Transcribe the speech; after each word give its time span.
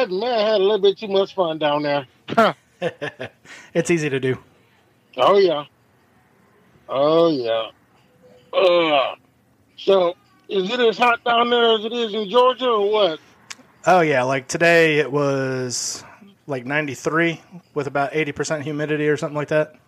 Yeah, 0.00 0.06
I 0.06 0.18
man 0.18 0.38
I 0.38 0.42
had 0.42 0.60
a 0.60 0.64
little 0.64 0.78
bit 0.78 0.98
too 0.98 1.08
much 1.08 1.34
fun 1.34 1.58
down 1.58 1.82
there. 1.82 2.06
it's 3.74 3.90
easy 3.90 4.08
to 4.08 4.20
do. 4.20 4.38
Oh 5.16 5.38
yeah. 5.38 5.64
Oh 6.88 7.30
yeah. 7.30 7.70
Uh, 8.56 9.16
so 9.76 10.16
is 10.48 10.70
it 10.70 10.80
as 10.80 10.96
hot 10.96 11.22
down 11.24 11.50
there 11.50 11.78
as 11.78 11.84
it 11.84 11.92
is 11.92 12.14
in 12.14 12.30
Georgia 12.30 12.66
or 12.68 12.90
what? 12.90 13.20
Oh 13.86 14.00
yeah, 14.00 14.22
like 14.22 14.48
today 14.48 14.98
it 14.98 15.10
was 15.10 16.04
like 16.46 16.66
93 16.66 17.40
with 17.74 17.86
about 17.86 18.12
80% 18.12 18.62
humidity 18.62 19.08
or 19.08 19.16
something 19.16 19.36
like 19.36 19.48
that. 19.48 19.74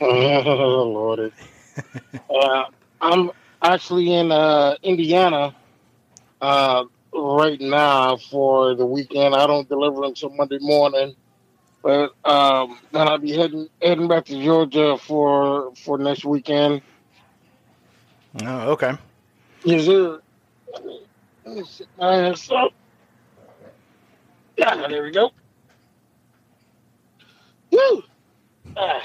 Oh 0.00 0.82
lordy. 0.82 1.32
uh, 2.30 2.64
I'm 3.00 3.30
actually 3.62 4.12
in 4.12 4.30
uh, 4.30 4.76
Indiana 4.82 5.54
uh, 6.42 6.84
right 7.16 7.60
now 7.60 8.16
for 8.16 8.74
the 8.74 8.86
weekend. 8.86 9.34
I 9.34 9.46
don't 9.46 9.68
deliver 9.68 10.04
until 10.04 10.30
Monday 10.30 10.58
morning, 10.60 11.14
but 11.82 12.12
um, 12.24 12.78
then 12.92 13.08
I'll 13.08 13.18
be 13.18 13.32
heading 13.32 13.68
heading 13.80 14.08
back 14.08 14.26
to 14.26 14.42
Georgia 14.42 14.98
for 14.98 15.74
for 15.76 15.98
next 15.98 16.24
weekend. 16.24 16.82
Oh, 18.42 18.72
okay. 18.72 18.92
Is 19.64 19.86
there? 19.86 20.18
Let 21.44 21.56
me 21.56 21.64
sit 21.64 21.88
my 21.98 22.28
ass 22.28 22.50
up. 22.50 22.72
Yeah, 24.56 24.86
there 24.88 25.02
we 25.02 25.10
go. 25.10 25.30
Woo! 27.70 28.02
Ah. 28.76 29.02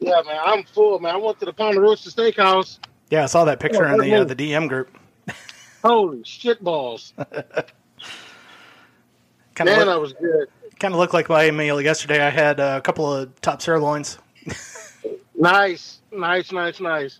Yeah, 0.00 0.20
man, 0.26 0.38
I'm 0.44 0.64
full, 0.64 0.98
man. 0.98 1.14
I 1.14 1.16
went 1.16 1.38
to 1.40 1.46
the 1.46 1.52
Ponderosa 1.52 2.10
Steakhouse. 2.10 2.78
Yeah, 3.10 3.24
I 3.24 3.26
saw 3.26 3.44
that 3.44 3.58
picture 3.60 3.86
in 3.86 3.98
the 3.98 4.14
uh, 4.16 4.24
the 4.24 4.36
DM 4.36 4.68
group. 4.68 4.96
Holy 5.84 6.22
shit 6.24 6.64
balls! 6.64 7.12
Kind 9.54 9.70
Man, 9.70 9.86
look, 9.86 10.00
was 10.00 10.14
good. 10.14 10.48
kind 10.80 10.94
of 10.94 10.98
looked 10.98 11.14
like 11.14 11.28
my 11.28 11.50
meal 11.50 11.80
yesterday. 11.80 12.20
I 12.20 12.30
had 12.30 12.58
a 12.58 12.80
couple 12.80 13.12
of 13.12 13.40
top 13.40 13.62
sirloins. 13.62 14.18
Nice, 15.36 16.00
nice, 16.12 16.52
nice, 16.52 16.80
nice. 16.80 17.18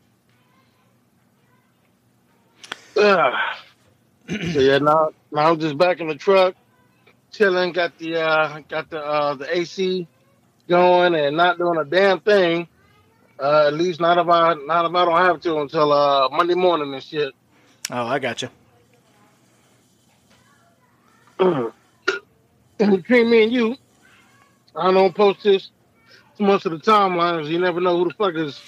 Ugh. 2.97 3.35
so 4.31 4.61
yeah, 4.61 4.79
now 4.79 5.11
now 5.33 5.51
I'm 5.51 5.59
just 5.59 5.77
back 5.77 5.99
in 6.01 6.07
the 6.07 6.15
truck, 6.15 6.55
chilling. 7.33 7.73
Got 7.73 7.99
the 7.99 8.21
uh, 8.21 8.61
got 8.69 8.89
the 8.89 9.01
uh, 9.05 9.35
the 9.35 9.59
AC 9.59 10.07
going 10.69 11.17
and 11.17 11.37
not 11.37 11.59
doing 11.59 11.77
a 11.79 11.85
damn 11.85 12.21
thing. 12.21 12.69
Uh, 13.39 13.67
at 13.67 13.75
least 13.75 14.01
not 14.01 14.17
if 14.17 14.29
I 14.29 14.55
not 14.55 14.87
if 14.89 14.95
I 14.95 15.05
don't 15.05 15.19
have 15.19 15.41
to 15.41 15.59
until 15.59 15.93
uh, 15.93 16.29
Monday 16.31 16.55
morning 16.55 16.95
and 16.95 17.03
shit. 17.03 17.35
Oh, 17.91 18.07
I 18.07 18.19
got 18.19 18.43
you. 18.43 18.49
And 22.81 22.97
between 22.97 23.31
me 23.31 23.45
and 23.45 23.53
you, 23.53 23.77
I 24.75 24.91
don't 24.91 25.15
post 25.15 25.45
this 25.45 25.71
too 26.37 26.45
much 26.45 26.67
of 26.67 26.73
the 26.73 26.79
timelines. 26.79 27.49
You 27.49 27.61
never 27.61 27.81
know 27.81 27.99
who 27.99 28.09
the 28.09 28.15
fuck 28.15 28.35
is 28.35 28.61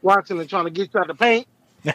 watching 0.00 0.38
and 0.38 0.48
trying 0.48 0.64
to 0.66 0.70
get 0.70 0.94
you 0.94 1.00
out 1.00 1.08
the 1.08 1.14
paint. 1.14 1.46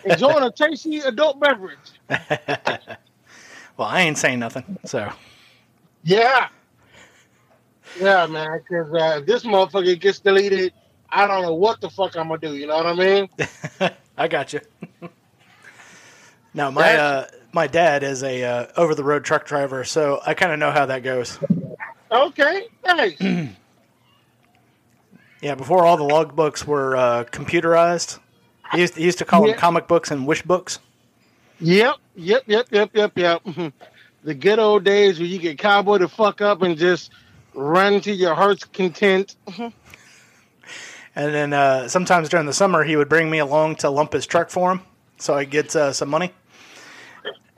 Enjoying 0.04 0.44
a 0.44 0.52
tasty 0.52 1.00
adult 1.00 1.40
beverage. 1.40 1.78
well, 2.10 3.88
I 3.88 4.02
ain't 4.02 4.18
saying 4.18 4.40
nothing. 4.40 4.78
So 4.86 5.10
Yeah. 6.04 6.50
Yeah, 8.00 8.28
man. 8.28 8.60
Because 8.68 8.94
uh, 8.94 9.20
if 9.20 9.26
this 9.26 9.44
motherfucker 9.44 10.00
gets 10.00 10.20
deleted, 10.20 10.74
I 11.10 11.28
don't 11.28 11.44
know 11.44 11.54
what 11.54 11.80
the 11.80 11.90
fuck 11.90 12.16
I'm 12.18 12.28
gonna 12.28 12.40
do. 12.40 12.56
You 12.56 12.68
know 12.68 12.76
what 12.78 12.88
I 12.88 12.94
mean? 12.94 13.30
I 14.18 14.28
got 14.28 14.52
you. 14.54 14.60
Now 16.54 16.72
my 16.72 16.96
uh, 16.96 17.28
my 17.54 17.68
dad 17.68 18.04
is 18.04 18.24
a 18.24 18.44
uh, 18.44 18.68
over 18.78 18.96
the 18.96 19.04
road 19.04 19.24
truck 19.24 19.46
driver, 19.46 19.84
so 19.84 20.22
I 20.26 20.34
kind 20.34 20.52
of 20.52 20.60
know 20.60 20.72
how 20.72 20.86
that 20.88 21.04
goes. 21.04 21.40
Okay. 22.12 22.68
Nice. 22.86 23.18
Yeah, 25.42 25.56
before 25.56 25.86
all 25.86 25.98
the 25.98 26.06
log 26.06 26.38
books 26.38 26.66
were 26.66 26.96
uh, 26.96 27.26
computerized, 27.26 28.18
he 28.72 28.80
used, 28.80 28.96
he 28.96 29.04
used 29.04 29.18
to 29.18 29.26
call 29.26 29.46
them 29.46 29.58
comic 29.58 29.90
books 29.90 30.10
and 30.10 30.26
wish 30.26 30.42
books. 30.42 30.80
yep. 31.60 31.96
Yep. 32.16 32.44
Yep. 32.48 32.68
Yep. 32.72 32.92
Yep. 32.94 33.12
Yep. 33.18 33.74
the 34.24 34.34
good 34.34 34.58
old 34.58 34.86
days 34.86 35.20
where 35.20 35.28
you 35.28 35.40
get 35.40 35.58
cowboy 35.58 35.98
to 35.98 36.08
fuck 36.08 36.40
up 36.40 36.62
and 36.62 36.78
just 36.78 37.12
run 37.54 38.00
to 38.02 38.14
your 38.14 38.36
heart's 38.36 38.64
content. 38.64 39.36
And 41.16 41.34
then 41.34 41.52
uh, 41.52 41.90
sometimes 41.90 42.30
during 42.30 42.46
the 42.46 42.54
summer, 42.54 42.86
he 42.86 42.96
would 42.96 43.10
bring 43.10 43.30
me 43.30 43.40
along 43.40 43.76
to 43.78 43.90
lump 43.90 44.14
his 44.14 44.26
truck 44.26 44.50
for 44.50 44.72
him, 44.72 44.82
so 45.18 45.34
I 45.36 45.44
get 45.44 45.76
uh, 45.76 45.92
some 45.92 46.10
money. 46.10 46.32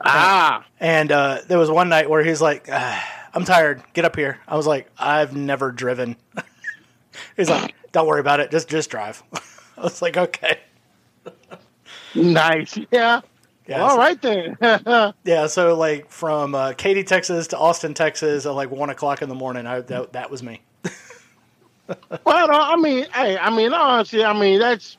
Ah. 0.00 0.64
And 0.80 1.10
uh, 1.10 1.40
there 1.48 1.58
was 1.58 1.70
one 1.70 1.88
night 1.88 2.08
where 2.10 2.22
he's 2.22 2.40
like, 2.42 2.68
ah, 2.70 3.28
"I'm 3.32 3.44
tired. 3.44 3.82
Get 3.94 4.04
up 4.04 4.16
here." 4.16 4.38
I 4.46 4.56
was 4.56 4.66
like, 4.66 4.90
"I've 4.98 5.34
never 5.34 5.72
driven." 5.72 6.16
he's 7.36 7.48
like, 7.48 7.74
"Don't 7.92 8.06
worry 8.06 8.20
about 8.20 8.40
it. 8.40 8.50
Just 8.50 8.68
just 8.68 8.90
drive." 8.90 9.22
I 9.78 9.82
was 9.82 10.02
like, 10.02 10.16
"Okay." 10.16 10.58
Nice. 12.14 12.78
Yeah. 12.90 13.20
Yeah, 13.68 13.82
All 13.82 13.90
so- 13.90 13.98
right 13.98 14.22
then. 14.22 14.56
Yeah, 15.24 15.46
so 15.48 15.74
like 15.76 16.10
from 16.10 16.54
uh, 16.54 16.72
Katy, 16.74 17.02
Texas 17.04 17.48
to 17.48 17.58
Austin, 17.58 17.94
Texas, 17.94 18.46
at 18.46 18.50
like 18.50 18.70
one 18.70 18.90
o'clock 18.90 19.22
in 19.22 19.28
the 19.28 19.34
morning, 19.34 19.66
I, 19.66 19.80
that, 19.80 20.12
that 20.12 20.30
was 20.30 20.42
me. 20.42 20.60
well, 22.24 22.48
no, 22.48 22.52
I 22.60 22.76
mean, 22.76 23.06
hey, 23.12 23.36
I 23.36 23.50
mean, 23.54 23.72
honestly, 23.72 24.24
I 24.24 24.32
mean 24.38 24.60
that's 24.60 24.96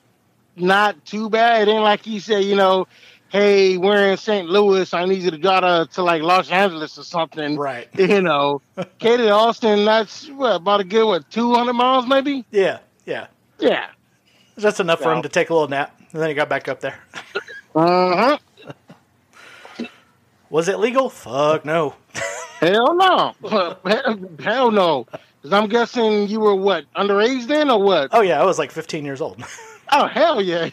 not 0.58 1.04
too 1.06 1.30
bad. 1.30 1.68
It 1.68 1.72
ain't 1.72 1.84
like 1.84 2.04
he 2.04 2.20
said, 2.20 2.44
you 2.44 2.56
know, 2.56 2.88
hey, 3.30 3.78
we're 3.78 4.12
in 4.12 4.18
St. 4.18 4.48
Louis. 4.48 4.94
I 4.94 5.06
need 5.06 5.22
you 5.22 5.32
to 5.32 5.38
drive 5.38 5.62
to, 5.62 5.94
to 5.96 6.04
like 6.04 6.22
Los 6.22 6.50
Angeles 6.52 6.98
or 6.98 7.04
something. 7.04 7.58
Right. 7.58 7.88
You 7.98 8.22
know, 8.22 8.62
Katy 9.00 9.24
to 9.24 9.30
Austin. 9.30 9.86
That's 9.86 10.28
what 10.30 10.56
about 10.56 10.80
a 10.80 10.84
good 10.84 11.06
what 11.06 11.30
two 11.30 11.54
hundred 11.54 11.74
miles 11.74 12.08
maybe? 12.08 12.46
Yeah, 12.52 12.80
yeah. 13.06 13.28
Yeah. 13.60 13.88
Just 14.58 14.80
enough 14.80 15.02
for 15.02 15.14
him 15.14 15.22
to 15.24 15.30
take 15.30 15.50
a 15.50 15.54
little 15.54 15.68
nap, 15.68 16.00
and 16.14 16.22
then 16.22 16.30
he 16.30 16.36
got 16.36 16.50
back 16.50 16.68
up 16.68 16.80
there. 16.80 17.00
Uh 17.76 18.38
huh. 19.78 19.86
Was 20.50 20.68
it 20.68 20.80
legal? 20.80 21.12
Fuck 21.12 21.64
no. 21.64 21.94
Hell 22.60 22.96
no. 22.96 23.36
Hell 24.40 24.72
no. 24.72 25.06
Because 25.12 25.54
I'm 25.54 25.70
guessing 25.70 26.28
you 26.28 26.40
were 26.40 26.56
what 26.56 26.86
underage 26.96 27.46
then 27.46 27.70
or 27.70 27.80
what? 27.80 28.10
Oh 28.14 28.22
yeah, 28.22 28.42
I 28.42 28.46
was 28.46 28.58
like 28.58 28.72
15 28.72 29.06
years 29.06 29.22
old. 29.22 29.44
Oh 29.92 30.08
hell 30.08 30.42
yeah! 30.42 30.70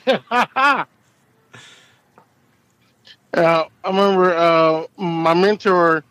Uh, 3.36 3.64
I 3.84 3.88
remember 3.88 4.34
uh, 4.34 4.86
my 4.96 5.34
mentor 5.34 6.04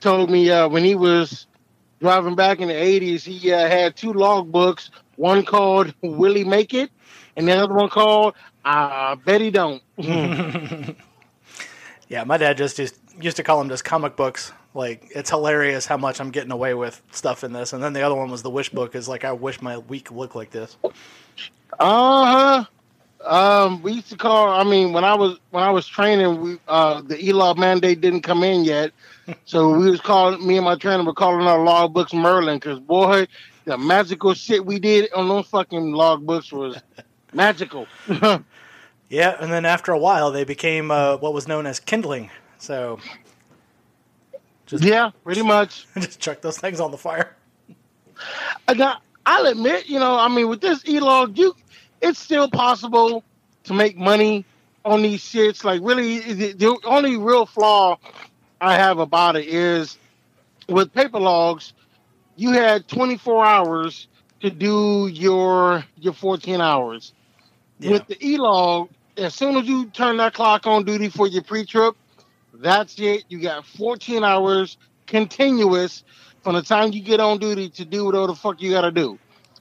told 0.00 0.30
me 0.30 0.50
uh, 0.50 0.68
when 0.68 0.84
he 0.84 0.94
was 0.94 1.46
driving 2.00 2.34
back 2.34 2.60
in 2.60 2.68
the 2.68 2.74
'80s, 2.74 3.22
he 3.22 3.52
uh, 3.52 3.68
had 3.68 3.96
two 3.96 4.12
log 4.12 4.52
books. 4.52 4.90
One 5.16 5.44
called 5.44 5.94
"Will 6.02 6.34
He 6.34 6.44
Make 6.44 6.74
It," 6.74 6.90
and 7.36 7.48
the 7.48 7.52
other 7.52 7.74
one 7.74 7.88
called 7.88 8.34
"I 8.64 9.16
Bet 9.24 9.40
He 9.40 9.50
Don't." 9.50 9.82
yeah, 12.08 12.24
my 12.24 12.36
dad 12.36 12.56
just 12.56 12.78
used, 12.78 12.96
used 13.20 13.36
to 13.38 13.42
call 13.42 13.58
them 13.58 13.68
just 13.68 13.84
comic 13.84 14.16
books. 14.16 14.52
Like 14.74 15.10
it's 15.14 15.30
hilarious 15.30 15.86
how 15.86 15.96
much 15.96 16.20
I'm 16.20 16.30
getting 16.30 16.52
away 16.52 16.74
with 16.74 17.00
stuff 17.10 17.44
in 17.44 17.52
this. 17.52 17.72
And 17.72 17.82
then 17.82 17.94
the 17.94 18.02
other 18.02 18.14
one 18.14 18.30
was 18.30 18.42
the 18.42 18.50
wish 18.50 18.68
book. 18.70 18.94
Is 18.94 19.08
like 19.08 19.24
I 19.24 19.32
wish 19.32 19.62
my 19.62 19.78
week 19.78 20.10
looked 20.10 20.36
like 20.36 20.50
this. 20.50 20.76
Uh 21.78 22.60
huh. 22.60 22.64
Um, 23.26 23.82
we 23.82 23.92
used 23.92 24.08
to 24.10 24.16
call. 24.16 24.48
I 24.48 24.62
mean, 24.62 24.92
when 24.92 25.04
I 25.04 25.14
was 25.14 25.38
when 25.50 25.62
I 25.64 25.70
was 25.70 25.86
training, 25.86 26.40
we 26.40 26.58
uh, 26.68 27.02
the 27.02 27.22
e-log 27.22 27.58
mandate 27.58 28.00
didn't 28.00 28.22
come 28.22 28.42
in 28.44 28.64
yet, 28.64 28.92
so 29.44 29.76
we 29.76 29.90
was 29.90 30.00
calling. 30.00 30.46
Me 30.46 30.56
and 30.56 30.64
my 30.64 30.76
trainer 30.76 31.04
were 31.04 31.12
calling 31.12 31.46
our 31.46 31.62
log 31.62 31.92
books 31.92 32.12
Merlin 32.12 32.58
because 32.58 32.78
boy, 32.80 33.26
the 33.64 33.76
magical 33.76 34.32
shit 34.34 34.64
we 34.64 34.78
did 34.78 35.12
on 35.12 35.28
those 35.28 35.46
fucking 35.48 35.92
log 35.92 36.24
books 36.24 36.52
was 36.52 36.80
magical. 37.32 37.86
Yeah, 39.08 39.36
and 39.40 39.52
then 39.52 39.64
after 39.64 39.92
a 39.92 39.98
while, 39.98 40.32
they 40.32 40.44
became 40.44 40.90
uh, 40.90 41.16
what 41.18 41.32
was 41.32 41.46
known 41.46 41.66
as 41.66 41.78
kindling. 41.78 42.30
So 42.58 42.98
just 44.66 44.82
yeah, 44.82 45.10
pretty 45.22 45.42
much. 45.42 45.86
just 45.94 46.18
chuck 46.18 46.40
those 46.40 46.58
things 46.58 46.80
on 46.80 46.90
the 46.90 46.98
fire. 46.98 47.36
And 48.66 48.78
Now, 48.78 48.98
I'll 49.24 49.46
admit, 49.46 49.88
you 49.88 50.00
know, 50.00 50.18
I 50.18 50.28
mean, 50.28 50.48
with 50.48 50.60
this 50.60 50.82
e-log, 50.88 51.38
you, 51.38 51.54
it's 52.00 52.18
still 52.18 52.48
possible 52.48 53.24
to 53.64 53.74
make 53.74 53.96
money 53.96 54.44
on 54.84 55.02
these 55.02 55.22
shits. 55.22 55.64
Like, 55.64 55.80
really, 55.82 56.20
the, 56.20 56.52
the 56.52 56.78
only 56.84 57.16
real 57.16 57.46
flaw 57.46 57.98
I 58.60 58.74
have 58.74 58.98
about 58.98 59.36
it 59.36 59.46
is 59.46 59.98
with 60.68 60.92
paper 60.92 61.20
logs, 61.20 61.72
you 62.36 62.52
had 62.52 62.86
24 62.88 63.44
hours 63.44 64.08
to 64.40 64.50
do 64.50 65.08
your 65.08 65.84
your 65.96 66.12
14 66.12 66.60
hours. 66.60 67.12
Yeah. 67.78 67.92
With 67.92 68.06
the 68.06 68.26
e-log, 68.26 68.88
as 69.16 69.34
soon 69.34 69.56
as 69.56 69.66
you 69.66 69.86
turn 69.86 70.16
that 70.18 70.34
clock 70.34 70.66
on 70.66 70.84
duty 70.84 71.08
for 71.08 71.26
your 71.26 71.42
pre-trip, 71.42 71.94
that's 72.54 72.98
it. 72.98 73.24
You 73.28 73.40
got 73.40 73.66
14 73.66 74.24
hours 74.24 74.78
continuous 75.06 76.04
from 76.42 76.54
the 76.54 76.62
time 76.62 76.92
you 76.92 77.02
get 77.02 77.20
on 77.20 77.38
duty 77.38 77.68
to 77.70 77.84
do 77.84 78.04
whatever 78.04 78.28
the 78.28 78.34
fuck 78.34 78.60
you 78.62 78.70
gotta 78.70 78.90
do. 78.90 79.18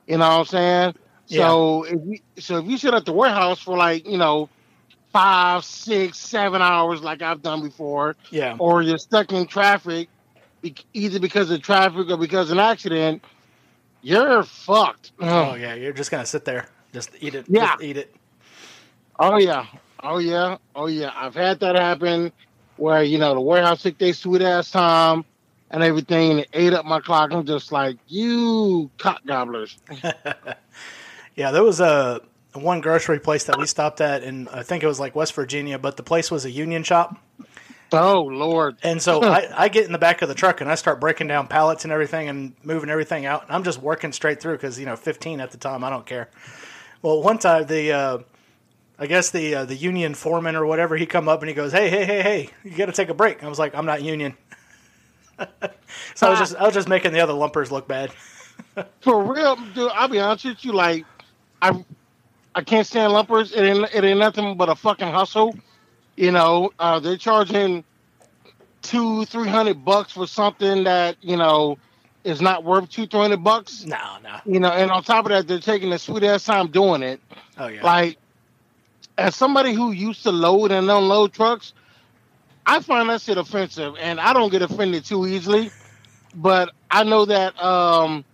You 0.07 0.17
know 0.17 0.29
what 0.29 0.39
I'm 0.39 0.45
saying? 0.45 0.95
So 1.27 1.83
if 1.83 1.99
you 2.05 2.19
so 2.37 2.57
if 2.57 2.65
you 2.65 2.77
sit 2.77 2.93
at 2.93 3.05
the 3.05 3.13
warehouse 3.13 3.59
for 3.59 3.77
like, 3.77 4.07
you 4.07 4.17
know, 4.17 4.49
five, 5.11 5.63
six, 5.65 6.17
seven 6.19 6.61
hours 6.61 7.01
like 7.01 7.21
I've 7.21 7.41
done 7.41 7.61
before, 7.61 8.15
Yeah. 8.31 8.55
or 8.59 8.81
you're 8.81 8.97
stuck 8.97 9.31
in 9.31 9.47
traffic, 9.47 10.09
either 10.93 11.19
because 11.19 11.49
of 11.51 11.61
traffic 11.61 12.09
or 12.09 12.17
because 12.17 12.51
of 12.51 12.57
an 12.57 12.63
accident, 12.63 13.23
you're 14.01 14.43
fucked. 14.43 15.13
Oh 15.19 15.55
yeah, 15.55 15.73
you're 15.73 15.93
just 15.93 16.11
gonna 16.11 16.25
sit 16.25 16.45
there, 16.45 16.67
just 16.93 17.11
eat 17.21 17.33
it. 17.35 17.45
Yeah. 17.47 17.71
Just 17.71 17.83
eat 17.83 17.97
it. 17.97 18.15
Oh 19.19 19.37
yeah, 19.37 19.65
oh 20.03 20.17
yeah, 20.19 20.57
oh 20.75 20.87
yeah. 20.87 21.11
I've 21.15 21.33
had 21.35 21.59
that 21.61 21.75
happen 21.75 22.31
where 22.77 23.01
you 23.03 23.17
know 23.17 23.33
the 23.33 23.41
warehouse 23.41 23.81
took 23.81 23.97
their 23.97 24.13
sweet 24.13 24.41
ass 24.41 24.69
time 24.69 25.23
and 25.71 25.81
everything, 25.81 26.31
and 26.31 26.39
it 26.41 26.49
ate 26.53 26.73
up 26.73 26.85
my 26.85 26.99
clock. 26.99 27.31
I'm 27.31 27.45
just 27.45 27.71
like, 27.71 27.97
you 28.07 28.91
cock 28.97 29.21
gobblers. 29.25 29.77
Yeah, 31.35 31.51
there 31.51 31.63
was 31.63 31.79
a 31.79 32.21
one 32.53 32.81
grocery 32.81 33.19
place 33.19 33.45
that 33.45 33.57
we 33.57 33.65
stopped 33.65 34.01
at, 34.01 34.23
and 34.23 34.47
I 34.49 34.63
think 34.63 34.83
it 34.83 34.87
was 34.87 34.99
like 34.99 35.15
West 35.15 35.33
Virginia, 35.33 35.77
but 35.77 35.97
the 35.97 36.03
place 36.03 36.31
was 36.31 36.45
a 36.45 36.51
union 36.51 36.83
shop. 36.83 37.17
Oh 37.91 38.23
lord. 38.23 38.77
And 38.83 39.01
so 39.01 39.23
I, 39.23 39.49
I 39.65 39.69
get 39.69 39.85
in 39.85 39.91
the 39.91 39.97
back 39.97 40.21
of 40.21 40.29
the 40.29 40.35
truck 40.35 40.61
and 40.61 40.69
I 40.69 40.75
start 40.75 40.99
breaking 40.99 41.27
down 41.27 41.47
pallets 41.47 41.85
and 41.85 41.93
everything 41.93 42.29
and 42.29 42.55
moving 42.63 42.89
everything 42.89 43.25
out. 43.25 43.43
And 43.43 43.51
I'm 43.51 43.63
just 43.63 43.79
working 43.79 44.11
straight 44.11 44.41
through 44.41 44.53
because 44.53 44.79
you 44.79 44.85
know 44.85 44.95
15 44.95 45.39
at 45.39 45.51
the 45.51 45.57
time 45.57 45.83
I 45.83 45.89
don't 45.89 46.05
care. 46.05 46.29
Well, 47.01 47.21
one 47.21 47.37
time 47.37 47.65
the 47.67 47.91
uh, 47.91 48.17
I 48.97 49.07
guess 49.07 49.31
the 49.31 49.55
uh, 49.55 49.65
the 49.65 49.75
union 49.75 50.13
foreman 50.13 50.55
or 50.55 50.65
whatever 50.65 50.95
he 50.97 51.05
come 51.05 51.27
up 51.27 51.41
and 51.41 51.49
he 51.49 51.55
goes, 51.55 51.71
"Hey, 51.71 51.89
hey, 51.89 52.05
hey, 52.05 52.21
hey, 52.21 52.49
you 52.63 52.75
got 52.75 52.87
to 52.87 52.93
take 52.93 53.09
a 53.09 53.13
break." 53.13 53.43
I 53.43 53.47
was 53.47 53.59
like, 53.59 53.75
"I'm 53.75 53.85
not 53.85 54.01
union." 54.01 54.35
so 56.15 56.27
I 56.27 56.29
was 56.29 56.39
just 56.39 56.55
I 56.55 56.63
was 56.63 56.73
just 56.73 56.87
making 56.87 57.11
the 57.11 57.19
other 57.19 57.33
lumpers 57.33 57.71
look 57.71 57.87
bad. 57.87 58.11
For 59.01 59.21
real, 59.21 59.57
dude. 59.73 59.91
I'll 59.93 60.07
be 60.07 60.19
honest 60.19 60.45
with 60.45 60.63
you. 60.63 60.71
Like, 60.71 61.05
I, 61.61 61.83
I 62.53 62.61
can't 62.61 62.85
stand 62.85 63.13
lumpers. 63.13 63.51
It 63.51 63.61
ain't, 63.61 63.93
it 63.93 64.03
ain't 64.03 64.19
nothing 64.19 64.57
but 64.57 64.69
a 64.69 64.75
fucking 64.75 65.11
hustle. 65.11 65.55
You 66.15 66.31
know, 66.31 66.71
uh, 66.79 66.99
they're 66.99 67.17
charging 67.17 67.83
two, 68.81 69.25
three 69.25 69.49
hundred 69.49 69.83
bucks 69.83 70.13
for 70.13 70.27
something 70.27 70.85
that 70.85 71.17
you 71.21 71.35
know 71.35 71.77
is 72.23 72.41
not 72.41 72.63
worth 72.63 72.89
two, 72.89 73.05
three 73.07 73.19
hundred 73.19 73.43
bucks. 73.43 73.83
No, 73.85 74.17
no. 74.23 74.39
You 74.45 74.59
know, 74.59 74.69
and 74.69 74.91
on 74.91 75.03
top 75.03 75.25
of 75.25 75.29
that, 75.29 75.47
they're 75.47 75.59
taking 75.59 75.91
a 75.91 75.99
sweet 75.99 76.23
ass 76.23 76.45
time 76.45 76.71
doing 76.71 77.03
it. 77.03 77.19
Oh 77.57 77.67
yeah. 77.67 77.83
Like, 77.83 78.17
as 79.17 79.35
somebody 79.35 79.73
who 79.73 79.91
used 79.91 80.23
to 80.23 80.31
load 80.31 80.71
and 80.71 80.89
unload 80.89 81.33
trucks, 81.33 81.73
I 82.65 82.79
find 82.79 83.09
that 83.09 83.21
shit 83.21 83.37
offensive, 83.37 83.95
and 83.99 84.19
I 84.19 84.33
don't 84.33 84.49
get 84.51 84.61
offended 84.61 85.03
too 85.03 85.27
easily. 85.27 85.71
But 86.33 86.71
I 86.91 87.03
know 87.03 87.25
that 87.25 87.61
um, 87.61 88.25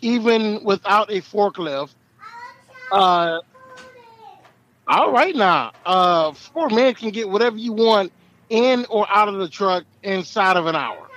even 0.00 0.62
without 0.64 1.10
a 1.10 1.20
forklift, 1.20 1.94
uh, 2.92 3.40
all 4.88 5.12
right 5.12 5.34
now, 5.34 5.72
uh, 5.84 6.32
four 6.32 6.68
men 6.70 6.94
can 6.94 7.10
get 7.10 7.28
whatever 7.28 7.56
you 7.56 7.72
want 7.72 8.12
in 8.48 8.86
or 8.88 9.06
out 9.10 9.28
of 9.28 9.38
the 9.38 9.48
truck 9.48 9.84
inside 10.02 10.56
of 10.56 10.66
an 10.66 10.76
hour. 10.76 11.08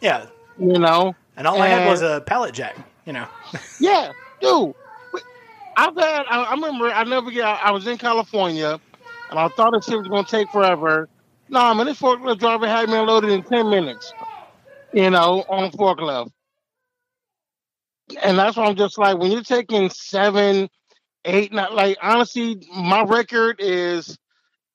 yeah. 0.00 0.26
You 0.58 0.78
know, 0.78 1.14
And 1.38 1.46
all 1.46 1.60
I 1.62 1.68
had 1.68 1.88
was 1.88 2.02
a 2.02 2.22
pallet 2.26 2.52
jack. 2.54 2.76
You 3.06 3.14
know. 3.14 3.26
Yeah, 3.80 4.12
dude. 4.42 4.74
I've 5.74 5.96
had. 5.96 6.26
I, 6.28 6.42
I 6.42 6.50
remember. 6.50 6.90
I 6.90 7.04
never 7.04 7.30
get. 7.30 7.44
I 7.46 7.70
was 7.70 7.86
in 7.86 7.96
California, 7.96 8.78
and 9.30 9.38
I 9.38 9.48
thought 9.48 9.72
this 9.72 9.86
shit 9.86 9.96
was 9.96 10.08
gonna 10.08 10.24
take 10.26 10.50
forever. 10.50 11.08
Nah, 11.48 11.72
man, 11.72 11.86
this 11.86 11.98
forklift 11.98 12.40
driver 12.40 12.68
had 12.68 12.90
me 12.90 12.98
unloaded 12.98 13.30
in 13.30 13.42
ten 13.42 13.70
minutes. 13.70 14.12
You 14.92 15.08
know, 15.08 15.44
on 15.48 15.64
a 15.64 15.70
forklift, 15.70 16.30
and 18.22 18.38
that's 18.38 18.56
why 18.58 18.66
I'm 18.66 18.76
just 18.76 18.98
like, 18.98 19.16
when 19.16 19.32
you're 19.32 19.42
taking 19.42 19.88
seven, 19.88 20.68
eight, 21.24 21.52
not 21.52 21.74
like 21.74 21.98
honestly, 22.02 22.62
my 22.74 23.02
record 23.02 23.56
is 23.58 24.18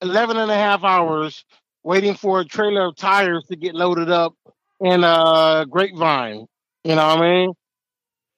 11 0.02 0.38
and 0.38 0.52
a 0.52 0.56
half 0.56 0.84
hours 0.84 1.44
waiting 1.84 2.16
for 2.16 2.42
a 2.42 2.46
trailer 2.46 2.88
of 2.88 2.96
tires 2.96 3.44
to 3.46 3.56
get 3.56 3.76
loaded 3.76 4.10
up 4.10 4.34
in 4.80 5.04
a 5.04 5.66
grapevine. 5.70 6.46
You 6.84 6.96
know 6.96 7.08
what 7.08 7.20
I 7.20 7.22
mean? 7.22 7.54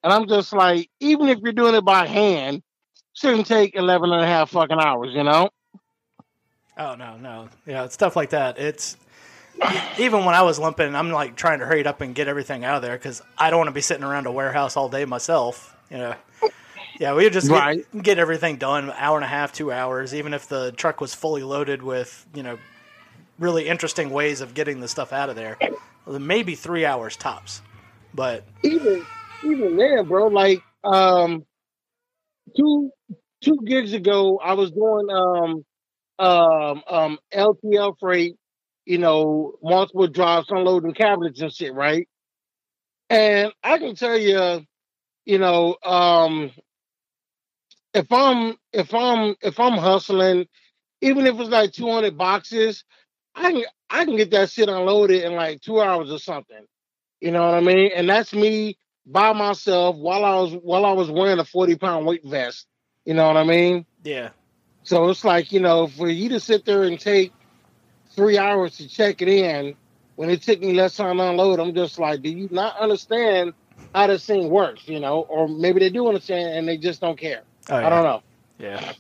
And 0.04 0.14
I'm 0.14 0.28
just 0.28 0.54
like, 0.54 0.90
even 1.00 1.28
if 1.28 1.40
you're 1.40 1.54
doing 1.54 1.76
it 1.76 1.84
by 1.84 2.08
hand, 2.08 2.62
shouldn't 3.14 3.48
take 3.48 3.76
11 3.76 4.12
and 4.12 4.22
a 4.22 4.28
half 4.28 4.52
fucking 4.52 4.80
hours, 4.80 5.14
you 5.14 5.24
know? 5.24 5.50
Oh 6.78 6.96
no, 6.96 7.18
no, 7.18 7.50
yeah, 7.66 7.88
stuff 7.88 8.16
like 8.16 8.30
that. 8.30 8.60
It's 8.60 8.98
even 10.00 10.26
when 10.26 10.36
I 10.36 10.44
was 10.44 10.60
limping, 10.60 10.96
I'm 10.96 11.12
like 11.12 11.36
trying 11.36 11.60
to 11.60 11.66
hurry 11.66 11.80
it 11.80 11.88
up 11.88 12.02
and 12.02 12.14
get 12.14 12.28
everything 12.28 12.64
out 12.64 12.76
of 12.76 12.82
there 12.84 12.96
because 12.96 13.22
I 13.38 13.50
don't 13.50 13.58
want 13.58 13.70
to 13.70 13.74
be 13.74 13.82
sitting 13.82 14.04
around 14.04 14.28
a 14.28 14.32
warehouse 14.32 14.78
all 14.78 14.88
day 14.88 15.04
myself. 15.06 15.76
You 15.90 15.98
know, 15.98 16.16
yeah, 17.00 17.14
we 17.16 17.24
would 17.26 17.34
just 17.34 17.52
Right. 17.52 17.86
get, 17.94 18.04
get 18.04 18.20
everything 18.20 18.58
done, 18.58 18.92
hour 18.92 19.18
and 19.18 19.26
a 19.26 19.30
half, 19.30 19.54
two 19.54 19.72
hours, 19.72 20.14
even 20.16 20.34
if 20.34 20.48
the 20.48 20.72
truck 20.74 21.02
was 21.02 21.14
fully 21.14 21.44
loaded 21.44 21.84
with 21.84 22.26
you 22.34 22.44
know 22.44 22.58
really 23.40 23.68
interesting 23.68 24.10
ways 24.10 24.42
of 24.42 24.54
getting 24.54 24.80
the 24.80 24.88
stuff 24.88 25.14
out 25.14 25.30
of 25.30 25.36
there. 25.36 25.58
Maybe 26.08 26.56
three 26.56 26.86
hours 26.86 27.18
tops, 27.18 27.62
but 28.14 28.44
Even 28.64 29.06
even 29.44 29.76
then, 29.78 30.08
bro, 30.08 30.28
like 30.28 30.64
um 30.84 31.46
two 32.58 32.92
two 33.44 33.60
gigs 33.66 33.94
ago, 33.94 34.40
I 34.44 34.54
was 34.54 34.72
doing 34.72 35.08
um 35.12 35.66
um 36.20 36.84
um 36.90 37.20
LTL 37.34 37.96
freight, 38.00 38.36
you 38.86 38.98
know, 39.00 39.56
multiple 39.64 40.08
drops, 40.08 40.50
unloading 40.52 40.94
cabinets 40.94 41.42
and 41.42 41.54
shit, 41.54 41.74
right? 41.74 42.08
And 43.10 43.54
I 43.64 43.78
can 43.80 43.96
tell 43.96 44.18
you, 44.18 44.62
you 45.26 45.40
know, 45.40 45.78
um 45.84 46.52
if 47.94 48.12
I'm 48.12 48.56
if 48.74 48.94
I'm 48.94 49.36
if 49.42 49.60
I'm 49.60 49.78
hustling, 49.78 50.48
even 51.02 51.26
if 51.26 51.40
it's 51.40 51.50
like 51.50 51.72
200 51.74 52.18
boxes, 52.18 52.84
I 53.36 53.52
can 53.52 53.64
I 53.90 54.06
can 54.06 54.18
get 54.18 54.32
that 54.32 54.50
shit 54.52 54.70
unloaded 54.70 55.24
in 55.24 55.34
like 55.34 55.62
two 55.62 55.82
hours 55.82 56.12
or 56.12 56.20
something. 56.20 56.66
You 57.22 57.32
know 57.32 57.46
what 57.46 57.56
I 57.56 57.62
mean? 57.62 57.92
And 57.96 58.10
that's 58.10 58.34
me 58.34 58.78
by 59.06 59.34
myself 59.34 59.96
while 59.96 60.26
I 60.26 60.36
was 60.36 60.54
while 60.62 60.86
I 60.86 60.92
was 60.92 61.10
wearing 61.10 61.40
a 61.40 61.46
40 61.46 61.76
pound 61.78 62.06
weight 62.06 62.26
vest. 62.26 62.68
You 63.06 63.14
know 63.14 63.28
what 63.28 63.38
I 63.38 63.44
mean? 63.44 63.86
yeah, 64.04 64.30
So 64.84 65.10
it's 65.10 65.24
like, 65.26 65.52
you 65.52 65.60
know, 65.60 65.88
for 65.88 66.10
you 66.10 66.30
to 66.30 66.40
sit 66.40 66.66
there 66.66 66.84
and 66.84 67.00
take 67.00 67.34
three 68.16 68.38
hours 68.38 68.78
to 68.78 68.88
check 68.88 69.22
it 69.22 69.30
in 69.30 69.76
when 70.16 70.30
it 70.30 70.42
took 70.42 70.60
me 70.60 70.74
less 70.74 70.96
time 70.98 71.18
to 71.18 71.30
unload, 71.30 71.60
I'm 71.60 71.76
just 71.76 72.00
like, 72.00 72.22
do 72.22 72.30
you 72.30 72.50
not 72.52 72.78
understand 72.78 73.54
how 73.94 74.08
this 74.08 74.26
thing 74.26 74.50
works, 74.50 74.88
you 74.88 75.00
know? 75.00 75.22
Or 75.22 75.48
maybe 75.48 75.80
they 75.80 75.90
do 75.90 76.08
understand 76.08 76.58
and 76.58 76.68
they 76.68 76.78
just 76.78 77.02
don't 77.02 77.20
care. 77.20 77.47
Oh, 77.70 77.76
I 77.76 77.90
don't 77.90 78.04
know. 78.04 78.24
Yeah. 78.60 78.94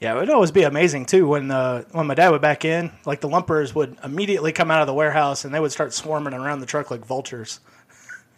Yeah, 0.00 0.14
it 0.14 0.20
would 0.20 0.30
always 0.30 0.52
be 0.52 0.62
amazing 0.62 1.06
too 1.06 1.26
when 1.26 1.50
uh, 1.50 1.82
when 1.90 2.06
my 2.06 2.14
dad 2.14 2.30
would 2.30 2.40
back 2.40 2.64
in, 2.64 2.92
like 3.04 3.20
the 3.20 3.28
lumpers 3.28 3.74
would 3.74 3.96
immediately 4.04 4.52
come 4.52 4.70
out 4.70 4.80
of 4.80 4.86
the 4.86 4.94
warehouse 4.94 5.44
and 5.44 5.52
they 5.52 5.58
would 5.58 5.72
start 5.72 5.92
swarming 5.92 6.34
around 6.34 6.60
the 6.60 6.66
truck 6.66 6.90
like 6.90 7.04
vultures. 7.04 7.58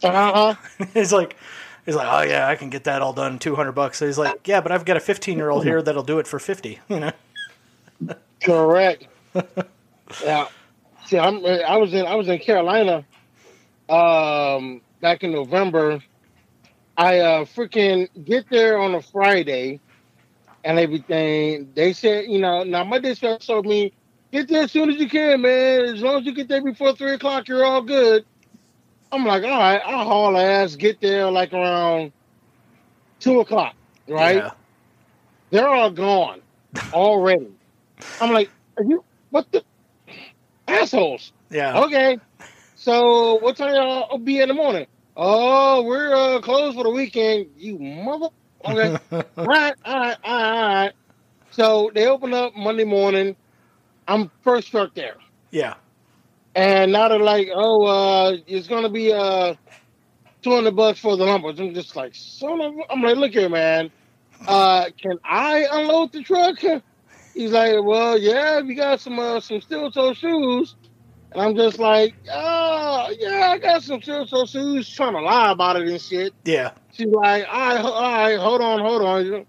Uh-huh. 0.03 0.55
he's 0.95 1.13
like, 1.13 1.37
he's 1.85 1.95
like, 1.95 2.09
oh 2.11 2.23
yeah, 2.23 2.49
I 2.49 2.57
can 2.57 2.71
get 2.71 2.85
that 2.85 3.03
all 3.03 3.13
done, 3.13 3.39
two 3.39 3.55
hundred 3.57 3.73
bucks. 3.73 3.99
So 3.99 4.07
he's 4.07 4.17
like, 4.17 4.49
yeah, 4.49 4.63
but 4.63 4.73
I've 4.73 4.87
got 4.87 4.97
a 4.97 5.01
fifteen 5.01 5.37
year 5.37 5.51
old 5.51 5.65
here 5.65 5.83
that'll 5.83 6.03
do 6.03 6.19
it 6.19 6.27
for 6.27 6.39
fifty. 6.39 6.79
You 6.89 7.01
know? 7.01 7.13
Correct. 8.43 9.07
yeah. 10.25 10.49
See, 11.05 11.19
I'm. 11.19 11.45
I 11.45 11.77
was 11.77 11.93
in. 11.93 12.07
I 12.07 12.15
was 12.15 12.29
in 12.29 12.39
Carolina. 12.39 13.05
Um, 13.91 14.81
back 15.03 15.25
in 15.25 15.33
November. 15.33 16.01
I 17.01 17.21
uh 17.21 17.45
freaking 17.47 18.09
get 18.27 18.45
there 18.51 18.79
on 18.79 18.95
a 18.95 19.01
Friday, 19.01 19.81
and 20.65 20.79
everything. 20.79 21.73
They 21.75 21.95
said, 21.95 22.27
you 22.29 22.39
know, 22.39 22.63
now 22.63 22.85
my 22.85 22.99
dispatch 22.99 23.47
told 23.47 23.65
me, 23.65 23.95
get 24.33 24.49
there 24.49 24.65
as 24.65 24.73
soon 24.73 24.91
as 24.91 24.97
you 24.97 25.09
can, 25.09 25.41
man. 25.41 25.81
As 25.87 26.03
long 26.03 26.21
as 26.21 26.27
you 26.27 26.35
get 26.35 26.49
there 26.49 26.63
before 26.63 26.95
three 26.95 27.15
o'clock, 27.15 27.49
you're 27.49 27.65
all 27.65 27.81
good. 27.81 28.27
I'm 29.11 29.25
like, 29.25 29.43
all 29.45 29.49
right, 29.59 29.81
I'll 29.83 30.05
haul 30.05 30.37
ass. 30.37 30.77
Get 30.77 31.01
there 31.01 31.31
like 31.31 31.55
around 31.55 32.13
two 33.19 33.41
o'clock, 33.41 33.75
right? 34.07 34.37
Yeah. 34.37 34.51
They're 35.51 35.69
all 35.69 35.91
gone 35.91 36.43
already. 36.93 37.49
I'm 38.21 38.31
like, 38.31 38.53
are 38.77 38.85
you 38.85 39.07
what 39.31 39.51
the 39.53 39.65
assholes? 40.69 41.33
Yeah. 41.49 41.81
Okay. 41.85 42.19
So 42.75 43.37
what 43.37 43.57
time 43.57 43.75
y'all 43.75 44.19
be 44.19 44.39
in 44.39 44.49
the 44.49 44.55
morning? 44.55 44.87
Oh, 45.17 45.83
we're 45.83 46.15
uh, 46.15 46.41
closed 46.41 46.77
for 46.77 46.85
the 46.85 46.91
weekend. 46.91 47.47
You 47.57 47.79
mother. 47.79 48.29
Okay. 48.65 48.93
all 49.13 49.45
right. 49.45 49.75
All 49.85 49.99
right. 50.01 50.17
All 50.25 50.35
right. 50.35 50.53
All 50.63 50.75
right. 50.85 50.93
So 51.51 51.91
they 51.95 52.07
open 52.07 52.33
up 52.35 52.55
Monday 52.57 52.85
morning. 52.85 53.37
I'm 54.09 54.31
first 54.43 54.71
truck 54.71 54.95
there, 54.95 55.17
Yeah. 55.51 55.75
and 56.55 56.93
now 56.93 57.09
they're 57.09 57.19
like, 57.21 57.49
"Oh, 57.55 57.85
uh, 57.87 58.37
it's 58.47 58.67
gonna 58.69 58.89
be 58.91 59.13
uh, 59.13 59.55
two 60.43 60.51
hundred 60.55 60.77
bucks 60.77 61.01
for 61.01 61.17
the 61.17 61.25
lumpers." 61.25 61.59
I'm 61.61 61.75
just 61.75 61.97
like, 61.97 62.13
"Son 62.15 62.61
of," 62.61 62.75
I'm 62.91 63.03
like, 63.03 63.17
"Look 63.17 63.33
here, 63.33 63.49
man. 63.49 63.91
Uh, 64.47 64.87
can 65.01 65.19
I 65.25 65.67
unload 65.71 66.13
the 66.13 66.23
truck?" 66.23 66.59
He's 67.35 67.53
like, 67.53 67.75
"Well, 67.85 68.19
yeah, 68.19 68.59
if 68.61 68.67
you 68.67 68.77
got 68.77 69.01
some 69.01 69.19
uh, 69.19 69.41
some 69.41 69.61
steel 69.61 69.91
toe 69.91 70.15
shoes." 70.15 70.77
And 71.33 71.43
I'm 71.43 71.55
just 71.55 71.79
like, 71.79 72.15
"Oh, 72.33 73.15
yeah, 73.19 73.51
I 73.53 73.59
got 73.59 73.83
some 73.83 74.03
steel 74.03 74.27
toe 74.27 74.47
shoes." 74.47 74.89
Trying 74.89 75.13
to 75.13 75.21
lie 75.21 75.53
about 75.53 75.77
it 75.77 75.89
and 75.89 76.01
shit. 76.01 76.35
Yeah. 76.45 76.73
She's 76.93 77.07
like, 77.07 77.47
all 77.51 77.61
right, 77.61 77.81
all 77.81 78.03
right, 78.03 78.39
hold 78.39 78.61
on, 78.61 78.81
hold 78.81 79.03
on. 79.03 79.47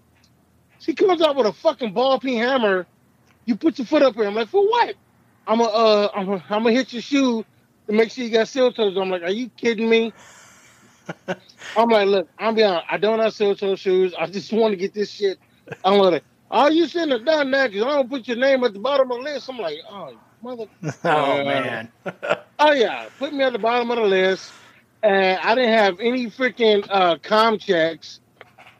She 0.78 0.94
comes 0.94 1.20
out 1.20 1.36
with 1.36 1.46
a 1.46 1.52
fucking 1.52 1.92
ball 1.92 2.20
peen 2.20 2.38
hammer 2.38 2.86
you 3.44 3.56
put 3.56 3.78
your 3.78 3.86
foot 3.86 4.02
up 4.02 4.14
here. 4.14 4.24
I'm 4.24 4.34
like, 4.34 4.48
for 4.48 4.66
what? 4.66 4.94
I'm 5.46 5.58
gonna 5.58 5.70
uh, 5.70 6.08
I'm 6.14 6.26
gonna, 6.26 6.44
I'm 6.48 6.62
gonna 6.62 6.74
hit 6.74 6.92
your 6.92 7.02
shoe 7.02 7.44
to 7.86 7.92
make 7.92 8.10
sure 8.10 8.24
you 8.24 8.30
got 8.30 8.48
seal 8.48 8.72
toes. 8.72 8.96
I'm 8.96 9.10
like, 9.10 9.22
are 9.22 9.30
you 9.30 9.48
kidding 9.50 9.88
me? 9.88 10.12
I'm 11.76 11.88
like, 11.88 12.06
look, 12.06 12.28
I'm 12.38 12.54
be 12.54 12.62
honest, 12.62 12.86
I 12.88 12.96
don't 12.96 13.18
have 13.18 13.34
seal 13.34 13.56
toe 13.56 13.74
shoes. 13.74 14.14
I 14.18 14.26
just 14.26 14.52
want 14.52 14.72
to 14.72 14.76
get 14.76 14.94
this 14.94 15.10
shit. 15.10 15.38
I'm 15.84 15.98
like, 15.98 16.22
oh, 16.50 16.68
you 16.68 16.86
shouldn't 16.86 17.12
have 17.12 17.24
done 17.24 17.50
that 17.50 17.72
because 17.72 17.86
I 17.86 17.90
don't 17.90 18.08
put 18.08 18.28
your 18.28 18.36
name 18.36 18.62
at 18.62 18.72
the 18.72 18.78
bottom 18.78 19.10
of 19.10 19.18
the 19.18 19.24
list. 19.24 19.48
I'm 19.48 19.58
like, 19.58 19.78
oh, 19.90 20.16
mother. 20.42 20.66
Oh 21.04 21.40
Uh, 21.40 21.44
man. 21.44 21.92
Oh 22.58 22.72
yeah, 22.72 23.08
put 23.18 23.32
me 23.32 23.42
at 23.42 23.52
the 23.52 23.58
bottom 23.58 23.90
of 23.90 23.96
the 23.96 24.04
list, 24.04 24.52
and 25.02 25.38
I 25.40 25.54
didn't 25.56 25.72
have 25.72 25.98
any 25.98 26.26
freaking 26.26 26.86
uh, 26.88 27.16
com 27.20 27.58
checks 27.58 28.20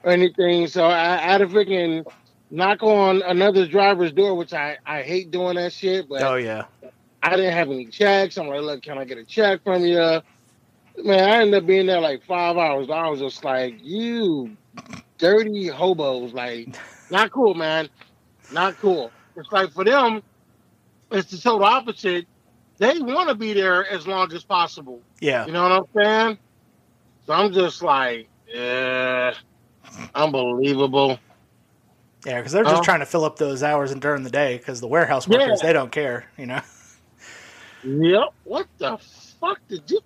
or 0.05 0.13
anything, 0.13 0.69
so 0.69 0.85
I, 0.85 1.15
I 1.15 1.17
had 1.17 1.39
to 1.39 1.47
freaking 1.49 2.05
knock 2.51 2.83
on 2.85 3.23
another 3.23 3.67
driver's 3.67 4.13
door, 4.13 4.35
which 4.37 4.53
I 4.53 4.79
I 4.87 5.03
hate 5.03 5.31
doing 5.33 5.57
that 5.57 5.73
shit, 5.73 6.09
but 6.09 6.23
oh 6.23 6.37
yeah. 6.37 6.67
I 7.25 7.31
didn't 7.37 7.53
have 7.55 7.69
any 7.69 7.87
checks. 7.87 8.37
I'm 8.37 8.47
like, 8.49 8.61
look, 8.63 8.83
can 8.83 8.99
I 8.99 9.05
get 9.05 9.19
a 9.19 9.25
check 9.25 9.63
from 9.65 9.85
you? 9.85 10.21
Man, 10.99 11.29
I 11.29 11.41
ended 11.41 11.55
up 11.63 11.67
being 11.67 11.87
there 11.87 12.01
like 12.01 12.23
five 12.25 12.57
hours. 12.57 12.89
I 12.91 13.09
was 13.09 13.19
just 13.21 13.43
like, 13.45 13.75
you 13.83 14.57
dirty 15.19 15.67
hobos, 15.69 16.33
like 16.35 16.77
not 17.11 17.31
cool, 17.33 17.55
man, 17.55 17.89
not 18.53 18.77
cool. 18.79 19.11
It's 19.37 19.51
like 19.51 19.73
for 19.73 19.85
them, 19.85 20.23
it's 21.13 21.31
the 21.31 21.39
total 21.39 21.65
opposite. 21.65 22.27
They 22.79 22.99
want 23.01 23.29
to 23.29 23.35
be 23.35 23.53
there 23.53 23.87
as 23.89 24.07
long 24.07 24.33
as 24.33 24.43
possible. 24.45 25.01
Yeah. 25.21 25.47
You 25.47 25.53
know 25.53 25.63
what 25.63 25.73
I'm 25.73 25.85
saying? 26.05 26.39
So 27.27 27.33
I'm 27.33 27.53
just 27.53 27.83
like, 27.83 28.29
yeah, 28.53 29.35
unbelievable. 30.15 31.19
Yeah, 32.27 32.39
because 32.39 32.53
they're 32.53 32.65
just 32.65 32.77
Oh. 32.77 32.83
trying 32.83 33.01
to 33.01 33.07
fill 33.07 33.25
up 33.25 33.37
those 33.37 33.63
hours 33.63 33.91
and 33.93 34.01
during 34.01 34.23
the 34.23 34.31
day 34.31 34.57
because 34.59 34.81
the 34.81 34.87
warehouse 34.89 35.29
workers 35.29 35.61
Yeah. 35.63 35.67
they 35.67 35.73
don't 35.73 35.93
care, 35.93 36.27
you 36.37 36.47
know. 36.47 36.61
Yep. 37.85 38.29
What 38.45 38.67
the 38.79 38.97
fuck 39.41 39.59
did 39.69 39.91
you? 39.91 40.01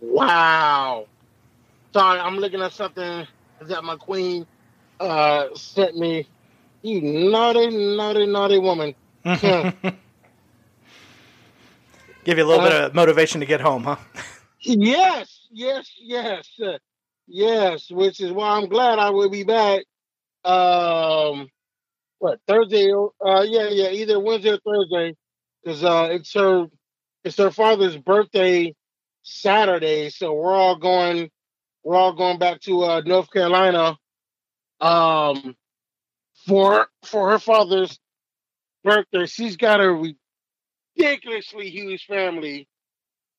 Wow. 0.00 1.06
Sorry, 1.92 2.18
I'm 2.20 2.36
looking 2.38 2.60
at 2.60 2.72
something 2.72 3.26
that 3.60 3.84
my 3.84 3.96
queen 3.96 4.46
uh 5.00 5.46
sent 5.54 5.96
me. 5.96 6.26
You 6.82 7.00
naughty, 7.00 7.68
naughty, 7.96 8.26
naughty 8.26 8.58
woman. 8.58 8.94
Give 9.24 9.38
you 12.38 12.44
a 12.44 12.46
little 12.46 12.60
Uh, 12.60 12.70
bit 12.70 12.84
of 12.84 12.94
motivation 12.94 13.40
to 13.40 13.46
get 13.46 13.60
home, 13.60 13.84
huh? 13.84 13.96
yes, 14.60 15.46
yes, 15.50 15.90
yes, 16.00 16.48
uh, 16.64 16.78
yes. 17.26 17.90
Which 17.90 18.20
is 18.20 18.32
why 18.32 18.56
I'm 18.56 18.68
glad 18.68 18.98
I 18.98 19.10
will 19.10 19.30
be 19.30 19.44
back. 19.44 19.84
Um, 20.44 21.48
what 22.18 22.40
Thursday? 22.46 22.92
Uh, 22.92 23.42
yeah, 23.42 23.68
yeah, 23.70 23.90
either 23.90 24.20
Wednesday 24.20 24.50
or 24.50 24.58
Thursday, 24.58 25.16
because 25.64 25.84
uh, 25.84 26.08
it's 26.10 26.32
her, 26.34 26.66
it's 27.24 27.38
her 27.38 27.50
father's 27.50 27.96
birthday 27.96 28.74
Saturday. 29.22 30.10
So 30.10 30.34
we're 30.34 30.54
all 30.54 30.76
going, 30.76 31.30
we're 31.84 31.96
all 31.96 32.12
going 32.12 32.38
back 32.38 32.60
to 32.62 32.82
uh, 32.82 33.02
North 33.04 33.30
Carolina, 33.32 33.96
um, 34.80 35.56
for 36.46 36.88
for 37.04 37.30
her 37.30 37.38
father's 37.38 37.98
birthday. 38.82 39.26
She's 39.26 39.56
got 39.56 39.80
a 39.80 40.14
ridiculously 40.96 41.70
huge 41.70 42.06
family. 42.06 42.68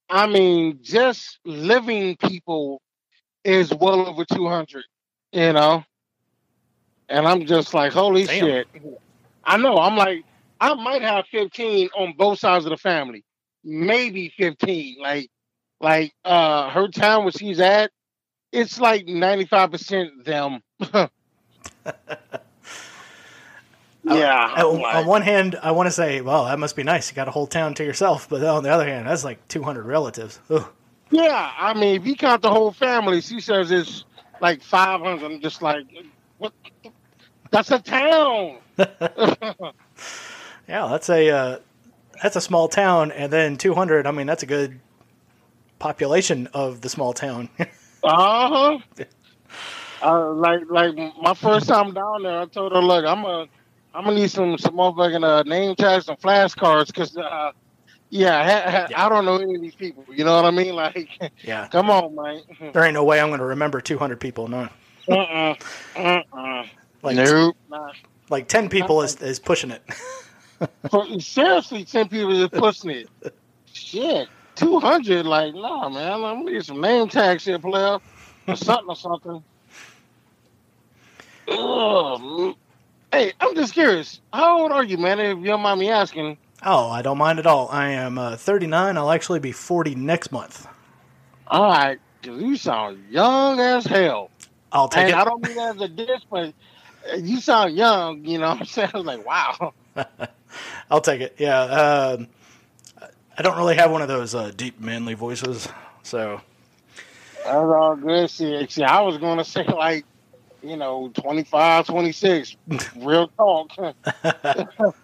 I 0.09 0.27
mean, 0.27 0.79
just 0.81 1.39
living 1.45 2.17
people 2.17 2.81
is 3.43 3.73
well 3.73 4.07
over 4.07 4.25
200, 4.25 4.83
you 5.31 5.53
know? 5.53 5.83
And 7.09 7.27
I'm 7.27 7.45
just 7.45 7.73
like, 7.73 7.93
holy 7.93 8.25
Damn. 8.25 8.45
shit. 8.45 8.67
I 9.43 9.57
know. 9.57 9.77
I'm 9.77 9.97
like, 9.97 10.23
I 10.59 10.73
might 10.75 11.01
have 11.01 11.25
15 11.31 11.89
on 11.97 12.13
both 12.17 12.39
sides 12.39 12.65
of 12.65 12.71
the 12.71 12.77
family. 12.77 13.23
Maybe 13.63 14.33
15. 14.37 14.97
Like, 15.01 15.29
like, 15.81 16.13
uh, 16.23 16.69
her 16.69 16.87
town 16.87 17.23
where 17.23 17.31
she's 17.31 17.59
at, 17.59 17.91
it's 18.51 18.79
like 18.79 19.05
95% 19.05 20.23
them. 20.23 20.61
yeah. 24.03 24.63
On, 24.63 24.77
I'm 24.83 24.95
on 24.97 25.05
one 25.05 25.21
hand, 25.21 25.57
I 25.61 25.71
want 25.71 25.87
to 25.87 25.91
say, 25.91 26.21
well, 26.21 26.45
that 26.45 26.59
must 26.59 26.75
be 26.75 26.83
nice. 26.83 27.09
You 27.09 27.15
got 27.15 27.27
a 27.27 27.31
whole 27.31 27.47
town 27.47 27.73
to 27.75 27.83
yourself. 27.83 28.27
But 28.29 28.43
on 28.43 28.63
the 28.63 28.69
other 28.69 28.85
hand, 28.85 29.07
that's 29.07 29.23
like 29.23 29.47
200 29.47 29.85
relatives. 29.85 30.39
Ugh. 30.49 30.65
Yeah, 31.11 31.51
I 31.57 31.73
mean, 31.73 31.95
if 32.01 32.07
you 32.07 32.15
count 32.15 32.41
the 32.41 32.49
whole 32.49 32.71
family, 32.71 33.21
she 33.21 33.39
says 33.39 33.71
it's 33.71 34.05
like 34.41 34.63
500. 34.63 35.23
I'm 35.23 35.41
just 35.41 35.61
like, 35.61 35.85
what? 36.39 36.53
That's 37.51 37.71
a 37.71 37.79
town. 37.79 38.57
Yeah, 40.67 40.87
that's 40.87 41.09
a 41.09 41.29
uh, 41.29 41.59
that's 42.21 42.35
a 42.35 42.41
small 42.41 42.67
town, 42.67 43.11
and 43.11 43.31
then 43.31 43.57
200. 43.57 44.07
I 44.07 44.11
mean, 44.11 44.27
that's 44.27 44.43
a 44.43 44.45
good 44.45 44.79
population 45.79 46.47
of 46.53 46.81
the 46.81 46.89
small 46.89 47.13
town. 47.13 47.49
Uh 48.05 48.79
huh. 48.97 49.05
Uh, 50.01 50.33
like, 50.33 50.59
like 50.69 50.93
my 51.21 51.33
first 51.33 51.69
time 51.69 51.93
down 51.93 52.23
there, 52.23 52.41
I 52.41 52.45
told 52.47 52.73
her, 52.73 52.81
look, 52.81 53.05
I'm 53.05 53.23
a, 53.23 53.47
I'm 53.93 54.05
gonna 54.05 54.15
need 54.17 54.31
some 54.31 54.57
some 54.57 54.75
motherfucking 54.75 55.23
uh, 55.23 55.43
name 55.43 55.75
tags 55.75 56.09
and 56.09 56.19
flashcards, 56.19 56.93
cause 56.93 57.15
uh, 57.17 57.51
yeah, 58.09 58.43
ha, 58.43 58.71
ha, 58.71 58.87
Yeah. 58.89 59.05
I 59.05 59.09
don't 59.09 59.25
know 59.25 59.37
any 59.37 59.55
of 59.55 59.61
these 59.61 59.75
people. 59.75 60.05
You 60.09 60.23
know 60.23 60.35
what 60.35 60.45
I 60.45 60.51
mean? 60.51 60.75
Like, 60.75 61.09
yeah, 61.43 61.67
come 61.69 61.89
on, 61.89 62.15
man. 62.15 62.41
there 62.73 62.83
ain't 62.83 62.93
no 62.93 63.03
way 63.03 63.19
I'm 63.21 63.29
going 63.29 63.39
to 63.39 63.45
remember 63.45 63.81
200 63.81 64.19
people. 64.19 64.47
No, 64.47 64.69
Uh-uh. 65.09 65.55
Uh-uh. 65.95 66.65
like 67.03 67.15
Nope. 67.15 67.57
Like 68.29 68.47
10 68.47 68.69
people 68.69 69.01
is 69.03 69.15
is 69.21 69.39
pushing 69.39 69.71
it. 69.71 69.83
Seriously, 71.19 71.85
ten 71.85 72.07
people 72.09 72.41
is 72.41 72.49
pushing 72.49 72.91
it. 72.91 73.09
Shit, 73.73 74.29
two 74.55 74.79
hundred. 74.79 75.25
Like, 75.25 75.53
nah, 75.55 75.89
man. 75.89 76.13
I'm 76.13 76.21
gonna 76.21 76.43
need 76.51 76.65
some 76.65 76.81
name 76.81 77.09
tags 77.09 77.45
here, 77.45 77.59
player, 77.59 77.99
or 78.47 78.55
something 78.55 78.89
or 78.89 78.95
something. 78.95 79.43
Ugh. 81.47 82.55
Hey, 83.13 83.33
I'm 83.41 83.55
just 83.55 83.73
curious. 83.75 84.21
How 84.33 84.61
old 84.61 84.73
are 84.73 84.85
you, 84.85 84.97
man? 84.99 85.19
If 85.21 85.39
you 85.39 85.45
don't 85.45 85.61
mind 85.63 85.81
me 85.81 85.91
asking. 85.91 86.39
Oh, 86.63 86.89
I 86.89 87.01
don't 87.01 87.17
mind 87.19 87.39
at 87.39 87.47
all. 87.47 87.69
I 87.71 87.89
am 87.91 88.17
uh, 88.17 88.37
39. 88.37 88.97
I'll 88.97 89.11
actually 89.11 89.39
be 89.39 89.51
40 89.53 89.95
next 89.95 90.31
month. 90.31 90.67
All 91.47 91.69
right, 91.69 91.99
'cause 92.23 92.41
you 92.41 92.57
sound 92.57 93.09
young 93.09 93.59
as 93.59 93.85
hell. 93.85 94.31
I'll 94.71 94.89
take 94.89 95.09
And 95.09 95.15
it. 95.15 95.17
I 95.17 95.25
don't 95.25 95.41
mean 95.43 95.55
that 95.55 95.75
as 95.77 95.81
a 95.81 95.89
diss, 95.89 96.21
but 96.31 96.53
you 97.19 97.41
sound 97.41 97.75
young. 97.75 98.25
You 98.25 98.39
know 98.39 98.49
what 98.51 98.61
I'm 98.61 98.65
saying? 98.67 98.91
I 98.93 98.97
was 98.97 99.07
like, 99.07 99.25
wow. 99.25 99.73
I'll 100.91 101.01
take 101.01 101.21
it. 101.21 101.35
Yeah. 101.39 101.61
Um, 101.61 102.29
I 103.37 103.41
don't 103.43 103.57
really 103.57 103.75
have 103.77 103.91
one 103.91 104.01
of 104.03 104.09
those 104.09 104.35
uh, 104.35 104.51
deep 104.55 104.79
manly 104.81 105.15
voices, 105.15 105.67
so 106.03 106.41
That's 107.43 107.55
all 107.55 107.95
good. 107.97 108.29
See, 108.29 108.67
see, 108.69 108.83
I 108.83 109.01
was 109.01 109.17
going 109.17 109.37
to 109.39 109.45
say 109.45 109.65
like, 109.65 110.05
you 110.63 110.77
know, 110.77 111.09
25, 111.15 111.85
26. 111.87 112.55
Real 112.97 113.27
talk. 113.29 113.71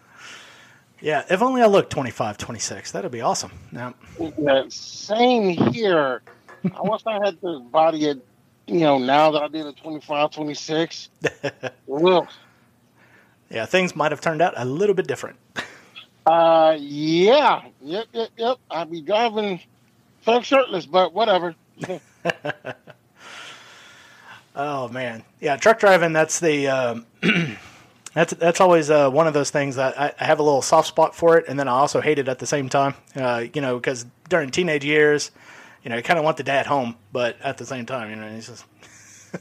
yeah. 1.02 1.24
If 1.30 1.42
only 1.42 1.62
I 1.62 1.68
looked 1.68 1.92
25, 1.92 2.38
26, 2.38 2.92
that'd 2.92 3.12
be 3.12 3.22
awesome. 3.22 3.52
Now, 3.72 3.94
Yeah, 4.38 4.64
same 4.70 5.50
here. 5.74 6.22
I 6.66 6.82
wish 6.82 7.02
I 7.06 7.20
had 7.26 7.40
the 7.42 7.60
body 7.72 8.10
at, 8.10 8.18
you 8.68 8.80
know, 8.82 8.98
now 8.98 9.32
that 9.32 9.42
I 9.44 9.48
did 9.48 9.66
a 9.66 9.74
25, 9.74 10.32
26. 10.32 11.10
Well, 11.88 12.28
yeah, 13.50 13.66
things 13.66 13.96
might 13.96 14.12
have 14.12 14.22
turned 14.22 14.42
out 14.44 14.54
a 14.56 14.64
little 14.66 14.94
bit 14.94 15.08
different. 15.08 15.38
uh, 16.28 16.76
yeah. 16.80 17.64
Yep, 17.82 18.06
yep, 18.14 18.30
yep. 18.38 18.58
I'd 18.70 18.92
be 18.92 19.02
driving 19.02 19.60
fuck 20.22 20.44
shirtless, 20.44 20.86
but 20.86 21.14
whatever. 21.14 21.56
Oh 24.62 24.90
man, 24.90 25.24
yeah, 25.40 25.56
truck 25.56 25.80
driving. 25.80 26.12
That's 26.12 26.42
the 26.42 26.68
um, 26.68 27.06
that's 28.14 28.34
that's 28.34 28.60
always 28.60 28.90
uh, 28.90 29.10
one 29.10 29.26
of 29.26 29.34
those 29.34 29.52
things 29.52 29.78
that 29.78 29.98
I, 29.98 30.12
I 30.20 30.26
have 30.26 30.40
a 30.40 30.44
little 30.44 30.62
soft 30.62 30.90
spot 30.90 31.16
for 31.16 31.38
it, 31.38 31.46
and 31.48 31.58
then 31.58 31.70
I 31.70 31.72
also 31.72 32.02
hate 32.02 32.20
it 32.20 32.28
at 32.28 32.40
the 32.40 32.46
same 32.46 32.68
time. 32.68 32.94
Uh, 33.16 33.46
you 33.54 33.62
know, 33.62 33.78
because 33.78 34.06
during 34.28 34.50
teenage 34.50 34.84
years, 34.84 35.32
you 35.82 35.90
know, 35.90 35.96
you 35.96 36.04
kind 36.04 36.20
of 36.20 36.26
want 36.26 36.36
the 36.36 36.44
dad 36.44 36.66
home, 36.66 36.98
but 37.14 37.38
at 37.42 37.58
the 37.58 37.66
same 37.66 37.86
time, 37.86 38.10
you 38.10 38.18
know, 38.18 38.30
he's 38.30 38.48
just. 38.48 38.66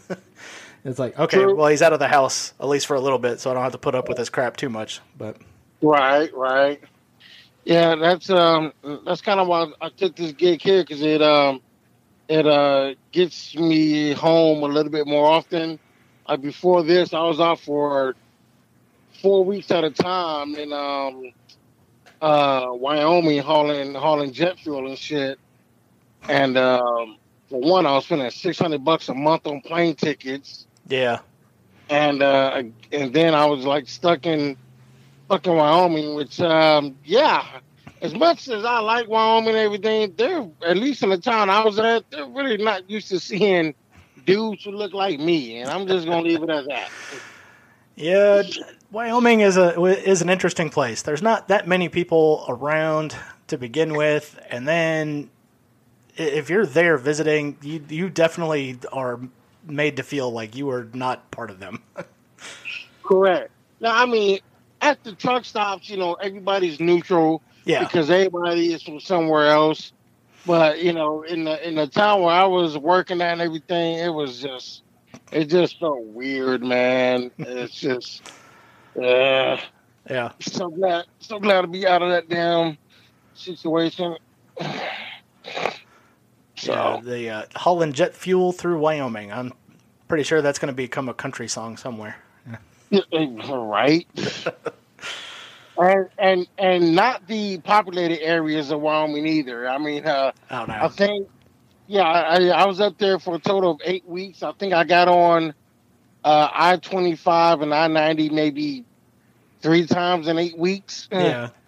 it's 0.84 1.00
like 1.00 1.18
okay, 1.18 1.42
True. 1.42 1.56
well, 1.56 1.66
he's 1.66 1.82
out 1.82 1.92
of 1.92 1.98
the 1.98 2.06
house 2.06 2.54
at 2.60 2.68
least 2.68 2.86
for 2.86 2.94
a 2.94 3.00
little 3.00 3.18
bit, 3.18 3.40
so 3.40 3.50
I 3.50 3.54
don't 3.54 3.64
have 3.64 3.72
to 3.72 3.78
put 3.78 3.96
up 3.96 4.08
with 4.08 4.18
his 4.18 4.30
crap 4.30 4.56
too 4.56 4.68
much. 4.68 5.00
But 5.16 5.36
Right, 5.82 6.32
right. 6.32 6.80
Yeah, 7.64 7.96
that's 7.96 8.30
um, 8.30 8.72
that's 9.04 9.20
kind 9.20 9.40
of 9.40 9.48
why 9.48 9.66
I 9.80 9.88
took 9.88 10.14
this 10.14 10.30
gig 10.30 10.62
here 10.62 10.84
because 10.84 11.02
it 11.02 11.22
um, 11.22 11.60
it 12.28 12.46
uh 12.46 12.94
gets 13.12 13.54
me 13.56 14.12
home 14.12 14.62
a 14.62 14.66
little 14.66 14.92
bit 14.92 15.06
more 15.06 15.26
often. 15.26 15.78
Like 16.28 16.42
before 16.42 16.82
this, 16.82 17.14
I 17.14 17.22
was 17.22 17.40
out 17.40 17.60
for 17.60 18.14
four 19.22 19.44
weeks 19.44 19.70
at 19.70 19.84
a 19.84 19.90
time 19.90 20.54
in 20.54 20.72
um, 20.72 21.32
uh, 22.20 22.66
Wyoming 22.70 23.40
hauling 23.40 23.94
hauling 23.94 24.32
jet 24.32 24.58
fuel 24.58 24.86
and 24.86 24.98
shit. 24.98 25.38
And 26.28 26.58
um, 26.58 27.16
for 27.48 27.60
one, 27.60 27.86
I 27.86 27.92
was 27.92 28.04
spending 28.04 28.30
six 28.30 28.58
hundred 28.58 28.84
bucks 28.84 29.08
a 29.08 29.14
month 29.14 29.46
on 29.46 29.62
plane 29.62 29.94
tickets 29.94 30.66
yeah, 30.88 31.18
and 31.90 32.22
uh, 32.22 32.62
and 32.92 33.12
then 33.12 33.34
I 33.34 33.44
was 33.46 33.64
like 33.64 33.88
stuck 33.88 34.26
in 34.26 34.56
fucking 35.28 35.54
Wyoming, 35.54 36.14
which 36.14 36.40
um, 36.40 36.96
yeah, 37.04 37.60
as 38.00 38.14
much 38.14 38.48
as 38.48 38.64
I 38.64 38.78
like 38.80 39.08
Wyoming 39.08 39.50
and 39.50 39.58
everything, 39.58 40.14
they're 40.16 40.48
at 40.66 40.76
least 40.76 41.02
in 41.02 41.10
the 41.10 41.18
town 41.18 41.50
I 41.50 41.64
was 41.64 41.78
at, 41.78 42.10
they're 42.10 42.26
really 42.26 42.56
not 42.56 42.88
used 42.88 43.08
to 43.08 43.20
seeing 43.20 43.74
dudes 44.24 44.64
who 44.64 44.72
look 44.72 44.92
like 44.92 45.18
me, 45.18 45.58
and 45.58 45.70
I'm 45.70 45.86
just 45.86 46.06
gonna 46.06 46.22
leave 46.22 46.42
it 46.42 46.50
at 46.50 46.66
that. 46.66 46.90
Yeah, 47.96 48.42
Wyoming 48.92 49.40
is 49.40 49.56
a 49.56 49.82
is 49.84 50.22
an 50.22 50.30
interesting 50.30 50.70
place. 50.70 51.02
There's 51.02 51.22
not 51.22 51.48
that 51.48 51.66
many 51.66 51.88
people 51.88 52.44
around 52.48 53.16
to 53.48 53.58
begin 53.58 53.94
with, 53.94 54.38
and 54.50 54.68
then 54.68 55.30
if 56.16 56.48
you're 56.48 56.66
there 56.66 56.96
visiting, 56.96 57.56
you 57.62 57.84
you 57.88 58.08
definitely 58.08 58.78
are 58.92 59.20
made 59.66 59.96
to 59.96 60.02
feel 60.02 60.30
like 60.30 60.54
you 60.56 60.70
are 60.70 60.88
not 60.92 61.30
part 61.30 61.50
of 61.50 61.58
them. 61.60 61.82
Correct. 63.02 63.50
Now, 63.80 63.96
I 63.96 64.06
mean, 64.06 64.40
at 64.80 65.02
the 65.04 65.12
truck 65.14 65.44
stops, 65.44 65.88
you 65.88 65.96
know, 65.96 66.14
everybody's 66.14 66.80
neutral 66.80 67.42
Yeah. 67.64 67.80
because 67.84 68.10
everybody 68.10 68.72
is 68.72 68.82
from 68.82 69.00
somewhere 69.00 69.48
else. 69.50 69.92
But 70.46 70.82
you 70.82 70.92
know, 70.92 71.22
in 71.22 71.44
the 71.44 71.66
in 71.68 71.74
the 71.74 71.86
town 71.86 72.22
where 72.22 72.34
I 72.34 72.44
was 72.44 72.78
working 72.78 73.20
at 73.20 73.32
and 73.32 73.40
everything, 73.42 73.98
it 73.98 74.08
was 74.12 74.40
just 74.40 74.82
it 75.32 75.46
just 75.46 75.78
felt 75.78 76.02
weird, 76.04 76.62
man. 76.62 77.30
It's 77.38 77.74
just 77.80 78.22
uh 78.96 79.58
Yeah. 80.08 80.32
so 80.40 80.68
glad 80.70 81.04
so 81.20 81.38
glad 81.38 81.62
to 81.62 81.66
be 81.68 81.86
out 81.86 82.02
of 82.02 82.10
that 82.10 82.28
damn 82.28 82.78
situation. 83.34 84.16
So 86.56 86.72
Yeah, 86.72 87.00
the 87.04 87.30
uh, 87.30 87.42
hauling 87.54 87.92
jet 87.92 88.16
fuel 88.16 88.50
through 88.50 88.80
Wyoming. 88.80 89.32
I'm 89.32 89.52
pretty 90.08 90.24
sure 90.24 90.42
that's 90.42 90.58
going 90.58 90.72
to 90.72 90.76
become 90.76 91.08
a 91.08 91.14
country 91.14 91.46
song 91.46 91.76
somewhere. 91.76 92.16
Yeah, 92.90 93.04
right? 93.48 94.06
and 95.78 96.08
and 96.18 96.48
and 96.58 96.94
not 96.94 97.26
the 97.26 97.58
populated 97.58 98.22
areas 98.22 98.70
of 98.70 98.80
Wyoming 98.80 99.26
either. 99.26 99.68
I 99.68 99.78
mean, 99.78 100.06
uh, 100.06 100.32
Oh 100.50 100.64
no. 100.66 100.74
I 100.74 100.88
think, 100.88 101.28
yeah, 101.86 102.02
I, 102.02 102.46
I 102.48 102.66
was 102.66 102.80
up 102.80 102.98
there 102.98 103.18
for 103.18 103.36
a 103.36 103.38
total 103.38 103.72
of 103.72 103.80
eight 103.84 104.06
weeks. 104.06 104.42
I 104.42 104.52
think 104.52 104.72
I 104.72 104.84
got 104.84 105.08
on 105.08 105.54
uh, 106.24 106.48
I 106.52 106.76
twenty 106.76 107.16
five 107.16 107.60
and 107.62 107.74
I 107.74 107.86
ninety 107.88 108.28
maybe 108.28 108.84
three 109.60 109.86
times 109.86 110.28
in 110.28 110.38
eight 110.38 110.58
weeks. 110.58 111.08
yeah. 111.10 111.50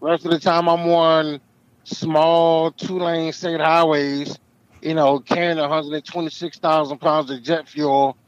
Rest 0.00 0.26
of 0.26 0.32
the 0.32 0.38
time, 0.38 0.68
I'm 0.68 0.86
on 0.88 1.40
small 1.84 2.70
two 2.72 2.98
lane 2.98 3.32
state 3.32 3.60
highways. 3.60 4.38
You 4.82 4.92
know, 4.92 5.18
carrying 5.20 5.56
126,000 5.56 6.98
pounds 6.98 7.30
of 7.30 7.42
jet 7.42 7.66
fuel 7.66 8.18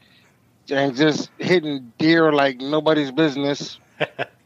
and 0.71 0.95
just 0.95 1.29
hitting 1.37 1.93
deer 1.99 2.33
like 2.33 2.59
nobody's 2.59 3.11
business. 3.11 3.79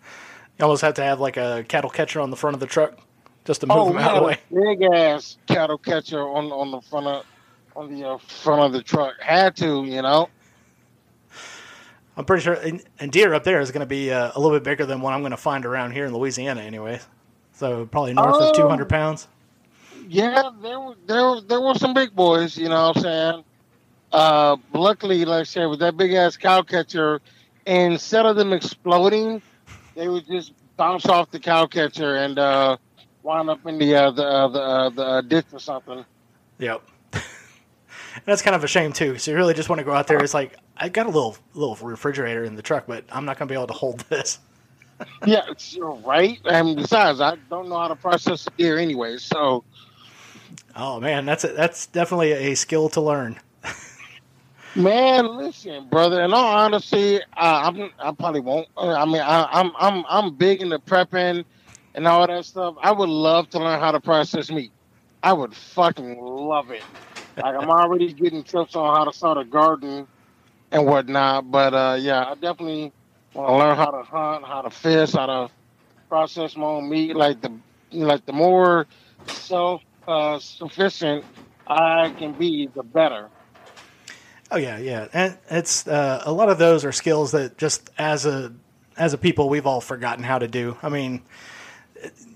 You 0.62 0.66
almost 0.66 0.84
have 0.84 0.94
to 0.96 1.04
have 1.04 1.20
like 1.20 1.38
a 1.38 1.66
cattle 1.68 1.90
catcher 1.90 2.22
on 2.22 2.30
the 2.30 2.36
front 2.36 2.54
of 2.54 2.60
the 2.60 2.68
truck 2.68 3.00
just 3.46 3.62
to 3.62 3.68
move 3.68 3.88
them 3.88 3.98
out 3.98 4.12
of 4.16 4.20
the 4.22 4.28
way. 4.28 4.38
big 4.54 4.84
ass 4.84 5.38
cattle 5.48 5.80
catcher 5.80 6.22
on 6.22 6.52
on 6.52 6.70
the 6.70 6.80
front 6.82 7.08
of 7.08 7.26
on 7.76 7.92
the 7.92 8.08
uh, 8.08 8.18
front 8.20 8.62
of 8.62 8.72
the 8.72 8.84
truck. 8.84 9.20
Had 9.20 9.56
to, 9.56 9.84
you 9.86 10.04
know. 10.04 10.30
I'm 12.16 12.26
pretty 12.26 12.44
sure, 12.44 12.54
and, 12.54 12.84
and 13.00 13.12
deer 13.12 13.34
up 13.34 13.44
there 13.44 13.60
is 13.60 13.72
going 13.72 13.80
to 13.80 13.88
be 13.88 14.12
uh, 14.12 14.34
a 14.36 14.40
little 14.40 14.56
bit 14.56 14.64
bigger 14.64 14.86
than 14.86 15.02
what 15.02 15.14
I'm 15.14 15.22
going 15.22 15.32
to 15.32 15.38
find 15.38 15.66
around 15.66 15.94
here 15.94 16.06
in 16.06 16.14
Louisiana, 16.14 16.62
anyway. 16.62 17.00
So 17.54 17.86
probably 17.88 18.14
north 18.14 18.36
Oh. 18.38 18.50
of 18.52 18.56
200 18.56 18.88
pounds. 18.88 19.28
Yeah, 20.08 20.52
there 20.62 20.80
were 20.80 20.96
there 21.08 21.24
were- 21.28 21.42
there 21.42 21.62
were 21.62 21.74
some 21.74 21.96
big 21.96 22.16
boys, 22.16 22.56
you 22.56 22.70
know 22.70 22.90
what 22.90 22.98
I'm 22.98 23.02
saying? 23.04 23.44
Uh 24.12 24.58
luckily, 24.74 25.26
like 25.26 25.42
I 25.42 25.44
said, 25.44 25.66
with 25.66 25.80
that 25.80 25.98
big 25.98 26.14
ass 26.14 26.38
cow 26.38 26.62
catcher, 26.62 27.20
instead 27.66 28.28
of 28.28 28.36
them 28.36 28.54
exploding, 28.54 29.42
they 29.96 30.08
were 30.08 30.22
just 30.22 30.54
bounce 30.82 31.06
off 31.06 31.30
the 31.30 31.40
cow 31.40 31.68
catcher 31.68 32.16
and 32.16 32.40
uh 32.40 32.76
wind 33.22 33.52
up 33.52 33.64
in 33.68 33.78
the 33.78 33.94
uh, 33.94 34.10
the 34.10 34.26
uh, 34.26 34.48
the, 34.48 34.60
uh, 34.60 34.90
the 34.90 35.06
uh, 35.06 35.22
ditch 35.22 35.46
or 35.54 35.60
something. 35.60 36.04
Yep. 36.58 36.82
that's 38.26 38.42
kind 38.42 38.56
of 38.56 38.64
a 38.64 38.68
shame 38.68 38.92
too. 38.92 39.20
So 39.20 39.30
you 39.30 39.38
really 39.38 39.54
just 39.54 39.70
want 39.70 39.78
to 39.78 39.84
go 39.86 39.92
out 39.92 40.08
there. 40.08 40.18
It's 40.24 40.34
like 40.34 40.58
I 40.76 40.90
got 40.90 41.06
a 41.06 41.10
little 41.10 41.38
little 41.54 41.76
refrigerator 41.76 42.44
in 42.46 42.56
the 42.56 42.64
truck, 42.64 42.88
but 42.88 43.06
I'm 43.12 43.26
not 43.26 43.38
going 43.38 43.48
to 43.48 43.52
be 43.52 43.56
able 43.56 43.68
to 43.68 43.74
hold 43.74 44.00
this. 44.10 44.40
Yeah, 45.26 45.42
you're 45.72 45.96
right. 45.96 46.40
And 46.46 46.76
besides, 46.76 47.22
I 47.22 47.36
don't 47.50 47.70
know 47.70 47.80
how 47.80 47.88
to 47.88 47.96
process 47.96 48.46
a 48.46 48.52
deer 48.52 48.78
anyway, 48.78 49.18
so 49.18 49.64
Oh 50.76 51.00
man, 51.00 51.26
that's 51.26 51.44
a, 51.44 51.48
that's 51.48 51.88
definitely 51.88 52.34
a 52.34 52.54
skill 52.56 52.88
to 52.90 53.02
learn. 53.02 53.40
Man, 54.76 55.28
listen, 55.38 55.90
brother. 55.90 56.24
In 56.24 56.34
all 56.34 56.46
honesty, 56.58 57.18
uh, 57.18 57.22
I'm 57.38 57.92
I 58.00 58.14
probably 58.14 58.40
won't. 58.42 58.68
Uh, 58.78 58.94
I 58.94 59.06
mean, 59.06 59.22
I, 59.22 59.48
I'm 59.52 59.72
I'm 59.78 60.06
I'm 60.10 60.36
big 60.38 60.62
into 60.62 60.80
prepping 60.80 61.46
and 61.96 62.08
all 62.08 62.26
that 62.28 62.46
stuff. 62.46 62.76
I 62.82 62.92
would 62.94 63.10
love 63.10 63.50
to 63.52 63.60
learn 63.60 63.80
how 63.82 63.92
to 63.92 64.02
process 64.02 64.50
meat. 64.50 64.74
I 65.24 65.34
would 65.34 65.54
fucking 65.56 66.20
love 66.22 66.72
it. 66.72 66.88
Like 67.38 67.56
I'm 67.56 67.70
already 67.70 68.14
getting 68.14 68.44
tips 68.46 68.76
on 68.76 68.96
how 68.96 69.06
to 69.06 69.14
start 69.14 69.38
a 69.38 69.46
garden 69.46 70.08
and 70.72 70.86
whatnot. 70.88 71.52
But 71.52 71.74
uh, 71.74 71.98
yeah, 72.00 72.26
I 72.26 72.36
definitely 72.36 72.94
want 73.34 73.50
to 73.50 73.58
learn 73.58 73.78
how 73.78 73.92
to 73.92 74.04
hunt, 74.04 74.46
how 74.46 74.62
to 74.64 74.72
fish, 74.72 75.14
how 75.14 75.28
to 75.28 75.52
process 76.10 76.58
my 76.58 76.66
own 76.66 76.90
meat. 76.90 77.16
Like 77.16 77.42
the 77.42 77.62
like 77.92 78.26
the 78.26 78.34
more 78.34 78.88
self 79.28 79.82
uh, 80.08 80.40
sufficient 80.40 81.26
I 81.68 82.14
can 82.18 82.36
be, 82.36 82.70
the 82.76 82.84
better. 82.84 83.32
Oh 84.54 84.58
yeah, 84.58 84.78
yeah, 84.78 85.08
and 85.14 85.38
it's 85.50 85.88
uh, 85.88 86.22
a 86.26 86.32
lot 86.32 86.50
of 86.50 86.58
those 86.58 86.84
are 86.84 86.92
skills 86.92 87.32
that 87.32 87.58
just 87.58 87.90
as 87.98 88.26
a 88.26 88.54
as 88.98 89.14
a 89.14 89.18
people 89.18 89.48
we've 89.48 89.66
all 89.66 89.80
forgotten 89.80 90.26
how 90.26 90.40
to 90.40 90.48
do. 90.50 90.78
I 90.84 90.90
mean, 90.90 91.22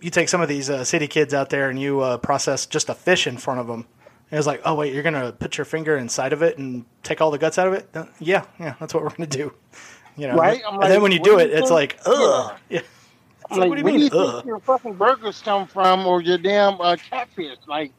you 0.01 0.09
take 0.09 0.29
some 0.29 0.39
of 0.39 0.47
these 0.47 0.69
uh, 0.69 0.85
city 0.85 1.07
kids 1.07 1.33
out 1.33 1.49
there 1.49 1.69
and 1.69 1.77
you 1.77 1.99
uh, 1.99 2.17
process 2.17 2.65
just 2.65 2.87
a 2.87 2.93
fish 2.93 3.27
in 3.27 3.37
front 3.37 3.59
of 3.59 3.67
them. 3.67 3.85
And 4.31 4.37
it's 4.37 4.47
like, 4.47 4.61
oh 4.63 4.75
wait, 4.75 4.93
you're 4.93 5.03
gonna 5.03 5.33
put 5.33 5.57
your 5.57 5.65
finger 5.65 5.97
inside 5.97 6.31
of 6.31 6.41
it 6.41 6.57
and 6.57 6.85
take 7.03 7.19
all 7.19 7.31
the 7.31 7.37
guts 7.37 7.57
out 7.57 7.67
of 7.67 7.73
it? 7.73 7.89
Uh, 7.93 8.05
yeah, 8.19 8.45
yeah, 8.59 8.75
that's 8.79 8.93
what 8.93 9.03
we're 9.03 9.09
gonna 9.09 9.27
do. 9.27 9.53
You 10.15 10.27
know, 10.27 10.35
Right? 10.35 10.61
I'm 10.65 10.81
and 10.81 10.91
then 10.91 11.01
when 11.01 11.11
you 11.11 11.19
do 11.19 11.39
it, 11.39 11.51
it's 11.51 11.69
like, 11.69 11.99
ugh. 12.05 12.55
Yeah. 12.69 12.81
Like, 13.51 13.59
like, 13.59 13.69
what 13.69 13.75
do 13.75 13.79
you 13.79 13.83
where 13.83 13.93
mean, 13.93 14.09
do 14.09 14.17
you 14.17 14.31
think 14.31 14.45
your 14.45 14.59
fucking 14.59 14.93
burgers 14.93 15.41
come 15.41 15.67
from, 15.67 16.07
or 16.07 16.21
your 16.21 16.37
damn 16.37 16.79
uh, 16.81 16.95
catfish? 16.95 17.57
Like, 17.67 17.91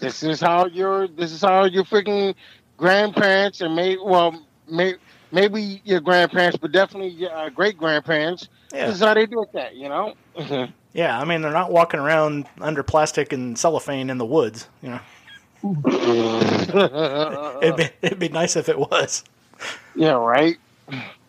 this 0.00 0.22
is 0.22 0.40
how 0.40 0.66
your 0.66 1.06
this 1.06 1.30
is 1.30 1.42
how 1.42 1.64
your 1.64 1.84
freaking 1.84 2.34
grandparents 2.80 3.60
and 3.60 3.76
maybe 3.76 4.00
well, 4.02 4.44
may, 4.68 4.94
maybe 5.30 5.80
your 5.84 6.00
grandparents, 6.00 6.58
but 6.58 6.72
definitely 6.72 7.10
your 7.10 7.32
uh, 7.32 7.48
great 7.50 7.78
grandparents. 7.78 8.48
Yeah. 8.72 8.86
This 8.86 8.96
is 8.96 9.02
how 9.02 9.14
they 9.14 9.26
do 9.26 9.42
it. 9.42 9.52
That 9.52 9.76
you 9.76 9.88
know. 9.88 10.14
Yeah, 10.92 11.20
I 11.20 11.24
mean, 11.24 11.40
they're 11.40 11.52
not 11.52 11.70
walking 11.70 12.00
around 12.00 12.46
under 12.60 12.82
plastic 12.82 13.32
and 13.32 13.56
cellophane 13.56 14.10
in 14.10 14.18
the 14.18 14.26
woods. 14.26 14.66
You 14.82 14.98
know, 15.62 15.62
it'd 17.62 17.76
be 17.76 17.88
it'd 18.02 18.18
be 18.18 18.28
nice 18.28 18.56
if 18.56 18.68
it 18.68 18.76
was. 18.76 19.22
yeah. 19.94 20.14
Right. 20.14 20.56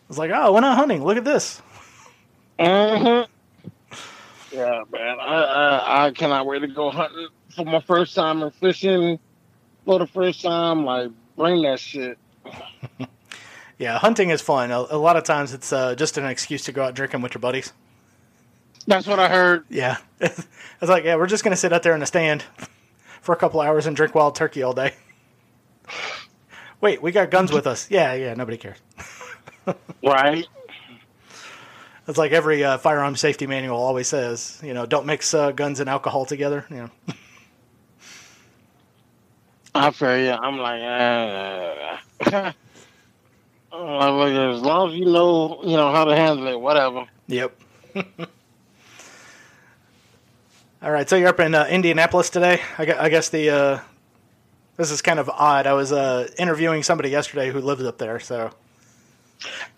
It's 0.08 0.18
like, 0.18 0.32
oh, 0.34 0.52
we're 0.52 0.62
not 0.62 0.76
hunting. 0.76 1.04
Look 1.04 1.16
at 1.16 1.24
this. 1.24 1.62
hmm 2.58 3.20
Yeah, 4.52 4.82
man. 4.90 5.20
I, 5.20 5.44
I 5.44 6.06
I 6.06 6.10
cannot 6.10 6.44
wait 6.46 6.58
to 6.58 6.66
go 6.66 6.90
hunting 6.90 7.28
for 7.54 7.64
my 7.64 7.78
first 7.82 8.16
time 8.16 8.42
and 8.42 8.52
fishing 8.56 9.20
for 9.84 10.00
the 10.00 10.08
first 10.08 10.42
time. 10.42 10.84
Like, 10.84 11.12
bring 11.36 11.62
that 11.62 11.80
shit. 11.80 12.18
Yeah, 13.78 13.98
hunting 13.98 14.30
is 14.30 14.40
fun. 14.40 14.70
A, 14.70 14.78
a 14.78 14.96
lot 14.96 15.16
of 15.16 15.24
times 15.24 15.52
it's 15.52 15.72
uh, 15.72 15.96
just 15.96 16.16
an 16.16 16.24
excuse 16.24 16.62
to 16.66 16.72
go 16.72 16.84
out 16.84 16.94
drinking 16.94 17.20
with 17.20 17.34
your 17.34 17.40
buddies. 17.40 17.72
That's 18.86 19.08
what 19.08 19.18
I 19.18 19.28
heard. 19.28 19.64
Yeah, 19.68 19.96
I 20.20 20.30
was 20.80 20.88
like, 20.88 21.02
yeah, 21.02 21.16
we're 21.16 21.26
just 21.26 21.42
gonna 21.42 21.56
sit 21.56 21.72
out 21.72 21.82
there 21.82 21.92
in 21.92 21.98
the 21.98 22.06
stand 22.06 22.44
for 23.22 23.32
a 23.32 23.36
couple 23.36 23.60
hours 23.60 23.86
and 23.86 23.96
drink 23.96 24.14
wild 24.14 24.36
turkey 24.36 24.62
all 24.62 24.72
day. 24.72 24.94
Wait, 26.80 27.02
we 27.02 27.10
got 27.10 27.32
guns 27.32 27.50
with 27.50 27.66
us. 27.66 27.90
Yeah, 27.90 28.14
yeah, 28.14 28.34
nobody 28.34 28.56
cares. 28.56 28.78
Right. 30.00 30.46
It's 32.06 32.18
like 32.18 32.30
every 32.30 32.62
uh, 32.62 32.78
firearm 32.78 33.16
safety 33.16 33.48
manual 33.48 33.78
always 33.78 34.06
says, 34.06 34.60
you 34.62 34.74
know, 34.74 34.86
don't 34.86 35.06
mix 35.06 35.34
uh, 35.34 35.50
guns 35.50 35.80
and 35.80 35.90
alcohol 35.90 36.24
together. 36.24 36.66
You 36.70 36.76
know, 36.76 36.90
I 39.74 39.90
feel 39.90 40.18
you. 40.18 40.30
I'm 40.32 40.58
like, 40.58 40.82
uh, 40.82 42.52
I'm 43.72 44.16
like, 44.18 44.32
as 44.32 44.60
long 44.60 44.90
as 44.90 44.94
you 44.96 45.06
know, 45.06 45.60
you 45.64 45.76
know 45.76 45.90
how 45.92 46.04
to 46.04 46.14
handle 46.14 46.46
it, 46.48 46.60
whatever. 46.60 47.06
Yep. 47.28 47.58
All 50.82 50.90
right, 50.90 51.08
so 51.08 51.16
you're 51.16 51.28
up 51.28 51.40
in 51.40 51.54
uh, 51.54 51.64
Indianapolis 51.70 52.28
today. 52.28 52.60
I, 52.76 52.84
gu- 52.84 52.96
I 52.98 53.08
guess 53.08 53.28
the 53.28 53.50
uh, 53.50 53.80
this 54.76 54.90
is 54.90 55.00
kind 55.00 55.18
of 55.20 55.30
odd. 55.30 55.66
I 55.66 55.72
was 55.74 55.92
uh, 55.92 56.28
interviewing 56.38 56.82
somebody 56.82 57.08
yesterday 57.10 57.50
who 57.50 57.60
lives 57.60 57.84
up 57.84 57.98
there, 57.98 58.18
so 58.20 58.50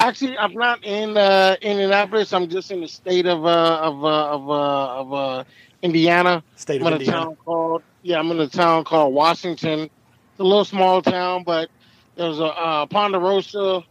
Actually, 0.00 0.36
I'm 0.38 0.52
not 0.54 0.82
in 0.84 1.16
uh, 1.16 1.56
Indianapolis. 1.62 2.32
I'm 2.32 2.48
just 2.48 2.70
in 2.70 2.80
the 2.80 2.88
state 2.88 3.26
of 3.26 3.44
uh, 3.44 3.78
of 3.82 4.04
uh, 4.04 4.28
of 4.30 4.50
uh, 4.50 5.00
of 5.00 5.12
uh, 5.12 5.44
Indiana. 5.82 6.42
state 6.56 6.80
I'm 6.80 6.86
of 6.86 6.88
in 6.88 6.92
a 6.94 6.96
Indiana. 6.96 7.26
town 7.26 7.36
called 7.44 7.82
yeah. 8.04 8.18
I'm 8.20 8.30
in 8.30 8.38
a 8.38 8.46
town 8.48 8.84
called 8.84 9.12
Washington. 9.12 9.80
It's 9.80 10.40
a 10.40 10.44
little 10.44 10.64
small 10.64 11.02
town, 11.02 11.42
but 11.44 11.68
there's 12.16 12.38
a 12.38 12.44
uh, 12.44 12.86
Ponderosa 12.86 13.82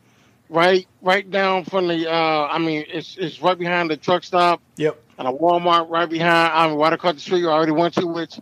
right 0.49 0.88
right 1.02 1.30
down 1.30 1.65
from 1.65 1.88
the. 1.89 2.10
Uh, 2.10 2.47
I 2.47 2.58
mean, 2.60 2.86
it's 2.88 3.17
it's 3.17 3.41
right 3.41 3.58
behind 3.58 3.89
the 3.89 3.97
truck 3.97 4.23
stop 4.23 4.62
Yep. 4.78 5.02
and 5.17 5.28
a 5.28 5.32
Walmart 5.32 5.89
right 5.89 6.10
behind. 6.10 6.54
I 6.54 6.67
mean, 6.69 6.78
right 6.78 6.93
across 6.93 7.15
the 7.15 7.19
street. 7.19 7.45
I 7.45 7.49
already 7.49 7.71
went 7.73 7.95
to 7.95 8.08
which. 8.08 8.39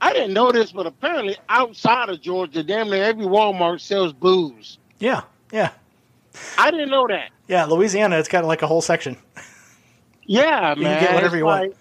I 0.00 0.12
didn't 0.12 0.34
know 0.34 0.52
this, 0.52 0.70
but 0.72 0.86
apparently 0.86 1.38
outside 1.48 2.10
of 2.10 2.20
Georgia, 2.20 2.62
damn 2.62 2.90
near 2.90 3.04
every 3.04 3.24
Walmart 3.24 3.80
sells 3.80 4.12
booze. 4.12 4.76
Yeah. 4.98 5.22
Yeah. 5.50 5.70
I 6.58 6.70
didn't 6.70 6.90
know 6.90 7.06
that. 7.08 7.30
Yeah. 7.48 7.64
Louisiana, 7.64 8.18
it's 8.18 8.28
kind 8.28 8.44
of 8.44 8.48
like 8.48 8.60
a 8.60 8.66
whole 8.66 8.82
section. 8.82 9.16
Yeah, 10.26 10.74
You 10.74 10.82
man. 10.82 11.00
get 11.02 11.14
whatever 11.14 11.36
you 11.36 11.44
want. 11.44 11.74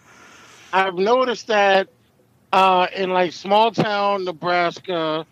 I've 0.71 0.95
noticed 0.95 1.47
that 1.47 1.87
uh, 2.53 2.87
in 2.95 3.09
like 3.09 3.33
small 3.33 3.71
town 3.71 4.25
Nebraska, 4.25 5.25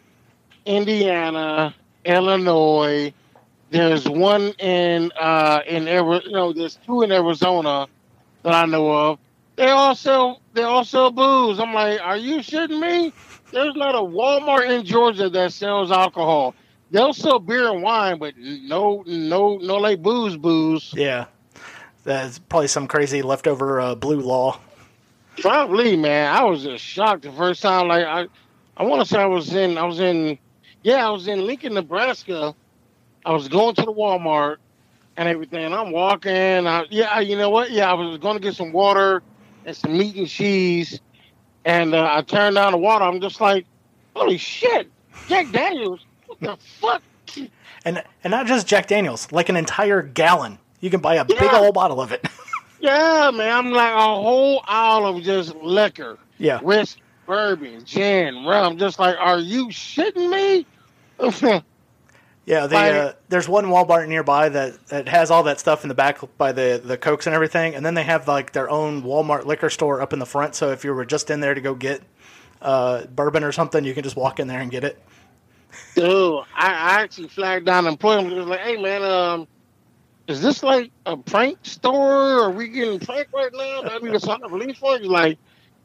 Indiana, 0.66 1.74
Illinois. 2.04 3.14
There's 3.70 4.10
one 4.10 4.50
in 4.60 5.12
uh, 5.18 5.62
in. 5.68 5.86
You 5.86 6.22
know, 6.32 6.52
there's 6.52 6.78
two 6.86 7.04
in 7.04 7.12
Arizona 7.12 7.88
that 8.44 8.54
I 8.54 8.66
know 8.66 8.92
of. 8.92 9.20
They 9.56 9.70
all 9.70 9.94
sell 9.96 10.42
they 10.54 10.64
sell 10.84 11.12
booze. 11.12 11.60
I'm 11.60 11.74
like, 11.74 12.02
are 12.02 12.18
you 12.18 12.38
shitting 12.38 12.80
me? 12.80 13.14
There's 13.52 13.76
not 13.76 13.96
a 13.96 14.00
Walmart 14.00 14.70
in 14.70 14.84
Georgia 14.84 15.30
that 15.30 15.54
sells 15.54 15.92
alcohol. 15.92 16.56
They'll 16.90 17.14
sell 17.14 17.40
beer 17.40 17.72
and 17.72 17.84
wine, 17.84 18.18
but 18.18 18.34
no, 18.38 19.04
no, 19.06 19.58
no, 19.58 19.78
like 19.78 20.02
booze, 20.02 20.36
booze. 20.36 20.92
Yeah. 20.94 21.26
That's 22.04 22.40
probably 22.40 22.68
some 22.68 22.88
crazy 22.88 23.22
leftover 23.22 23.80
uh, 23.80 23.96
blue 23.96 24.20
law. 24.20 24.60
Probably, 25.40 25.96
man. 25.96 26.34
I 26.34 26.44
was 26.44 26.64
just 26.64 26.84
shocked 26.84 27.24
the 27.24 27.32
first 27.32 27.62
time. 27.62 27.88
Like 27.88 28.06
I, 28.06 28.28
I 28.78 28.84
want 28.84 29.02
to 29.02 29.08
say 29.08 29.20
I 29.20 29.26
was 29.26 29.54
in, 29.54 29.78
I 29.78 29.86
was 29.86 30.00
in, 30.00 30.38
yeah, 30.84 31.08
I 31.08 31.10
was 31.10 31.28
in 31.28 31.46
Lincoln, 31.46 31.74
Nebraska. 31.74 32.56
I 33.26 33.32
was 33.32 33.48
going 33.48 33.76
to 33.76 33.84
the 33.84 33.94
Walmart 33.94 34.58
and 35.18 35.30
everything. 35.30 35.74
I'm 35.74 35.92
walking. 35.92 36.68
I, 36.68 36.86
yeah, 36.90 37.20
you 37.20 37.38
know 37.38 37.50
what? 37.50 37.72
Yeah, 37.72 37.90
I 37.90 37.94
was 37.94 38.18
going 38.18 38.36
to 38.36 38.42
get 38.42 38.56
some 38.56 38.72
water 38.72 39.22
and 39.66 39.76
some 39.76 39.98
meat 39.98 40.16
and 40.16 40.28
cheese, 40.28 41.00
and 41.66 41.94
uh, 41.94 42.10
I 42.12 42.22
turned 42.22 42.56
down 42.56 42.72
the 42.72 42.78
water. 42.78 43.06
I'm 43.06 43.22
just 43.22 43.40
like, 43.40 43.66
holy 44.16 44.38
shit, 44.38 44.90
Jack 45.28 45.52
Daniels, 45.52 46.06
what 46.26 46.40
the 46.40 46.58
fuck? 46.80 47.04
And 47.86 48.04
and 48.24 48.32
not 48.32 48.48
just 48.48 48.68
Jack 48.68 48.88
Daniels, 48.88 49.32
like 49.32 49.50
an 49.50 49.56
entire 49.56 50.02
gallon. 50.02 50.60
You 50.80 50.90
can 50.90 51.00
buy 51.00 51.16
a 51.16 51.26
big 51.26 51.54
old 51.54 51.74
bottle 51.74 52.02
of 52.02 52.12
it. 52.12 52.28
Yeah, 52.82 53.32
man. 53.34 53.52
I'm 53.52 53.72
like 53.72 53.94
a 53.94 53.98
whole 54.02 54.62
aisle 54.66 55.06
of 55.06 55.24
just 55.24 55.56
liquor. 55.56 56.18
yeah. 56.38 56.60
whiskey, 56.62 57.02
bourbon, 57.28 57.86
gin, 57.86 58.44
rum. 58.46 58.78
Just 58.78 59.00
like, 59.00 59.16
are 59.20 59.40
you 59.40 59.68
shitting 59.68 60.30
me? 60.30 61.62
Yeah, 62.44 62.66
the, 62.66 62.74
Like- 62.76 62.94
uh, 62.94 63.14
there's 63.30 63.48
one 63.48 63.66
Walmart 63.66 64.08
nearby 64.08 64.50
that, 64.50 64.88
that 64.88 65.08
has 65.08 65.30
all 65.30 65.44
that 65.44 65.60
stuff 65.60 65.84
in 65.84 65.90
the 65.90 65.94
back 65.94 66.20
by 66.40 66.52
the, 66.52 66.82
the 66.84 66.98
Cokes 66.98 67.28
and 67.28 67.36
everything, 67.36 67.76
and 67.76 67.86
then 67.86 67.94
they 67.94 68.04
have 68.04 68.28
like 68.28 68.52
their 68.52 68.68
own 68.68 69.04
Walmart 69.04 69.46
liquor 69.46 69.70
store 69.70 70.02
up 70.02 70.12
in 70.12 70.18
the 70.18 70.26
front. 70.26 70.56
So 70.56 70.72
if 70.72 70.84
you 70.84 70.92
were 70.94 71.06
just 71.06 71.30
in 71.30 71.40
there 71.40 71.54
to 71.54 71.62
go 71.62 71.76
get 71.76 72.02
uh, 72.60 73.06
bourbon 73.06 73.44
or 73.44 73.52
something, 73.52 73.86
you 73.86 73.94
can 73.94 74.04
just 74.04 74.16
walk 74.16 74.40
in 74.40 74.48
there 74.48 74.60
and 74.60 74.72
get 74.72 74.84
it. 74.84 75.00
Dude, 75.96 76.44
I, 76.56 76.68
I 76.68 77.02
actually 77.04 77.28
flagged 77.28 77.68
down 77.68 77.86
and 77.86 77.98
put 78.00 78.20
him. 78.20 78.36
was 78.36 78.48
like, 78.48 78.62
hey 78.62 78.76
man, 78.82 79.04
um, 79.04 79.48
is 80.28 80.42
this 80.42 80.64
like 80.64 80.92
a 81.06 81.18
prank 81.18 81.60
store? 81.64 82.44
Are 82.44 82.52
we 82.52 82.68
getting 82.68 83.00
pranked 83.00 83.34
right 83.34 83.52
now? 83.54 83.82
Do 83.82 83.90
I 83.90 84.00
need 84.00 84.14
to 84.14 84.20
sign 84.20 84.40
a 84.44 84.48
release 84.48 84.78
for? 84.78 84.98
He's 84.98 85.08
like, 85.08 85.38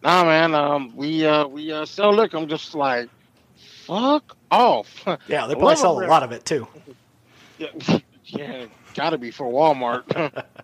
nah, 0.03 0.25
man. 0.25 0.55
Um, 0.55 0.95
we 0.97 1.27
uh 1.27 1.47
we 1.47 1.73
uh 1.73 1.85
sell 1.85 2.13
liquor. 2.15 2.37
I'm 2.37 2.49
just 2.49 2.75
like, 2.75 3.09
fuck 3.57 4.37
off. 4.51 5.05
Yeah, 5.29 5.47
they 5.47 5.55
probably 5.57 5.77
sell 5.77 6.03
a 6.03 6.07
lot 6.07 6.23
of 6.23 6.33
it 6.33 6.45
too. 6.45 6.67
yeah, 7.59 7.99
yeah, 8.25 8.67
gotta 8.95 9.19
be 9.19 9.31
for 9.31 9.47
Walmart. 9.47 10.45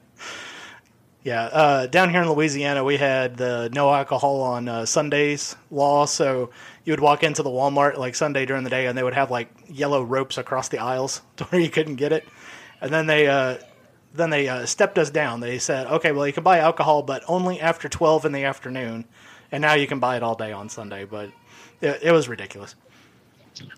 Yeah, 1.24 1.44
uh, 1.44 1.86
down 1.86 2.10
here 2.10 2.22
in 2.22 2.28
Louisiana, 2.28 2.82
we 2.82 2.96
had 2.96 3.36
the 3.36 3.70
no 3.72 3.94
alcohol 3.94 4.40
on 4.40 4.68
uh, 4.68 4.84
Sundays 4.86 5.54
law. 5.70 6.04
So 6.04 6.50
you 6.84 6.92
would 6.92 7.00
walk 7.00 7.22
into 7.22 7.44
the 7.44 7.50
Walmart 7.50 7.96
like 7.96 8.16
Sunday 8.16 8.44
during 8.44 8.64
the 8.64 8.70
day, 8.70 8.86
and 8.86 8.98
they 8.98 9.04
would 9.04 9.14
have 9.14 9.30
like 9.30 9.48
yellow 9.68 10.02
ropes 10.02 10.36
across 10.36 10.68
the 10.68 10.78
aisles 10.78 11.22
to 11.36 11.44
where 11.44 11.60
you 11.60 11.70
couldn't 11.70 11.94
get 11.96 12.12
it. 12.12 12.26
And 12.82 12.92
then 12.92 13.06
they 13.08 13.28
uh, 13.28 13.58
then 14.14 14.30
they 14.30 14.48
uh, 14.48 14.66
stepped 14.66 14.98
us 14.98 15.10
down. 15.10 15.40
They 15.40 15.60
said, 15.60 15.88
okay, 15.88 16.12
well 16.12 16.26
you 16.28 16.34
can 16.34 16.44
buy 16.44 16.60
alcohol, 16.60 17.02
but 17.04 17.24
only 17.28 17.60
after 17.60 17.88
twelve 17.90 18.26
in 18.26 18.32
the 18.32 18.44
afternoon. 18.44 19.06
And 19.52 19.62
now 19.62 19.74
you 19.74 19.88
can 19.88 20.00
buy 20.00 20.18
it 20.18 20.24
all 20.24 20.36
day 20.36 20.52
on 20.52 20.70
Sunday. 20.70 21.06
But 21.06 21.30
it, 21.82 22.00
it 22.04 22.12
was 22.12 22.28
ridiculous. 22.28 22.76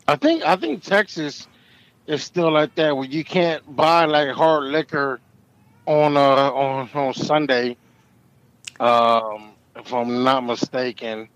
I 0.09 0.17
think 0.17 0.45
I 0.45 0.57
think 0.57 0.83
Texas 0.85 1.49
is 2.07 2.25
still 2.25 2.53
like 2.53 2.75
that 2.77 2.97
where 2.97 3.07
you 3.07 3.25
can't 3.25 3.77
buy 3.77 4.07
like 4.07 4.31
hard 4.31 4.65
liquor 4.65 5.21
on 5.87 6.17
uh 6.17 6.21
on 6.53 6.91
on 6.95 7.15
Sunday. 7.15 7.79
Um, 8.81 9.55
if 9.77 9.93
I'm 9.95 10.25
not 10.25 10.45
mistaken, 10.45 11.29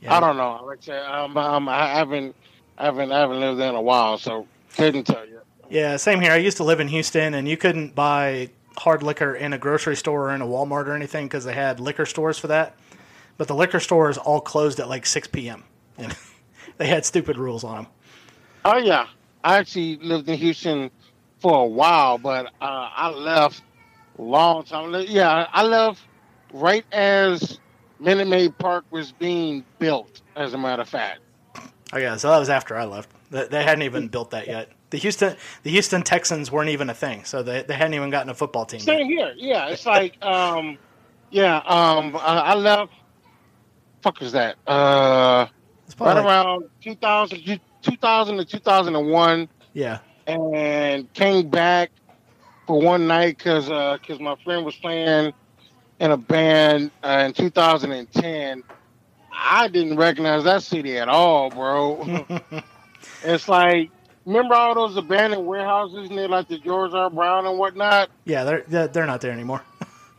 Yeah. 0.00 0.16
I 0.16 0.20
don't 0.20 0.36
know. 0.38 0.64
Like 0.66 0.80
I 0.80 0.82
said, 0.82 1.02
um, 1.06 1.36
um, 1.38 1.68
I 1.68 1.88
haven't 1.94 2.36
I 2.78 2.86
haven't 2.86 3.12
I 3.12 3.20
haven't 3.20 3.40
lived 3.40 3.60
there 3.60 3.70
in 3.70 3.76
a 3.76 3.82
while, 3.82 4.18
so 4.18 4.48
couldn't 4.76 5.04
tell 5.06 5.26
you. 5.26 5.40
Yeah, 5.70 5.96
same 5.96 6.20
here. 6.20 6.32
I 6.32 6.36
used 6.36 6.56
to 6.56 6.64
live 6.64 6.80
in 6.80 6.88
Houston, 6.88 7.34
and 7.34 7.46
you 7.46 7.56
couldn't 7.56 7.94
buy 7.94 8.50
hard 8.76 9.02
liquor 9.02 9.34
in 9.34 9.52
a 9.52 9.58
grocery 9.58 9.94
store 9.94 10.30
or 10.30 10.34
in 10.34 10.42
a 10.42 10.46
Walmart 10.46 10.86
or 10.86 10.94
anything 10.94 11.26
because 11.26 11.44
they 11.44 11.54
had 11.54 11.78
liquor 11.78 12.06
stores 12.06 12.38
for 12.38 12.48
that. 12.48 12.74
But 13.38 13.46
the 13.48 13.54
liquor 13.54 13.78
stores 13.78 14.18
all 14.18 14.40
closed 14.40 14.80
at 14.80 14.88
like 14.88 15.06
6 15.06 15.28
p.m. 15.28 15.62
And 15.96 16.16
they 16.76 16.88
had 16.88 17.04
stupid 17.04 17.38
rules 17.38 17.62
on 17.62 17.84
them. 17.84 17.86
Oh 18.64 18.78
yeah, 18.78 19.06
I 19.44 19.58
actually 19.58 19.96
lived 19.98 20.28
in 20.28 20.36
Houston 20.38 20.90
for 21.38 21.62
a 21.62 21.66
while, 21.66 22.18
but 22.18 22.46
uh, 22.60 22.90
I 22.94 23.08
left 23.10 23.62
long 24.18 24.64
time. 24.64 24.92
Yeah, 25.08 25.46
I 25.52 25.62
left 25.62 26.02
right 26.52 26.84
as 26.92 27.58
Minute 28.00 28.28
Maid 28.28 28.58
Park 28.58 28.84
was 28.90 29.12
being 29.12 29.64
built. 29.78 30.20
As 30.36 30.52
a 30.52 30.58
matter 30.58 30.82
of 30.82 30.88
fact. 30.88 31.20
Oh 31.92 31.98
yeah, 31.98 32.16
so 32.16 32.30
that 32.30 32.38
was 32.38 32.48
after 32.48 32.76
I 32.76 32.84
left. 32.84 33.10
They, 33.30 33.46
they 33.46 33.62
hadn't 33.62 33.82
even 33.82 34.08
built 34.08 34.30
that 34.32 34.46
yet. 34.46 34.70
The 34.90 34.98
Houston 34.98 35.36
the 35.62 35.70
Houston 35.70 36.02
Texans 36.02 36.50
weren't 36.50 36.70
even 36.70 36.90
a 36.90 36.94
thing, 36.94 37.24
so 37.24 37.42
they, 37.42 37.62
they 37.62 37.74
hadn't 37.74 37.94
even 37.94 38.10
gotten 38.10 38.28
a 38.28 38.34
football 38.34 38.64
team. 38.66 38.78
yet. 38.78 38.84
Same 38.86 39.06
here. 39.06 39.32
Yeah, 39.36 39.68
it's 39.68 39.86
like, 39.86 40.22
um, 40.24 40.78
yeah, 41.30 41.58
um, 41.58 42.16
I, 42.16 42.40
I 42.40 42.54
left. 42.54 42.92
Fuck 44.02 44.20
is 44.20 44.32
that? 44.32 44.56
Uh, 44.66 45.46
right 45.98 46.14
like- 46.14 46.24
around 46.24 46.64
2000, 46.80 47.60
2000 47.82 48.36
to 48.38 48.44
2001, 48.44 49.48
yeah, 49.74 49.98
and 50.26 51.12
came 51.12 51.48
back 51.48 51.90
for 52.66 52.80
one 52.80 53.06
night 53.06 53.38
because 53.38 53.66
because 54.00 54.18
my 54.18 54.34
friend 54.42 54.64
was 54.64 54.74
playing 54.76 55.32
in 56.00 56.10
a 56.10 56.16
band 56.16 56.90
uh, 57.04 57.24
in 57.26 57.32
2010. 57.32 58.64
I 59.32 59.68
didn't 59.68 59.96
recognize 59.96 60.42
that 60.44 60.62
city 60.64 60.98
at 60.98 61.08
all, 61.08 61.50
bro. 61.50 62.26
it's 63.22 63.48
like. 63.48 63.90
Remember 64.26 64.54
all 64.54 64.74
those 64.74 64.96
abandoned 64.96 65.46
warehouses 65.46 66.10
near 66.10 66.28
like 66.28 66.48
the 66.48 66.58
George 66.58 66.92
R. 66.92 67.10
Brown 67.10 67.46
and 67.46 67.58
whatnot? 67.58 68.10
yeah, 68.24 68.44
they're 68.44 68.88
they're, 68.88 69.06
not 69.06 69.20
there 69.20 69.32
anymore. 69.32 69.62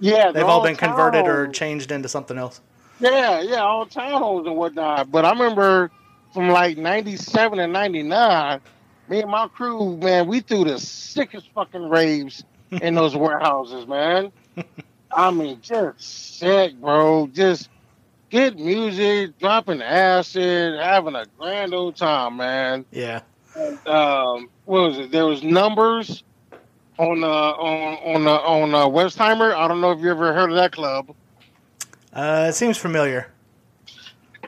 Yeah, 0.03 0.31
They've 0.31 0.43
all 0.43 0.63
been 0.63 0.75
converted 0.75 1.27
or 1.27 1.47
changed 1.49 1.91
into 1.91 2.09
something 2.09 2.35
else. 2.35 2.59
Yeah, 2.99 3.41
yeah, 3.41 3.57
all 3.57 3.85
townhomes 3.85 4.47
and 4.47 4.55
whatnot. 4.55 5.11
But 5.11 5.25
I 5.25 5.29
remember 5.29 5.91
from 6.33 6.49
like 6.49 6.75
'97 6.75 7.59
and 7.59 7.71
'99, 7.71 8.61
me 9.09 9.21
and 9.21 9.29
my 9.29 9.47
crew, 9.47 9.97
man, 9.97 10.25
we 10.27 10.39
threw 10.39 10.63
the 10.63 10.79
sickest 10.79 11.51
fucking 11.53 11.87
raves 11.87 12.43
in 12.71 12.95
those 12.95 13.15
warehouses, 13.15 13.85
man. 13.85 14.31
I 15.11 15.29
mean, 15.29 15.59
just 15.61 16.39
sick, 16.39 16.73
bro. 16.81 17.29
Just 17.31 17.69
good 18.31 18.59
music, 18.59 19.37
dropping 19.37 19.83
acid, 19.83 20.79
having 20.79 21.15
a 21.15 21.25
grand 21.37 21.75
old 21.75 21.95
time, 21.95 22.37
man. 22.37 22.85
Yeah, 22.91 23.21
Um, 23.55 24.49
what 24.65 24.81
was 24.83 24.97
it? 24.99 25.11
There 25.11 25.25
was 25.25 25.43
numbers 25.43 26.23
on 26.97 27.23
uh, 27.23 27.27
on 27.27 28.15
on 28.15 28.27
uh, 28.27 28.31
on 28.31 28.73
uh, 28.75 28.85
Westheimer. 28.87 29.53
I 29.53 29.67
don't 29.67 29.81
know 29.81 29.91
if 29.91 29.99
you 29.99 30.09
ever 30.11 30.33
heard 30.33 30.49
of 30.49 30.55
that 30.55 30.71
club. 30.71 31.13
uh, 32.13 32.47
it 32.49 32.53
seems 32.53 32.77
familiar. 32.77 33.27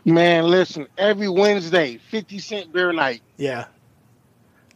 Man, 0.05 0.45
listen, 0.45 0.87
every 0.97 1.29
Wednesday, 1.29 1.97
50 1.97 2.39
cent 2.39 2.73
beer 2.73 2.91
night. 2.91 3.21
Yeah, 3.37 3.65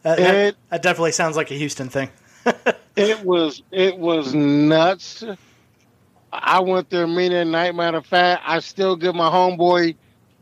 that, 0.02 0.18
that, 0.18 0.34
It 0.34 0.56
that 0.70 0.82
definitely 0.82 1.12
sounds 1.12 1.36
like 1.36 1.50
a 1.50 1.54
Houston 1.54 1.88
thing. 1.88 2.08
it 2.96 3.22
was 3.24 3.62
it 3.70 3.98
was 3.98 4.34
nuts. 4.34 5.24
I 6.32 6.60
went 6.60 6.90
there 6.90 7.06
many 7.06 7.34
a 7.34 7.44
night. 7.44 7.74
Matter 7.74 7.98
of 7.98 8.06
fact, 8.06 8.42
I 8.46 8.60
still 8.60 8.96
give 8.96 9.14
my 9.14 9.28
homeboy 9.30 9.96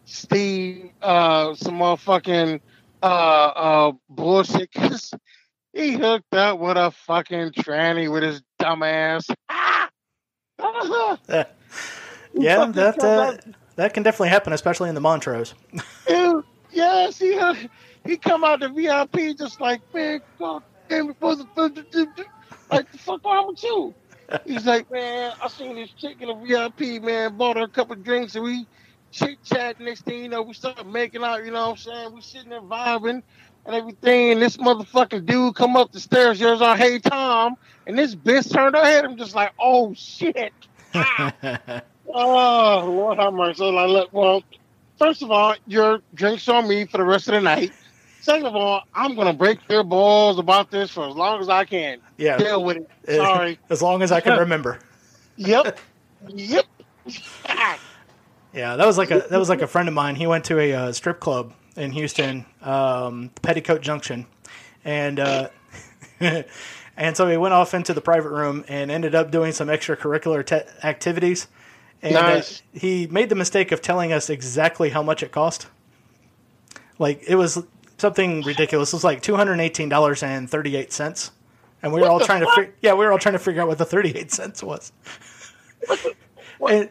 Steve 0.04 0.90
uh 1.02 1.54
some 1.54 1.74
motherfucking 1.78 2.60
uh 3.02 3.06
uh 3.06 3.92
bullshit 4.08 4.72
'cause 4.72 5.12
he 5.72 5.92
hooked 5.92 6.34
up 6.34 6.58
with 6.58 6.76
a 6.76 6.90
fucking 6.90 7.52
tranny 7.52 8.10
with 8.10 8.22
his 8.22 8.42
dumb 8.58 8.82
ass. 8.82 9.26
Ah! 9.48 9.88
yeah, 11.28 12.66
that 12.66 13.04
uh, 13.04 13.36
that 13.76 13.94
can 13.94 14.02
definitely 14.02 14.30
happen, 14.30 14.52
especially 14.52 14.88
in 14.88 14.94
the 14.94 15.00
Montrose. 15.00 15.54
Dude, 16.08 16.44
yes, 16.72 17.18
he 17.18 17.38
he 18.04 18.16
come 18.16 18.44
out 18.44 18.60
the 18.60 18.68
VIP 18.68 19.36
just 19.36 19.60
like 19.60 19.82
man, 19.94 20.20
God 20.38 20.62
damn 20.88 21.10
it. 21.10 21.16
Like, 22.70 22.90
the 22.90 22.98
fuck 22.98 23.24
wrong 23.24 23.48
with 23.48 23.62
you? 23.62 23.94
He's 24.44 24.66
like, 24.66 24.90
man, 24.90 25.32
I 25.40 25.48
seen 25.48 25.76
this 25.76 25.90
chick 25.90 26.20
in 26.20 26.28
a 26.28 26.34
VIP, 26.34 27.02
man, 27.02 27.36
bought 27.36 27.56
her 27.56 27.62
a 27.62 27.68
couple 27.68 27.94
drinks, 27.96 28.34
and 28.34 28.44
we 28.44 28.66
chit 29.10 29.42
chat. 29.44 29.80
Next 29.80 30.04
thing 30.04 30.22
you 30.22 30.28
know, 30.28 30.42
we 30.42 30.54
start 30.54 30.86
making 30.86 31.22
out, 31.22 31.44
you 31.44 31.50
know 31.50 31.70
what 31.70 31.70
I'm 31.70 31.76
saying? 31.76 32.14
We 32.14 32.20
sitting 32.20 32.50
there 32.50 32.60
vibing 32.60 33.22
and 33.64 33.74
everything, 33.74 34.32
and 34.32 34.42
this 34.42 34.56
motherfucking 34.56 35.26
dude 35.26 35.54
come 35.54 35.76
up 35.76 35.92
the 35.92 36.00
stairs, 36.00 36.40
yells 36.40 36.62
our 36.62 36.76
hey, 36.76 36.98
Tom, 36.98 37.56
and 37.86 37.98
this 37.98 38.14
bitch 38.14 38.52
turned 38.52 38.76
her 38.76 38.84
head. 38.84 39.04
I'm 39.04 39.16
just 39.16 39.34
like, 39.34 39.52
oh, 39.58 39.94
shit. 39.94 40.52
Ah. 40.94 41.82
oh, 42.14 42.84
Lord 42.86 43.18
have 43.18 43.34
mercy. 43.34 43.58
So, 43.58 43.68
like, 43.68 43.88
look, 43.88 44.12
well, 44.12 44.42
first 44.98 45.22
of 45.22 45.30
all, 45.30 45.54
your 45.66 46.00
drinks 46.14 46.48
on 46.48 46.66
me 46.68 46.86
for 46.86 46.96
the 46.98 47.04
rest 47.04 47.28
of 47.28 47.34
the 47.34 47.40
night. 47.42 47.72
Second 48.20 48.46
of 48.46 48.56
all, 48.56 48.82
I'm 48.94 49.14
gonna 49.14 49.32
break 49.32 49.66
their 49.68 49.84
balls 49.84 50.38
about 50.38 50.70
this 50.70 50.90
for 50.90 51.06
as 51.06 51.14
long 51.14 51.40
as 51.40 51.48
I 51.48 51.64
can. 51.64 51.98
Yeah. 52.16 52.38
Deal 52.38 52.64
with 52.64 52.78
it. 52.78 53.16
Sorry. 53.16 53.58
as 53.70 53.82
long 53.82 54.02
as 54.02 54.10
I 54.10 54.20
can 54.20 54.38
remember. 54.38 54.78
yep. 55.36 55.78
Yep. 56.28 56.64
Yeah, 58.56 58.76
that 58.76 58.86
was 58.86 58.96
like 58.96 59.10
a 59.10 59.18
that 59.28 59.38
was 59.38 59.48
like 59.50 59.60
a 59.60 59.66
friend 59.66 59.86
of 59.86 59.94
mine. 59.94 60.16
He 60.16 60.26
went 60.26 60.46
to 60.46 60.58
a 60.58 60.72
uh, 60.72 60.92
strip 60.92 61.20
club 61.20 61.52
in 61.76 61.92
Houston, 61.92 62.46
um, 62.62 63.30
Petticoat 63.42 63.82
Junction, 63.82 64.26
and 64.84 65.20
uh, 65.20 65.48
and 66.20 67.14
so 67.16 67.28
he 67.28 67.36
went 67.36 67.52
off 67.52 67.74
into 67.74 67.92
the 67.92 68.00
private 68.00 68.30
room 68.30 68.64
and 68.66 68.90
ended 68.90 69.14
up 69.14 69.30
doing 69.30 69.52
some 69.52 69.68
extracurricular 69.68 70.44
te- 70.44 70.68
activities. 70.82 71.48
And 72.02 72.14
Nice. 72.14 72.60
uh, 72.60 72.78
he 72.78 73.06
made 73.08 73.28
the 73.28 73.34
mistake 73.34 73.72
of 73.72 73.82
telling 73.82 74.10
us 74.12 74.30
exactly 74.30 74.88
how 74.90 75.02
much 75.02 75.22
it 75.22 75.32
cost. 75.32 75.66
Like 76.98 77.22
it 77.28 77.34
was 77.36 77.62
something 77.98 78.40
ridiculous. 78.42 78.92
It 78.92 78.96
was 78.96 79.04
like 79.04 79.20
two 79.20 79.36
hundred 79.36 79.60
eighteen 79.60 79.90
dollars 79.90 80.22
and 80.22 80.48
thirty 80.48 80.76
eight 80.76 80.94
cents, 80.94 81.30
and 81.82 81.92
we 81.92 82.00
were 82.00 82.06
What 82.08 82.22
all 82.22 82.26
trying 82.26 82.40
to 82.40 82.46
fuck? 82.46 82.54
fi- 82.56 82.70
yeah 82.80 82.94
we 82.94 83.04
were 83.04 83.12
all 83.12 83.18
trying 83.18 83.34
to 83.34 83.38
figure 83.38 83.60
out 83.60 83.68
what 83.68 83.76
the 83.76 83.84
thirty 83.84 84.16
eight 84.16 84.32
cents 84.32 84.62
was. 84.62 84.92
And, 86.60 86.88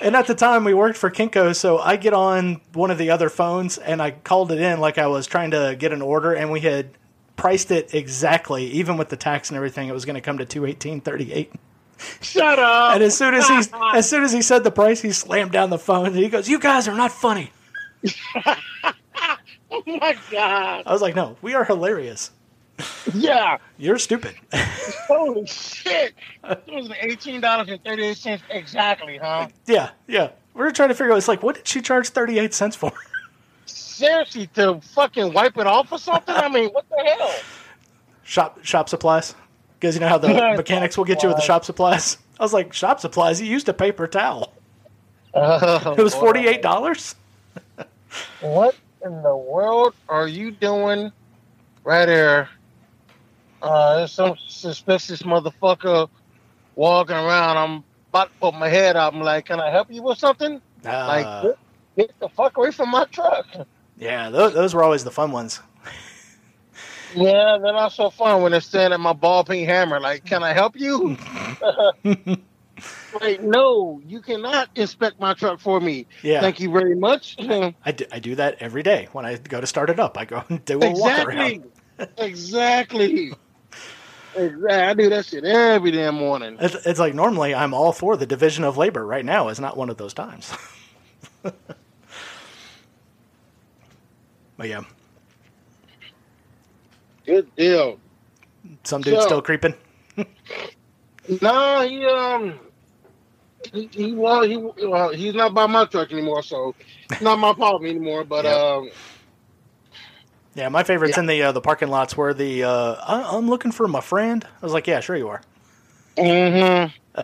and 0.00 0.16
at 0.16 0.26
the 0.26 0.34
time 0.34 0.64
we 0.64 0.74
worked 0.74 0.96
for 0.96 1.10
Kinko, 1.10 1.54
so 1.54 1.78
I 1.78 1.96
get 1.96 2.12
on 2.12 2.60
one 2.72 2.90
of 2.90 2.98
the 2.98 3.10
other 3.10 3.28
phones 3.28 3.78
and 3.78 4.00
I 4.00 4.12
called 4.12 4.52
it 4.52 4.60
in 4.60 4.80
like 4.80 4.98
I 4.98 5.06
was 5.06 5.26
trying 5.26 5.52
to 5.52 5.76
get 5.78 5.92
an 5.92 6.02
order, 6.02 6.32
and 6.32 6.50
we 6.50 6.60
had 6.60 6.90
priced 7.36 7.70
it 7.70 7.94
exactly, 7.94 8.66
even 8.66 8.96
with 8.96 9.08
the 9.08 9.16
tax 9.16 9.50
and 9.50 9.56
everything. 9.56 9.88
It 9.88 9.92
was 9.92 10.04
going 10.04 10.14
to 10.14 10.20
come 10.20 10.38
to 10.38 10.44
two 10.44 10.66
eighteen 10.66 11.00
thirty 11.00 11.32
eight. 11.32 11.52
Shut 12.20 12.58
up. 12.58 12.94
And 12.94 13.02
as 13.02 13.16
soon 13.16 13.34
as 13.34 13.48
he 13.48 13.62
as 13.94 14.08
soon 14.08 14.22
as 14.22 14.32
he 14.32 14.42
said 14.42 14.64
the 14.64 14.70
price, 14.70 15.00
he 15.00 15.12
slammed 15.12 15.52
down 15.52 15.70
the 15.70 15.78
phone 15.78 16.06
and 16.06 16.16
he 16.16 16.28
goes, 16.28 16.48
"You 16.48 16.58
guys 16.58 16.88
are 16.88 16.96
not 16.96 17.12
funny." 17.12 17.50
oh 18.46 19.82
my 19.86 20.16
god. 20.30 20.82
I 20.86 20.92
was 20.92 21.02
like, 21.02 21.14
"No, 21.14 21.36
we 21.42 21.54
are 21.54 21.64
hilarious. 21.64 22.30
Yeah. 23.14 23.58
You're 23.78 23.98
stupid." 23.98 24.34
Holy 25.06 25.46
shit. 25.46 26.14
It 26.44 26.62
was 26.68 26.90
eighteen 27.00 27.40
dollars 27.40 27.68
and 27.68 27.82
thirty 27.84 28.04
eight 28.04 28.16
cents 28.16 28.42
exactly, 28.50 29.18
huh? 29.18 29.48
yeah, 29.66 29.90
yeah. 30.06 30.30
We 30.54 30.62
were 30.62 30.72
trying 30.72 30.88
to 30.90 30.94
figure 30.94 31.12
out. 31.12 31.18
It's 31.18 31.28
like, 31.28 31.42
what 31.42 31.56
did 31.56 31.66
she 31.68 31.80
charge 31.80 32.08
thirty 32.08 32.38
eight 32.38 32.54
cents 32.54 32.76
for? 32.76 32.92
Seriously, 33.66 34.46
to 34.54 34.80
fucking 34.80 35.32
wipe 35.32 35.56
it 35.58 35.66
off 35.66 35.92
or 35.92 35.98
something? 35.98 36.34
I 36.34 36.48
mean, 36.48 36.70
what 36.70 36.88
the 36.88 36.96
hell? 37.04 37.34
shop 38.22 38.64
shop 38.64 38.88
supplies 38.88 39.34
because 39.78 39.94
you 39.94 40.00
know 40.00 40.08
how 40.08 40.18
the 40.18 40.28
mechanics 40.56 40.96
will 40.96 41.04
get 41.04 41.22
you 41.22 41.28
with 41.28 41.36
the 41.36 41.42
shop 41.42 41.64
supplies. 41.64 42.16
I 42.38 42.42
was 42.42 42.52
like, 42.52 42.72
shop 42.72 43.00
supplies. 43.00 43.40
You 43.40 43.48
used 43.48 43.68
a 43.68 43.74
paper 43.74 44.06
towel. 44.06 44.52
Oh, 45.34 45.94
It 45.98 46.02
was 46.02 46.14
forty 46.14 46.46
eight 46.46 46.62
dollars. 46.62 47.14
What 48.40 48.74
in 49.04 49.22
the 49.22 49.36
world 49.36 49.94
are 50.08 50.26
you 50.26 50.50
doing 50.50 51.12
right 51.84 52.06
there? 52.06 52.48
Uh, 53.62 53.96
there's 53.96 54.12
some 54.12 54.36
suspicious 54.46 55.22
motherfucker 55.22 56.08
walking 56.74 57.16
around. 57.16 57.56
I'm 57.56 57.84
about 58.08 58.28
to 58.32 58.38
put 58.40 58.54
my 58.54 58.68
head 58.68 58.96
up. 58.96 59.14
I'm 59.14 59.20
like, 59.20 59.46
can 59.46 59.60
I 59.60 59.70
help 59.70 59.90
you 59.90 60.02
with 60.02 60.18
something? 60.18 60.60
Like, 60.84 61.26
Uh, 61.26 61.42
get, 61.42 61.58
get 61.96 62.20
the 62.20 62.28
fuck 62.28 62.56
away 62.56 62.70
from 62.70 62.90
my 62.90 63.04
truck. 63.06 63.46
yeah, 63.98 64.30
those, 64.30 64.54
those 64.54 64.74
were 64.74 64.82
always 64.82 65.04
the 65.04 65.10
fun 65.10 65.32
ones. 65.32 65.60
Yeah, 67.14 67.58
they're 67.60 67.72
not 67.72 67.92
so 67.92 68.10
fun 68.10 68.40
when 68.40 68.52
they're 68.52 68.60
staring 68.60 68.92
at 68.92 69.00
my 69.00 69.12
ball 69.12 69.42
peen 69.42 69.66
hammer. 69.66 69.98
Like, 69.98 70.24
can 70.24 70.44
I 70.44 70.52
help 70.52 70.78
you? 70.78 71.16
like, 73.20 73.42
no, 73.42 74.00
you 74.06 74.20
cannot 74.20 74.70
inspect 74.76 75.18
my 75.18 75.34
truck 75.34 75.58
for 75.60 75.80
me. 75.80 76.06
Yeah. 76.22 76.40
Thank 76.40 76.60
you 76.60 76.70
very 76.70 76.94
much. 76.94 77.36
I 77.40 77.92
do, 77.92 78.04
I 78.12 78.20
do 78.20 78.36
that 78.36 78.58
every 78.60 78.82
day 78.82 79.08
when 79.12 79.26
I 79.26 79.36
go 79.36 79.60
to 79.60 79.66
start 79.66 79.90
it 79.90 79.98
up. 79.98 80.16
I 80.16 80.24
go 80.24 80.44
and 80.48 80.64
do 80.64 80.76
a 80.80 80.90
walk 80.92 81.10
exactly. 81.10 81.36
around. 81.36 81.64
exactly. 82.18 83.32
Exactly. 84.44 84.70
I 84.70 84.94
do 84.94 85.08
that 85.10 85.26
shit 85.26 85.44
every 85.44 85.90
damn 85.90 86.14
morning. 86.16 86.56
It's, 86.60 86.74
it's 86.86 86.98
like 87.00 87.14
normally 87.14 87.54
I'm 87.54 87.74
all 87.74 87.92
for 87.92 88.16
the 88.16 88.26
division 88.26 88.64
of 88.64 88.76
labor. 88.76 89.04
Right 89.06 89.24
now 89.24 89.48
is 89.48 89.58
not 89.60 89.76
one 89.76 89.90
of 89.90 89.96
those 89.96 90.14
times. 90.14 90.52
but 91.42 91.54
yeah, 94.68 94.82
Good 97.26 97.54
deal. 97.56 97.98
some 98.84 99.02
dude's 99.02 99.20
So- 99.22 99.26
still 99.26 99.42
creeping. 99.42 99.74
No, 101.42 101.86
he 101.86 102.04
um, 102.06 102.58
he, 103.72 103.88
he 103.92 104.12
well, 104.14 104.42
he 104.42 104.56
well, 104.56 105.10
he's 105.10 105.34
not 105.34 105.54
by 105.54 105.66
my 105.66 105.84
truck 105.84 106.10
anymore, 106.10 106.42
so 106.42 106.74
it's 107.08 107.20
not 107.20 107.38
my 107.38 107.52
problem 107.52 107.88
anymore. 107.88 108.24
But 108.24 108.46
Yep. 108.46 108.56
um, 108.56 108.90
Yeah, 110.54 110.68
my 110.68 110.82
favorites 110.82 111.14
Yeah. 111.16 111.20
in 111.20 111.26
the 111.26 111.42
uh, 111.44 111.52
the 111.52 111.60
parking 111.60 111.88
lots 111.88 112.16
were 112.16 112.34
the 112.34 112.64
uh, 112.64 112.94
I, 113.06 113.36
I'm 113.36 113.48
looking 113.48 113.72
for 113.72 113.86
my 113.88 114.00
friend. 114.00 114.44
I 114.44 114.64
was 114.66 114.72
like, 114.72 114.86
yeah, 114.86 115.00
sure 115.00 115.16
you 115.16 115.28
are. 115.28 115.42
mm-hmm. 116.16 117.20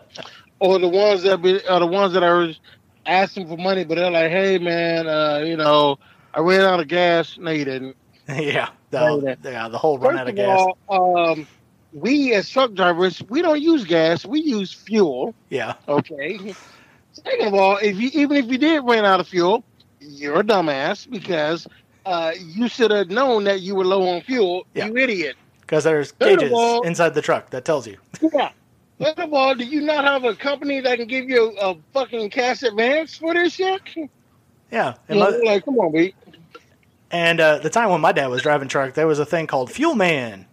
or 0.59 0.79
the 0.79 0.87
ones 0.87 1.23
that 1.23 1.41
be, 1.41 1.65
are 1.67 1.79
the 1.79 1.87
ones 1.87 2.13
that 2.13 2.23
are 2.23 2.49
asking 3.05 3.47
for 3.47 3.57
money, 3.57 3.83
but 3.83 3.95
they're 3.95 4.11
like, 4.11 4.31
hey 4.31 4.57
man, 4.57 5.07
uh, 5.07 5.39
you 5.45 5.57
know, 5.57 5.99
I 6.33 6.39
ran 6.39 6.61
out 6.61 6.79
of 6.79 6.87
gas. 6.87 7.37
No, 7.37 7.51
you 7.51 7.65
didn't. 7.65 7.95
yeah, 8.29 8.69
the, 8.91 9.21
yeah. 9.43 9.49
yeah, 9.51 9.67
the 9.69 9.77
whole 9.77 9.97
run 9.97 10.15
out 10.17 10.23
of 10.23 10.29
of 10.29 10.35
gas. 10.35 10.67
all, 10.87 11.17
um, 11.31 11.47
we 11.93 12.33
as 12.33 12.49
truck 12.49 12.73
drivers, 12.73 13.21
we 13.29 13.41
don't 13.41 13.61
use 13.61 13.85
gas. 13.85 14.25
We 14.25 14.41
use 14.41 14.73
fuel. 14.73 15.33
yeah, 15.49 15.75
Okay. 15.87 16.53
Second 17.13 17.47
of 17.47 17.53
all, 17.55 17.77
if 17.77 17.97
you 17.97 18.09
even 18.13 18.37
if 18.37 18.45
you 18.51 18.57
did 18.57 18.83
run 18.83 19.03
out 19.05 19.19
of 19.19 19.27
fuel, 19.27 19.63
you're 19.99 20.41
a 20.41 20.43
dumbass 20.43 21.09
because 21.09 21.65
uh, 22.07 22.31
you 22.39 22.67
should 22.67 22.91
have 22.91 23.09
known 23.09 23.43
that 23.43 23.61
you 23.61 23.75
were 23.75 23.85
low 23.85 24.07
on 24.07 24.21
fuel. 24.21 24.65
Yeah. 24.73 24.87
You 24.87 24.97
idiot. 24.97 25.35
because 25.61 25.83
there's 25.83 26.11
Third 26.11 26.39
gauges 26.39 26.53
all- 26.53 26.81
inside 26.83 27.13
the 27.13 27.21
truck 27.21 27.49
that 27.51 27.65
tells 27.65 27.85
you. 27.85 27.97
Yeah. 28.21 28.51
Second 28.99 29.25
of 29.25 29.33
all, 29.33 29.53
do 29.53 29.63
you 29.63 29.81
not 29.81 30.05
have 30.05 30.23
a 30.23 30.33
company 30.33 30.79
that 30.81 30.97
can 30.97 31.07
give 31.07 31.29
you 31.29 31.55
a, 31.61 31.75
fucking 31.93 32.31
cash 32.31 32.63
advance 32.63 33.15
for 33.17 33.33
this 33.33 33.53
shit? 33.53 33.81
Yeah, 34.71 34.95
and, 35.07 35.19
know, 35.19 35.29
like, 35.45 35.65
come 35.65 35.77
on, 35.77 35.91
B. 35.91 36.15
and 37.11 37.39
uh, 37.39 37.59
the 37.59 37.69
time 37.69 37.89
when 37.89 38.01
my 38.01 38.11
dad 38.11 38.27
was 38.27 38.41
driving 38.41 38.67
truck, 38.67 38.95
there 38.95 39.05
was 39.05 39.19
a 39.19 39.25
thing 39.25 39.45
called 39.45 39.69
Fuelman. 39.69 40.45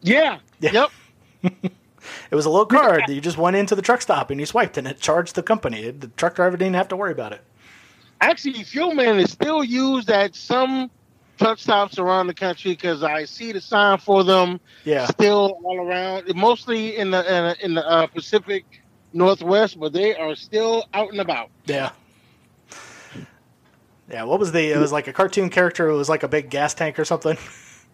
Yeah. 0.00 0.38
Yeah. 0.60 0.88
Yep. 1.42 1.72
It 2.30 2.34
was 2.34 2.46
a 2.46 2.50
little 2.50 2.66
card 2.66 3.02
that 3.06 3.14
you 3.14 3.20
just 3.20 3.38
went 3.38 3.56
into 3.56 3.74
the 3.76 3.82
truck 3.82 4.02
stop 4.02 4.30
and 4.30 4.40
you 4.40 4.46
swiped, 4.46 4.76
and 4.76 4.88
it 4.88 4.98
charged 4.98 5.34
the 5.34 5.42
company. 5.42 5.90
The 5.90 6.08
truck 6.08 6.34
driver 6.34 6.56
didn't 6.56 6.74
have 6.74 6.88
to 6.88 6.96
worry 6.96 7.12
about 7.12 7.32
it. 7.32 7.42
Actually, 8.22 8.64
Fuelman 8.64 9.20
is 9.20 9.30
still 9.32 9.62
used 9.64 10.08
at 10.10 10.34
some 10.36 10.90
truck 11.38 11.58
stops 11.58 11.98
around 11.98 12.28
the 12.28 12.34
country 12.34 12.70
because 12.70 13.02
I 13.02 13.24
see 13.24 13.50
the 13.52 13.60
sign 13.60 13.98
for 13.98 14.22
them 14.22 14.60
Yeah, 14.84 15.06
still 15.06 15.58
all 15.64 15.80
around, 15.80 16.32
mostly 16.36 16.96
in 16.96 17.10
the 17.10 17.18
in, 17.20 17.44
the- 17.44 17.64
in 17.64 17.74
the 17.74 17.86
uh, 17.86 18.06
Pacific 18.06 18.64
Northwest, 19.12 19.78
but 19.78 19.92
they 19.92 20.14
are 20.14 20.34
still 20.36 20.84
out 20.94 21.10
and 21.10 21.20
about. 21.20 21.50
yeah, 21.66 21.90
yeah. 24.08 24.22
What 24.24 24.38
was 24.38 24.52
the? 24.52 24.70
It 24.72 24.78
was 24.78 24.92
like 24.92 25.08
a 25.08 25.12
cartoon 25.12 25.50
character. 25.50 25.88
It 25.88 25.96
was 25.96 26.08
like 26.08 26.22
a 26.22 26.28
big 26.28 26.48
gas 26.50 26.74
tank 26.74 26.98
or 26.98 27.04
something. 27.04 27.36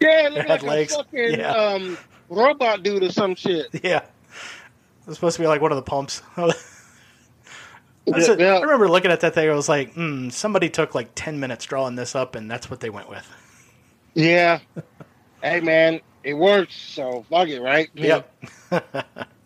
Yeah, 0.00 0.26
it 0.26 0.32
looked 0.32 0.48
had 0.48 0.62
like 0.62 0.70
legs. 0.70 0.92
a 0.94 0.96
fucking 0.98 1.40
Yeah. 1.40 1.50
um, 1.52 1.98
robot 2.28 2.82
dude 2.82 3.02
or 3.02 3.10
some 3.12 3.34
shit. 3.34 3.66
yeah, 3.82 3.98
it 4.02 5.06
was 5.06 5.16
supposed 5.16 5.36
to 5.36 5.42
be 5.42 5.46
like 5.48 5.60
one 5.62 5.72
of 5.72 5.76
the 5.76 5.82
pumps. 5.82 6.22
That's 8.12 8.28
it. 8.28 8.40
Yeah. 8.40 8.54
I 8.56 8.60
remember 8.60 8.88
looking 8.88 9.10
at 9.10 9.20
that 9.20 9.34
thing. 9.34 9.48
I 9.48 9.54
was 9.54 9.68
like, 9.68 9.92
hmm, 9.94 10.28
somebody 10.30 10.68
took 10.68 10.94
like 10.94 11.10
ten 11.14 11.40
minutes 11.40 11.64
drawing 11.64 11.94
this 11.94 12.14
up, 12.14 12.34
and 12.34 12.50
that's 12.50 12.70
what 12.70 12.80
they 12.80 12.90
went 12.90 13.08
with. 13.08 13.28
Yeah. 14.14 14.60
hey 15.42 15.60
man, 15.60 16.00
it 16.24 16.34
works, 16.34 16.74
so 16.74 17.24
fuck 17.30 17.48
it, 17.48 17.60
right? 17.60 17.88
Yep. 17.94 18.34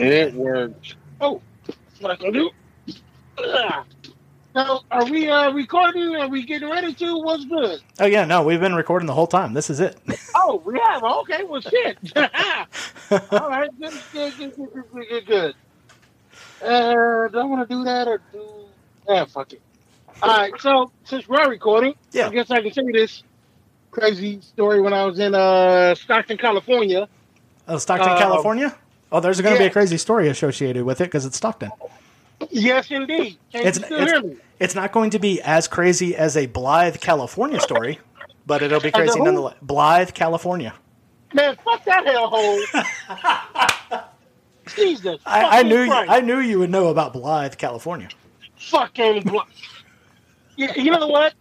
Oh, 0.00 0.04
it 0.04 0.34
worked. 0.34 0.94
Oh, 1.20 1.40
like 2.00 2.22
I 2.22 2.30
do. 2.30 2.50
So 4.54 4.80
are 4.90 5.04
we 5.04 5.28
uh, 5.28 5.52
recording? 5.52 6.16
Are 6.16 6.28
we 6.28 6.44
getting 6.44 6.70
ready 6.70 6.94
to? 6.94 7.18
What's 7.18 7.44
good? 7.44 7.80
Oh 8.00 8.06
yeah, 8.06 8.24
no, 8.24 8.42
we've 8.42 8.60
been 8.60 8.74
recording 8.74 9.06
the 9.06 9.14
whole 9.14 9.26
time. 9.26 9.54
This 9.54 9.70
is 9.70 9.80
it. 9.80 9.96
oh, 10.34 10.62
we 10.64 10.78
have. 10.80 11.02
Okay, 11.02 11.44
well, 11.44 11.60
shit. 11.60 11.98
All 12.16 13.48
right, 13.48 13.70
good, 13.78 13.92
good, 14.12 14.36
good, 14.36 14.56
good, 14.56 14.72
good, 14.72 15.08
good. 15.08 15.26
good. 15.26 15.54
Uh, 16.62 17.28
do 17.28 17.38
I 17.38 17.44
want 17.44 17.68
to 17.68 17.74
do 17.74 17.84
that 17.84 18.08
or 18.08 18.20
do? 18.32 18.48
Yeah, 19.08 19.24
fuck 19.26 19.52
it. 19.52 19.62
All 20.22 20.36
right, 20.36 20.52
so 20.60 20.90
since 21.04 21.28
we're 21.28 21.48
recording, 21.48 21.94
yeah. 22.10 22.26
I 22.26 22.30
guess 22.30 22.50
I 22.50 22.60
can 22.60 22.72
tell 22.72 22.84
you 22.84 22.92
this 22.92 23.22
crazy 23.92 24.40
story 24.40 24.80
when 24.80 24.92
I 24.92 25.04
was 25.04 25.18
in 25.20 25.34
uh, 25.34 25.94
Stockton, 25.94 26.36
California. 26.36 27.08
Oh, 27.68 27.78
Stockton, 27.78 28.08
uh, 28.08 28.18
California. 28.18 28.74
Oh, 29.10 29.20
there's 29.20 29.40
going 29.40 29.54
to 29.54 29.58
be 29.58 29.66
a 29.66 29.70
crazy 29.70 29.96
story 29.96 30.28
associated 30.28 30.84
with 30.84 31.00
it 31.00 31.04
because 31.04 31.24
it's 31.24 31.36
Stockton. 31.36 31.70
Yes, 32.50 32.90
indeed. 32.90 33.36
Can 33.52 33.66
It's 33.66 33.78
you 33.78 33.84
still 33.84 34.06
hear 34.06 34.20
me? 34.22 34.32
it's, 34.32 34.40
it's 34.60 34.74
not 34.74 34.92
going 34.92 35.10
to 35.10 35.18
be 35.18 35.40
as 35.42 35.66
crazy 35.66 36.14
as 36.14 36.36
a 36.36 36.46
Blythe, 36.46 36.98
California 37.00 37.58
story, 37.60 37.98
but 38.46 38.62
it'll 38.62 38.80
be 38.80 38.90
crazy 38.92 39.18
nonetheless. 39.20 39.56
Blythe, 39.62 40.10
California. 40.12 40.74
Man, 41.34 41.56
fuck 41.64 41.84
that 41.84 42.04
hellhole. 42.06 42.60
Jesus. 44.76 45.20
I, 45.26 45.60
I 45.60 45.62
knew 45.62 45.82
you, 45.82 45.92
I 45.92 46.20
knew 46.20 46.38
you 46.38 46.58
would 46.58 46.70
know 46.70 46.88
about 46.88 47.12
Blythe, 47.12 47.56
California. 47.56 48.08
fucking 48.56 49.22
blo- 49.22 49.42
yeah, 50.56 50.74
you 50.76 50.90
know 50.90 51.06
what? 51.08 51.34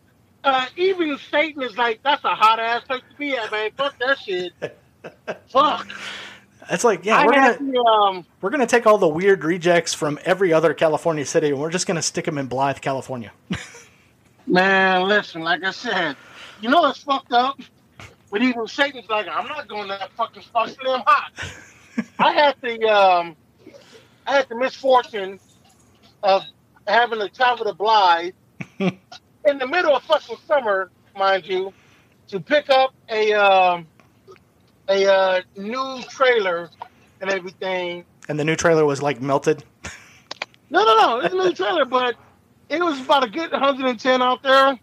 Uh, 0.43 0.65
even 0.77 1.17
Satan 1.29 1.61
is 1.63 1.77
like, 1.77 2.01
that's 2.03 2.23
a 2.23 2.33
hot 2.35 2.59
ass 2.59 2.83
place 2.85 3.01
to 3.11 3.17
be 3.17 3.35
at, 3.35 3.51
man. 3.51 3.71
Fuck 3.75 3.99
that 3.99 4.17
shit. 4.19 4.53
Fuck. 5.49 5.87
It's 6.69 6.83
like, 6.83 7.05
yeah, 7.05 7.19
I 7.19 7.25
we're 7.25 7.33
gonna 7.33 7.57
to, 7.57 7.79
um, 7.79 8.25
we're 8.41 8.49
gonna 8.49 8.67
take 8.67 8.85
all 8.85 8.97
the 8.97 9.07
weird 9.07 9.43
rejects 9.43 9.93
from 9.93 10.19
every 10.25 10.51
other 10.53 10.73
California 10.73 11.25
city, 11.25 11.49
and 11.49 11.59
we're 11.59 11.71
just 11.71 11.87
gonna 11.87 12.01
stick 12.01 12.25
them 12.25 12.37
in 12.37 12.47
Blythe, 12.47 12.79
California. 12.79 13.31
man, 14.47 15.07
listen, 15.07 15.41
like 15.41 15.63
I 15.63 15.71
said, 15.71 16.15
you 16.61 16.69
know 16.69 16.87
it's 16.87 16.99
fucked 16.99 17.31
up. 17.31 17.59
But 18.31 18.41
even 18.41 18.67
Satan's 18.67 19.09
like, 19.09 19.27
I'm 19.27 19.47
not 19.47 19.67
going 19.67 19.83
to 19.83 19.97
that 19.99 20.11
fucking 20.13 20.43
spot. 20.43 20.69
It's 20.69 20.77
damn 20.77 21.01
hot. 21.05 21.31
I 22.19 22.31
had 22.33 22.55
the 22.61 22.83
um, 22.87 23.35
I 24.25 24.35
had 24.35 24.49
the 24.49 24.55
misfortune 24.55 25.39
of 26.23 26.43
having 26.87 27.19
to 27.19 27.29
travel 27.29 27.65
to 27.65 27.73
Blythe 27.73 28.33
in 28.79 28.97
the 29.43 29.67
middle 29.67 29.95
of 29.95 30.03
fucking 30.03 30.37
summer, 30.45 30.91
mind 31.17 31.47
you, 31.47 31.73
to 32.27 32.39
pick 32.39 32.69
up 32.69 32.93
a 33.09 33.33
um, 33.33 33.87
a 34.89 35.11
uh, 35.11 35.41
new 35.55 36.01
trailer 36.09 36.69
and 37.21 37.29
everything. 37.29 38.05
And 38.29 38.39
the 38.39 38.45
new 38.45 38.55
trailer 38.55 38.85
was 38.85 39.01
like 39.01 39.21
melted. 39.21 39.63
No, 40.69 40.83
no, 40.83 40.95
no, 40.97 41.19
it's 41.19 41.33
a 41.33 41.37
new 41.37 41.53
trailer, 41.53 41.85
but 41.85 42.15
it 42.69 42.81
was 42.83 42.99
about 42.99 43.23
a 43.23 43.29
good 43.29 43.51
110 43.51 44.21
out 44.21 44.43
there, 44.43 44.77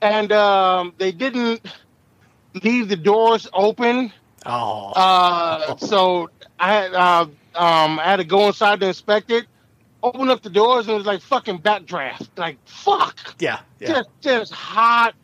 and 0.00 0.32
um, 0.32 0.92
they 0.98 1.12
didn't 1.12 1.64
leave 2.62 2.88
the 2.88 2.96
doors 2.96 3.48
open. 3.52 4.12
Oh, 4.44 4.92
Uh, 4.96 5.76
so 5.76 6.28
I 6.58 6.72
had 6.72 6.94
uh, 6.94 7.26
um, 7.54 8.00
I 8.00 8.04
had 8.04 8.16
to 8.16 8.24
go 8.24 8.48
inside 8.48 8.80
to 8.80 8.88
inspect 8.88 9.30
it. 9.30 9.46
Open 10.02 10.28
up 10.30 10.42
the 10.42 10.50
doors 10.50 10.86
and 10.86 10.94
it 10.94 10.98
was 10.98 11.06
like 11.06 11.20
fucking 11.20 11.58
backdraft. 11.60 12.28
Like 12.36 12.58
fuck, 12.64 13.36
yeah, 13.38 13.60
yeah. 13.78 13.88
just 13.88 14.08
just 14.20 14.52
hot, 14.52 15.14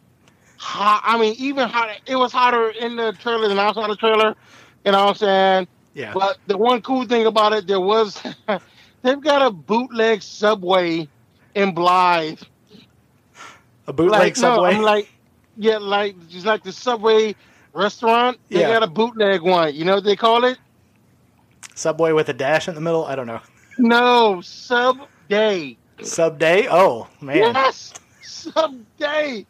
hot. 0.59 1.03
I 1.05 1.19
mean, 1.19 1.35
even 1.39 1.69
hotter. 1.69 1.95
It 2.07 2.17
was 2.17 2.33
hotter 2.33 2.71
in 2.71 2.97
the 2.97 3.13
trailer 3.13 3.49
than 3.49 3.59
outside 3.59 3.89
the 3.91 3.97
trailer. 3.97 4.35
You 4.85 4.93
know 4.93 5.05
what 5.07 5.11
I'm 5.11 5.15
saying? 5.17 5.69
Yeah. 5.95 6.13
But 6.15 6.39
the 6.47 6.57
one 6.59 6.83
cool 6.83 7.05
thing 7.07 7.27
about 7.27 7.53
it, 7.53 7.67
there 7.67 7.81
was 7.81 8.21
they've 9.03 9.21
got 9.21 9.43
a 9.43 9.51
bootleg 9.51 10.23
subway 10.23 11.09
in 11.55 11.75
Blythe. 11.75 12.41
A 13.87 13.93
bootleg 13.93 14.21
like 14.21 14.37
subway. 14.37 14.73
no, 14.73 14.77
I'm 14.77 14.83
like 14.83 15.09
yeah, 15.57 15.79
like 15.79 16.15
just 16.29 16.47
like 16.47 16.63
the 16.63 16.73
subway 16.73 17.35
restaurant. 17.75 18.39
They 18.51 18.61
Yeah. 18.61 18.69
got 18.69 18.83
a 18.83 18.87
bootleg 18.87 19.43
one. 19.43 19.75
You 19.75 19.85
know 19.85 19.97
what 19.97 20.05
they 20.05 20.17
call 20.17 20.45
it? 20.45 20.59
subway 21.75 22.13
with 22.13 22.29
a 22.29 22.33
dash 22.35 22.67
in 22.69 22.75
the 22.75 22.81
middle. 22.81 23.05
I 23.05 23.15
don't 23.15 23.27
know. 23.29 23.41
No, 23.79 24.41
sub 24.41 24.99
day. 25.29 25.79
Sub 26.03 26.39
day. 26.39 26.67
Oh 26.71 27.09
man. 27.21 27.55
Yes, 27.55 27.95
sub 28.23 28.75
day. 28.99 29.47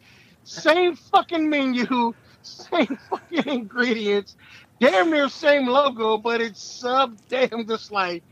Same 0.49 0.95
fucking 0.95 1.47
menu, 1.47 2.13
same 2.41 2.97
fucking 3.09 3.47
ingredients, 3.47 4.35
damn 4.79 5.11
near 5.11 5.29
same 5.29 5.67
logo, 5.67 6.17
but 6.17 6.41
it's 6.41 6.61
sub 6.61 7.15
damn 7.29 7.49
I'm 7.51 7.67
just 7.67 7.91
like, 7.91 8.23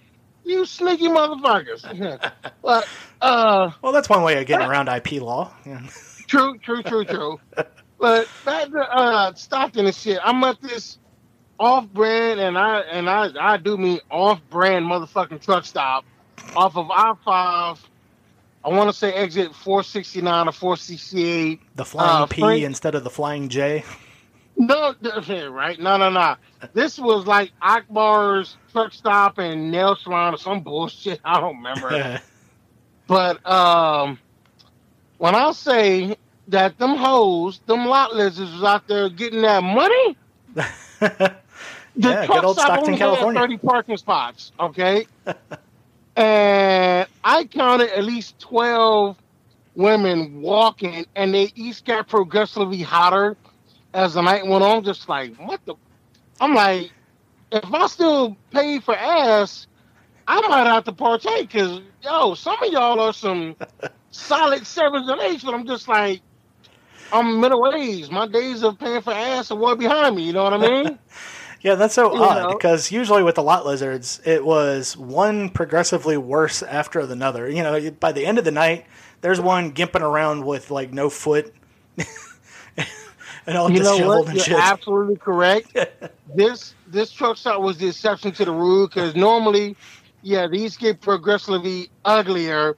you 0.43 0.65
sneaky 0.65 1.09
motherfuckers. 1.09 2.31
but 2.63 2.87
uh, 3.21 3.69
Well, 3.83 3.91
that's 3.91 4.09
one 4.09 4.23
way 4.23 4.41
of 4.41 4.47
getting 4.47 4.67
around 4.67 4.87
IP 4.89 5.21
law. 5.21 5.53
Yeah. 5.63 5.81
true, 6.25 6.57
true, 6.57 6.81
true, 6.81 7.05
true. 7.05 7.39
but 7.99 8.27
back 8.43 8.71
to 8.71 8.79
uh, 8.79 9.33
Stockton 9.35 9.85
and 9.85 9.95
shit. 9.95 10.19
I'm 10.23 10.43
at 10.43 10.59
this 10.59 10.97
off-brand, 11.59 12.39
and 12.39 12.57
I 12.57 12.79
and 12.79 13.07
I 13.07 13.29
I 13.39 13.57
do 13.57 13.77
mean 13.77 13.99
off-brand 14.09 14.85
motherfucking 14.87 15.43
truck 15.43 15.65
stop 15.65 16.03
off 16.55 16.75
of 16.77 16.89
I-5. 16.89 17.77
I 18.67 18.69
want 18.69 18.89
to 18.89 18.93
say 18.93 19.13
exit 19.13 19.55
469 19.55 20.49
or 20.49 20.51
468. 20.51 21.61
The 21.75 21.85
flying 21.85 22.23
Uh, 22.23 22.25
P 22.25 22.41
Frank- 22.41 22.63
instead 22.63 22.95
of 22.95 23.05
the 23.05 23.09
flying 23.09 23.47
J. 23.47 23.85
No, 24.57 24.93
right? 25.49 25.79
No, 25.79 25.95
no, 25.95 26.09
no. 26.09 26.35
This 26.73 26.99
was 26.99 27.25
like 27.25 27.53
Akbar's 27.61 28.57
truck 28.73 28.91
stop 28.91 29.37
and 29.37 29.71
nail 29.71 29.95
salon 29.95 30.33
or 30.33 30.37
some 30.37 30.61
bullshit. 30.61 31.21
I 31.25 31.39
don't 31.39 31.55
remember. 31.57 32.19
but 33.07 33.49
um, 33.49 34.19
when 35.17 35.33
I 35.33 35.49
say 35.53 36.17
that 36.49 36.77
them 36.77 36.97
hoes, 36.97 37.61
them 37.67 37.85
lot 37.85 38.15
lizards 38.15 38.51
was 38.51 38.63
out 38.63 38.85
there 38.89 39.09
getting 39.09 39.43
that 39.43 39.63
money, 39.63 40.17
the 40.55 41.35
Yeah, 41.95 42.25
truck 42.25 42.49
stop 42.49 42.79
only 42.79 42.97
had 42.97 43.33
30 43.33 43.57
parking 43.59 43.95
spots, 43.97 44.51
okay? 44.59 45.05
And 46.17 47.07
I 47.23 47.45
counted 47.45 47.91
at 47.91 48.03
least 48.03 48.39
12 48.39 49.15
women 49.75 50.41
walking, 50.41 51.05
and 51.15 51.33
they 51.33 51.51
each 51.55 51.83
got 51.83 52.07
progressively 52.07 52.81
hotter 52.81 53.37
as 53.93 54.15
the 54.15 54.21
night 54.21 54.45
went 54.45 54.63
on. 54.63 54.83
Just 54.83 55.07
like, 55.07 55.35
what 55.35 55.63
the? 55.65 55.75
I'm 56.41 56.55
like, 56.55 56.91
if 57.51 57.71
I 57.71 57.87
still 57.87 58.35
pay 58.51 58.79
for 58.79 58.95
ass, 58.95 59.67
I 60.27 60.41
might 60.47 60.65
have 60.65 60.85
to 60.85 60.91
partake 60.91 61.49
because, 61.51 61.81
yo, 62.01 62.33
some 62.33 62.61
of 62.63 62.71
y'all 62.71 62.99
are 62.99 63.13
some 63.13 63.55
solid 64.11 64.65
sevens 64.65 65.07
and 65.07 65.21
eights, 65.21 65.43
but 65.43 65.53
I'm 65.53 65.67
just 65.67 65.87
like, 65.87 66.21
I'm 67.11 67.39
middle 67.39 67.71
aged. 67.73 68.11
My 68.11 68.27
days 68.27 68.63
of 68.63 68.79
paying 68.79 69.01
for 69.01 69.13
ass 69.13 69.51
are 69.51 69.57
way 69.57 69.75
behind 69.75 70.15
me. 70.15 70.23
You 70.23 70.33
know 70.33 70.43
what 70.43 70.53
I 70.53 70.57
mean? 70.57 70.99
Yeah, 71.61 71.75
that's 71.75 71.93
so 71.95 72.13
You 72.13 72.23
odd 72.23 72.43
know? 72.43 72.49
because 72.49 72.91
usually 72.91 73.23
with 73.23 73.35
the 73.35 73.43
lot 73.43 73.65
lizards, 73.65 74.21
it 74.25 74.45
was 74.45 74.95
one 74.95 75.49
progressively 75.49 76.17
worse 76.17 76.61
after 76.63 76.99
another. 76.99 77.49
You 77.49 77.63
know, 77.63 77.91
by 77.91 78.11
the 78.11 78.25
end 78.25 78.37
of 78.37 78.45
the 78.45 78.51
night, 78.51 78.85
there's 79.21 79.41
one 79.41 79.73
gimping 79.73 80.01
around 80.01 80.45
with 80.45 80.69
like 80.71 80.93
no 80.93 81.09
foot 81.09 81.53
and 83.47 83.57
all 83.57 83.71
you 83.71 83.79
know 83.79 83.97
disheveled 83.97 84.25
what? 84.25 84.27
and 84.27 84.35
You're 84.35 84.43
shit. 84.45 84.57
absolutely 84.59 85.15
correct. 85.17 85.75
this 86.35 86.75
this 86.87 87.11
truck 87.11 87.37
stop 87.37 87.61
was 87.61 87.77
the 87.77 87.87
exception 87.87 88.31
to 88.33 88.45
the 88.45 88.51
rule 88.51 88.87
because 88.87 89.15
normally, 89.15 89.75
yeah, 90.21 90.47
these 90.47 90.77
get 90.77 91.01
progressively 91.01 91.89
uglier. 92.05 92.77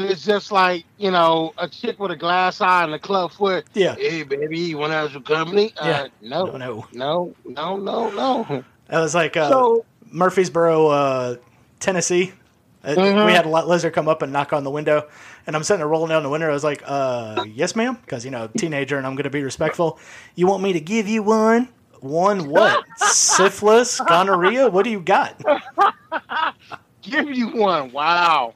It's 0.00 0.24
just 0.24 0.50
like 0.52 0.84
you 0.98 1.10
know 1.10 1.52
a 1.58 1.68
chick 1.68 1.98
with 2.00 2.10
a 2.10 2.16
glass 2.16 2.60
eye 2.60 2.84
and 2.84 2.94
a 2.94 2.98
club 2.98 3.32
foot. 3.32 3.66
Yeah. 3.74 3.94
Hey 3.96 4.22
baby, 4.22 4.58
you 4.58 4.78
want 4.78 4.92
to 4.92 4.96
have 4.96 5.12
some 5.12 5.22
company? 5.22 5.74
Yeah. 5.76 6.02
Uh, 6.02 6.08
no, 6.22 6.46
No, 6.46 6.86
no. 6.92 7.34
no, 7.44 7.76
no, 7.76 8.10
no. 8.10 8.64
That 8.88 9.00
was 9.00 9.14
like 9.14 9.36
uh, 9.36 9.48
So 9.50 9.84
Murfreesboro, 10.10 10.86
uh, 10.88 11.36
Tennessee. 11.80 12.32
Uh, 12.84 12.94
Mhm. 12.96 13.26
We 13.26 13.32
had 13.32 13.46
a 13.46 13.48
lot 13.48 13.68
lizard 13.68 13.92
come 13.92 14.08
up 14.08 14.22
and 14.22 14.32
knock 14.32 14.52
on 14.52 14.64
the 14.64 14.70
window, 14.70 15.06
and 15.46 15.54
I'm 15.54 15.62
sitting 15.62 15.78
there 15.78 15.86
rolling 15.88 16.08
down 16.08 16.22
the 16.24 16.28
window. 16.28 16.48
I 16.50 16.52
was 16.52 16.64
like, 16.64 16.82
uh, 16.84 17.44
"Yes, 17.46 17.76
ma'am," 17.76 17.96
because 18.00 18.24
you 18.24 18.30
know, 18.32 18.48
teenager, 18.58 18.98
and 18.98 19.06
I'm 19.06 19.14
going 19.14 19.22
to 19.24 19.30
be 19.30 19.42
respectful. 19.44 20.00
You 20.34 20.48
want 20.48 20.62
me 20.64 20.72
to 20.72 20.80
give 20.80 21.06
you 21.06 21.22
one? 21.22 21.68
One 22.00 22.48
what? 22.48 22.84
Syphilis, 22.96 24.00
gonorrhea? 24.00 24.68
What 24.68 24.82
do 24.82 24.90
you 24.90 24.98
got? 24.98 25.40
give 27.02 27.30
you 27.30 27.48
one. 27.56 27.92
Wow. 27.92 28.54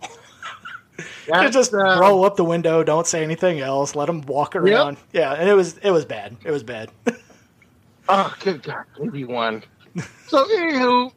Just 1.51 1.75
uh, 1.75 1.99
roll 1.99 2.25
up 2.25 2.37
the 2.37 2.45
window. 2.45 2.83
Don't 2.85 3.07
say 3.07 3.23
anything 3.23 3.61
else. 3.61 3.95
Let 3.95 4.07
them 4.07 4.23
walk 4.23 4.57
around. 4.57 4.97
Yeah, 5.13 5.33
and 5.33 5.49
it 5.49 5.55
was 5.55 5.79
it 5.79 5.91
was 5.91 6.05
bad. 6.05 6.37
It 6.45 6.51
was 6.51 6.63
bad. 6.63 6.91
Oh, 8.09 8.33
good 8.41 8.63
God, 8.63 8.85
give 9.03 9.17
you 9.17 9.27
one. 9.27 9.65
So, 10.29 10.45
anywho, 10.45 11.13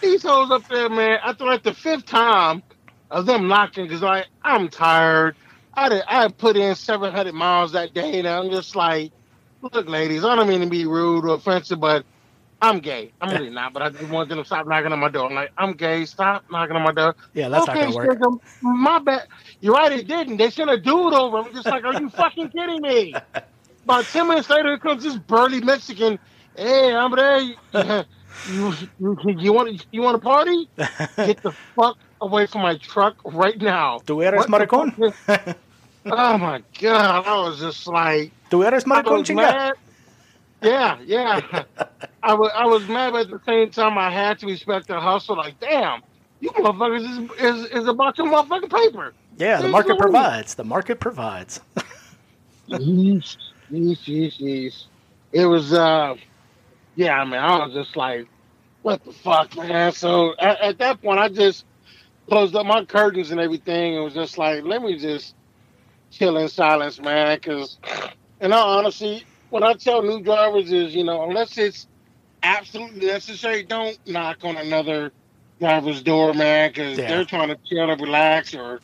these 0.00 0.22
hoes 0.22 0.50
up 0.50 0.66
there, 0.68 0.88
man. 0.88 1.18
After 1.22 1.44
like 1.44 1.62
the 1.62 1.74
fifth 1.74 2.06
time 2.06 2.62
of 3.10 3.26
them 3.26 3.48
knocking, 3.48 3.84
because 3.84 4.02
like 4.02 4.28
I'm 4.42 4.68
tired. 4.68 5.36
I 5.74 5.88
did, 5.88 6.02
I 6.06 6.28
put 6.28 6.56
in 6.56 6.74
700 6.74 7.34
miles 7.34 7.72
that 7.72 7.94
day, 7.94 8.18
and 8.18 8.28
I'm 8.28 8.50
just 8.50 8.76
like, 8.76 9.12
look, 9.62 9.88
ladies, 9.88 10.24
I 10.24 10.36
don't 10.36 10.48
mean 10.48 10.60
to 10.60 10.66
be 10.66 10.86
rude 10.86 11.24
or 11.24 11.34
offensive, 11.34 11.80
but 11.80 12.04
I'm 12.62 12.78
gay. 12.78 13.12
I'm 13.20 13.30
really 13.30 13.50
not, 13.50 13.72
but 13.72 13.82
I 13.82 13.90
just 13.90 14.08
want 14.08 14.28
them 14.28 14.38
to 14.38 14.44
stop 14.44 14.68
knocking 14.68 14.92
on 14.92 15.00
my 15.00 15.08
door. 15.08 15.28
I'm 15.28 15.34
like, 15.34 15.50
I'm 15.58 15.72
gay. 15.72 16.04
Stop 16.04 16.44
knocking 16.48 16.76
on 16.76 16.82
my 16.82 16.92
door. 16.92 17.16
Yeah, 17.34 17.48
that's 17.48 17.66
not 17.66 17.74
gonna 17.74 17.94
work. 17.94 18.18
My 18.62 19.00
bad. 19.00 19.26
You're 19.60 19.74
right. 19.74 19.90
It 19.90 20.06
didn't. 20.06 20.36
They 20.36 20.48
sent 20.48 20.70
a 20.70 20.78
dude 20.78 21.12
over. 21.12 21.38
I'm 21.38 21.52
just 21.52 21.66
like, 21.66 21.84
are 21.84 22.00
you 22.00 22.08
fucking 22.08 22.50
kidding 22.50 22.80
me? 22.80 23.14
About 23.84 24.04
ten 24.04 24.28
minutes 24.28 24.48
later, 24.48 24.78
comes 24.78 25.02
this 25.02 25.16
burly 25.16 25.60
Mexican. 25.60 26.20
Hey, 26.56 26.94
I'm 26.94 27.10
there. 27.16 27.40
You, 28.50 28.72
you, 28.98 29.16
you 29.38 29.52
want 29.52 29.84
you 29.90 30.00
want 30.00 30.14
to 30.14 30.20
party? 30.20 30.68
Get 31.16 31.42
the 31.42 31.52
fuck 31.74 31.98
away 32.20 32.46
from 32.46 32.62
my 32.62 32.78
truck 32.78 33.16
right 33.24 33.60
now. 33.60 33.98
¿Tú 34.06 34.22
eres 34.22 34.46
maricón? 34.46 34.94
Oh 36.06 36.38
my 36.38 36.62
god! 36.80 37.26
I 37.26 37.40
was 37.42 37.60
just 37.60 37.86
like, 37.86 38.32
¿Tú 38.50 38.64
eres 38.64 38.84
maricón, 38.84 39.18
was 39.18 39.28
chinga? 39.28 39.36
mad. 39.36 39.72
Yeah, 40.62 40.98
yeah. 41.04 41.64
I 42.22 42.34
was 42.34 42.52
I 42.54 42.66
was 42.66 42.88
mad, 42.88 43.12
but 43.12 43.22
at 43.22 43.30
the 43.30 43.40
same 43.46 43.70
time, 43.70 43.98
I 43.98 44.10
had 44.10 44.38
to 44.40 44.46
respect 44.46 44.88
the 44.88 45.00
hustle. 45.00 45.36
Like, 45.36 45.58
damn, 45.60 46.02
you 46.40 46.50
motherfuckers 46.50 47.02
is 47.02 47.64
is, 47.66 47.70
is 47.82 47.88
about 47.88 48.18
your 48.18 48.28
motherfucking 48.28 48.70
paper. 48.70 49.14
Yeah, 49.36 49.60
the 49.62 49.68
market 49.68 49.98
provides. 49.98 50.54
The 50.54 50.64
market 50.64 51.00
provides. 51.00 51.60
Yeesh, 52.70 53.36
yeesh, 53.70 54.04
yeesh, 54.06 54.40
yeesh. 54.40 54.84
It 55.32 55.46
was, 55.46 55.72
uh, 55.72 56.14
yeah, 56.94 57.20
I 57.20 57.24
mean, 57.24 57.34
I 57.34 57.64
was 57.66 57.74
just 57.74 57.96
like, 57.96 58.28
what 58.82 59.04
the 59.04 59.12
fuck, 59.12 59.56
man? 59.56 59.92
So 59.92 60.34
at, 60.38 60.60
at 60.60 60.78
that 60.78 61.02
point, 61.02 61.18
I 61.18 61.28
just 61.28 61.64
closed 62.28 62.54
up 62.54 62.66
my 62.66 62.84
curtains 62.84 63.30
and 63.30 63.40
everything 63.40 63.94
and 63.96 64.04
was 64.04 64.14
just 64.14 64.38
like, 64.38 64.64
let 64.64 64.82
me 64.82 64.98
just 64.98 65.34
chill 66.10 66.36
in 66.38 66.48
silence, 66.48 67.00
man. 67.00 67.36
Because, 67.36 67.78
in 68.40 68.52
all 68.52 68.78
honesty, 68.78 69.26
what 69.52 69.62
I 69.62 69.74
tell 69.74 70.02
new 70.02 70.22
drivers 70.22 70.72
is, 70.72 70.94
you 70.94 71.04
know, 71.04 71.28
unless 71.28 71.58
it's 71.58 71.86
absolutely 72.42 73.06
necessary, 73.06 73.62
don't 73.64 73.98
knock 74.06 74.38
on 74.44 74.56
another 74.56 75.12
driver's 75.60 76.02
door, 76.02 76.32
man, 76.32 76.70
because 76.70 76.98
Yeah. 76.98 77.08
they're 77.08 77.24
trying 77.26 77.48
to 77.48 77.58
chill 77.66 77.90
and 77.90 78.00
relax 78.00 78.54
or 78.54 78.80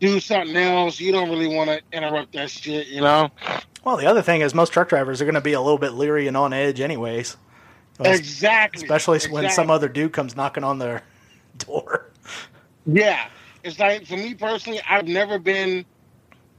do 0.00 0.18
something 0.18 0.56
else. 0.56 0.98
You 0.98 1.12
don't 1.12 1.30
really 1.30 1.46
want 1.46 1.70
to 1.70 1.80
interrupt 1.92 2.32
that 2.32 2.50
shit, 2.50 2.88
you 2.88 3.00
know? 3.00 3.30
Well, 3.84 3.96
the 3.96 4.06
other 4.06 4.20
thing 4.20 4.40
is 4.40 4.52
most 4.52 4.72
truck 4.72 4.88
drivers 4.88 5.22
are 5.22 5.24
going 5.24 5.34
to 5.36 5.40
be 5.40 5.52
a 5.52 5.60
little 5.60 5.78
bit 5.78 5.92
leery 5.92 6.26
and 6.26 6.36
on 6.36 6.52
edge, 6.52 6.80
anyways. 6.80 7.36
Exactly. 8.04 8.82
Especially 8.82 9.20
when 9.30 9.48
some 9.50 9.70
other 9.70 9.88
dude 9.88 10.12
comes 10.12 10.34
knocking 10.34 10.64
on 10.64 10.80
their 10.80 11.02
door. 11.56 12.10
Yeah, 12.84 13.26
it's 13.62 13.78
like 13.78 14.06
for 14.06 14.16
me 14.16 14.34
personally, 14.34 14.80
I've 14.88 15.06
never 15.06 15.38
been, 15.38 15.86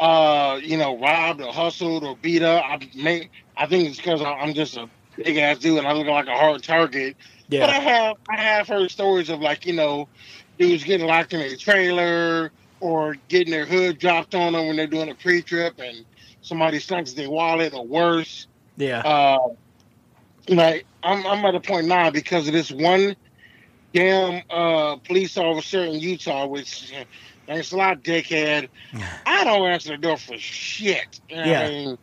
uh, 0.01 0.59
you 0.61 0.77
know, 0.77 0.97
robbed 0.97 1.41
or 1.41 1.53
hustled 1.53 2.03
or 2.03 2.17
beat 2.17 2.41
up. 2.41 2.65
I 2.65 2.79
may, 2.95 3.29
I 3.55 3.67
think 3.67 3.87
it's 3.87 3.97
because 3.97 4.21
I'm 4.21 4.55
just 4.55 4.75
a 4.75 4.89
big 5.15 5.37
ass 5.37 5.59
dude 5.59 5.77
and 5.77 5.87
I 5.87 5.93
look 5.93 6.07
like 6.07 6.25
a 6.25 6.35
hard 6.35 6.63
target. 6.63 7.15
Yeah. 7.49 7.61
But 7.61 7.69
I 7.69 7.79
have, 7.79 8.17
I 8.27 8.35
have 8.37 8.67
heard 8.67 8.89
stories 8.89 9.29
of 9.29 9.41
like, 9.41 9.65
you 9.67 9.73
know, 9.73 10.09
dudes 10.57 10.83
getting 10.83 11.05
locked 11.05 11.33
in 11.33 11.41
a 11.41 11.55
trailer 11.55 12.51
or 12.79 13.15
getting 13.27 13.51
their 13.51 13.67
hood 13.67 13.99
dropped 13.99 14.33
on 14.33 14.53
them 14.53 14.65
when 14.65 14.75
they're 14.75 14.87
doing 14.87 15.09
a 15.09 15.15
pre-trip 15.15 15.79
and 15.79 16.03
somebody 16.41 16.79
snatches 16.79 17.13
their 17.13 17.29
wallet 17.29 17.75
or 17.75 17.85
worse. 17.85 18.47
yeah, 18.77 19.01
uh, 19.01 19.49
like 20.47 20.85
I'm, 21.03 21.25
I'm 21.27 21.45
at 21.45 21.53
a 21.53 21.59
point 21.59 21.85
now 21.85 22.09
because 22.09 22.47
of 22.47 22.53
this 22.53 22.71
one 22.71 23.15
damn 23.93 24.41
uh, 24.49 24.95
police 24.95 25.37
officer 25.37 25.83
in 25.83 25.99
Utah, 25.99 26.47
which 26.47 26.91
thanks 27.51 27.71
a 27.71 27.77
lot, 27.77 28.01
dickhead. 28.01 28.69
I 29.25 29.43
don't 29.43 29.67
answer 29.67 29.91
the 29.91 29.97
door 29.97 30.17
for 30.17 30.37
shit. 30.37 31.19
You 31.29 31.35
know 31.35 31.43
Yeah. 31.43 31.59
I 31.59 31.69
mean? 31.69 31.97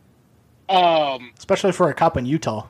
Um, 0.69 1.31
especially 1.37 1.71
for 1.71 1.89
a 1.89 1.93
cop 1.93 2.17
in 2.17 2.25
Utah. 2.25 2.67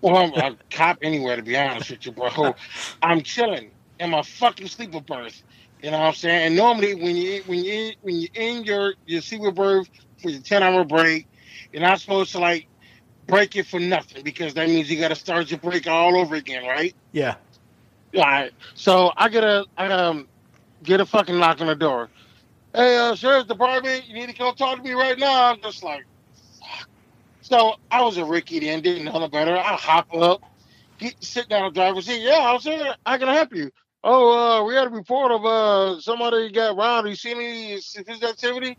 well, 0.00 0.16
I'm 0.16 0.54
a 0.54 0.56
cop 0.70 0.98
anywhere, 1.02 1.36
to 1.36 1.42
be 1.42 1.56
honest 1.56 1.90
with 1.90 2.06
you, 2.06 2.12
bro. 2.12 2.54
I'm 3.02 3.20
chilling 3.20 3.70
in 3.98 4.10
my 4.10 4.22
fucking 4.22 4.68
sleeper 4.68 5.00
berth. 5.02 5.42
You 5.82 5.90
know 5.90 5.98
what 5.98 6.06
I'm 6.06 6.14
saying? 6.14 6.46
And 6.46 6.56
normally, 6.56 6.94
when 6.94 7.16
you 7.16 7.42
when 7.46 7.64
you 7.64 7.92
when 8.00 8.16
you 8.16 8.28
in 8.34 8.64
your 8.64 8.94
your 9.06 9.20
sleeper 9.20 9.50
berth 9.50 9.88
for 10.22 10.30
your 10.30 10.40
10 10.40 10.62
hour 10.62 10.84
break, 10.84 11.26
you're 11.72 11.82
not 11.82 12.00
supposed 12.00 12.32
to 12.32 12.38
like 12.38 12.66
break 13.26 13.56
it 13.56 13.66
for 13.66 13.80
nothing 13.80 14.22
because 14.24 14.54
that 14.54 14.68
means 14.68 14.90
you 14.90 14.98
got 14.98 15.08
to 15.08 15.14
start 15.14 15.50
your 15.50 15.60
break 15.60 15.86
all 15.86 16.16
over 16.16 16.34
again, 16.34 16.66
right? 16.66 16.94
Yeah, 17.12 17.36
All 18.14 18.22
right. 18.22 18.52
So 18.74 19.12
I 19.16 19.28
get 19.28 19.44
a 19.44 19.64
I 19.76 19.86
um 19.88 20.28
get 20.82 21.00
a 21.00 21.06
fucking 21.06 21.38
knock 21.38 21.60
on 21.60 21.66
the 21.66 21.74
door. 21.74 22.10
Hey, 22.74 22.96
uh, 22.98 23.14
sheriff's 23.14 23.48
department, 23.48 24.06
you 24.06 24.14
need 24.14 24.28
to 24.28 24.34
come 24.34 24.54
talk 24.54 24.76
to 24.78 24.82
me 24.82 24.92
right 24.92 25.18
now. 25.18 25.50
I'm 25.50 25.60
just 25.60 25.82
like, 25.82 26.04
fuck. 26.60 26.88
So 27.40 27.74
I 27.90 28.02
was 28.02 28.16
a 28.16 28.24
rookie 28.24 28.60
then, 28.60 28.80
didn't 28.82 29.04
know 29.06 29.18
no 29.18 29.28
better. 29.28 29.56
I 29.56 29.74
hop 29.74 30.06
up, 30.14 30.40
get 30.98 31.14
sit 31.22 31.48
down 31.48 31.64
the 31.64 31.70
driver's 31.70 32.06
seat. 32.06 32.22
Yeah, 32.22 32.38
I 32.38 32.52
was 32.52 32.64
here. 32.64 32.94
I 33.04 33.18
can 33.18 33.28
help 33.28 33.52
you. 33.54 33.70
Oh, 34.04 34.62
uh, 34.62 34.64
we 34.64 34.74
had 34.74 34.86
a 34.86 34.90
report 34.90 35.32
of 35.32 35.44
uh 35.44 36.00
somebody 36.00 36.50
got 36.52 36.76
robbed. 36.76 37.08
You 37.08 37.16
see 37.16 37.32
any 37.32 37.80
suspicious 37.80 38.22
activity? 38.22 38.78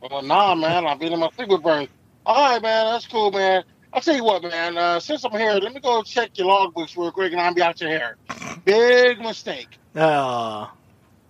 Well, 0.00 0.22
nah, 0.22 0.54
man. 0.54 0.86
I've 0.86 0.98
been 0.98 1.12
in 1.12 1.20
my 1.20 1.30
sleep 1.36 1.48
with 1.48 1.62
berth. 1.62 1.88
All 2.26 2.52
right, 2.52 2.62
man. 2.62 2.86
That's 2.92 3.06
cool, 3.06 3.30
man. 3.30 3.64
I'll 3.92 4.00
tell 4.02 4.16
you 4.16 4.24
what, 4.24 4.42
man. 4.42 4.76
Uh, 4.76 5.00
since 5.00 5.24
I'm 5.24 5.32
here, 5.32 5.52
let 5.52 5.72
me 5.72 5.80
go 5.80 6.02
check 6.02 6.36
your 6.36 6.48
logbooks 6.48 6.96
real 6.96 7.12
quick, 7.12 7.32
and 7.32 7.40
I'll 7.40 7.54
be 7.54 7.62
out 7.62 7.80
your 7.80 7.90
hair. 7.90 8.16
Big 8.64 9.20
mistake. 9.20 9.78
uh, 9.94 10.66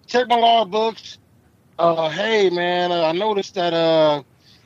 Check 0.09 0.27
my 0.29 0.37
logbooks. 0.37 1.19
Uh, 1.79 2.09
hey, 2.09 2.51
man. 2.51 2.91
Uh, 2.91 3.03
I 3.05 3.13
noticed 3.13 3.55
that 3.55 3.73
uh, 3.73 4.23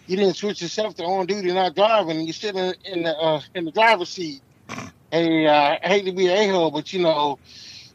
you 0.07 0.17
didn't 0.17 0.35
switch 0.37 0.63
yourself 0.63 0.95
to 0.97 1.05
on 1.05 1.27
duty, 1.27 1.53
not 1.53 1.75
driving. 1.75 2.21
You 2.23 2.33
sitting 2.33 2.73
in 2.85 3.03
the 3.03 3.17
uh, 3.19 3.43
in 3.55 3.65
the 3.65 3.73
driver's 3.73 4.09
seat. 4.09 4.41
Hey, 5.11 5.47
uh, 5.47 5.77
I 5.83 5.89
hate 5.89 6.07
to 6.07 6.13
be 6.13 6.29
an 6.29 6.49
a 6.51 6.53
hole, 6.53 6.71
but 6.71 6.93
you 6.93 7.03
know, 7.03 7.39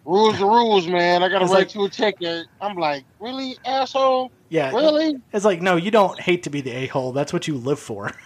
rules 0.06 0.40
are 0.42 0.46
rules, 0.46 0.88
man. 0.88 1.24
I 1.24 1.30
got 1.30 1.40
to 1.40 1.46
It's 1.46 1.54
write 1.54 1.60
like- 1.68 1.76
you 1.76 1.86
a 1.86 1.90
ticket. 1.90 2.48
I'm 2.62 2.76
like, 2.76 3.06
really, 3.20 3.58
asshole? 3.66 4.32
yeah. 4.50 4.70
Really? 4.72 5.20
It's 5.34 5.46
like 5.46 5.62
no, 5.62 5.78
you 5.78 5.90
don't 5.90 6.20
hate 6.20 6.44
to 6.44 6.50
be 6.52 6.62
the 6.62 6.72
a 6.72 6.86
hole. 6.88 7.12
That's 7.14 7.34
what 7.34 7.48
you 7.48 7.56
live 7.56 7.80
for. 7.80 8.12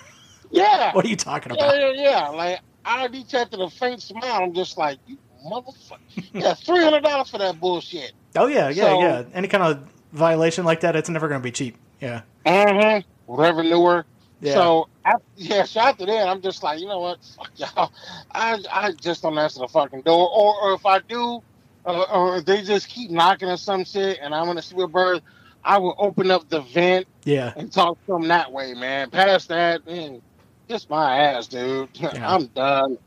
Yeah. 0.53 0.93
what 0.93 1.05
are 1.05 1.07
you 1.07 1.15
talking 1.15 1.55
Yeah, 1.55 1.63
about? 1.63 1.79
yeah, 1.79 1.91
yeah. 1.95 2.27
Like 2.27 2.59
I 2.83 3.07
detected 3.07 3.61
a 3.61 3.69
faint 3.69 4.01
smile. 4.01 4.43
I'm 4.43 4.53
just 4.53 4.77
like, 4.77 4.99
you 5.07 5.17
motherfucker. 5.49 5.99
Yeah, 6.33 6.55
three 6.55 6.83
hundred 6.83 7.03
dollars 7.05 7.29
for 7.29 7.37
that 7.37 7.57
bullshit. 7.61 8.11
Oh 8.35 8.47
yeah, 8.47 8.69
yeah, 8.69 8.83
So- 8.83 9.01
yeah. 9.01 9.23
Any 9.33 9.47
kind 9.47 9.63
of 9.63 9.83
violation 10.13 10.65
like 10.65 10.81
that, 10.81 10.95
it's 10.95 11.09
never 11.09 11.27
going 11.27 11.41
to 11.41 11.43
be 11.43 11.51
cheap. 11.51 11.77
Yeah, 11.99 12.21
Mm-hmm. 12.45 13.07
Whatever 13.31 13.63
newer. 13.63 14.05
yeah. 14.41 14.53
So 14.53 14.87
after, 15.05 15.23
yeah, 15.37 15.63
so 15.63 15.79
after 15.81 16.05
that, 16.05 16.27
I'm 16.27 16.41
just 16.41 16.63
like, 16.63 16.79
you 16.79 16.87
know 16.87 16.99
what? 16.99 17.19
Fuck 17.37 17.51
y'all. 17.55 17.91
I 18.31 18.57
I 18.71 18.91
just 18.93 19.21
don't 19.21 19.37
answer 19.37 19.59
the 19.59 19.67
fucking 19.67 20.01
door. 20.01 20.29
Or, 20.29 20.55
or 20.61 20.73
if 20.73 20.85
I 20.85 20.99
do, 20.99 21.41
uh, 21.85 22.01
or 22.11 22.37
if 22.37 22.45
they 22.45 22.61
just 22.63 22.87
keep 22.89 23.11
knocking 23.11 23.49
or 23.49 23.57
some 23.57 23.83
shit, 23.85 24.19
and 24.21 24.33
I'm 24.33 24.45
gonna 24.45 24.61
see 24.61 24.79
a 24.81 24.87
bird, 24.87 25.21
I 25.63 25.77
will 25.77 25.95
open 25.99 26.31
up 26.31 26.49
the 26.49 26.61
vent 26.61 27.07
yeah, 27.23 27.53
and 27.55 27.71
talk 27.71 27.97
to 28.07 28.13
them 28.13 28.27
that 28.29 28.51
way, 28.51 28.73
man. 28.73 29.09
Past 29.11 29.47
that, 29.49 29.85
man, 29.85 30.21
kiss 30.67 30.89
my 30.89 31.17
ass, 31.17 31.47
dude. 31.47 31.89
Yeah. 31.99 32.35
I'm 32.35 32.47
done. 32.47 32.97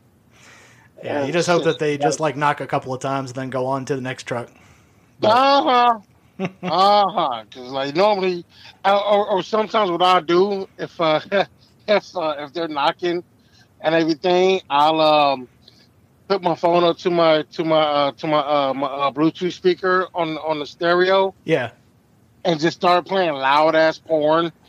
yeah. 1.03 1.25
You 1.27 1.33
just 1.33 1.49
hope 1.49 1.65
that 1.65 1.79
they 1.81 1.99
just 1.99 2.21
like 2.21 2.37
knock 2.37 2.61
a 2.61 2.67
couple 2.67 2.95
of 2.95 3.01
times 3.01 3.31
and 3.31 3.37
then 3.37 3.51
go 3.51 3.67
on 3.67 3.85
to 3.87 3.97
the 3.97 4.01
next 4.03 4.23
truck. 4.25 4.51
But- 5.25 5.37
Uh 5.37 5.63
huh. 5.63 5.99
uh 6.63 7.09
huh. 7.11 7.45
Because 7.45 7.71
like 7.71 7.95
normally, 7.97 8.45
uh, 8.85 8.99
or, 8.99 9.29
or 9.29 9.43
sometimes 9.43 9.91
what 9.91 10.03
I'll 10.03 10.23
do 10.23 10.67
if 10.79 11.01
uh, 11.01 11.21
if 11.89 12.17
uh, 12.17 12.35
if 12.39 12.53
they're 12.53 12.69
knocking 12.69 13.25
and 13.81 13.95
everything, 13.95 14.61
I'll 14.71 15.01
um 15.01 15.49
put 16.29 16.43
my 16.43 16.55
phone 16.55 16.85
up 16.85 16.99
to 16.99 17.11
my 17.11 17.43
to 17.53 17.65
my 17.65 17.81
uh, 17.81 18.13
to 18.13 18.27
my 18.27 18.39
uh, 18.39 18.75
my 18.75 18.87
uh, 18.87 19.11
Bluetooth 19.13 19.53
speaker 19.53 20.09
on 20.15 20.37
on 20.39 20.59
the 20.59 20.67
stereo 20.67 21.35
Yeah. 21.45 21.73
and 22.45 22.59
just 22.61 22.77
start 22.79 23.07
playing 23.07 23.35
loud 23.35 23.75
ass 23.75 23.99
porn. 23.99 24.53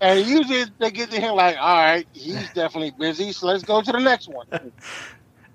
And 0.00 0.20
usually 0.24 0.64
they 0.78 0.92
get 0.92 1.10
to 1.10 1.20
him 1.20 1.34
like, 1.34 1.56
all 1.58 1.76
right, 1.76 2.06
he's 2.12 2.50
definitely 2.50 2.92
busy, 2.96 3.32
so 3.32 3.48
let's 3.48 3.64
go 3.64 3.82
to 3.82 3.90
the 3.92 3.98
next 3.98 4.28
one. 4.28 4.46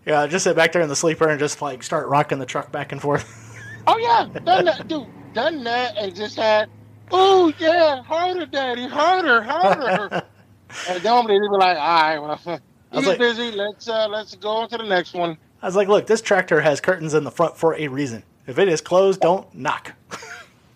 Yeah, 0.06 0.28
just 0.28 0.44
sit 0.44 0.56
back 0.56 0.72
there 0.72 0.82
in 0.82 0.90
the 0.90 0.96
sleeper 0.96 1.28
and 1.30 1.40
just 1.40 1.62
like 1.62 1.84
start 1.84 2.08
rocking 2.08 2.40
the 2.40 2.46
truck 2.46 2.72
back 2.72 2.92
and 2.92 3.02
forth. 3.02 3.40
Oh 3.86 3.98
yeah, 3.98 4.40
done 4.46 4.64
that, 4.64 4.88
dude. 4.88 5.08
Done 5.34 5.62
that, 5.66 5.98
and 5.98 6.16
just 6.16 6.38
had, 6.38 6.70
oh 7.12 7.52
yeah, 7.60 8.02
harder, 8.04 8.46
daddy, 8.46 8.88
harder, 8.88 9.42
harder. 9.42 10.24
and 10.90 11.04
normally 11.04 11.34
they'd 11.38 11.50
be 11.50 11.58
like, 11.58 11.78
all 11.78 12.02
right, 12.02 12.18
well, 12.18 12.62
he's 12.94 13.06
like- 13.06 13.20
busy. 13.20 13.52
Let's 13.52 13.90
uh, 13.90 14.08
let's 14.08 14.36
go 14.36 14.52
on 14.52 14.70
to 14.70 14.78
the 14.78 14.86
next 14.86 15.14
one. 15.14 15.38
I 15.62 15.66
was 15.66 15.76
like, 15.76 15.90
look, 15.90 16.08
this 16.08 16.22
tractor 16.22 16.62
has 16.62 16.80
curtains 16.80 17.14
in 17.14 17.26
the 17.26 17.32
front 17.32 17.58
for 17.58 17.76
a 17.76 17.90
reason. 17.90 18.24
If 18.48 18.58
it 18.58 18.70
is 18.70 18.80
closed, 18.80 19.20
don't 19.20 19.54
knock. 19.54 19.94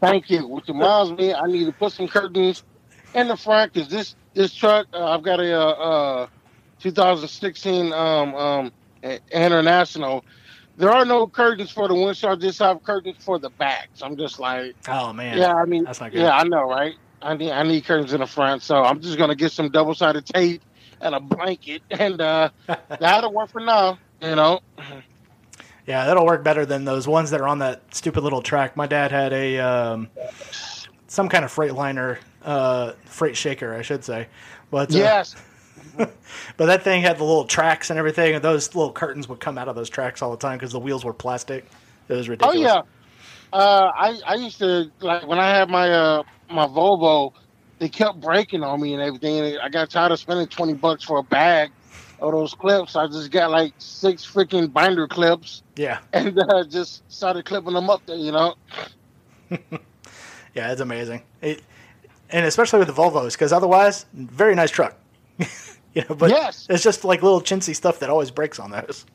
Thank 0.01 0.29
you. 0.29 0.45
Which 0.45 0.67
reminds 0.67 1.11
me, 1.17 1.33
I 1.33 1.45
need 1.47 1.65
to 1.65 1.71
put 1.71 1.93
some 1.93 2.09
curtains 2.09 2.63
in 3.13 3.29
the 3.29 3.37
front 3.37 3.71
because 3.71 3.89
this 3.89 4.15
this 4.33 4.53
truck, 4.53 4.87
uh, 4.93 5.13
I've 5.13 5.23
got 5.23 5.39
a 5.39 5.53
uh, 5.53 5.71
uh, 5.71 6.27
2016 6.79 7.93
um, 7.93 8.35
um, 8.35 8.71
International. 9.31 10.23
There 10.77 10.91
are 10.91 11.05
no 11.05 11.25
curtains 11.27 11.71
for 11.71 11.87
the 11.87 11.95
windshield. 11.95 12.39
Just 12.41 12.59
have 12.59 12.83
curtains 12.83 13.17
for 13.19 13.39
the 13.39 13.49
back. 13.49 13.89
So 13.95 14.05
I'm 14.05 14.15
just 14.17 14.39
like, 14.39 14.75
Oh 14.87 15.11
man. 15.13 15.37
yeah, 15.37 15.53
I 15.55 15.65
mean, 15.65 15.83
That's 15.85 15.99
not 15.99 16.11
good. 16.11 16.21
yeah, 16.21 16.37
I 16.37 16.43
know, 16.43 16.63
right? 16.69 16.93
I 17.21 17.35
need 17.35 17.51
I 17.51 17.63
need 17.63 17.83
curtains 17.85 18.13
in 18.13 18.19
the 18.19 18.27
front, 18.27 18.61
so 18.61 18.83
I'm 18.83 19.01
just 19.01 19.17
gonna 19.17 19.35
get 19.35 19.51
some 19.51 19.69
double 19.69 19.95
sided 19.95 20.25
tape 20.27 20.61
and 21.01 21.15
a 21.15 21.19
blanket, 21.19 21.81
and 21.91 22.21
uh, 22.21 22.49
that'll 22.99 23.33
work 23.33 23.49
for 23.49 23.61
now. 23.61 23.97
You 24.21 24.35
know. 24.35 24.59
Yeah, 25.87 26.05
that'll 26.05 26.25
work 26.25 26.43
better 26.43 26.65
than 26.65 26.85
those 26.85 27.07
ones 27.07 27.31
that 27.31 27.39
are 27.41 27.47
on 27.47 27.59
that 27.59 27.95
stupid 27.95 28.21
little 28.21 28.41
track. 28.41 28.75
My 28.75 28.87
dad 28.87 29.09
had 29.11 29.31
a 29.33 29.57
um, 29.59 30.09
some 31.07 31.29
kind 31.29 31.45
of 31.45 31.51
Freightliner 31.51 32.17
uh, 32.43 32.91
freight 33.05 33.37
shaker, 33.37 33.73
I 33.73 33.81
should 33.81 34.03
say. 34.03 34.27
But 34.69 34.93
uh, 34.93 34.97
Yes. 34.99 35.35
but 36.57 36.65
that 36.65 36.83
thing 36.83 37.01
had 37.01 37.17
the 37.17 37.23
little 37.23 37.45
tracks 37.45 37.89
and 37.89 37.99
everything, 37.99 38.35
and 38.35 38.43
those 38.43 38.73
little 38.75 38.91
curtains 38.91 39.27
would 39.29 39.39
come 39.39 39.57
out 39.57 39.67
of 39.67 39.75
those 39.75 39.89
tracks 39.89 40.21
all 40.21 40.31
the 40.31 40.37
time 40.37 40.57
because 40.57 40.71
the 40.71 40.79
wheels 40.79 41.05
were 41.05 41.13
plastic. 41.13 41.65
It 42.09 42.13
was 42.13 42.29
ridiculous. 42.29 42.57
Oh 42.57 42.61
yeah. 42.61 42.81
Uh, 43.53 43.91
I 43.95 44.19
I 44.25 44.35
used 44.35 44.59
to 44.59 44.91
like 44.99 45.25
when 45.27 45.39
I 45.39 45.49
had 45.49 45.69
my 45.69 45.89
uh 45.89 46.23
my 46.49 46.67
Volvo, 46.67 47.33
they 47.79 47.89
kept 47.89 48.19
breaking 48.19 48.63
on 48.63 48.81
me 48.81 48.93
and 48.93 49.01
everything. 49.01 49.39
And 49.39 49.59
I 49.59 49.69
got 49.69 49.89
tired 49.89 50.11
of 50.11 50.19
spending 50.19 50.47
twenty 50.47 50.73
bucks 50.73 51.03
for 51.03 51.19
a 51.19 51.23
bag 51.23 51.71
of 52.19 52.31
those 52.31 52.53
clips. 52.53 52.95
I 52.95 53.07
just 53.07 53.31
got 53.31 53.51
like 53.51 53.73
six 53.77 54.25
freaking 54.25 54.71
binder 54.71 55.07
clips 55.07 55.61
yeah, 55.77 55.99
and 56.13 56.37
uh, 56.37 56.63
just 56.65 57.09
started 57.11 57.45
clipping 57.45 57.73
them 57.73 57.89
up 57.89 58.05
there. 58.05 58.17
You 58.17 58.31
know. 58.31 58.55
yeah, 60.53 60.71
it's 60.71 60.81
amazing. 60.81 61.23
It, 61.41 61.61
and 62.29 62.45
especially 62.45 62.79
with 62.79 62.89
the 62.89 62.93
Volvos, 62.93 63.33
because 63.33 63.53
otherwise, 63.53 64.05
very 64.13 64.55
nice 64.55 64.71
truck. 64.71 64.97
You 65.97 66.03
know, 66.07 66.15
but 66.15 66.29
Yes. 66.29 66.67
it's 66.69 66.83
just 66.83 67.03
like 67.03 67.23
little 67.23 67.41
chintzy 67.41 67.75
stuff 67.75 67.99
that 67.99 68.09
always 68.09 68.29
breaks 68.29 68.59
on 68.59 68.69
those. 68.69 69.05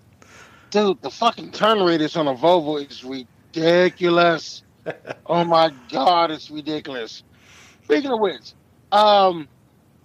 Dude, 0.70 1.00
the 1.00 1.10
fucking 1.10 1.52
turn 1.52 1.80
radius 1.80 2.16
on 2.16 2.26
a 2.26 2.34
Volvo 2.34 2.84
is 2.84 3.04
ridiculous. 3.04 4.62
oh 5.26 5.44
my 5.44 5.70
god, 5.90 6.32
it's 6.32 6.50
ridiculous. 6.50 7.22
Speaking 7.84 8.10
of 8.10 8.18
which, 8.18 8.52
um, 8.90 9.46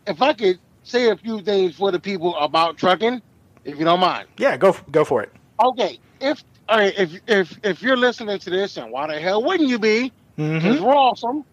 if 0.06 0.22
I 0.22 0.34
could 0.34 0.60
say 0.84 1.10
a 1.10 1.18
few 1.18 1.42
things 1.42 1.76
for 1.76 1.92
the 1.92 2.00
people 2.00 2.36
about 2.36 2.78
trucking, 2.78 3.22
if 3.64 3.80
you 3.80 3.86
don't 3.86 4.00
mind. 4.00 4.28
Yeah, 4.38 4.56
go 4.56 4.76
go 4.92 5.04
for 5.04 5.24
it. 5.24 5.32
Okay, 5.64 6.00
if 6.22 6.44
all 6.70 6.78
right, 6.78 6.94
if 6.96 7.12
if 7.28 7.58
if 7.64 7.82
you're 7.82 7.98
listening 7.98 8.38
to 8.38 8.50
this, 8.52 8.78
and 8.78 8.92
why 8.92 9.08
the 9.08 9.20
hell 9.20 9.44
wouldn't 9.44 9.68
you 9.70 9.80
be? 9.80 10.12
Because 10.36 10.80
we're 10.80 10.94
awesome. 10.96 11.44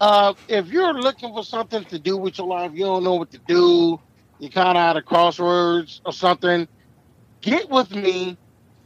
Uh, 0.00 0.32
if 0.48 0.68
you're 0.68 0.94
looking 0.94 1.30
for 1.34 1.44
something 1.44 1.84
to 1.84 1.98
do 1.98 2.16
with 2.16 2.38
your 2.38 2.46
life, 2.46 2.70
you 2.72 2.84
don't 2.86 3.04
know 3.04 3.16
what 3.16 3.30
to 3.32 3.38
do, 3.46 4.00
you're 4.40 4.50
kind 4.50 4.76
of 4.76 4.82
at 4.82 4.96
a 4.96 5.02
crossroads 5.02 6.00
or 6.04 6.12
something, 6.12 6.66
get 7.42 7.70
with 7.70 7.90
me. 7.92 8.38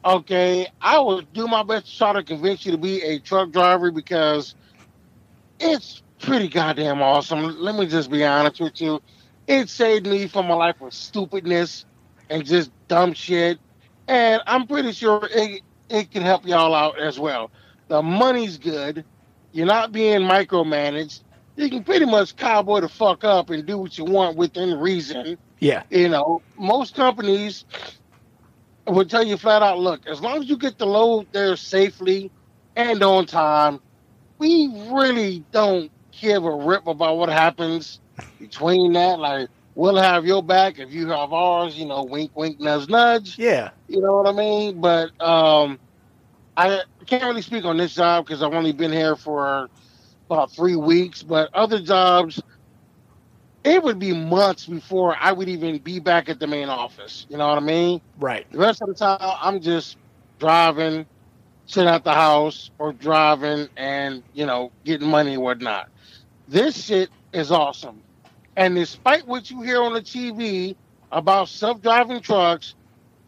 Okay, 0.04 0.68
I 0.82 0.98
will 0.98 1.22
do 1.22 1.46
my 1.48 1.62
best 1.62 1.86
to 1.86 1.98
try 1.98 2.12
to 2.12 2.22
convince 2.22 2.66
you 2.66 2.72
to 2.72 2.78
be 2.78 3.00
a 3.02 3.18
truck 3.20 3.52
driver 3.52 3.90
because 3.90 4.54
it's 5.60 6.02
pretty 6.20 6.48
goddamn 6.48 7.02
awesome. 7.02 7.58
Let 7.60 7.76
me 7.76 7.86
just 7.86 8.10
be 8.10 8.24
honest 8.24 8.60
with 8.60 8.80
you. 8.80 9.00
It 9.46 9.68
saved 9.70 10.06
me 10.06 10.26
from 10.28 10.50
a 10.50 10.56
life 10.56 10.80
of 10.82 10.92
stupidness 10.92 11.86
and 12.30 12.44
just 12.44 12.70
dumb 12.88 13.14
shit. 13.14 13.58
And 14.08 14.42
I'm 14.46 14.66
pretty 14.66 14.92
sure 14.92 15.26
it, 15.30 15.62
it 15.88 16.10
can 16.10 16.22
help 16.22 16.46
y'all 16.46 16.74
out 16.74 16.98
as 16.98 17.18
well. 17.18 17.50
The 17.88 18.02
money's 18.02 18.58
good. 18.58 19.04
You're 19.52 19.66
not 19.66 19.92
being 19.92 20.20
micromanaged. 20.20 21.22
You 21.56 21.70
can 21.70 21.84
pretty 21.84 22.06
much 22.06 22.36
cowboy 22.36 22.80
the 22.80 22.88
fuck 22.88 23.24
up 23.24 23.50
and 23.50 23.64
do 23.64 23.78
what 23.78 23.96
you 23.96 24.04
want 24.04 24.36
within 24.36 24.78
reason. 24.78 25.38
Yeah, 25.60 25.84
You 25.90 26.08
know, 26.08 26.42
most 26.58 26.94
companies 26.94 27.64
will 28.86 29.04
tell 29.06 29.24
you 29.24 29.36
flat 29.36 29.62
out, 29.62 29.78
look, 29.78 30.06
as 30.06 30.20
long 30.20 30.42
as 30.42 30.48
you 30.48 30.58
get 30.58 30.78
the 30.78 30.86
load 30.86 31.28
there 31.32 31.56
safely 31.56 32.32
and 32.76 33.02
on 33.02 33.26
time, 33.26 33.80
we 34.38 34.68
really 34.92 35.46
don't 35.52 35.92
give 36.20 36.44
a 36.44 36.56
rip 36.56 36.86
about 36.86 37.18
what 37.18 37.30
happens 37.30 38.00
between 38.38 38.92
that. 38.94 39.18
Like, 39.18 39.48
we'll 39.74 39.96
have 39.96 40.26
your 40.26 40.42
back 40.42 40.78
if 40.78 40.92
you 40.92 41.08
have 41.08 41.32
ours, 41.32 41.78
you 41.78 41.86
know, 41.86 42.04
wink, 42.04 42.32
wink, 42.36 42.60
nudge, 42.60 42.88
nudge. 42.88 43.38
yeah, 43.38 43.70
You 43.88 44.00
know 44.00 44.14
what 44.16 44.28
I 44.28 44.32
mean? 44.32 44.80
But 44.80 45.10
um, 45.24 45.80
I 46.56 46.82
can't 47.06 47.24
really 47.24 47.42
speak 47.42 47.64
on 47.64 47.78
this 47.78 47.94
job 47.94 48.26
because 48.26 48.42
I've 48.42 48.54
only 48.54 48.72
been 48.72 48.92
here 48.92 49.16
for 49.16 49.68
about 50.30 50.52
three 50.54 50.76
weeks. 50.76 51.22
But 51.22 51.50
other 51.54 51.80
jobs, 51.80 52.40
it 53.64 53.82
would 53.82 53.98
be 53.98 54.12
months 54.12 54.66
before 54.66 55.16
I 55.18 55.32
would 55.32 55.48
even 55.48 55.78
be 55.78 55.98
back 55.98 56.28
at 56.28 56.38
the 56.38 56.46
main 56.46 56.68
office. 56.68 57.26
You 57.28 57.38
know 57.38 57.48
what 57.48 57.58
I 57.58 57.60
mean? 57.60 58.00
right. 58.18 58.50
The 58.52 58.58
rest 58.58 58.82
of 58.82 58.88
the 58.88 58.94
time, 58.94 59.18
I'm 59.20 59.60
just 59.60 59.96
driving, 60.38 61.06
sitting 61.66 61.88
at 61.88 62.04
the 62.04 62.12
house, 62.12 62.70
or 62.78 62.92
driving 62.92 63.68
and, 63.76 64.22
you 64.34 64.44
know, 64.46 64.70
getting 64.84 65.08
money 65.08 65.34
and 65.34 65.42
whatnot. 65.42 65.88
This 66.46 66.84
shit 66.84 67.08
is 67.32 67.50
awesome. 67.50 68.02
And 68.56 68.74
despite 68.74 69.26
what 69.26 69.50
you 69.50 69.62
hear 69.62 69.82
on 69.82 69.94
the 69.94 70.02
TV 70.02 70.76
about 71.10 71.48
self 71.48 71.80
driving 71.80 72.20
trucks, 72.20 72.74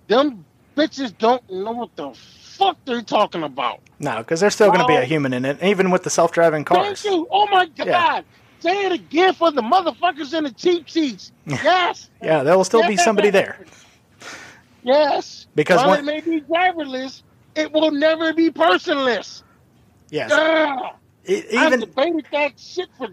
them 0.07 0.45
bitches 0.77 1.17
don't 1.17 1.43
know 1.51 1.73
what 1.73 1.97
the 1.97 2.13
fuck 2.15 2.77
they're 2.85 3.03
talking 3.03 3.43
about. 3.43 3.81
No, 3.99 4.19
because 4.19 4.41
there's 4.41 4.55
still 4.55 4.69
going 4.69 4.81
to 4.81 4.87
be 4.87 4.95
a 4.95 5.05
human 5.05 5.33
in 5.33 5.45
it, 5.45 5.63
even 5.63 5.91
with 5.91 6.03
the 6.03 6.11
self-driving 6.11 6.65
cars. 6.65 7.03
Thank 7.03 7.15
you. 7.15 7.27
Oh 7.31 7.47
my 7.47 7.67
God. 7.67 7.87
Yeah. 7.87 8.21
Say 8.61 8.87
it 8.87 8.93
again 8.93 9.35
for 9.35 9.51
the 9.53 9.63
motherfuckers 9.63 10.37
in 10.37 10.45
the 10.45 10.51
cheap 10.53 10.89
seats. 10.91 11.33
Yes. 11.47 12.11
Yeah, 12.23 12.43
there 12.43 12.57
will 12.57 12.65
still 12.65 12.87
be 12.87 12.97
somebody 12.97 13.31
there. 13.31 13.65
Yes. 14.83 15.47
Because 15.55 15.79
While 15.79 15.89
one- 15.91 15.99
it 16.01 16.05
may 16.05 16.21
be 16.21 16.41
driverless, 16.43 17.23
it 17.55 17.73
will 17.73 17.91
never 17.91 18.33
be 18.33 18.51
personless. 18.51 19.43
Yes, 20.11 20.31
Ah, 20.33 20.95
E- 21.29 21.43
I've 21.57 21.69
even 21.73 21.81
debated 21.81 22.27
that 22.33 22.59
shit 22.61 22.89
for 22.97 23.09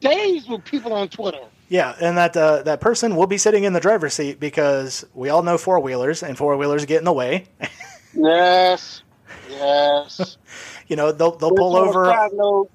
days 0.00 0.46
with 0.46 0.62
people 0.64 0.92
on 0.92 1.08
Twitter. 1.08 1.40
yeah, 1.68 1.94
and 2.00 2.18
that 2.18 2.36
uh, 2.36 2.62
that 2.64 2.82
person 2.82 3.16
will 3.16 3.26
be 3.26 3.38
sitting 3.38 3.64
in 3.64 3.72
the 3.72 3.80
driver's 3.80 4.12
seat 4.14 4.38
because 4.38 5.04
we 5.14 5.30
all 5.30 5.42
know 5.42 5.56
four 5.56 5.80
wheelers 5.80 6.22
and 6.22 6.36
four 6.36 6.56
wheelers 6.58 6.84
get 6.84 6.98
in 6.98 7.04
the 7.04 7.12
way. 7.12 7.46
Yes. 8.12 9.02
Yes. 9.50 10.36
You 10.88 10.96
know, 10.96 11.12
they'll 11.12 11.30
they'll 11.30 11.54
pull 11.54 11.76
over. 11.76 12.06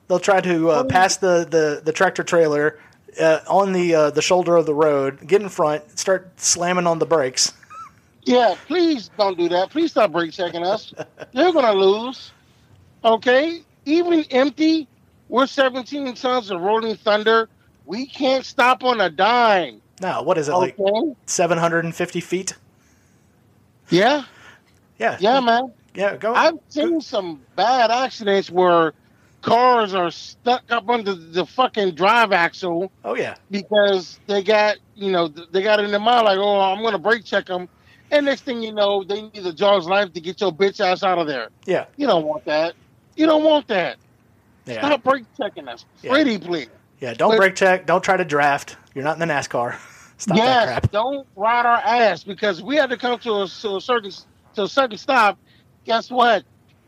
They'll 0.07 0.19
try 0.21 0.39
to 0.39 0.69
uh, 0.69 0.83
pass 0.85 1.17
the, 1.17 1.45
the, 1.49 1.81
the 1.83 1.91
tractor 1.91 2.23
trailer 2.23 2.79
uh, 3.19 3.41
on 3.49 3.73
the 3.73 3.93
uh, 3.93 4.09
the 4.11 4.21
shoulder 4.21 4.55
of 4.55 4.65
the 4.65 4.73
road, 4.73 5.27
get 5.27 5.41
in 5.41 5.49
front, 5.49 5.99
start 5.99 6.31
slamming 6.39 6.87
on 6.87 6.99
the 6.99 7.05
brakes. 7.05 7.51
Yeah, 8.23 8.55
please 8.67 9.09
don't 9.17 9.37
do 9.37 9.49
that. 9.49 9.69
Please 9.69 9.91
stop 9.91 10.13
brake 10.13 10.31
checking 10.31 10.63
us. 10.65 10.93
They're 11.33 11.51
gonna 11.51 11.73
lose. 11.73 12.31
Okay? 13.03 13.63
Even 13.83 14.23
empty, 14.31 14.87
we're 15.27 15.45
17 15.45 16.15
tons 16.15 16.51
of 16.51 16.61
rolling 16.61 16.95
thunder. 16.95 17.49
We 17.85 18.05
can't 18.05 18.45
stop 18.45 18.81
on 18.85 19.01
a 19.01 19.09
dime. 19.09 19.81
Now, 19.99 20.23
what 20.23 20.37
is 20.37 20.47
it 20.47 20.53
Okay? 20.53 20.73
like? 20.77 21.17
Seven 21.25 21.57
hundred 21.57 21.83
and 21.83 21.93
fifty 21.93 22.21
feet? 22.21 22.55
Yeah, 23.89 24.23
Yeah, 24.99 25.17
yeah, 25.19 25.41
man. 25.41 25.73
Yeah. 25.95 26.15
Go. 26.17 26.33
I've 26.33 26.59
seen 26.69 27.01
some 27.01 27.41
bad 27.55 27.91
accidents 27.91 28.49
where 28.51 28.93
cars 29.41 29.93
are 29.93 30.09
stuck 30.11 30.63
up 30.71 30.89
under 30.89 31.13
the 31.13 31.45
fucking 31.45 31.93
drive 31.95 32.31
axle 32.31 32.91
oh 33.03 33.15
yeah, 33.15 33.35
because 33.51 34.19
they 34.27 34.41
got, 34.41 34.77
you 34.95 35.11
know, 35.11 35.27
they 35.27 35.61
got 35.61 35.79
in 35.79 35.91
their 35.91 35.99
mind 35.99 36.25
like, 36.25 36.37
oh, 36.39 36.59
I'm 36.59 36.81
gonna 36.83 36.97
brake 36.97 37.23
check 37.25 37.45
them, 37.45 37.69
and 38.11 38.25
next 38.25 38.41
thing 38.41 38.63
you 38.63 38.73
know, 38.73 39.03
they 39.03 39.21
need 39.21 39.43
the 39.43 39.53
jaw's 39.53 39.87
life 39.87 40.11
to 40.13 40.19
get 40.21 40.41
your 40.41 40.51
bitch 40.51 40.79
ass 40.79 41.03
out 41.03 41.17
of 41.19 41.27
there. 41.27 41.49
yeah, 41.65 41.85
You 41.97 42.07
don't 42.07 42.25
want 42.25 42.45
that. 42.45 42.73
You 43.15 43.25
don't 43.27 43.43
want 43.43 43.67
that. 43.67 43.97
yeah, 44.65 44.79
Stop 44.79 45.03
brake 45.03 45.25
checking 45.37 45.67
us. 45.67 45.85
Yeah. 46.01 46.11
Pretty 46.11 46.37
please. 46.39 46.67
yeah. 46.99 47.13
Don't 47.13 47.31
But- 47.31 47.37
brake 47.37 47.55
check. 47.55 47.85
Don't 47.85 48.03
try 48.03 48.17
to 48.17 48.25
draft. 48.25 48.77
You're 48.95 49.03
not 49.03 49.19
in 49.21 49.27
the 49.27 49.31
NASCAR. 49.33 49.75
Stop 50.17 50.37
that 50.37 50.43
yes, 50.43 50.65
crap. 50.67 50.91
don't 50.91 51.27
ride 51.35 51.65
our 51.65 51.77
ass 51.77 52.23
because 52.23 52.63
we 52.63 52.77
had 52.77 52.89
to 52.89 52.97
come 52.97 53.19
to 53.19 53.41
a, 53.43 53.47
to 53.47 53.75
a 53.75 53.81
certain 53.81 54.11
to 54.55 54.63
a 54.63 54.67
certain 54.67 54.97
stop. 54.97 55.37
Guess 55.85 56.09
what? 56.09 56.43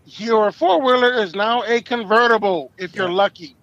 Your 0.05 0.51
four 0.51 0.81
wheeler 0.81 1.21
is 1.21 1.35
now 1.35 1.63
a 1.63 1.81
convertible 1.81 2.71
if 2.77 2.95
you're 2.95 3.09
lucky. 3.09 3.55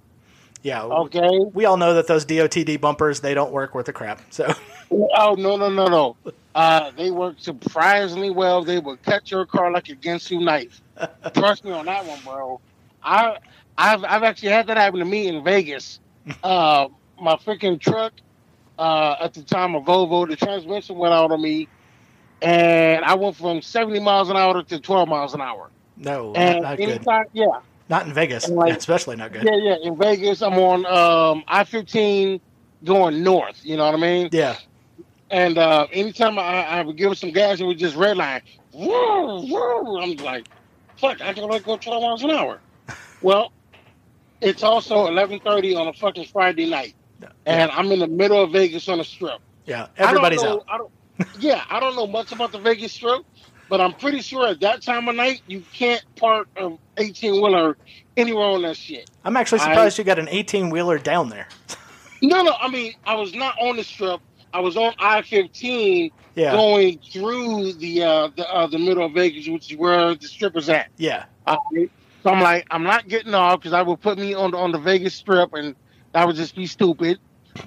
Yeah. 0.62 0.82
Okay. 0.82 1.40
We 1.52 1.64
all 1.66 1.76
know 1.76 1.94
that 1.94 2.06
those 2.06 2.24
DOTD 2.24 2.80
bumpers 2.80 3.20
they 3.20 3.34
don't 3.34 3.52
work 3.52 3.74
worth 3.74 3.88
a 3.88 3.92
crap. 3.92 4.20
So 4.30 4.52
Oh 4.90 5.34
no 5.38 5.56
no 5.56 5.68
no 5.68 5.86
no. 5.86 6.16
Uh, 6.54 6.90
they 6.96 7.10
work 7.10 7.36
surprisingly 7.38 8.30
well. 8.30 8.62
They 8.62 8.78
will 8.78 8.96
cut 8.98 9.30
your 9.30 9.44
car 9.46 9.70
like 9.70 9.88
a 9.88 9.96
Ginsu 9.96 10.42
knife. 10.42 10.80
Trust 11.34 11.64
me 11.64 11.72
on 11.72 11.86
that 11.86 12.06
one, 12.06 12.20
bro. 12.24 12.60
I 13.02 13.38
I've 13.76 14.04
I've 14.04 14.22
actually 14.22 14.50
had 14.50 14.66
that 14.68 14.76
happen 14.76 15.00
to 15.00 15.04
me 15.04 15.28
in 15.28 15.42
Vegas. 15.44 16.00
Uh, 16.42 16.88
my 17.20 17.34
freaking 17.36 17.78
truck 17.78 18.14
uh, 18.78 19.16
at 19.20 19.34
the 19.34 19.42
time 19.42 19.74
a 19.74 19.80
Volvo, 19.80 20.26
the 20.26 20.36
transmission 20.36 20.96
went 20.96 21.12
out 21.12 21.30
on 21.30 21.42
me, 21.42 21.68
and 22.44 23.04
I 23.04 23.14
went 23.14 23.36
from 23.36 23.62
70 23.62 24.00
miles 24.00 24.30
an 24.30 24.36
hour 24.36 24.62
to 24.62 24.80
12 24.80 25.08
miles 25.08 25.34
an 25.34 25.40
hour. 25.40 25.70
no, 25.96 26.32
And 26.34 26.62
not 26.62 26.76
good. 26.78 27.04
yeah, 27.32 27.46
Not 27.88 28.06
in 28.06 28.12
Vegas, 28.14 28.48
like- 28.48 28.76
especially 28.78 29.16
not 29.16 29.32
good. 29.32 29.44
yeah, 29.44 29.56
yeah. 29.56 29.76
In 29.82 29.96
Vegas, 29.96 30.42
I'm 30.42 30.54
on 30.54 30.84
um, 30.86 31.44
I-15 31.48 32.40
going 32.84 33.22
north. 33.22 33.60
You 33.64 33.76
know 33.76 33.86
what 33.86 33.94
I 33.94 33.98
mean? 33.98 34.28
Yeah. 34.32 34.56
And 35.30 35.58
uh, 35.58 35.86
anytime 35.92 36.38
I, 36.38 36.64
I 36.66 36.82
would 36.82 36.96
give 36.96 37.10
it 37.12 37.18
some 37.18 37.30
gas, 37.32 37.58
it 37.60 37.64
would 37.64 37.78
just 37.78 37.96
red 37.96 38.16
line. 38.16 38.42
Woo, 38.72 38.86
woo. 39.46 40.00
I'm 40.00 40.16
like, 40.16 40.46
fuck, 40.96 41.20
I 41.20 41.32
can 41.32 41.44
only 41.44 41.60
go 41.60 41.76
12 41.76 42.02
miles 42.02 42.22
an 42.22 42.30
hour. 42.30 42.60
Well, 43.22 43.52
it's 44.42 44.62
also 44.62 45.06
11:30 45.06 45.78
on 45.80 45.86
a 45.88 45.94
fucking 45.94 46.26
Friday 46.26 46.68
night, 46.68 46.94
and 47.46 47.70
I'm 47.70 47.90
in 47.90 48.00
the 48.00 48.06
middle 48.06 48.42
of 48.42 48.52
Vegas 48.52 48.86
on 48.86 49.00
a 49.00 49.04
strip. 49.04 49.40
Yeah, 49.64 49.86
I 49.98 50.02
everybody's 50.10 50.42
know- 50.42 50.56
out. 50.56 50.64
I 50.68 50.76
don't, 50.76 50.90
yeah, 51.38 51.62
I 51.70 51.80
don't 51.80 51.96
know 51.96 52.06
much 52.06 52.32
about 52.32 52.52
the 52.52 52.58
Vegas 52.58 52.92
Strip, 52.92 53.22
but 53.68 53.80
I'm 53.80 53.92
pretty 53.94 54.20
sure 54.20 54.46
at 54.48 54.60
that 54.60 54.82
time 54.82 55.08
of 55.08 55.14
night 55.16 55.42
you 55.46 55.62
can't 55.72 56.02
park 56.16 56.48
an 56.56 56.78
18 56.96 57.34
wheeler 57.34 57.76
anywhere 58.16 58.44
on 58.46 58.62
that 58.62 58.76
shit. 58.76 59.08
I'm 59.24 59.36
actually 59.36 59.60
I- 59.60 59.64
surprised 59.74 59.98
you 59.98 60.04
got 60.04 60.18
an 60.18 60.28
18 60.28 60.70
wheeler 60.70 60.98
down 60.98 61.28
there. 61.30 61.48
No, 62.22 62.42
no, 62.42 62.54
I 62.58 62.70
mean 62.70 62.94
I 63.04 63.16
was 63.16 63.34
not 63.34 63.54
on 63.60 63.76
the 63.76 63.84
strip. 63.84 64.18
I 64.54 64.60
was 64.60 64.78
on 64.78 64.94
I-15 64.98 66.10
Yeah, 66.36 66.52
going 66.52 66.98
through 67.12 67.74
the 67.74 68.02
uh, 68.02 68.28
the 68.34 68.48
uh, 68.50 68.66
the 68.66 68.78
middle 68.78 69.04
of 69.04 69.12
Vegas, 69.12 69.46
which 69.46 69.70
is 69.70 69.76
where 69.76 70.14
the 70.14 70.26
strip 70.26 70.56
is 70.56 70.70
at. 70.70 70.88
yeah, 70.96 71.24
Uh, 71.46 71.56
so 72.22 72.30
I'm 72.30 72.40
like, 72.40 72.66
I'm 72.70 72.84
not 72.84 73.08
getting 73.08 73.34
off 73.34 73.58
because 73.60 73.74
I 73.74 73.82
would 73.82 74.00
put 74.00 74.16
me 74.18 74.32
on 74.32 74.52
the, 74.52 74.56
on 74.56 74.72
the 74.72 74.78
Vegas 74.78 75.14
Strip, 75.14 75.52
and 75.52 75.74
that 76.14 76.26
would 76.26 76.36
just 76.36 76.56
be 76.56 76.66
stupid. 76.66 77.18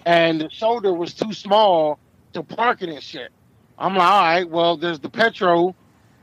And 0.08 0.42
the 0.42 0.50
shoulder 0.50 0.92
was 0.92 1.14
too 1.14 1.34
small 1.34 2.00
to 2.34 2.42
park 2.42 2.82
in 2.82 2.90
and 2.90 3.04
shit. 3.04 3.30
I'm 3.78 3.96
like, 3.96 4.08
all 4.08 4.22
right, 4.22 4.50
well, 4.50 4.78
there's 4.78 5.00
the 5.00 5.10
Petro 5.10 5.76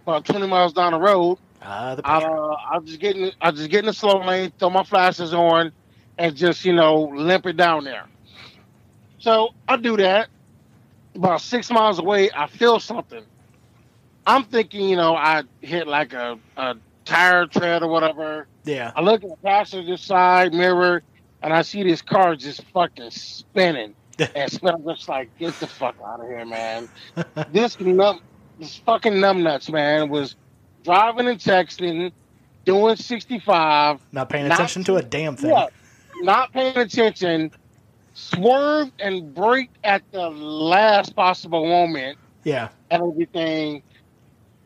about 0.02 0.24
20 0.24 0.46
miles 0.46 0.72
down 0.72 0.92
the 0.92 0.98
road. 0.98 1.38
uh, 1.62 1.94
the 1.94 2.02
I'll, 2.06 2.52
uh, 2.52 2.56
I'll 2.70 2.80
just 2.80 3.00
get 3.00 3.16
in, 3.16 3.32
I'll 3.40 3.52
just 3.52 3.70
get 3.70 3.80
in 3.80 3.86
the 3.86 3.92
slow 3.92 4.20
lane, 4.24 4.52
throw 4.58 4.70
my 4.70 4.84
flashes 4.84 5.32
on, 5.32 5.72
and 6.18 6.36
just 6.36 6.64
you 6.64 6.72
know 6.72 7.02
limp 7.04 7.46
it 7.46 7.56
down 7.56 7.84
there. 7.84 8.06
So 9.18 9.50
I 9.68 9.76
do 9.76 9.96
that. 9.96 10.28
About 11.14 11.40
six 11.40 11.70
miles 11.70 11.98
away, 12.00 12.30
I 12.34 12.48
feel 12.48 12.80
something. 12.80 13.22
I'm 14.26 14.44
thinking, 14.44 14.88
you 14.88 14.96
know, 14.96 15.14
I 15.14 15.44
hit 15.60 15.86
like 15.86 16.12
a, 16.12 16.38
a 16.56 16.74
tire 17.04 17.46
tread 17.46 17.82
or 17.82 17.88
whatever. 17.88 18.48
yeah, 18.64 18.90
I 18.96 19.00
look 19.00 19.22
at 19.22 19.30
the 19.30 19.36
passenger 19.36 19.96
side 19.96 20.52
mirror 20.52 21.02
and 21.40 21.52
I 21.52 21.62
see 21.62 21.82
this 21.84 22.02
car 22.02 22.34
just 22.34 22.64
fucking 22.72 23.10
spinning. 23.10 23.94
and 24.34 24.58
I'm 24.64 24.84
just 24.84 25.08
like, 25.08 25.36
get 25.38 25.58
the 25.60 25.66
fuck 25.66 25.96
out 26.06 26.20
of 26.20 26.26
here, 26.26 26.44
man. 26.44 26.88
this 27.52 27.78
num 27.80 28.20
this 28.58 28.76
fucking 28.76 29.14
numbnuts, 29.14 29.70
man, 29.72 30.08
was 30.08 30.36
driving 30.84 31.26
and 31.28 31.38
texting, 31.38 32.12
doing 32.64 32.96
65, 32.96 34.00
not 34.12 34.28
paying 34.28 34.46
not- 34.48 34.54
attention 34.58 34.84
to 34.84 34.96
a 34.96 35.02
damn 35.02 35.36
thing. 35.36 35.50
yeah, 35.50 35.66
not 36.20 36.52
paying 36.52 36.76
attention, 36.76 37.50
swerved 38.14 38.92
and 39.00 39.34
braked 39.34 39.76
at 39.82 40.02
the 40.12 40.30
last 40.30 41.16
possible 41.16 41.66
moment 41.66 42.16
Yeah, 42.44 42.68
and 42.90 43.02
everything. 43.02 43.82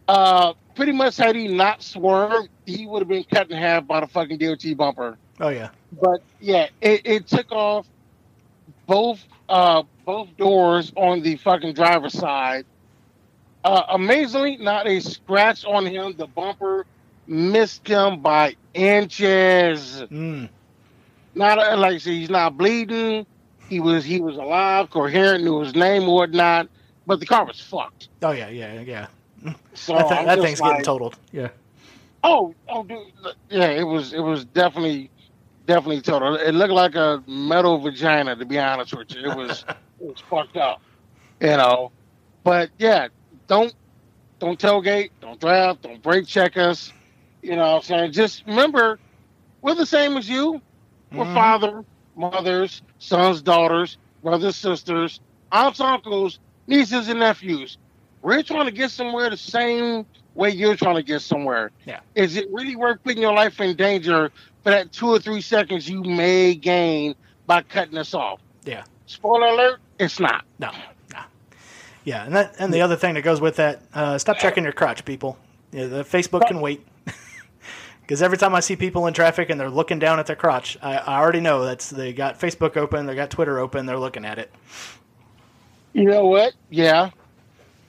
Uh, 0.06 0.54
pretty 0.74 0.92
much 0.92 1.16
had 1.18 1.36
he 1.36 1.48
not 1.48 1.82
swerved, 1.82 2.48
he 2.66 2.86
would 2.86 3.00
have 3.00 3.08
been 3.08 3.24
cut 3.24 3.50
in 3.50 3.56
half 3.56 3.86
by 3.86 4.00
the 4.00 4.06
fucking 4.06 4.38
DOT 4.38 4.64
bumper. 4.76 5.16
oh 5.40 5.48
yeah, 5.48 5.68
But 6.00 6.20
yeah, 6.40 6.68
it, 6.80 7.02
it 7.04 7.26
took 7.26 7.50
off 7.52 7.86
both 8.86 9.22
uh 9.48 9.82
both 10.04 10.36
doors 10.36 10.92
on 10.96 11.22
the 11.22 11.36
fucking 11.36 11.74
driver's 11.74 12.14
side. 12.14 12.64
Uh, 13.64 13.82
amazingly, 13.90 14.56
not 14.56 14.86
a 14.86 15.00
scratch 15.00 15.64
on 15.64 15.84
him. 15.84 16.14
The 16.16 16.26
bumper 16.26 16.86
missed 17.26 17.86
him 17.86 18.20
by 18.22 18.56
inches. 18.74 20.02
mm, 20.10 20.48
Not 21.34 21.58
uh, 21.58 21.76
like 21.76 21.94
I 21.94 21.98
said, 21.98 22.12
he's 22.14 22.30
not 22.30 22.56
bleeding. 22.56 23.26
He 23.68 23.80
was 23.80 24.04
he 24.04 24.20
was 24.20 24.36
alive, 24.36 24.90
coherent, 24.90 25.44
knew 25.44 25.60
his 25.60 25.74
name 25.74 26.06
whatnot. 26.06 26.68
But 27.06 27.20
the 27.20 27.26
car 27.26 27.44
was 27.44 27.60
fucked. 27.60 28.08
oh 28.22 28.30
yeah, 28.30 28.48
yeah, 28.48 28.80
yeah. 28.80 29.06
So 29.74 29.94
that 29.94 30.10
I'm 30.12 30.26
that 30.26 30.40
thing's 30.40 30.60
like, 30.60 30.70
getting 30.72 30.84
totaled. 30.84 31.16
Yeah, 31.32 31.48
Oh, 32.24 32.54
oh, 32.68 32.82
dude, 32.84 32.98
yeah, 33.48 33.66
it 33.68 33.84
was, 33.84 34.12
it 34.12 34.20
was 34.20 34.44
definitely, 34.44 35.10
definitely 35.68 36.02
total. 36.02 36.36
It 36.36 36.54
looked 36.54 36.74
like 36.74 36.96
a 36.96 37.24
metal 37.28 37.80
vagina, 37.80 38.36
to 38.36 38.46
be 38.46 38.60
honest 38.60 38.94
with 38.96 39.14
you. 39.14 39.26
It 39.26 39.34
was, 39.34 39.66
it 40.00 40.06
was 40.08 40.24
fucked 40.30 40.58
up, 40.58 40.80
you 41.40 41.48
know. 41.48 41.92
But 42.44 42.70
yeah, 42.78 43.08
don't, 43.48 43.74
don't 44.40 44.60
tailgate, 44.60 45.10
don't 45.20 45.40
draft, 45.40 45.82
don't 45.82 46.02
brake 46.02 46.26
check 46.26 46.56
us. 46.58 46.94
You 47.42 47.56
know, 47.56 47.64
what 47.72 47.76
I'm 47.76 47.82
saying 47.82 48.12
just 48.12 48.44
remember, 48.46 49.00
we're 49.62 49.76
the 49.76 49.86
same 49.86 50.16
as 50.18 50.28
you. 50.28 50.62
We're 51.14 51.26
Mhm. 51.26 51.34
father, 51.34 51.84
mothers, 52.16 52.82
sons, 52.98 53.42
daughters, 53.42 53.98
brothers, 54.22 54.56
sisters, 54.56 55.20
aunts, 55.52 55.80
uncles, 55.80 56.40
nieces, 56.68 57.08
and 57.08 57.20
nephews. 57.20 57.78
We're 58.22 58.42
trying 58.42 58.66
to 58.66 58.72
get 58.72 58.90
somewhere 58.90 59.30
the 59.30 59.36
same 59.36 60.06
way 60.34 60.50
you're 60.50 60.76
trying 60.76 60.96
to 60.96 61.02
get 61.02 61.22
somewhere. 61.22 61.70
Yeah. 61.86 62.00
Is 62.14 62.36
it 62.36 62.48
really 62.52 62.76
worth 62.76 63.02
putting 63.02 63.22
your 63.22 63.34
life 63.34 63.60
in 63.60 63.76
danger 63.76 64.30
for 64.62 64.70
that 64.70 64.92
two 64.92 65.08
or 65.08 65.18
three 65.18 65.40
seconds 65.40 65.88
you 65.88 66.02
may 66.02 66.54
gain 66.54 67.14
by 67.46 67.62
cutting 67.62 67.98
us 67.98 68.14
off? 68.14 68.40
Yeah. 68.64 68.84
Spoiler 69.06 69.46
alert, 69.46 69.80
it's 69.98 70.20
not. 70.20 70.44
No, 70.58 70.70
no. 71.12 71.20
Yeah, 72.04 72.24
and 72.24 72.34
that 72.34 72.54
and 72.58 72.72
the 72.72 72.80
other 72.80 72.96
thing 72.96 73.14
that 73.14 73.22
goes 73.22 73.40
with 73.40 73.56
that, 73.56 73.82
uh, 73.92 74.18
stop 74.18 74.38
checking 74.38 74.64
your 74.64 74.72
crotch, 74.72 75.04
people. 75.04 75.38
Yeah, 75.72 75.86
the 75.86 76.04
Facebook 76.04 76.46
can 76.46 76.60
wait. 76.60 76.86
Because 78.08 78.22
every 78.22 78.38
time 78.38 78.54
I 78.54 78.60
see 78.60 78.74
people 78.74 79.06
in 79.06 79.12
traffic 79.12 79.50
and 79.50 79.60
they're 79.60 79.68
looking 79.68 79.98
down 79.98 80.18
at 80.18 80.24
their 80.24 80.34
crotch, 80.34 80.78
I, 80.80 80.96
I 80.96 81.18
already 81.18 81.40
know 81.40 81.66
that's 81.66 81.90
they 81.90 82.14
got 82.14 82.40
Facebook 82.40 82.74
open, 82.78 83.04
they 83.04 83.14
got 83.14 83.28
Twitter 83.28 83.58
open, 83.58 83.84
they're 83.84 83.98
looking 83.98 84.24
at 84.24 84.38
it. 84.38 84.50
You 85.92 86.04
know 86.04 86.24
what? 86.24 86.54
Yeah. 86.70 87.10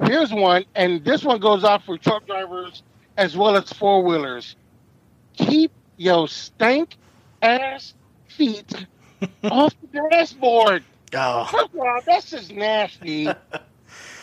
Here's 0.04 0.32
one, 0.34 0.66
and 0.76 1.04
this 1.04 1.24
one 1.24 1.40
goes 1.40 1.64
out 1.64 1.84
for 1.84 1.98
truck 1.98 2.26
drivers 2.26 2.84
as 3.18 3.36
well 3.36 3.58
as 3.58 3.72
four 3.74 4.04
wheelers. 4.04 4.56
Keep 5.34 5.72
your 5.98 6.28
stank 6.28 6.96
ass 7.42 7.94
feet 8.28 8.74
off 9.44 9.74
the 9.92 10.02
dashboard. 10.10 10.84
Oh, 11.14 11.46
First 11.52 11.74
of 11.74 11.80
all, 11.80 12.00
that's 12.06 12.30
just 12.30 12.52
nasty. 12.54 13.28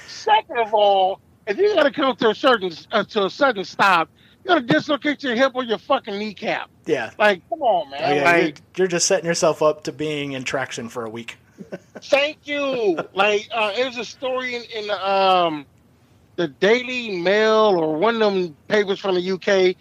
Second 0.08 0.58
of 0.58 0.72
all, 0.74 1.20
if 1.46 1.58
you 1.58 1.74
gotta 1.74 1.90
come 1.90 2.16
to 2.16 2.30
a 2.30 2.34
certain 2.34 2.72
uh, 2.92 3.04
to 3.04 3.26
a 3.26 3.30
sudden 3.30 3.64
stop, 3.64 4.08
you 4.44 4.48
gotta 4.48 4.62
dislocate 4.62 5.22
your 5.22 5.34
hip 5.34 5.52
or 5.54 5.64
your 5.64 5.78
fucking 5.78 6.18
kneecap. 6.18 6.70
yeah. 6.86 7.10
Like, 7.18 7.42
come 7.50 7.60
on, 7.62 7.88
Oh, 7.88 7.90
man. 7.90 8.16
yeah, 8.16 8.36
you're, 8.36 8.52
you're 8.76 8.86
just 8.88 9.06
setting 9.06 9.26
yourself 9.26 9.62
up 9.62 9.84
to 9.84 9.92
being 9.92 10.32
in 10.32 10.44
traction 10.44 10.88
for 10.88 11.04
a 11.04 11.10
week. 11.10 11.36
Thank 12.02 12.46
you. 12.46 12.98
like, 13.14 13.48
uh, 13.52 13.72
there's 13.72 13.96
a 13.98 14.04
story 14.04 14.54
in, 14.56 14.62
in 14.74 14.86
the, 14.86 15.10
um, 15.10 15.66
the 16.36 16.48
Daily 16.48 17.18
Mail 17.20 17.76
or 17.78 17.96
one 17.96 18.20
of 18.20 18.32
them 18.34 18.56
papers 18.68 18.98
from 19.00 19.14
the 19.14 19.30
UK. 19.32 19.76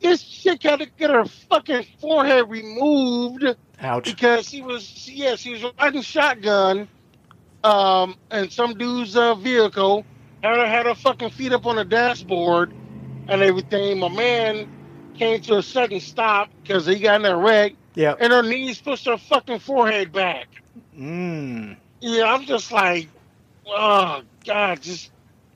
This 0.00 0.22
chick 0.22 0.62
had 0.64 0.80
to 0.80 0.86
get 0.98 1.10
her 1.10 1.24
fucking 1.24 1.84
forehead 2.00 2.50
removed 2.50 3.44
Ouch. 3.80 4.04
because 4.04 4.48
she 4.48 4.60
was 4.62 5.08
yeah 5.08 5.36
she 5.36 5.52
was 5.52 5.64
riding 5.80 6.02
shotgun 6.02 6.88
um 7.62 8.16
and 8.30 8.50
some 8.52 8.74
dude's 8.74 9.16
uh, 9.16 9.34
vehicle 9.36 10.04
had 10.42 10.56
her 10.56 10.66
had 10.66 10.86
her 10.86 10.94
fucking 10.96 11.30
feet 11.30 11.52
up 11.52 11.66
on 11.66 11.76
the 11.76 11.84
dashboard 11.84 12.72
and 13.28 13.42
everything 13.42 13.98
my 14.00 14.08
man 14.08 14.68
came 15.14 15.40
to 15.42 15.58
a 15.58 15.62
sudden 15.62 16.00
stop 16.00 16.48
because 16.62 16.84
he 16.86 16.98
got 16.98 17.20
in 17.20 17.26
a 17.26 17.36
wreck 17.36 17.74
Yeah. 17.94 18.14
and 18.18 18.32
her 18.32 18.42
knees 18.42 18.80
pushed 18.80 19.06
her 19.06 19.18
fucking 19.18 19.60
forehead 19.60 20.10
back 20.12 20.48
Mm. 20.98 21.76
yeah 22.00 22.24
i'm 22.34 22.44
just 22.44 22.70
like 22.72 23.08
oh 23.66 24.22
god 24.44 24.80
just 24.82 25.10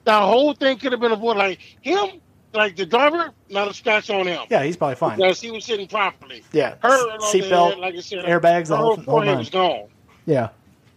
the 0.05 0.12
whole 0.18 0.55
thing 0.55 0.78
could 0.78 0.93
have 0.93 1.01
been 1.01 1.12
avoided 1.12 1.39
like 1.39 1.59
him 1.82 2.20
like 2.55 2.74
the 2.76 2.87
driver 2.87 3.30
not 3.51 3.68
a 3.68 3.74
scratch 3.74 4.09
on 4.09 4.26
him 4.26 4.41
Yeah, 4.49 4.62
he's 4.62 4.76
probably 4.78 4.95
fine. 4.97 5.16
because 5.18 5.41
he 5.41 5.51
was 5.51 5.64
sitting 5.64 5.87
properly 5.89 6.43
Yeah. 6.53 6.76
her 6.82 7.12
and 7.12 7.20
on 7.22 7.32
the 7.32 7.41
Seatbelt, 7.41 7.78
like 7.78 7.95
i 7.95 8.01
said 8.01 8.24
airbags, 8.24 8.68
the 8.68 8.76
whole, 8.78 8.95
whole 8.97 9.05
forehead 9.05 9.37
was 9.39 9.51
gone 9.51 9.89
Yeah. 10.24 10.49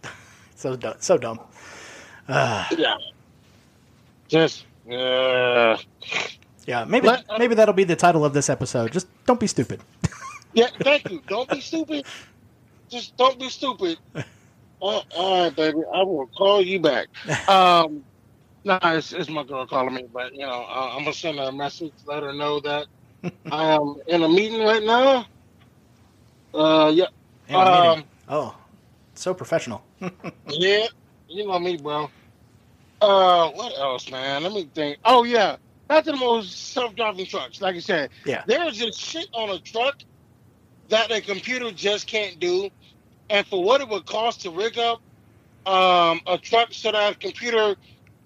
so 0.54 0.74
dumb. 0.76 0.94
So 1.00 1.18
dumb. 1.18 1.40
Uh, 2.28 2.64
Yeah. 2.78 2.96
Just 4.28 4.64
uh, 4.90 5.76
yeah. 6.66 6.84
Maybe 6.84 7.08
Let- 7.08 7.24
maybe 7.38 7.54
that'll 7.54 7.74
be 7.74 7.84
the 7.84 7.96
title 7.96 8.24
of 8.24 8.32
this 8.32 8.48
episode. 8.48 8.92
Just 8.92 9.06
don't 9.26 9.40
be 9.40 9.46
stupid. 9.48 9.80
yeah. 10.54 10.68
Thank 10.80 11.10
you. 11.10 11.20
Don't 11.26 11.48
be 11.50 11.60
stupid. 11.60 12.06
Just 12.90 13.16
don't 13.16 13.38
be 13.38 13.48
stupid. 13.48 13.98
Uh, 14.82 15.02
all 15.14 15.44
right, 15.44 15.54
baby. 15.54 15.76
I 15.94 16.02
will 16.04 16.26
call 16.28 16.62
you 16.62 16.80
back. 16.80 17.08
Um, 17.50 18.02
no, 18.64 18.78
it's, 18.82 19.12
it's 19.12 19.28
my 19.28 19.44
girl 19.44 19.66
calling 19.66 19.92
me, 19.92 20.06
but 20.10 20.32
you 20.32 20.46
know, 20.46 20.64
uh, 20.70 20.92
I'm 20.96 21.00
gonna 21.04 21.12
send 21.12 21.36
her 21.38 21.44
a 21.48 21.52
message, 21.52 21.92
let 22.06 22.22
her 22.22 22.32
know 22.32 22.60
that 22.60 22.86
I 23.50 23.74
am 23.74 23.96
in 24.06 24.22
a 24.22 24.28
meeting 24.28 24.62
right 24.62 24.82
now. 24.82 25.26
Uh, 26.54 26.90
yeah, 26.94 27.04
In 27.48 27.56
a 27.56 27.64
meeting. 27.66 27.86
Um, 27.90 28.04
oh, 28.28 28.56
so 29.14 29.34
professional. 29.34 29.84
yeah. 30.48 30.86
You 31.28 31.46
know 31.46 31.58
me, 31.58 31.76
bro. 31.76 32.10
Uh, 33.02 33.50
what 33.50 33.78
else, 33.78 34.10
man? 34.10 34.42
Let 34.44 34.52
me 34.52 34.70
think. 34.74 34.98
Oh 35.04 35.24
yeah, 35.24 35.56
back 35.88 36.04
to 36.04 36.12
the 36.12 36.16
most 36.16 36.72
self-driving 36.72 37.26
trucks. 37.26 37.60
Like 37.60 37.76
I 37.76 37.80
said, 37.80 38.10
Yeah. 38.24 38.44
there 38.46 38.66
is 38.66 38.78
just 38.78 38.98
shit 38.98 39.28
on 39.34 39.50
a 39.50 39.58
truck 39.60 39.96
that 40.88 41.10
a 41.12 41.20
computer 41.20 41.70
just 41.70 42.06
can't 42.06 42.40
do, 42.40 42.68
and 43.30 43.46
for 43.46 43.62
what 43.62 43.80
it 43.80 43.88
would 43.88 44.04
cost 44.04 44.42
to 44.42 44.50
rig 44.50 44.78
up 44.78 45.00
um, 45.66 46.20
a 46.26 46.36
truck 46.36 46.68
so 46.72 46.92
that 46.92 47.12
a 47.12 47.16
computer 47.16 47.76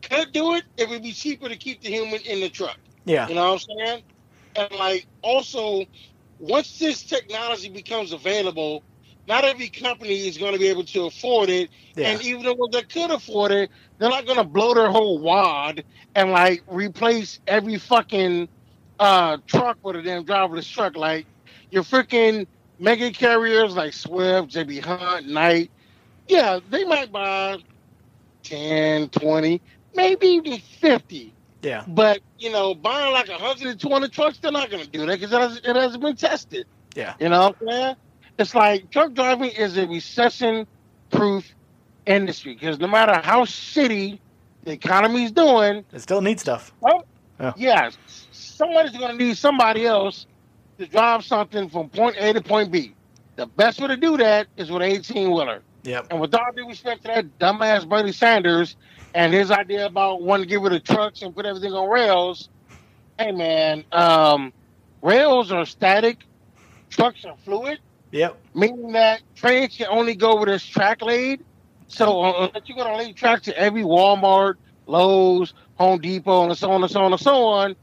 could 0.03 0.33
do 0.33 0.55
it, 0.55 0.65
it 0.77 0.89
would 0.89 1.03
be 1.03 1.13
cheaper 1.13 1.49
to 1.49 1.57
keep 1.57 1.83
the 1.83 1.89
human 1.91 2.21
in 2.23 2.41
the 2.41 2.49
truck. 2.49 2.79
Yeah. 3.05 3.29
You 3.29 3.35
know 3.35 3.53
what 3.53 3.65
I'm 3.71 3.87
saying? 3.87 4.03
And 4.57 4.73
like 4.79 5.07
also, 5.23 5.85
once 6.39 6.79
this 6.79 7.03
technology 7.03 7.69
becomes 7.69 8.13
available, 8.13 8.83
not 9.27 9.45
every 9.45 9.69
company 9.69 10.27
is 10.27 10.39
going 10.39 10.53
to 10.53 10.59
be 10.59 10.69
able 10.69 10.85
to 10.85 11.07
afford 11.07 11.49
it. 11.49 11.71
Yeah. 11.97 12.11
And 12.11 12.23
even 12.23 12.43
though 12.43 12.69
they 12.71 12.83
could 12.83 13.11
afford 13.11 13.53
it, 13.53 13.71
they're 13.99 14.11
not 14.11 14.27
going 14.27 14.39
to 14.39 14.45
blow 14.45 14.75
their 14.75 14.91
whole 14.91 15.19
wad 15.19 15.85
and 16.15 16.31
like 16.31 16.63
replace 16.69 17.41
every 17.47 17.79
fucking 17.79 18.49
uh, 18.99 19.39
truck 19.47 19.79
with 19.83 19.97
a 19.97 20.03
damn 20.03 20.25
driverless 20.25 20.71
truck. 20.71 20.97
Like 20.97 21.27
your 21.71 21.83
freaking 21.83 22.47
mega 22.79 23.11
carriers 23.11 23.75
like 23.75 23.93
Swift, 23.93 24.51
JB 24.51 24.83
Hunt, 24.85 25.29
Knight. 25.29 25.71
Yeah, 26.29 26.61
they 26.71 26.85
might 26.85 27.13
buy 27.13 27.59
10, 28.45 29.09
20, 29.11 29.61
maybe 29.95 30.27
even 30.27 30.59
50. 30.59 31.33
Yeah. 31.63 31.85
But, 31.89 32.21
you 32.39 32.51
know, 32.51 32.75
buying 32.75 33.13
like 33.13 33.29
120 33.29 34.09
trucks, 34.09 34.39
they're 34.39 34.53
not 34.53 34.71
going 34.71 34.85
to 34.85 34.89
do 34.91 35.07
that 35.07 35.21
because 35.21 35.33
it, 35.33 35.41
has, 35.41 35.57
it 35.65 35.77
hasn't 35.77 36.03
been 36.03 36.17
tested. 36.17 36.67
Yeah. 36.95 37.15
You 37.19 37.29
know 37.31 37.49
what 37.49 37.57
I'm 37.63 37.69
saying? 37.69 37.97
It's 38.39 38.55
like 38.55 38.91
truck 38.91 39.15
driving 39.15 39.51
is 39.51 39.77
a 39.77 39.87
recession 39.87 40.67
proof 41.11 41.55
industry 42.07 42.55
because 42.55 42.79
no 42.79 42.87
matter 42.89 43.15
how 43.23 43.45
shitty 43.45 44.19
the 44.65 44.73
economy's 44.73 45.33
doing, 45.33 45.85
It 45.93 46.01
still 46.01 46.21
needs 46.21 46.43
stuff. 46.43 46.73
well, 46.81 47.05
Yeah. 47.41 47.53
yeah, 47.57 47.91
somebody's 48.33 48.97
going 48.97 49.17
to 49.19 49.25
need 49.25 49.37
somebody 49.37 49.87
else 49.87 50.27
to 50.79 50.87
drive 50.87 51.25
something 51.25 51.69
from 51.69 51.91
point 51.91 52.17
A 52.19 52.33
to 52.33 52.43
point 52.43 52.73
B. 52.73 52.97
The 53.37 53.47
best 53.47 53.81
way 53.81 53.89
to 53.89 53.97
do 53.97 54.17
that 54.19 54.49
is 54.57 54.71
with 54.71 54.83
an 54.83 54.91
18 54.91 55.31
wheeler. 55.31 55.65
Yep. 55.85 56.07
And 56.11 56.21
with 56.21 56.35
all 56.35 56.47
due 56.57 56.69
respect 56.69 57.03
to 57.03 57.09
that 57.09 57.39
dumbass 57.39 57.89
Bernie 57.89 58.13
Sanders 58.13 58.77
and 59.15 59.33
his 59.33 59.51
idea 59.51 59.87
about 59.87 60.23
wanting 60.23 60.45
to 60.45 60.51
get 60.51 60.61
rid 60.61 60.73
of 60.73 60.85
trucks 60.85 61.23
and 61.23 61.35
put 61.35 61.47
everything 61.47 61.73
on 61.73 61.89
rails, 61.89 62.49
hey 63.19 63.33
man, 63.33 63.85
um, 63.93 64.53
rails 65.03 65.53
are 65.53 65.67
static, 65.67 66.21
trucks 66.91 67.25
are 67.25 67.37
fluid, 67.45 67.79
Yep. 68.13 68.41
meaning 68.55 68.93
that 68.93 69.23
trains 69.37 69.77
can 69.77 69.89
only 69.91 70.15
go 70.17 70.37
where 70.37 70.47
there's 70.47 70.65
track 70.67 71.03
laid. 71.03 71.43
So 71.89 72.23
uh, 72.23 72.33
unless 72.47 72.63
you're 72.67 72.79
gonna 72.79 72.97
lay 72.97 73.13
track 73.13 73.43
to 73.43 73.59
every 73.59 73.83
Walmart, 73.83 74.55
Lowe's, 74.87 75.53
Home 75.77 76.01
Depot, 76.01 76.45
and 76.49 76.57
so 76.59 76.71
on 76.71 76.83
and 76.83 76.91
so 76.91 77.03
on 77.03 77.13
and 77.13 77.21
so 77.21 77.45
on, 77.45 77.77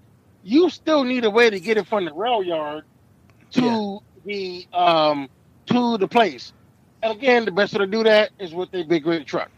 you 0.44 0.70
still 0.70 1.04
need 1.04 1.26
a 1.26 1.30
way 1.30 1.50
to 1.50 1.60
get 1.60 1.78
it 1.78 1.88
from 1.88 2.06
the 2.06 2.14
rail 2.14 2.44
yard 2.44 2.84
to 3.52 4.00
the 4.26 4.68
um 4.74 5.30
to 5.68 5.98
the 5.98 6.08
place. 6.08 6.54
And 7.04 7.12
again, 7.14 7.46
the 7.46 7.52
best 7.52 7.74
way 7.74 7.80
to 7.80 7.88
do 7.88 8.04
that 8.04 8.32
is 8.40 8.54
with 8.54 8.74
a 8.74 8.84
big 8.84 9.06
rig 9.06 9.26
truck. 9.26 9.50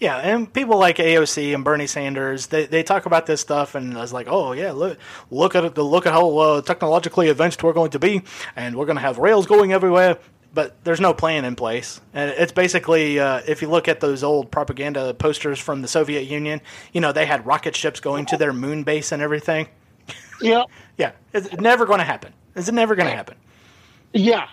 Yeah, 0.00 0.16
and 0.16 0.50
people 0.50 0.78
like 0.78 0.96
AOC 0.96 1.54
and 1.54 1.62
Bernie 1.62 1.86
Sanders, 1.86 2.46
they, 2.46 2.64
they 2.64 2.82
talk 2.82 3.04
about 3.04 3.26
this 3.26 3.42
stuff, 3.42 3.74
and 3.74 3.96
I 3.98 4.00
was 4.00 4.14
like, 4.14 4.28
oh 4.30 4.52
yeah, 4.52 4.72
look 4.72 4.98
look 5.30 5.54
at 5.54 5.62
it, 5.62 5.76
look 5.76 6.06
at 6.06 6.12
how 6.14 6.38
uh, 6.38 6.62
technologically 6.62 7.28
advanced 7.28 7.62
we're 7.62 7.74
going 7.74 7.90
to 7.90 7.98
be, 7.98 8.22
and 8.56 8.76
we're 8.76 8.86
going 8.86 8.96
to 8.96 9.02
have 9.02 9.18
rails 9.18 9.46
going 9.46 9.72
everywhere. 9.74 10.18
But 10.52 10.82
there's 10.84 11.00
no 11.00 11.12
plan 11.12 11.44
in 11.44 11.54
place, 11.54 12.00
and 12.14 12.30
it's 12.30 12.50
basically 12.50 13.20
uh, 13.20 13.42
if 13.46 13.60
you 13.60 13.68
look 13.68 13.88
at 13.88 14.00
those 14.00 14.24
old 14.24 14.50
propaganda 14.50 15.12
posters 15.12 15.60
from 15.60 15.82
the 15.82 15.86
Soviet 15.86 16.22
Union, 16.22 16.62
you 16.94 17.02
know 17.02 17.12
they 17.12 17.26
had 17.26 17.46
rocket 17.46 17.76
ships 17.76 18.00
going 18.00 18.24
to 18.26 18.38
their 18.38 18.54
moon 18.54 18.84
base 18.84 19.12
and 19.12 19.20
everything. 19.20 19.68
Yeah, 20.40 20.64
Yeah, 20.98 21.12
it's 21.32 21.52
never 21.54 21.86
going 21.86 21.98
to 21.98 22.04
happen. 22.04 22.32
It's 22.56 22.70
never 22.70 22.94
going 22.94 23.08
to 23.08 23.14
happen. 23.16 23.36
yeah. 24.12 24.48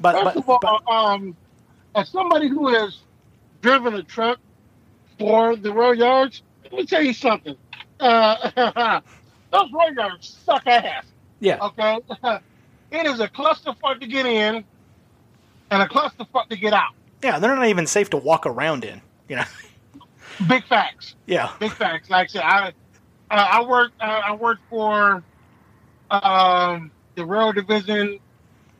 But, 0.00 0.12
First 0.14 0.24
but, 0.24 0.36
of 0.36 0.48
all, 0.48 0.58
but 0.62 0.90
um, 0.92 1.36
as 1.94 2.08
somebody 2.08 2.48
who 2.48 2.68
has 2.74 2.98
driven 3.60 3.94
a 3.94 4.02
truck 4.02 4.38
for 5.18 5.56
the 5.56 5.72
rail 5.72 5.94
yards, 5.94 6.42
let 6.64 6.72
me 6.72 6.86
tell 6.86 7.02
you 7.02 7.12
something. 7.12 7.54
Uh, 7.98 9.00
those 9.52 9.70
rail 9.72 9.92
yards 9.94 10.38
suck 10.46 10.66
ass. 10.66 11.04
yeah, 11.40 11.58
Okay, 11.66 11.98
it 12.90 13.06
is 13.06 13.20
a 13.20 13.28
clusterfuck 13.28 14.00
to 14.00 14.06
get 14.06 14.24
in 14.24 14.64
and 15.70 15.82
a 15.82 15.86
clusterfuck 15.86 16.48
to 16.48 16.56
get 16.56 16.72
out. 16.72 16.92
yeah, 17.22 17.38
they're 17.38 17.54
not 17.54 17.66
even 17.66 17.86
safe 17.86 18.08
to 18.10 18.16
walk 18.16 18.46
around 18.46 18.84
in. 18.84 19.02
You 19.28 19.36
know, 19.36 19.44
Big 20.48 20.64
facts. 20.64 21.14
yeah, 21.26 21.52
Big 21.60 21.72
facts. 21.72 22.08
Like 22.08 22.30
I 22.30 22.32
said, 22.32 22.42
I 22.42 22.72
uh, 23.30 23.46
I 23.50 23.64
worked 23.64 23.94
uh, 24.00 24.20
I 24.24 24.34
worked 24.34 24.62
for 24.68 25.22
um, 26.10 26.90
the 27.14 27.24
rail 27.24 27.52
division 27.52 28.18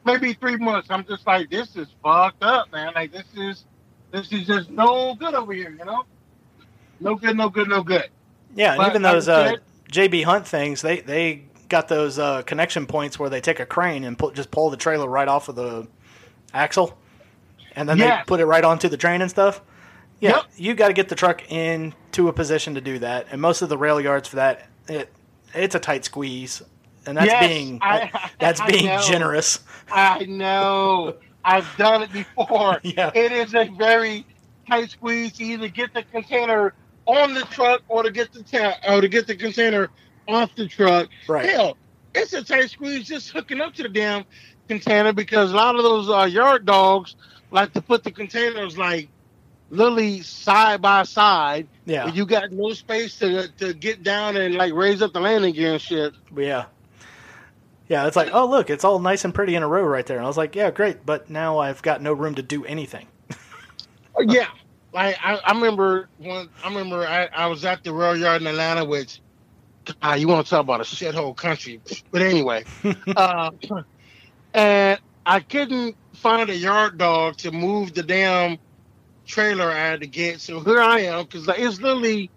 maybe 0.05 0.33
three 0.35 0.57
months. 0.57 0.89
I'm 0.91 1.05
just 1.05 1.27
like, 1.27 1.51
this 1.51 1.77
is 1.77 1.89
fucked 2.03 2.43
up, 2.43 2.73
man. 2.73 2.93
Like 2.95 3.13
this 3.13 3.27
is 3.37 3.65
this 4.11 4.33
is 4.33 4.47
just 4.47 4.71
no 4.71 5.15
good 5.15 5.35
over 5.35 5.53
here. 5.53 5.71
You 5.71 5.85
know, 5.85 6.05
no 7.01 7.15
good, 7.17 7.37
no 7.37 7.49
good, 7.49 7.69
no 7.69 7.83
good. 7.83 8.09
Yeah, 8.55 8.71
and 8.73 8.79
But 8.79 8.89
even 8.91 9.03
those 9.03 9.29
uh, 9.29 9.57
JB 9.91 10.25
Hunt 10.25 10.47
things, 10.47 10.83
they 10.83 11.01
they 11.01 11.45
got 11.69 11.89
those 11.89 12.19
uh, 12.19 12.43
connection 12.43 12.87
points 12.87 13.19
where 13.19 13.31
they 13.31 13.41
take 13.41 13.61
a 13.61 13.67
crane 13.67 14.03
and 14.05 14.19
put, 14.19 14.35
just 14.35 14.51
pull 14.51 14.71
the 14.71 14.77
trailer 14.77 15.09
right 15.09 15.29
off 15.29 15.49
of 15.49 15.55
the 15.55 15.87
axle, 16.53 16.99
and 17.77 17.89
then 17.89 17.99
Yes. 17.99 18.25
they 18.25 18.29
put 18.29 18.41
it 18.41 18.47
right 18.47 18.65
onto 18.65 18.89
the 18.89 18.97
train 18.97 19.23
and 19.23 19.31
stuff. 19.31 19.61
Yeah, 20.21 20.37
Yep. 20.37 20.45
you 20.57 20.75
got 20.75 20.89
to 20.89 20.93
get 20.95 21.09
the 21.09 21.15
truck 21.15 21.51
into 21.51 22.29
a 22.29 22.33
position 22.33 22.75
to 22.75 22.81
do 22.81 22.99
that, 23.01 23.27
and 23.31 23.41
most 23.41 23.63
of 23.63 23.69
the 23.69 23.79
rail 23.79 24.01
yards 24.01 24.29
for 24.29 24.37
that, 24.37 24.67
it 24.89 25.11
it's 25.55 25.75
a 25.75 25.81
tight 25.81 26.05
squeeze, 26.05 26.63
and 27.07 27.17
that's 27.17 27.27
Yes, 27.27 27.47
being 27.49 27.79
I- 27.83 28.11
that's 28.39 28.61
I 28.63 28.71
being 28.71 28.87
know. 28.87 29.01
generous. 29.03 29.61
I 29.91 30.25
know. 30.27 31.17
I've 31.45 31.67
done 31.79 32.03
it 32.03 32.13
before. 32.13 32.81
Yeah. 32.85 33.11
It 33.15 33.33
is 33.33 33.55
a 33.55 33.65
very 33.79 34.27
tight 34.69 34.91
squeeze 34.91 35.33
to 35.39 35.45
either 35.45 35.69
get 35.69 35.95
the 35.95 36.03
container 36.03 36.75
on 37.07 37.33
the 37.35 37.41
truck 37.43 37.81
or 37.89 38.03
to 38.03 38.11
get 38.11 38.33
the 38.33 38.43
ta- 38.43 38.77
or 38.87 39.01
to 39.01 39.09
get 39.09 39.27
the 39.27 39.35
container 39.35 39.89
off 40.29 40.55
the 40.55 40.69
truck. 40.69 41.09
Right. 41.27 41.49
Hell, 41.49 41.77
it's 42.15 42.33
a 42.35 42.45
tight 42.45 42.71
squeeze 42.71 43.09
just 43.09 43.31
hooking 43.31 43.61
up 43.61 43.73
to 43.75 43.83
the 43.85 43.89
damn 43.89 44.25
container 44.69 45.13
because 45.15 45.51
a 45.53 45.57
lot 45.57 45.75
of 45.77 45.83
those 45.83 46.09
uh, 46.11 46.25
yard 46.25 46.67
dogs 46.67 47.17
like 47.51 47.73
to 47.73 47.81
put 47.81 48.05
the 48.05 48.11
containers 48.13 48.77
like 48.79 49.09
literally 49.71 50.23
side 50.23 50.83
by 50.83 51.05
side. 51.05 51.69
Yeah, 51.87 52.13
You 52.13 52.27
got 52.27 52.53
no 52.53 52.73
space 52.73 53.19
to 53.21 53.49
to 53.59 53.73
get 53.73 54.03
down 54.03 54.37
and 54.37 54.55
like 54.55 54.73
raise 54.75 55.01
up 55.03 55.13
the 55.13 55.21
landing 55.21 55.55
gear 55.55 55.73
and 55.73 55.81
shit. 55.81 56.13
yeah. 56.37 56.67
Yeah, 57.89 58.07
it's 58.07 58.15
like, 58.15 58.31
oh 58.33 58.47
look, 58.47 58.71
it's 58.71 58.85
all 58.85 59.01
nice 59.01 59.25
and 59.25 59.35
pretty 59.35 59.57
in 59.57 59.65
a 59.65 59.69
row 59.69 59.83
right 59.83 60.07
there. 60.07 60.17
And 60.19 60.25
I 60.25 60.29
was 60.29 60.37
like, 60.37 60.55
yeah, 60.55 60.71
great, 60.71 61.05
but 61.05 61.29
now 61.29 61.59
I've 61.59 61.83
got 61.83 62.01
no 62.01 62.13
room 62.13 62.37
to 62.37 62.43
do 62.43 62.65
anything. 62.65 63.09
Oh, 64.15 64.23
Yeah, 64.29 64.47
like 64.93 65.17
I, 65.25 65.37
I 65.45 65.53
remember 65.53 66.09
when 66.19 66.49
I 66.63 66.69
remember 66.69 67.05
I, 67.07 67.29
I 67.35 67.47
was 67.47 67.65
at 67.65 67.83
the 67.83 67.93
rail 67.93 68.17
yard 68.17 68.43
in 68.43 68.47
Atlanta, 68.47 68.85
which 68.85 69.21
ah, 70.03 70.15
you 70.15 70.29
want 70.29 70.47
to 70.47 70.51
talk 70.51 70.61
about 70.61 70.81
a 70.81 70.85
shithole 70.85 71.35
country, 71.37 71.81
but 72.13 72.23
anyway, 72.23 72.65
uh, 73.17 73.51
and 74.55 75.01
I 75.27 75.41
couldn't 75.41 75.97
find 76.15 76.49
a 76.49 76.57
yard 76.57 76.97
dog 76.99 77.39
to 77.39 77.51
move 77.51 77.95
the 77.95 78.03
damn 78.05 78.59
trailer 79.31 79.71
I 79.71 79.79
had 79.79 80.01
to 80.03 80.07
get. 80.09 80.41
So 80.41 80.61
here 80.61 80.81
I 80.81 81.01
am 81.01 81.25
because 81.25 81.47
like, 81.47 81.61
it's 81.61 81.81
literally 81.81 82.31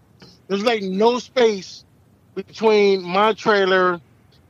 there's 0.48 0.64
like 0.64 0.84
no 0.84 1.20
space 1.20 1.86
between 2.36 3.04
my 3.04 3.34
trailer 3.34 4.02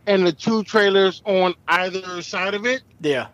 and 0.07 0.25
the 0.27 0.33
two 0.33 0.63
trailers 0.63 1.21
on 1.25 1.55
either 1.67 2.21
side 2.21 2.53
of 2.55 2.65
it. 2.65 2.83
Yeah, 3.01 3.27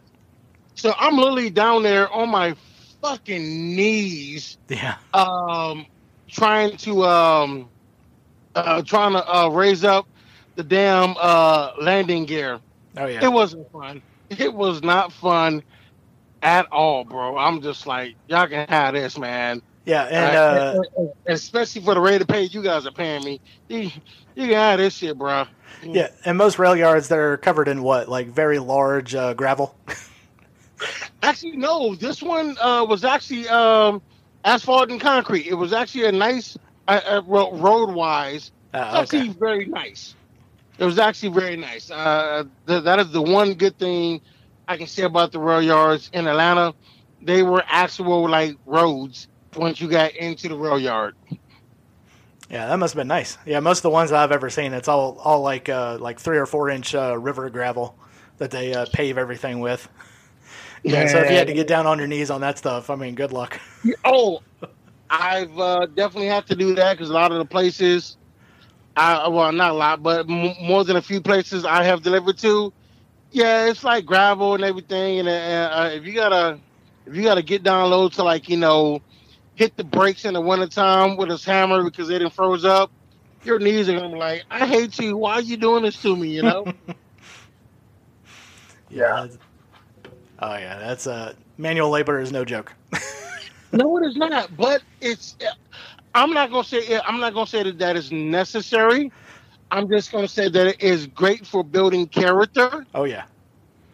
So 0.76 0.94
I'm 0.98 1.18
literally 1.18 1.50
down 1.50 1.84
there 1.84 2.12
on 2.12 2.30
my 2.30 2.56
fucking 3.02 3.76
knees 3.76 4.58
yeah, 4.70 4.98
um, 5.14 5.88
trying 6.28 6.78
to 6.78 7.04
um, 7.06 7.70
uh, 8.56 8.82
trying 8.84 9.14
to 9.14 9.36
uh, 9.36 9.50
raise 9.50 9.84
up 9.84 10.08
the 10.56 10.64
damn 10.64 11.16
uh, 11.20 11.72
landing 11.82 12.26
gear. 12.26 12.60
oh 12.98 13.06
yeah. 13.06 13.24
It 13.24 13.32
wasn't 13.32 13.72
fun. 13.72 14.02
It 14.30 14.54
was 14.54 14.84
not 14.84 15.12
fun 15.14 15.64
at 16.42 16.68
all, 16.72 17.04
bro. 17.04 17.38
I'm 17.38 17.62
just 17.62 17.88
like, 17.88 18.16
y'all 18.28 18.48
can 18.48 18.68
have 18.68 18.94
this, 18.94 19.18
man. 19.18 19.62
Yeah, 19.86 20.04
and 20.04 20.36
uh, 20.36 20.84
especially 21.26 21.82
for 21.82 21.96
the 21.96 22.02
rate 22.02 22.22
of 22.22 22.28
pay 22.28 22.44
you 22.44 22.62
guys 22.62 22.86
are 22.86 22.92
paying 22.92 23.24
me, 23.24 23.42
you, 23.68 23.90
you 24.36 24.48
can 24.48 24.52
have 24.52 24.78
this 24.78 24.94
shit, 24.96 25.18
bro. 25.18 25.46
yeah, 25.84 26.10
and 26.26 26.38
most 26.38 26.60
rail 26.60 26.76
yards 26.76 27.08
they're 27.08 27.38
covered 27.38 27.68
in 27.68 27.82
what, 27.82 28.08
like 28.08 28.28
very 28.28 28.60
large 28.60 29.16
uh, 29.16 29.34
gravel. 29.34 29.76
Actually, 31.24 31.58
no. 31.58 31.96
This 31.96 32.22
one 32.22 32.58
uh, 32.60 32.86
was 32.88 33.04
actually 33.04 33.48
um, 33.50 34.02
asphalt 34.46 34.90
and 34.90 35.02
concrete. 35.02 35.48
It 35.48 35.56
was 35.56 35.74
actually 35.74 36.06
a 36.06 36.12
nice 36.12 36.58
uh, 36.88 37.02
uh, 37.06 37.22
road 37.26 37.94
wise. 37.94 38.52
Uh, 38.74 39.02
actually 39.02 39.30
very 39.30 39.66
nice. 39.66 40.16
It 40.78 40.86
was 40.86 40.98
actually 40.98 41.30
very 41.30 41.58
nice. 41.58 41.92
Uh, 41.92 42.46
th- 42.68 42.84
that 42.84 43.00
is 43.00 43.12
the 43.12 43.22
one 43.22 43.56
good 43.56 43.78
thing 43.78 44.22
I 44.70 44.78
can 44.78 44.86
say 44.86 45.02
about 45.02 45.32
the 45.32 45.40
rail 45.40 45.64
yards 45.64 46.12
in 46.14 46.28
Atlanta. 46.28 46.76
They 47.24 47.42
were 47.42 47.64
actual 47.68 48.30
like 48.30 48.56
roads 48.68 49.28
once 49.56 49.82
you 49.82 49.90
got 49.90 50.16
into 50.16 50.48
the 50.48 50.56
rail 50.56 50.80
yard. 50.80 51.16
Yeah, 52.52 52.68
that 52.68 52.78
must 52.78 52.94
have 52.94 53.00
been 53.00 53.08
nice. 53.08 53.38
Yeah, 53.48 53.60
most 53.60 53.80
of 53.80 53.84
the 53.84 53.90
ones 53.90 54.12
I've 54.12 54.32
ever 54.32 54.50
seen, 54.50 54.74
it's 54.74 54.88
all 54.88 55.18
all 55.24 55.42
like 55.42 55.70
uh, 55.70 55.98
like 56.00 56.20
three 56.20 56.38
or 56.38 56.46
four 56.46 56.70
inch 56.70 56.94
uh, 56.94 57.18
river 57.18 57.50
gravel 57.50 57.96
that 58.38 58.52
they 58.52 58.74
uh, 58.74 58.86
pave 58.94 59.18
everything 59.18 59.60
with. 59.60 59.90
Yeah, 60.84 61.08
so 61.08 61.20
if 61.20 61.32
you 61.32 61.38
had 61.38 61.48
to 61.48 61.54
get 61.54 61.68
down 61.68 61.88
on 61.88 61.98
your 61.98 62.08
knees 62.08 62.30
on 62.30 62.42
that 62.42 62.58
stuff, 62.60 62.90
I 62.90 62.96
mean, 62.96 63.16
good 63.16 63.34
luck. 63.34 63.60
Oh, 64.06 64.40
I've 65.10 65.58
uh, 65.58 65.88
definitely 65.88 66.28
had 66.28 66.46
to 66.48 66.56
do 66.56 66.76
that 66.76 66.94
because 66.94 67.10
a 67.10 67.14
lot 67.14 67.32
of 67.32 67.40
the 67.40 67.46
places, 67.46 68.18
I 68.96 69.28
well, 69.30 69.52
not 69.52 69.72
a 69.72 69.74
lot, 69.74 70.04
but 70.04 70.30
m- 70.30 70.54
more 70.62 70.84
than 70.84 70.96
a 70.96 71.02
few 71.02 71.22
places 71.22 71.66
I 71.66 71.84
have 71.84 72.04
delivered 72.04 72.38
to. 72.40 72.72
Yeah, 73.32 73.68
it's 73.68 73.84
like 73.84 74.06
gravel 74.06 74.56
and 74.56 74.64
everything, 74.64 75.20
and 75.20 75.28
uh, 75.28 75.32
uh, 75.32 75.90
if 75.94 76.06
you 76.06 76.14
gotta 76.14 76.60
if 77.06 77.16
you 77.16 77.24
got 77.24 77.36
to 77.36 77.44
get 77.44 77.64
down 77.64 77.90
low 77.90 78.10
to 78.10 78.24
like 78.24 78.50
you 78.50 78.58
know 78.58 79.02
hit 79.56 79.76
the 79.78 79.84
brakes 79.84 80.26
in 80.26 80.34
the 80.34 80.42
wintertime 80.42 81.18
with 81.18 81.30
his 81.30 81.44
hammer 81.44 81.84
because 81.84 82.08
they 82.08 82.18
didn't 82.18 82.34
froze 82.34 82.66
up, 82.66 82.92
your 83.44 83.60
knees 83.60 83.90
are 83.90 83.94
gonna 83.94 84.10
be 84.10 84.18
like, 84.18 84.46
I 84.50 84.66
hate 84.66 84.98
you. 85.00 85.18
Why 85.18 85.34
are 85.34 85.42
you 85.42 85.58
doing 85.58 85.84
this 85.84 86.02
to 86.02 86.16
me? 86.16 86.30
You 86.30 86.44
know. 86.44 86.68
yeah. 88.90 89.28
Oh 90.40 90.56
yeah, 90.56 90.80
that's 90.80 91.08
uh 91.08 91.34
manual 91.58 91.90
labor 91.90 92.20
is 92.20 92.32
no 92.32 92.46
joke. 92.46 92.74
no, 93.72 93.98
it 93.98 94.08
is 94.08 94.16
not. 94.16 94.56
But 94.56 94.84
it's. 95.02 95.36
I'm 96.16 96.34
not 96.34 96.50
gonna 96.50 96.64
say. 96.64 97.00
I'm 97.06 97.20
not 97.20 97.34
gonna 97.34 97.48
say 97.48 97.64
that 97.64 97.80
that 97.80 97.96
is 97.96 98.12
necessary. 98.12 99.12
I'm 99.72 99.88
just 99.90 100.12
gonna 100.12 100.28
say 100.28 100.50
that 100.50 100.68
it 100.68 100.82
is 100.82 101.08
great 101.08 101.46
for 101.46 101.64
building 101.64 102.08
character. 102.08 102.86
Oh 102.94 103.04
yeah. 103.04 103.26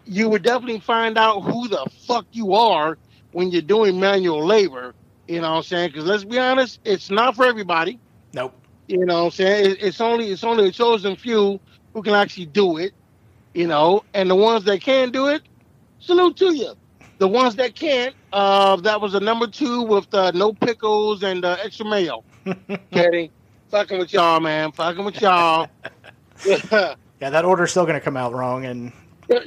You 0.05 0.30
would 0.30 0.43
definitely 0.43 0.80
find 0.80 1.17
out 1.17 1.41
who 1.41 1.67
the 1.67 1.86
fuck 2.07 2.26
you 2.32 2.53
are 2.53 2.97
when 3.32 3.51
you're 3.51 3.61
doing 3.61 3.99
manual 3.99 4.45
labor. 4.45 4.93
You 5.28 5.41
know 5.41 5.51
what 5.51 5.57
I'm 5.57 5.63
saying? 5.63 5.89
Because 5.89 6.05
let's 6.05 6.23
be 6.23 6.38
honest, 6.39 6.80
it's 6.86 7.09
not 7.09 7.36
for 7.36 7.45
everybody. 7.45 7.99
Nope. 8.34 8.53
You 8.88 9.05
know 9.05 9.19
what 9.19 9.26
I'm 9.26 9.32
saying? 9.32 9.78
It's 9.80 9.99
only 9.99 10.32
it's 10.32 10.43
only 10.43 10.67
a 10.67 10.71
chosen 10.71 11.15
few 11.15 11.59
who 11.93 12.01
can 12.01 12.13
actually 12.13 12.45
do 12.47 12.78
it. 12.78 12.93
You 13.53 13.67
know, 13.67 14.03
and 14.13 14.30
the 14.30 14.36
ones 14.36 14.65
that 14.65 14.82
can 14.82 15.11
do 15.11 15.28
it, 15.28 15.41
salute 15.99 16.38
to 16.38 16.53
you. 16.55 16.73
The 17.17 17.28
ones 17.28 17.55
that 17.55 17.76
can't, 17.76 18.13
uh, 18.34 18.76
that 18.78 18.99
was 18.99 19.13
a 19.15 19.19
number 19.21 19.47
two 19.47 19.84
with 19.84 20.13
uh, 20.13 20.32
no 20.32 20.51
pickles 20.51 21.23
and 21.23 21.45
uh, 21.45 21.55
extra 21.63 21.86
mayo. 21.86 22.26
Kidding. 22.91 23.32
Fucking 23.76 23.99
with 23.99 24.13
y'all, 24.13 24.39
man. 24.39 24.71
Fucking 24.71 25.03
with 25.03 25.19
y'all. 25.19 25.67
yeah, 26.45 26.95
that 27.19 27.43
order's 27.43 27.71
still 27.71 27.84
going 27.84 27.95
to 27.95 27.99
come 27.99 28.15
out 28.15 28.32
wrong. 28.32 28.63
and 28.63 28.93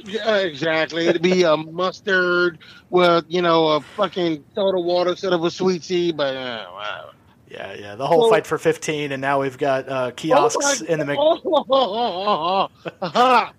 yeah, 0.05 0.35
exactly. 0.35 1.07
It'd 1.07 1.23
be 1.23 1.41
a 1.41 1.57
mustard 1.57 2.59
with, 2.91 3.25
you 3.27 3.41
know, 3.41 3.69
a 3.69 3.81
fucking 3.81 4.43
soda 4.53 4.79
water 4.79 5.09
instead 5.09 5.33
of 5.33 5.43
a 5.43 5.49
sweet 5.49 5.81
tea, 5.81 6.11
but 6.11 6.35
uh, 6.35 6.67
wow. 6.71 7.09
Yeah, 7.49 7.73
yeah. 7.73 7.95
The 7.95 8.05
whole 8.05 8.19
well, 8.19 8.29
fight 8.29 8.45
for 8.45 8.59
15, 8.59 9.11
and 9.11 9.19
now 9.19 9.41
we've 9.41 9.57
got 9.57 9.89
uh, 9.89 10.11
kiosks 10.11 10.83
oh 10.83 10.85
in 10.85 10.99
the 10.99 11.05
mix. 11.05 11.19
Oh, 11.19 11.65
oh, 11.67 12.69
oh, 13.01 13.49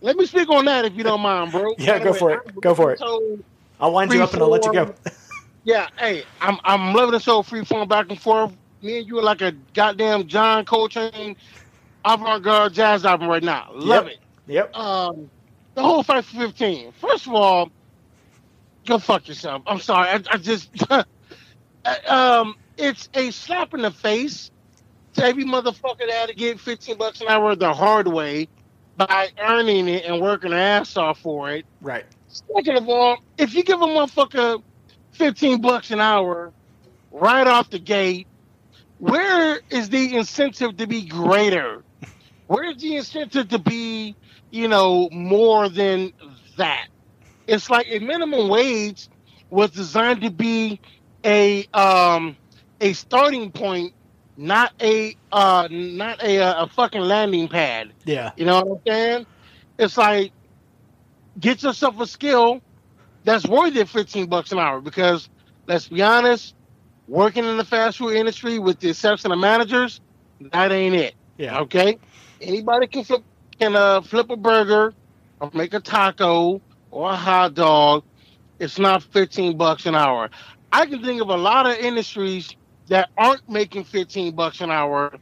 let 0.00 0.16
me 0.16 0.24
speak 0.24 0.48
on 0.48 0.64
that 0.64 0.86
if 0.86 0.94
you 0.94 1.04
don't 1.04 1.20
mind, 1.20 1.52
bro. 1.52 1.74
yeah, 1.78 1.98
go 1.98 2.14
for 2.14 2.32
it. 2.32 2.60
Go 2.62 2.74
for 2.74 2.92
it. 2.92 3.02
I'll 3.78 3.92
wind 3.92 4.10
you 4.14 4.22
up 4.22 4.32
and 4.32 4.42
I'll 4.42 4.48
let 4.48 4.64
you 4.64 4.72
go. 4.72 4.94
yeah, 5.64 5.88
hey, 5.98 6.24
I'm 6.40 6.56
I'm 6.64 6.94
loving 6.94 7.12
the 7.12 7.20
show 7.20 7.42
free 7.42 7.66
form 7.66 7.86
back 7.86 8.06
and 8.08 8.18
forth. 8.18 8.54
Me 8.82 8.98
and 8.98 9.06
you 9.06 9.18
are 9.18 9.22
like 9.22 9.42
a 9.42 9.52
goddamn 9.74 10.26
John 10.26 10.64
Coltrane 10.64 11.36
avant-garde 12.04 12.74
jazz 12.74 13.04
album 13.04 13.28
right 13.28 13.42
now. 13.42 13.70
Love 13.74 14.06
yep. 14.06 14.14
it. 14.14 14.20
Yep. 14.52 14.76
Um, 14.76 15.30
the 15.74 15.82
whole 15.82 16.02
fight 16.02 16.24
for 16.24 16.36
15. 16.36 16.92
First 16.92 17.26
of 17.26 17.34
all, 17.34 17.70
go 18.86 18.98
fuck 18.98 19.28
yourself. 19.28 19.62
I'm 19.66 19.80
sorry. 19.80 20.08
I, 20.08 20.22
I 20.30 20.36
just 20.38 20.70
um, 22.08 22.56
it's 22.76 23.08
a 23.14 23.30
slap 23.30 23.74
in 23.74 23.82
the 23.82 23.90
face 23.90 24.50
to 25.14 25.24
every 25.24 25.44
motherfucker 25.44 25.98
that 25.98 26.10
had 26.10 26.28
to 26.28 26.34
get 26.34 26.60
15 26.60 26.96
bucks 26.96 27.20
an 27.20 27.28
hour 27.28 27.54
the 27.56 27.72
hard 27.72 28.08
way 28.08 28.48
by 28.96 29.28
earning 29.38 29.88
it 29.88 30.04
and 30.04 30.20
working 30.20 30.50
their 30.50 30.58
ass 30.58 30.96
off 30.96 31.20
for 31.20 31.50
it. 31.50 31.66
Right. 31.80 32.04
Second 32.28 32.76
of 32.76 32.88
all, 32.88 33.18
if 33.36 33.54
you 33.54 33.62
give 33.62 33.80
a 33.80 33.86
motherfucker 33.86 34.62
15 35.12 35.60
bucks 35.60 35.90
an 35.90 36.00
hour 36.00 36.52
right 37.10 37.46
off 37.46 37.70
the 37.70 37.78
gate, 37.78 38.26
where 38.98 39.60
is 39.70 39.88
the 39.88 40.16
incentive 40.16 40.76
to 40.76 40.86
be 40.86 41.06
greater? 41.06 41.84
Where's 42.46 42.76
the 42.78 42.96
incentive 42.96 43.48
to 43.48 43.58
be, 43.58 44.16
you 44.50 44.68
know, 44.68 45.08
more 45.12 45.68
than 45.68 46.12
that? 46.56 46.86
It's 47.46 47.70
like 47.70 47.86
a 47.90 47.98
minimum 48.00 48.48
wage 48.48 49.08
was 49.50 49.70
designed 49.70 50.22
to 50.22 50.30
be 50.30 50.80
a 51.24 51.66
um 51.72 52.36
a 52.80 52.92
starting 52.92 53.50
point 53.50 53.92
not 54.36 54.72
a 54.80 55.14
uh 55.32 55.68
not 55.70 56.22
a 56.22 56.62
a 56.62 56.68
fucking 56.68 57.00
landing 57.00 57.48
pad. 57.48 57.92
Yeah. 58.04 58.30
You 58.36 58.44
know 58.44 58.60
what 58.62 58.76
I'm 58.86 58.92
saying? 58.92 59.26
It's 59.78 59.96
like 59.96 60.32
get 61.38 61.62
yourself 61.62 62.00
a 62.00 62.06
skill 62.06 62.60
that's 63.24 63.46
worth 63.46 63.76
it 63.76 63.88
15 63.88 64.28
bucks 64.28 64.52
an 64.52 64.58
hour 64.58 64.80
because 64.80 65.28
let's 65.66 65.88
be 65.88 66.02
honest, 66.02 66.54
working 67.08 67.44
in 67.44 67.56
the 67.56 67.64
fast 67.64 67.98
food 67.98 68.14
industry 68.14 68.58
with 68.58 68.78
the 68.80 68.90
exception 68.90 69.32
of 69.32 69.38
managers, 69.38 70.00
that 70.52 70.70
ain't 70.70 70.94
it. 70.94 71.14
Yeah. 71.36 71.60
Okay? 71.60 71.98
Anybody 72.40 72.86
can 72.86 73.04
flip 73.04 73.22
can 73.58 73.74
uh 73.74 74.00
flip 74.02 74.30
a 74.30 74.36
burger 74.36 74.94
or 75.40 75.50
make 75.54 75.74
a 75.74 75.80
taco 75.80 76.60
or 76.90 77.10
a 77.10 77.16
hot 77.16 77.54
dog. 77.54 78.04
It's 78.58 78.78
not 78.78 79.02
15 79.02 79.56
bucks 79.56 79.86
an 79.86 79.94
hour. 79.94 80.30
I 80.72 80.86
can 80.86 81.02
think 81.02 81.20
of 81.22 81.28
a 81.28 81.36
lot 81.36 81.66
of 81.66 81.76
industries 81.76 82.54
that 82.88 83.10
aren't 83.16 83.48
making 83.48 83.84
15 83.84 84.34
bucks 84.34 84.60
an 84.60 84.70
hour 84.70 85.18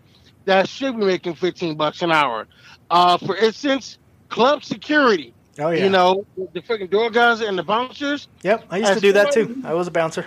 that 0.47 0.69
should 0.69 0.97
be 0.99 1.05
making 1.05 1.35
15 1.35 1.77
bucks 1.77 2.03
an 2.03 2.11
hour. 2.11 2.47
Uh, 2.91 3.19
for 3.19 3.37
instance, 3.37 3.99
club 4.29 4.65
security. 4.65 5.35
Oh 5.59 5.71
yeah. 5.71 5.85
You 5.85 5.91
know, 5.91 6.27
the 6.37 6.61
freaking 6.61 6.91
door 6.91 7.11
guys 7.11 7.41
and 7.41 7.59
the 7.59 7.63
bouncers. 7.63 8.29
Yep, 8.43 8.65
I 8.71 8.79
used 8.79 8.95
to 8.95 9.01
do 9.01 9.13
that 9.13 9.33
too. 9.33 9.61
I 9.65 9.75
was 9.75 9.87
a 9.87 9.91
bouncer. 9.91 10.27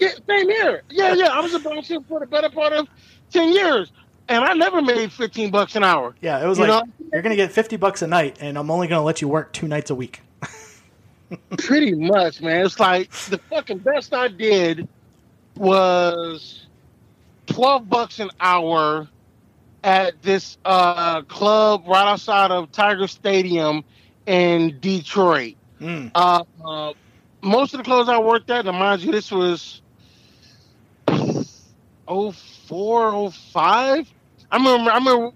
Yeah, 0.00 0.08
same 0.28 0.48
here. 0.48 0.82
Yeah, 0.90 1.14
yeah. 1.14 1.28
I 1.28 1.40
was 1.40 1.54
a 1.54 1.58
bouncer 1.60 2.00
for 2.08 2.20
the 2.20 2.26
better 2.26 2.50
part 2.50 2.72
of 2.72 2.88
10 3.30 3.52
years. 3.52 3.92
And 4.28 4.44
I 4.44 4.54
never 4.54 4.80
made 4.80 5.12
15 5.12 5.50
bucks 5.50 5.76
an 5.76 5.84
hour. 5.84 6.14
Yeah, 6.20 6.42
it 6.42 6.46
was 6.46 6.58
you 6.58 6.66
like 6.66 6.86
know? 6.86 6.92
you're 7.12 7.22
going 7.22 7.30
to 7.30 7.36
get 7.36 7.52
50 7.52 7.76
bucks 7.76 8.02
a 8.02 8.06
night 8.06 8.38
and 8.40 8.56
I'm 8.56 8.70
only 8.70 8.86
going 8.88 9.00
to 9.00 9.04
let 9.04 9.20
you 9.20 9.28
work 9.28 9.52
two 9.52 9.68
nights 9.68 9.90
a 9.90 9.94
week. 9.94 10.20
Pretty 11.58 11.94
much, 11.94 12.40
man. 12.40 12.64
It's 12.64 12.78
like 12.78 13.10
the 13.10 13.38
fucking 13.50 13.78
best 13.78 14.14
I 14.14 14.28
did 14.28 14.88
was 15.56 16.66
12 17.46 17.88
bucks 17.88 18.20
an 18.20 18.30
hour 18.40 19.08
at 19.84 20.22
this 20.22 20.58
uh, 20.64 21.22
club 21.22 21.84
right 21.86 22.06
outside 22.06 22.50
of 22.50 22.70
Tiger 22.72 23.08
Stadium 23.08 23.84
in 24.26 24.78
Detroit. 24.80 25.56
Mm. 25.80 26.10
Uh, 26.14 26.44
uh, 26.64 26.92
most 27.42 27.74
of 27.74 27.78
the 27.78 27.84
clubs 27.84 28.08
I 28.08 28.18
worked 28.18 28.50
at, 28.50 28.66
and 28.66 28.78
mind 28.78 29.02
you, 29.02 29.10
this 29.10 29.30
was 29.30 29.81
04, 32.08 33.30
05. 33.30 34.12
I 34.50 34.56
remember, 34.56 34.90
I 34.90 34.98
remember 34.98 35.30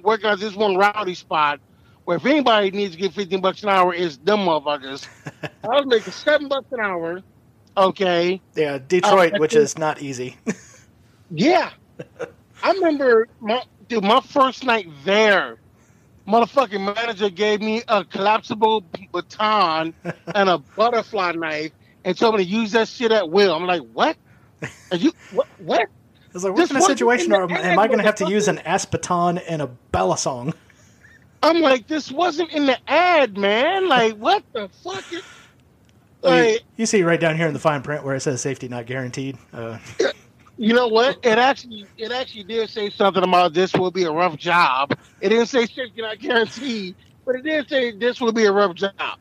working 0.00 0.30
at 0.30 0.38
this 0.38 0.54
one 0.54 0.76
rowdy 0.76 1.14
spot 1.14 1.60
where 2.04 2.16
if 2.16 2.26
anybody 2.26 2.70
needs 2.70 2.94
to 2.94 3.00
get 3.00 3.12
15 3.12 3.40
bucks 3.40 3.62
an 3.62 3.68
hour, 3.68 3.94
it's 3.94 4.16
them 4.18 4.40
motherfuckers. 4.40 5.06
I 5.64 5.68
was 5.68 5.86
making 5.86 6.12
seven 6.12 6.48
bucks 6.48 6.66
an 6.72 6.80
hour. 6.80 7.22
Okay. 7.76 8.42
Yeah, 8.54 8.78
Detroit, 8.78 9.34
uh, 9.34 9.38
which 9.38 9.54
is 9.54 9.78
not 9.78 10.02
easy. 10.02 10.36
Yeah. 11.34 11.70
I 12.62 12.72
remember 12.72 13.26
my 13.40 13.62
dude, 13.88 14.04
my 14.04 14.20
first 14.20 14.64
night 14.64 14.86
there, 15.04 15.56
motherfucking 16.28 16.94
manager 16.94 17.30
gave 17.30 17.62
me 17.62 17.82
a 17.88 18.04
collapsible 18.04 18.84
baton 19.12 19.94
and 20.34 20.48
a 20.48 20.58
butterfly 20.58 21.32
knife 21.32 21.72
and 22.04 22.16
told 22.16 22.36
me 22.36 22.44
to 22.44 22.50
use 22.50 22.72
that 22.72 22.88
shit 22.88 23.12
at 23.12 23.30
will. 23.30 23.54
I'm 23.54 23.66
like, 23.66 23.82
what? 23.92 24.16
Are 24.90 24.96
you 24.96 25.12
what? 25.32 25.46
what? 25.58 25.82
I 25.82 25.88
was 26.32 26.44
like, 26.44 26.54
what 26.54 26.68
kind 26.68 26.78
of 26.78 26.84
situation 26.84 27.32
am, 27.34 27.50
am 27.50 27.78
I 27.78 27.86
going 27.86 27.98
to 27.98 28.04
have 28.04 28.14
to 28.16 28.28
use 28.28 28.48
an 28.48 28.58
ass 28.60 28.86
baton 28.86 29.36
and 29.38 29.60
a 29.60 29.70
balisong? 29.92 30.54
I'm 31.42 31.60
like, 31.60 31.88
this 31.88 32.10
wasn't 32.10 32.50
in 32.52 32.66
the 32.66 32.78
ad, 32.90 33.36
man. 33.36 33.88
Like, 33.88 34.16
what 34.16 34.42
the 34.52 34.70
fuck? 34.82 35.12
Is, 35.12 35.22
like, 36.22 36.52
you, 36.52 36.58
you, 36.76 36.86
see 36.86 37.02
right 37.02 37.20
down 37.20 37.36
here 37.36 37.48
in 37.48 37.52
the 37.52 37.58
fine 37.58 37.82
print 37.82 38.02
where 38.02 38.14
it 38.14 38.20
says 38.20 38.40
safety 38.40 38.68
not 38.68 38.86
guaranteed. 38.86 39.36
Uh, 39.52 39.78
you 40.56 40.72
know 40.72 40.88
what? 40.88 41.18
It 41.22 41.38
actually 41.38 41.86
it 41.98 42.12
actually 42.12 42.44
did 42.44 42.70
say 42.70 42.88
something 42.88 43.22
about 43.22 43.52
this 43.52 43.74
will 43.74 43.90
be 43.90 44.04
a 44.04 44.12
rough 44.12 44.36
job. 44.36 44.96
It 45.20 45.30
didn't 45.30 45.46
say 45.46 45.66
safety 45.66 46.00
not 46.00 46.18
guaranteed, 46.18 46.94
but 47.26 47.36
it 47.36 47.42
did 47.42 47.68
say 47.68 47.90
this 47.90 48.20
will 48.20 48.32
be 48.32 48.44
a 48.46 48.52
rough 48.52 48.76
job. 48.76 49.18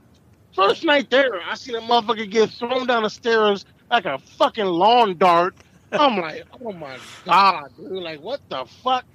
First 0.56 0.84
night 0.84 1.10
there, 1.10 1.42
I 1.42 1.56
seen 1.56 1.76
a 1.76 1.82
motherfucker 1.82 2.30
get 2.30 2.52
thrown 2.52 2.86
down 2.86 3.04
the 3.04 3.10
stairs 3.10 3.66
like 3.92 4.06
a 4.06 4.18
fucking 4.18 4.66
lawn 4.66 5.18
dart. 5.18 5.54
I'm 5.92 6.20
like, 6.20 6.46
oh 6.66 6.72
my 6.72 6.98
god, 7.26 7.70
dude! 7.78 7.92
Like, 7.92 8.22
what 8.22 8.40
the 8.50 8.66
fuck? 8.84 9.06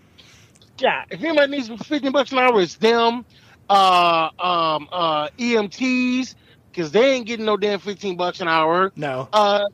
Yeah, 0.78 1.04
if 1.10 1.22
anybody 1.24 1.52
needs 1.52 1.68
15 1.68 2.12
bucks 2.12 2.32
an 2.32 2.38
hour, 2.38 2.60
it's 2.60 2.76
them. 2.76 3.24
Uh, 3.68 4.28
um, 4.38 4.88
uh, 4.92 5.28
EMTs, 5.38 6.34
because 6.70 6.92
they 6.92 7.12
ain't 7.14 7.26
getting 7.26 7.46
no 7.46 7.56
damn 7.56 7.80
15 7.80 8.16
bucks 8.16 8.40
an 8.40 8.46
hour. 8.46 8.92
No. 8.94 9.28
Uh, 9.32 9.64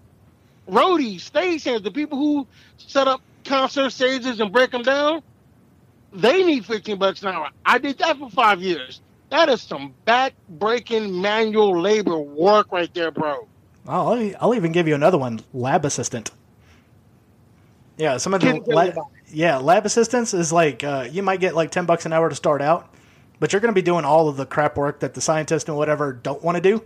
roadies, 0.69 1.29
stagehands, 1.29 1.83
the 1.83 1.91
people 1.91 2.17
who 2.17 2.47
set 2.79 3.09
up 3.09 3.21
concert 3.45 3.91
stages 3.91 4.41
and 4.41 4.53
break 4.53 4.71
them 4.71 4.83
down, 4.83 5.23
they 6.13 6.45
need 6.45 6.65
15 6.65 6.99
bucks 6.99 7.23
an 7.23 7.29
hour. 7.29 7.51
I 7.67 7.79
did 7.79 7.99
that 7.99 8.17
for 8.17 8.31
five 8.31 8.63
years. 8.63 9.03
That 9.31 9.49
is 9.49 9.61
some 9.61 9.93
back 10.05 10.35
breaking 10.49 11.21
manual 11.21 11.79
labor 11.79 12.19
work 12.19 12.71
right 12.71 12.93
there, 12.95 13.11
bro. 13.11 13.49
I'll, 13.87 14.33
I'll 14.41 14.55
even 14.55 14.73
give 14.73 14.87
you 14.89 14.95
another 14.95 15.19
one 15.19 15.41
lab 15.53 15.85
assistant. 15.85 16.31
Yeah, 17.97 18.17
some 18.17 18.35
of 18.35 18.41
the 18.41 18.61
la- 18.67 19.05
yeah 19.29 19.59
lab 19.59 19.87
assistants 19.87 20.35
is 20.35 20.53
like 20.53 20.83
uh, 20.83 21.09
you 21.11 21.23
might 21.23 21.41
get 21.41 21.55
like 21.55 21.71
ten 21.71 21.87
bucks 21.87 22.07
an 22.07 22.13
hour 22.13 22.29
to 22.29 22.35
start 22.35 22.63
out, 22.63 22.95
but 23.39 23.53
you're 23.53 23.61
going 23.61 23.75
to 23.75 23.79
be 23.79 23.85
doing 23.85 24.05
all 24.05 24.29
of 24.29 24.37
the 24.37 24.47
crap 24.47 24.77
work 24.77 25.01
that 25.01 25.15
the 25.15 25.21
scientists 25.21 25.69
and 25.69 25.77
whatever 25.77 26.13
don't 26.13 26.43
want 26.43 26.57
to 26.57 26.63
do. 26.63 26.83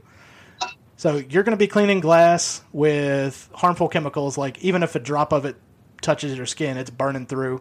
So 0.96 1.16
you're 1.16 1.42
going 1.42 1.56
to 1.56 1.58
be 1.58 1.66
cleaning 1.66 2.00
glass 2.00 2.62
with 2.72 3.50
harmful 3.52 3.88
chemicals, 3.88 4.38
like 4.38 4.58
even 4.64 4.82
if 4.82 4.94
a 4.94 4.98
drop 4.98 5.32
of 5.32 5.44
it 5.44 5.56
touches 6.00 6.36
your 6.36 6.46
skin, 6.46 6.78
it's 6.78 6.90
burning 6.90 7.26
through. 7.26 7.60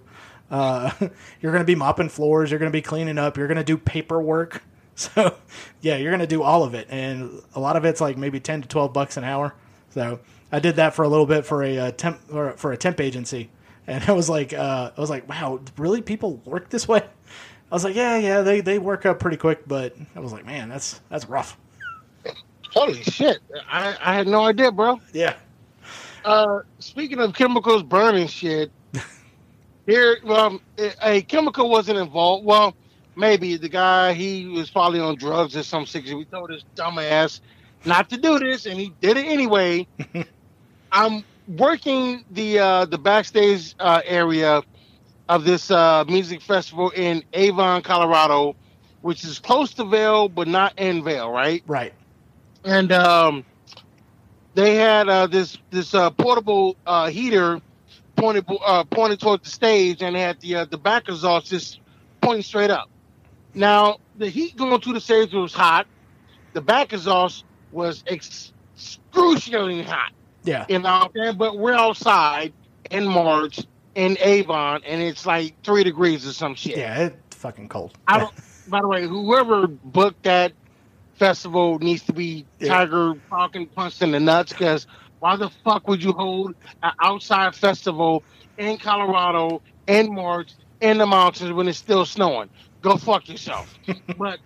Uh, 0.49 0.91
you're 1.41 1.51
going 1.51 1.61
to 1.61 1.65
be 1.65 1.75
mopping 1.75 2.09
floors. 2.09 2.49
You're 2.49 2.59
going 2.59 2.71
to 2.71 2.75
be 2.75 2.81
cleaning 2.81 3.17
up. 3.17 3.38
You're 3.38 3.47
going 3.47 3.57
to 3.57 3.63
do 3.63 3.77
paperwork. 3.77 4.63
So, 5.16 5.36
yeah, 5.82 5.98
you're 5.98 6.10
going 6.10 6.22
to 6.22 6.28
do 6.28 6.41
all 6.41 6.64
of 6.64 6.74
it, 6.74 6.88
and 6.89 7.41
a 7.54 7.60
lot 7.60 7.76
of 7.76 7.84
it's 7.84 8.00
like 8.00 8.18
maybe 8.18 8.39
ten 8.39 8.62
to 8.62 8.68
twelve 8.68 8.93
bucks 8.93 9.18
an 9.18 9.26
hour. 9.26 9.54
So 9.89 10.20
I 10.54 10.60
did 10.60 10.78
that 10.78 10.96
for 10.96 11.04
a 11.04 11.10
little 11.10 11.26
bit 11.26 11.46
for 11.46 11.64
a 11.64 11.78
uh, 11.78 11.91
temp 11.91 12.22
or 12.32 12.54
for 12.54 12.72
a 12.72 12.78
temp 12.78 13.02
agency, 13.02 13.50
and 13.88 14.02
I 14.06 14.14
was 14.14 14.30
like, 14.30 14.54
uh, 14.54 14.91
I 14.96 15.02
was 15.02 15.10
like, 15.10 15.28
wow, 15.28 15.60
really, 15.78 16.02
people 16.02 16.38
work 16.46 16.70
this 16.70 16.88
way? 16.88 17.00
I 17.72 17.76
was 17.76 17.84
like, 17.84 17.96
yeah, 17.96 18.18
yeah, 18.18 18.41
they 18.41 18.62
they 18.62 18.80
work 18.80 19.06
up 19.06 19.20
pretty 19.20 19.36
quick, 19.36 19.68
but 19.68 19.98
I 20.16 20.22
was 20.22 20.32
like, 20.32 20.46
man, 20.46 20.70
that's 20.70 21.02
that's 21.10 21.28
rough. 21.28 21.58
Holy 22.72 23.04
shit! 23.04 23.39
I, 23.70 23.98
I 24.02 24.16
had 24.16 24.28
no 24.28 24.46
idea, 24.46 24.72
bro. 24.72 25.02
Yeah. 25.12 25.36
Uh, 26.24 26.62
speaking 26.80 27.20
of 27.20 27.34
chemicals 27.34 27.84
burning 27.84 28.28
shit, 28.28 28.72
here, 29.86 30.18
well, 30.24 30.62
a 31.02 31.22
chemical 31.24 31.70
wasn't 31.70 31.98
involved. 32.00 32.46
Well, 32.46 32.76
maybe 33.16 33.57
the 33.57 33.70
guy 33.70 34.13
he 34.13 34.47
was 34.47 34.70
probably 34.70 34.99
on 34.99 35.16
drugs 35.16 35.55
or 35.55 35.63
some 35.63 35.86
shit. 35.86 36.05
We 36.05 36.26
told 36.26 36.51
his 36.51 36.63
dumbass 36.76 37.41
not 37.86 38.09
to 38.09 38.18
do 38.18 38.39
this, 38.39 38.66
and 38.66 38.80
he 38.80 38.93
did 39.01 39.18
it 39.18 39.26
anyway. 39.26 39.88
I'm 40.91 41.24
working 41.47 42.24
the 42.32 42.59
uh, 42.59 42.86
the 42.86 42.97
backstage 42.97 43.76
uh, 43.80 44.01
area 44.05 44.63
of 45.30 45.43
this 45.43 45.72
uh, 45.72 46.03
music 46.07 46.41
festival 46.41 46.91
in 46.91 47.24
Avon, 47.34 47.82
Colorado, 47.82 48.55
which 49.01 49.24
is 49.24 49.39
close 49.39 49.74
to 49.74 49.86
Vail 49.86 50.30
but 50.30 50.47
not 50.47 50.78
in 50.78 51.03
Vail, 51.03 51.32
right? 51.32 51.63
Right. 51.68 51.93
And 52.63 52.91
um, 52.91 53.45
they 54.55 54.76
had 54.76 55.07
uh, 55.09 55.28
this 55.28 55.57
this 55.70 55.93
uh, 55.93 56.09
portable 56.11 56.76
uh, 56.86 57.09
heater 57.09 57.61
pointed 58.16 58.45
uh, 58.66 58.84
pointed 58.86 59.20
toward 59.20 59.43
the 59.43 59.49
stage, 59.49 60.01
and 60.01 60.16
had 60.16 60.39
the 60.39 60.55
uh, 60.55 60.66
the 60.66 60.78
back 60.78 61.07
exhaust 61.07 61.47
just 61.47 61.80
pointing 62.22 62.43
straight 62.43 62.72
up. 62.72 62.89
Now 63.56 63.97
the 64.18 64.30
heat 64.30 64.56
going 64.56 64.80
through 64.82 64.93
the 64.93 65.01
stage 65.01 65.34
was 65.34 65.53
hot. 65.53 65.88
The 66.53 66.62
back 66.62 66.93
exhaust 66.93 67.45
was 67.72 68.03
excruciatingly 68.08 69.84
hot. 69.84 70.12
Yeah. 70.43 70.66
You 70.70 70.80
know, 70.80 71.10
but 71.34 71.58
we're 71.58 71.74
outside 71.74 72.53
in 72.91 73.08
March 73.08 73.60
in 73.95 74.18
Avon, 74.20 74.82
and 74.86 75.01
it's 75.01 75.26
like 75.26 75.56
three 75.64 75.84
degrees 75.84 76.28
or 76.28 76.34
some 76.34 76.53
shit. 76.56 76.78
Yeah, 76.78 77.06
it's 77.08 77.36
fucking 77.38 77.70
cold. 77.70 77.97
I 78.08 78.20
don't. 78.20 78.34
by 78.68 78.82
the 78.82 78.88
way, 78.88 79.08
whoever 79.08 79.68
booked 79.68 80.24
that 80.24 80.53
festival 81.16 81.80
needs 81.80 82.03
to 82.03 82.14
be 82.14 82.45
Yeah. 82.60 82.70
tiger 82.70 83.14
fucking 83.30 83.68
punched 83.68 84.01
in 84.01 84.12
the 84.12 84.20
nuts 84.20 84.51
because 84.51 84.86
why 85.20 85.36
the 85.38 85.49
fuck 85.64 85.88
would 85.88 86.03
you 86.03 86.12
hold 86.12 86.56
an 86.84 86.91
outside 87.01 87.56
festival 87.56 88.24
in 88.58 88.78
Colorado 88.78 89.62
in 89.88 90.14
March 90.14 90.51
in 90.82 90.97
the 90.97 91.06
mountains 91.06 91.51
when 91.53 91.68
it's 91.68 91.78
still 91.78 92.06
snowing? 92.06 92.49
Go 92.86 92.97
fuck 92.97 93.27
yourself. 93.27 93.73
but 94.17 94.39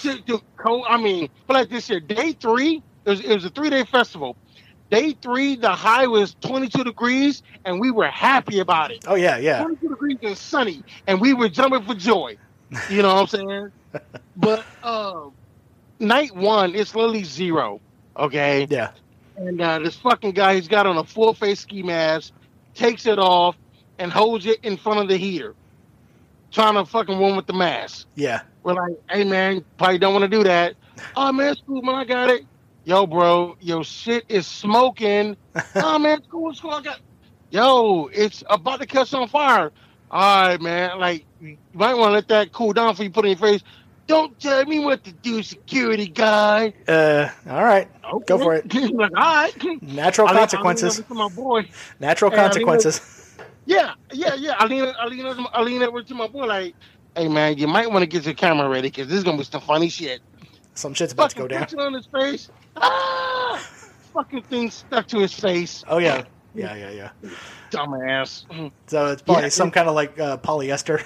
dude, 0.00 0.22
cold. 0.56 0.86
I 0.88 0.96
mean, 0.96 1.28
but 1.48 1.54
like 1.54 1.70
this 1.70 1.90
year, 1.90 1.98
day 1.98 2.34
three, 2.34 2.80
it 3.04 3.10
was, 3.10 3.20
it 3.20 3.34
was 3.34 3.44
a 3.44 3.50
three 3.50 3.68
day 3.68 3.84
festival. 3.84 4.36
Day 4.92 5.16
three, 5.20 5.56
the 5.56 5.70
high 5.70 6.06
was 6.06 6.36
22 6.40 6.84
degrees, 6.84 7.42
and 7.64 7.80
we 7.80 7.90
were 7.90 8.06
happy 8.06 8.60
about 8.60 8.92
it. 8.92 9.04
Oh 9.08 9.16
yeah, 9.16 9.38
yeah. 9.38 9.64
22 9.64 9.88
degrees 9.88 10.18
and 10.22 10.38
sunny, 10.38 10.84
and 11.08 11.20
we 11.20 11.34
were 11.34 11.48
jumping 11.48 11.82
for 11.84 11.96
joy. 11.96 12.36
You 12.88 13.02
know 13.02 13.12
what 13.12 13.22
I'm 13.22 13.26
saying? 13.26 13.72
but 14.36 14.64
uh, 14.84 15.22
night 15.98 16.32
one, 16.36 16.76
it's 16.76 16.94
literally 16.94 17.24
zero. 17.24 17.80
Okay, 18.16 18.68
Yeah. 18.70 18.92
and 19.36 19.60
uh, 19.60 19.80
this 19.80 19.96
fucking 19.96 20.30
guy, 20.32 20.54
he's 20.54 20.68
got 20.68 20.86
on 20.86 20.96
a 20.96 21.02
full 21.02 21.34
face 21.34 21.58
ski 21.58 21.82
mask, 21.82 22.32
takes 22.74 23.06
it 23.06 23.18
off, 23.18 23.56
and 23.98 24.12
holds 24.12 24.46
it 24.46 24.60
in 24.64 24.76
front 24.76 25.00
of 25.00 25.08
the 25.08 25.16
heater, 25.16 25.56
trying 26.50 26.74
to 26.74 26.84
fucking 26.84 27.18
run 27.18 27.36
with 27.36 27.46
the 27.46 27.52
mask. 27.52 28.06
Yeah. 28.14 28.42
We're 28.62 28.74
like, 28.74 28.94
hey 29.10 29.24
man, 29.24 29.64
probably 29.78 29.98
don't 29.98 30.12
want 30.12 30.22
to 30.22 30.28
do 30.28 30.44
that. 30.44 30.74
Oh 31.16 31.32
man, 31.32 31.52
it's 31.52 31.62
cool, 31.66 31.80
man, 31.80 31.94
I 31.94 32.04
got 32.04 32.28
it. 32.28 32.44
Yo, 32.84 33.06
bro, 33.06 33.56
your 33.58 33.82
shit 33.82 34.24
is 34.28 34.46
smoking. 34.46 35.34
oh 35.76 35.98
man, 35.98 36.18
it's 36.18 36.26
cool, 36.26 36.50
it's 36.50 36.60
cool. 36.60 36.72
I 36.72 36.82
got. 36.82 37.00
Yo, 37.50 38.10
it's 38.12 38.44
about 38.50 38.80
to 38.80 38.86
catch 38.86 39.14
on 39.14 39.26
fire. 39.26 39.72
All 40.10 40.48
right, 40.48 40.60
man. 40.60 40.98
Like, 40.98 41.24
you 41.40 41.56
might 41.72 41.94
want 41.94 42.10
to 42.10 42.12
let 42.12 42.28
that 42.28 42.52
cool 42.52 42.74
down 42.74 42.92
before 42.92 43.04
you 43.04 43.10
put 43.10 43.24
it 43.24 43.28
in 43.28 43.38
your 43.38 43.48
face. 43.48 43.62
Don't 44.06 44.38
tell 44.40 44.64
me 44.66 44.80
what 44.80 45.04
to 45.04 45.12
do, 45.12 45.42
security 45.42 46.08
guy. 46.08 46.74
Uh, 46.88 47.28
all 47.48 47.64
right. 47.64 47.88
Go 48.26 48.38
for 48.38 48.54
it. 48.56 48.74
Like, 48.92 49.12
all 49.16 49.22
right. 49.22 49.82
Natural 49.82 50.26
I 50.26 50.30
I 50.30 50.34
lean 50.34 50.40
consequences. 50.40 50.98
over 50.98 51.08
to 51.08 51.14
my 51.14 51.28
boy. 51.28 51.68
Natural 52.00 52.32
I 52.32 52.34
mean, 52.36 52.44
consequences. 52.44 53.19
Yeah, 53.66 53.94
yeah, 54.12 54.34
yeah. 54.34 54.54
I 54.58 54.66
lean, 54.66 54.92
I 54.98 55.06
lean, 55.06 55.46
I 55.52 55.62
lean 55.62 55.82
over 55.82 56.02
to 56.02 56.14
my 56.14 56.26
boy 56.26 56.46
like, 56.46 56.74
hey 57.16 57.28
man, 57.28 57.58
you 57.58 57.68
might 57.68 57.90
want 57.90 58.02
to 58.02 58.06
get 58.06 58.24
your 58.24 58.34
camera 58.34 58.68
ready 58.68 58.88
because 58.88 59.06
this 59.08 59.18
is 59.18 59.24
gonna 59.24 59.38
be 59.38 59.44
some 59.44 59.60
funny 59.60 59.88
shit. 59.88 60.20
Some 60.74 60.94
shit's 60.94 61.12
about 61.12 61.30
to 61.30 61.36
go 61.36 61.48
down. 61.48 61.60
picture 61.60 61.80
on 61.80 61.92
his 61.92 62.06
face. 62.06 62.50
Ah, 62.76 63.56
fucking 64.14 64.42
thing 64.42 64.70
stuck 64.70 65.06
to 65.08 65.18
his 65.18 65.32
face. 65.34 65.84
Oh 65.88 65.98
yeah. 65.98 66.24
Yeah, 66.54 66.74
yeah, 66.74 66.90
yeah. 66.90 67.10
Dumbass. 67.70 68.44
So 68.88 69.06
it's 69.06 69.22
probably 69.22 69.44
Yeah, 69.44 69.48
some 69.50 69.68
it- 69.68 69.74
kind 69.74 69.88
of 69.88 69.94
like 69.94 70.18
uh, 70.18 70.36
polyester. 70.38 71.04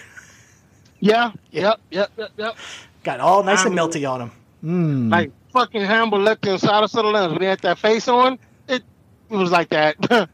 Yeah, 1.01 1.33
Yeah. 1.51 1.61
yep, 1.63 1.81
yep, 1.91 2.11
yep, 2.17 2.31
yep. 2.39 2.57
Got 3.03 3.21
all 3.21 3.43
nice 3.43 3.65
and 3.67 3.79
Um, 3.79 3.91
melty 3.91 4.09
on 4.11 4.21
him. 4.23 4.31
Mm. 4.65 5.11
Like 5.11 5.33
fucking 5.53 5.83
Hannibal 5.83 6.19
Lecter 6.19 6.53
inside 6.55 6.83
of 6.83 6.91
the 6.93 7.03
lens 7.03 7.33
when 7.33 7.43
he 7.43 7.47
had 7.47 7.59
that 7.61 7.79
face 7.79 8.09
on. 8.09 8.39
It, 8.69 8.83
it 9.29 9.37
was 9.37 9.51
like 9.51 9.69
that. 9.69 9.97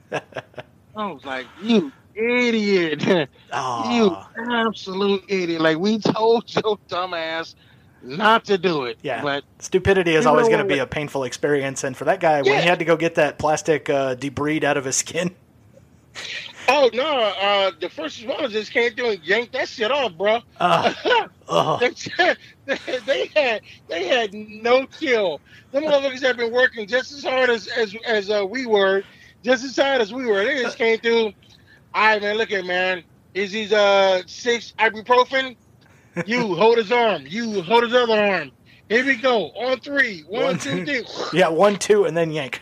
I 0.96 1.06
was 1.06 1.24
like, 1.24 1.46
you 1.62 1.90
idiot. 2.14 3.06
you 3.90 4.16
absolute 4.36 5.24
idiot. 5.28 5.60
Like 5.60 5.78
we 5.78 5.98
told 5.98 6.52
your 6.54 6.78
dumbass 6.88 7.54
not 8.02 8.44
to 8.46 8.58
do 8.58 8.84
it. 8.84 8.98
Yeah. 9.02 9.22
But 9.22 9.44
Stupidity 9.58 10.14
is 10.14 10.26
always 10.26 10.48
going 10.48 10.60
to 10.60 10.64
be 10.64 10.78
a 10.78 10.86
painful 10.86 11.24
experience, 11.24 11.84
and 11.84 11.96
for 11.96 12.04
that 12.04 12.20
guy, 12.20 12.42
when 12.42 12.62
he 12.62 12.68
had 12.68 12.78
to 12.78 12.84
go 12.84 12.96
get 12.96 13.16
that 13.16 13.38
plastic 13.38 13.90
uh, 13.90 14.14
debris 14.14 14.64
out 14.64 14.76
of 14.76 14.84
his 14.84 14.96
skin, 14.96 15.34
oh 16.68 16.90
no, 16.92 17.04
uh 17.04 17.70
the 17.80 17.88
first 17.88 18.20
responders 18.20 18.50
just 18.50 18.72
came 18.72 18.92
through 18.94 19.10
and 19.10 19.24
yanked 19.24 19.52
that 19.52 19.68
shit 19.68 19.90
off, 19.90 20.12
bro. 20.14 20.40
uh, 20.58 20.94
uh, 21.48 21.78
they, 21.78 22.98
they 23.06 23.26
had 23.34 23.62
they 23.88 24.06
had 24.06 24.32
no 24.34 24.86
chill. 24.86 25.40
Them 25.72 25.84
motherfuckers 25.84 26.22
have 26.22 26.36
been 26.36 26.52
working 26.52 26.86
just 26.86 27.12
as 27.12 27.22
hard 27.22 27.50
as 27.50 27.66
as, 27.68 27.94
as 28.06 28.30
uh, 28.30 28.44
we 28.48 28.66
were, 28.66 29.02
just 29.42 29.64
as 29.64 29.76
hard 29.76 30.00
as 30.00 30.12
we 30.12 30.26
were. 30.26 30.44
They 30.44 30.62
just 30.62 30.78
came 30.78 30.98
through. 30.98 31.32
All 31.94 32.02
right, 32.02 32.22
man. 32.22 32.36
Look 32.36 32.52
at 32.52 32.64
man. 32.64 33.02
Is 33.34 33.52
he's 33.52 33.72
uh 33.72 34.22
six 34.26 34.72
ibuprofen? 34.78 35.56
You 36.26 36.54
hold 36.56 36.78
his 36.78 36.92
arm. 36.92 37.24
You 37.26 37.62
hold 37.62 37.84
his 37.84 37.94
other 37.94 38.14
arm. 38.14 38.52
Here 38.88 39.04
we 39.04 39.16
go. 39.16 39.50
On 39.50 39.78
three. 39.78 40.22
One, 40.22 40.44
One, 40.44 40.58
two, 40.58 40.84
three. 40.84 41.04
yeah, 41.32 41.48
one, 41.48 41.76
two, 41.76 42.04
and 42.04 42.16
then 42.16 42.32
yank. 42.32 42.60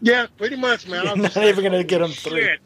Yeah, 0.00 0.26
pretty 0.36 0.56
much, 0.56 0.88
man. 0.88 1.06
I'm 1.08 1.22
not 1.22 1.36
even 1.36 1.64
gonna 1.64 1.84
get 1.84 2.02
him 2.02 2.10
three." 2.10 2.42
shit." 2.42 2.60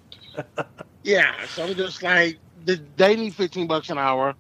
yeah, 1.03 1.35
so 1.47 1.65
I'm 1.65 1.75
just 1.75 2.03
like, 2.03 2.39
they 2.65 3.17
need 3.17 3.35
15 3.35 3.67
bucks 3.67 3.91
an 3.91 3.99
hour. 3.99 4.35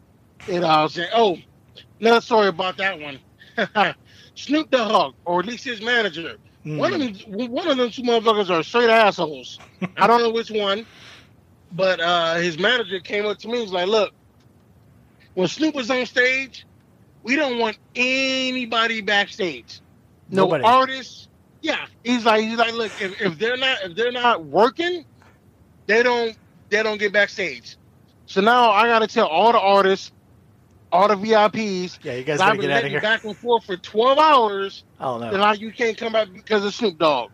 And 0.48 0.64
I 0.64 0.82
was 0.82 0.94
saying, 0.94 1.08
oh, 1.14 1.38
another 2.00 2.20
story 2.20 2.48
about 2.48 2.76
that 2.76 2.98
one. 3.00 3.18
Snoop 4.34 4.70
Dogg, 4.70 5.14
or 5.24 5.40
at 5.40 5.46
least 5.46 5.64
his 5.64 5.80
manager. 5.80 6.36
Mm. 6.64 6.78
One 6.78 6.92
of 6.92 7.00
them, 7.00 7.50
one 7.50 7.68
of 7.68 7.76
them 7.76 7.90
two 7.90 8.02
motherfuckers 8.02 8.50
are 8.50 8.62
straight 8.62 8.90
assholes. 8.90 9.58
I 9.96 10.06
don't 10.06 10.20
know 10.20 10.30
which 10.30 10.50
one, 10.50 10.84
but 11.70 12.00
uh, 12.00 12.36
his 12.36 12.58
manager 12.58 13.00
came 13.00 13.26
up 13.26 13.38
to 13.38 13.48
me 13.48 13.54
and 13.54 13.62
was 13.62 13.72
like, 13.72 13.88
"Look, 13.88 14.12
when 15.34 15.48
Snoop 15.48 15.74
was 15.74 15.90
on 15.90 16.06
stage, 16.06 16.66
we 17.22 17.36
don't 17.36 17.58
want 17.58 17.78
anybody 17.94 19.00
backstage. 19.02 19.80
No 20.30 20.42
Nobody. 20.44 20.64
artists. 20.64 21.28
Yeah, 21.62 21.86
he's 22.04 22.24
like, 22.24 22.42
he's 22.44 22.58
like, 22.58 22.74
look, 22.74 22.92
if, 23.00 23.20
if 23.20 23.38
they're 23.38 23.56
not 23.56 23.78
if 23.84 23.96
they're 23.96 24.12
not 24.12 24.44
working, 24.44 25.04
they 25.86 26.02
don't 26.02 26.36
they 26.70 26.82
don't 26.82 26.98
get 26.98 27.12
backstage. 27.12 27.76
So 28.26 28.40
now 28.40 28.70
I 28.70 28.86
got 28.86 29.00
to 29.00 29.06
tell 29.08 29.26
all 29.26 29.52
the 29.52 29.60
artists, 29.60 30.12
all 30.92 31.08
the 31.08 31.14
VIPs, 31.16 31.98
Yeah, 32.02 32.14
you 32.14 32.24
guys 32.24 32.40
I've 32.40 32.56
been 32.58 32.68
get 32.68 32.70
out 32.70 32.84
of 32.84 32.90
here. 32.90 33.00
back 33.00 33.24
and 33.24 33.38
forth 33.38 33.64
for 33.64 33.76
12 33.76 34.18
hours. 34.18 34.84
Oh 35.00 35.18
Then 35.30 35.40
no. 35.40 35.40
now 35.40 35.52
you 35.52 35.72
can't 35.72 35.96
come 35.96 36.12
back 36.12 36.28
because 36.32 36.64
of 36.64 36.74
Snoop 36.74 36.98
Dogg. 36.98 37.30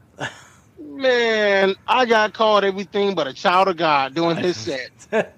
Man, 0.96 1.74
I 1.86 2.04
got 2.06 2.34
called 2.34 2.64
everything 2.64 3.14
but 3.14 3.26
a 3.26 3.32
child 3.32 3.68
of 3.68 3.76
God 3.76 4.14
doing 4.14 4.36
his 4.36 4.56
set. 5.10 5.34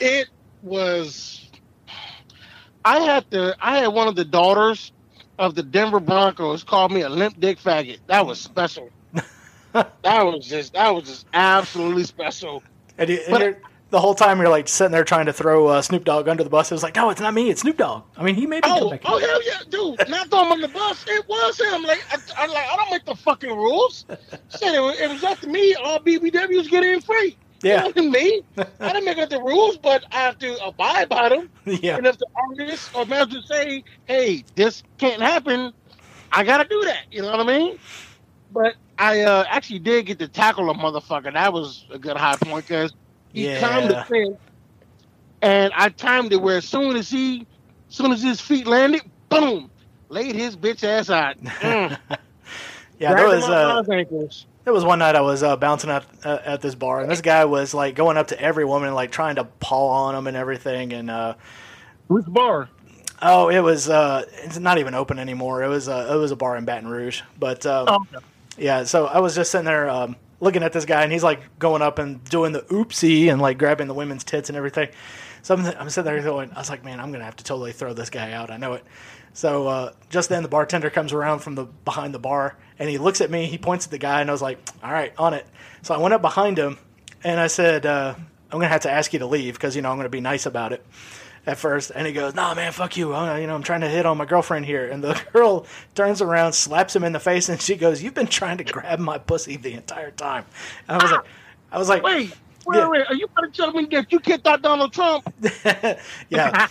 It 0.00 0.28
was. 0.62 1.48
I 2.84 3.00
had 3.00 3.30
to. 3.32 3.56
I 3.60 3.78
had 3.78 3.88
one 3.88 4.08
of 4.08 4.16
the 4.16 4.24
daughters 4.24 4.92
of 5.38 5.54
the 5.54 5.62
Denver 5.62 6.00
Broncos 6.00 6.62
called 6.62 6.92
me 6.92 7.00
a 7.02 7.08
limp 7.08 7.38
dick 7.40 7.58
faggot. 7.58 7.98
That 8.06 8.26
was 8.26 8.40
special. 8.40 8.90
that 9.72 9.92
was 10.04 10.46
just. 10.46 10.74
That 10.74 10.94
was 10.94 11.04
just 11.04 11.26
absolutely 11.34 12.04
special. 12.04 12.62
And, 12.98 13.10
you- 13.10 13.20
and 13.26 13.30
But- 13.30 13.60
the 13.90 14.00
whole 14.00 14.14
time 14.14 14.40
you're 14.40 14.48
like 14.48 14.66
sitting 14.68 14.90
there 14.92 15.04
trying 15.04 15.26
to 15.26 15.32
throw 15.32 15.68
uh, 15.68 15.80
Snoop 15.82 16.04
Dogg 16.04 16.28
under 16.28 16.42
the 16.42 16.50
bus. 16.50 16.70
It 16.70 16.74
was 16.74 16.82
like, 16.82 16.96
no, 16.96 17.10
it's 17.10 17.20
not 17.20 17.32
me. 17.34 17.50
It's 17.50 17.60
Snoop 17.60 17.76
Dogg. 17.76 18.02
I 18.16 18.24
mean, 18.24 18.34
he 18.34 18.46
made 18.46 18.64
me 18.64 18.68
come 18.70 18.82
Oh, 18.84 18.90
back. 18.90 19.02
oh 19.04 19.18
hell 19.18 19.42
yeah, 19.44 19.58
dude! 19.68 20.08
Not 20.08 20.28
throw 20.30 20.44
him 20.44 20.52
on 20.52 20.60
the 20.60 20.68
bus. 20.68 21.04
It 21.06 21.28
was 21.28 21.60
him. 21.60 21.82
Like 21.82 22.04
I, 22.10 22.42
I 22.42 22.46
like 22.46 22.66
I 22.72 22.76
don't 22.76 22.90
make 22.90 23.04
the 23.04 23.14
fucking 23.14 23.50
rules. 23.54 24.04
Said 24.48 24.74
it, 24.74 24.80
was- 24.80 24.98
it 25.00 25.08
was 25.10 25.22
up 25.24 25.38
to 25.40 25.48
me. 25.48 25.74
All 25.74 26.00
BBWs 26.00 26.68
get 26.70 26.82
in 26.82 27.00
free. 27.00 27.36
Yeah. 27.62 27.80
It 27.86 27.96
wasn't 27.96 28.12
me. 28.12 28.42
I 28.58 28.92
didn't 28.92 29.04
make 29.06 29.16
up 29.18 29.30
the 29.30 29.40
rules, 29.40 29.78
but 29.78 30.04
I 30.12 30.16
have 30.16 30.38
to 30.40 30.62
abide 30.66 31.08
by 31.08 31.30
them. 31.30 31.48
yeah, 31.64 31.96
And 31.96 32.06
if 32.06 32.18
the 32.18 32.26
artist 32.34 32.90
or 32.94 33.06
manager 33.06 33.40
say, 33.42 33.84
"Hey, 34.06 34.44
this 34.54 34.82
can't 34.98 35.22
happen," 35.22 35.72
I 36.32 36.44
gotta 36.44 36.68
do 36.68 36.82
that. 36.84 37.04
You 37.10 37.22
know 37.22 37.30
what 37.30 37.40
I 37.40 37.44
mean? 37.58 37.78
But 38.52 38.74
I 38.98 39.22
uh, 39.22 39.44
actually 39.48 39.78
did 39.78 40.06
get 40.06 40.18
to 40.18 40.28
tackle 40.28 40.68
a 40.68 40.74
motherfucker. 40.74 41.32
That 41.32 41.52
was 41.52 41.86
a 41.90 41.98
good 41.98 42.16
high 42.16 42.36
point 42.36 42.66
because 42.68 42.92
he 43.34 43.48
Yeah. 43.48 43.60
timed 43.60 43.90
the 43.90 43.96
fence, 43.96 44.38
and 45.42 45.72
I 45.76 45.90
timed 45.90 46.32
it 46.32 46.42
where 46.42 46.58
as 46.58 46.66
soon 46.66 46.96
as 46.96 47.10
he, 47.10 47.46
as 47.90 47.96
soon 47.96 48.12
as 48.12 48.22
his 48.22 48.40
feet 48.40 48.66
landed, 48.66 49.02
boom, 49.30 49.70
laid 50.10 50.36
his 50.36 50.56
bitch 50.56 50.84
ass 50.84 51.10
out. 51.10 51.36
Mm. 51.62 51.98
yeah. 52.98 53.14
There 53.14 53.28
was 53.28 53.48
uh, 53.50 53.78
there 54.64 54.72
was 54.74 54.84
one 54.84 55.00
night 55.00 55.16
I 55.16 55.22
was 55.22 55.42
uh, 55.42 55.56
bouncing 55.56 55.90
at 55.90 56.06
uh, 56.24 56.40
at 56.44 56.62
this 56.62 56.74
bar, 56.76 57.00
and 57.02 57.10
this 57.10 57.22
guy 57.22 57.44
was 57.46 57.74
like 57.74 57.94
going 57.96 58.16
up 58.18 58.28
to 58.28 58.40
every 58.40 58.64
woman, 58.66 58.94
like 58.94 59.10
trying 59.12 59.36
to 59.36 59.44
paw 59.44 60.06
on 60.06 60.14
them 60.14 60.26
and 60.28 60.36
everything, 60.36 60.92
and. 60.94 61.10
uh 61.10 61.34
Which 62.08 62.26
bar? 62.28 62.70
Oh, 63.22 63.48
it 63.48 63.60
was. 63.60 63.88
Uh, 63.88 64.24
it's 64.44 64.58
not 64.58 64.78
even 64.78 64.94
open 64.94 65.18
anymore. 65.18 65.62
It 65.62 65.68
was. 65.68 65.88
Uh, 65.88 66.10
it 66.12 66.16
was 66.16 66.32
a 66.32 66.36
bar 66.36 66.56
in 66.56 66.64
Baton 66.66 66.88
Rouge. 66.88 67.22
But 67.38 67.66
um, 67.66 67.88
Oh, 67.88 67.98
okay. 68.14 68.24
yeah, 68.58 68.84
so 68.84 69.06
I 69.06 69.20
was 69.20 69.34
just 69.34 69.50
sitting 69.52 69.64
there 69.66 69.88
um, 69.90 70.16
looking 70.44 70.62
at 70.62 70.72
this 70.72 70.84
guy, 70.84 71.02
and 71.02 71.12
he's 71.12 71.24
like 71.24 71.58
going 71.58 71.82
up 71.82 71.98
and 71.98 72.22
doing 72.24 72.52
the 72.52 72.60
oopsie 72.62 73.32
and 73.32 73.42
like 73.42 73.58
grabbing 73.58 73.88
the 73.88 73.94
women's 73.94 74.22
tits 74.22 74.48
and 74.48 74.56
everything. 74.56 74.88
So 75.42 75.54
I'm, 75.54 75.66
I'm 75.66 75.90
sitting 75.90 76.04
there 76.04 76.22
going, 76.22 76.52
I 76.52 76.58
was 76.58 76.70
like, 76.70 76.84
man, 76.84 77.00
I'm 77.00 77.10
gonna 77.10 77.24
have 77.24 77.36
to 77.36 77.44
totally 77.44 77.72
throw 77.72 77.92
this 77.92 78.10
guy 78.10 78.32
out. 78.32 78.50
I 78.50 78.56
know 78.56 78.74
it. 78.74 78.84
So 79.32 79.66
uh, 79.66 79.92
just 80.10 80.28
then, 80.28 80.44
the 80.44 80.48
bartender 80.48 80.90
comes 80.90 81.12
around 81.12 81.40
from 81.40 81.56
the 81.56 81.64
behind 81.64 82.14
the 82.14 82.20
bar, 82.20 82.56
and 82.78 82.88
he 82.88 82.98
looks 82.98 83.20
at 83.20 83.30
me. 83.30 83.46
He 83.46 83.58
points 83.58 83.86
at 83.86 83.90
the 83.90 83.98
guy, 83.98 84.20
and 84.20 84.30
I 84.30 84.32
was 84.32 84.42
like, 84.42 84.58
all 84.82 84.92
right, 84.92 85.12
on 85.18 85.34
it. 85.34 85.46
So 85.82 85.92
I 85.94 85.98
went 85.98 86.14
up 86.14 86.22
behind 86.22 86.58
him, 86.58 86.78
and 87.24 87.40
I 87.40 87.48
said, 87.48 87.84
uh, 87.84 88.14
I'm 88.16 88.58
gonna 88.60 88.68
have 88.68 88.82
to 88.82 88.90
ask 88.90 89.12
you 89.12 89.18
to 89.18 89.26
leave 89.26 89.54
because 89.54 89.74
you 89.74 89.82
know 89.82 89.90
I'm 89.90 89.96
gonna 89.96 90.08
be 90.08 90.20
nice 90.20 90.46
about 90.46 90.72
it 90.72 90.86
at 91.46 91.58
first, 91.58 91.90
and 91.94 92.06
he 92.06 92.12
goes, 92.12 92.34
"Nah, 92.34 92.54
man, 92.54 92.72
fuck 92.72 92.96
you. 92.96 93.14
I'm, 93.14 93.40
you 93.40 93.46
know, 93.46 93.54
I'm 93.54 93.62
trying 93.62 93.82
to 93.82 93.88
hit 93.88 94.06
on 94.06 94.16
my 94.16 94.24
girlfriend 94.24 94.64
here." 94.66 94.88
And 94.88 95.02
the 95.04 95.20
girl 95.32 95.66
turns 95.94 96.22
around, 96.22 96.52
slaps 96.54 96.94
him 96.96 97.04
in 97.04 97.12
the 97.12 97.20
face, 97.20 97.48
and 97.48 97.60
she 97.60 97.76
goes, 97.76 98.02
"You've 98.02 98.14
been 98.14 98.26
trying 98.26 98.58
to 98.58 98.64
grab 98.64 98.98
my 98.98 99.18
pussy 99.18 99.56
the 99.56 99.72
entire 99.74 100.10
time." 100.10 100.44
And 100.88 101.00
I 101.00 101.04
was 101.04 101.12
like, 101.12 101.24
"I 101.72 101.78
was 101.78 101.88
like, 101.88 102.02
Wait, 102.02 102.34
wait, 102.66 102.76
Yeah. 102.78 102.88
wait. 102.88 103.06
Are 103.08 103.14
you 103.14 103.28
trying 103.36 103.50
to 103.50 103.56
tell 103.56 103.72
me 103.72 103.86
that 103.92 104.10
you 104.12 104.20
kicked 104.20 104.46
out 104.46 104.62
Donald 104.62 104.92
Trump? 104.92 105.32
yeah." 106.30 106.68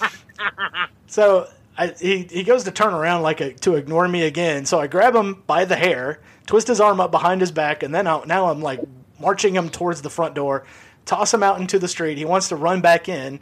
so 1.07 1.47
I, 1.77 1.87
he 1.99 2.23
he 2.23 2.43
goes 2.43 2.63
to 2.65 2.71
turn 2.71 2.93
around 2.93 3.21
like 3.21 3.41
a, 3.41 3.53
to 3.53 3.75
ignore 3.75 4.07
me 4.07 4.23
again. 4.23 4.65
So 4.65 4.79
I 4.79 4.87
grab 4.87 5.15
him 5.15 5.43
by 5.47 5.65
the 5.65 5.75
hair, 5.75 6.19
twist 6.47 6.67
his 6.67 6.79
arm 6.81 6.99
up 6.99 7.11
behind 7.11 7.41
his 7.41 7.51
back, 7.51 7.83
and 7.83 7.93
then 7.93 8.07
I, 8.07 8.23
now 8.25 8.49
I'm 8.49 8.61
like 8.61 8.79
marching 9.19 9.55
him 9.55 9.69
towards 9.69 10.01
the 10.01 10.09
front 10.09 10.35
door, 10.35 10.65
toss 11.05 11.33
him 11.33 11.43
out 11.43 11.59
into 11.59 11.79
the 11.79 11.87
street. 11.87 12.17
He 12.17 12.25
wants 12.25 12.49
to 12.49 12.55
run 12.55 12.81
back 12.81 13.07
in. 13.07 13.39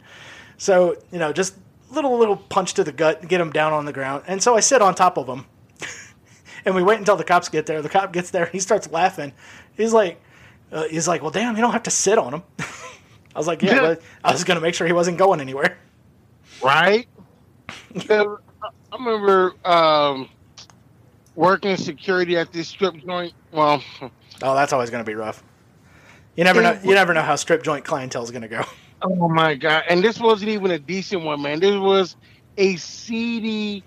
So, 0.62 0.96
you 1.10 1.18
know, 1.18 1.32
just 1.32 1.56
little 1.90 2.16
little 2.16 2.36
punch 2.36 2.74
to 2.74 2.84
the 2.84 2.92
gut, 2.92 3.26
get 3.26 3.40
him 3.40 3.50
down 3.50 3.72
on 3.72 3.84
the 3.84 3.92
ground. 3.92 4.22
And 4.28 4.40
so 4.40 4.54
I 4.54 4.60
sit 4.60 4.80
on 4.80 4.94
top 4.94 5.18
of 5.18 5.26
him. 5.26 5.44
and 6.64 6.76
we 6.76 6.84
wait 6.84 7.00
until 7.00 7.16
the 7.16 7.24
cops 7.24 7.48
get 7.48 7.66
there. 7.66 7.82
The 7.82 7.88
cop 7.88 8.12
gets 8.12 8.30
there, 8.30 8.46
he 8.46 8.60
starts 8.60 8.88
laughing. 8.88 9.32
He's 9.76 9.92
like 9.92 10.22
uh, 10.70 10.84
he's 10.84 11.08
like, 11.08 11.20
"Well, 11.20 11.32
damn, 11.32 11.56
you 11.56 11.62
don't 11.62 11.72
have 11.72 11.82
to 11.82 11.90
sit 11.90 12.16
on 12.16 12.32
him." 12.34 12.42
I 12.60 13.38
was 13.38 13.48
like, 13.48 13.60
"Yeah, 13.60 13.74
Yeah. 13.74 13.80
but 13.80 14.02
I 14.22 14.30
was 14.30 14.44
going 14.44 14.54
to 14.54 14.60
make 14.60 14.76
sure 14.76 14.86
he 14.86 14.92
wasn't 14.92 15.18
going 15.18 15.40
anywhere." 15.40 15.76
right? 16.62 17.08
I 18.08 18.36
remember 18.92 19.54
um, 19.64 20.28
working 21.34 21.76
security 21.76 22.36
at 22.36 22.52
this 22.52 22.68
strip 22.68 22.94
joint. 23.04 23.32
Well, 23.50 23.82
Oh, 24.40 24.54
that's 24.54 24.72
always 24.72 24.90
going 24.90 25.04
to 25.04 25.10
be 25.10 25.16
rough. 25.16 25.42
You 26.36 26.44
never 26.44 26.62
know. 26.62 26.78
You 26.84 26.94
never 26.94 27.14
know 27.14 27.22
how 27.22 27.34
strip 27.34 27.64
joint 27.64 27.84
clientele 27.84 28.22
is 28.22 28.30
going 28.30 28.42
to 28.42 28.48
go. 28.48 28.62
oh 29.02 29.28
my 29.28 29.54
god! 29.54 29.84
And 29.88 30.02
this 30.04 30.18
wasn't 30.20 30.50
even 30.50 30.70
a 30.70 30.78
decent 30.78 31.22
one, 31.22 31.42
man. 31.42 31.60
This 31.60 31.76
was 31.78 32.16
a 32.56 32.76
CD, 32.76 33.84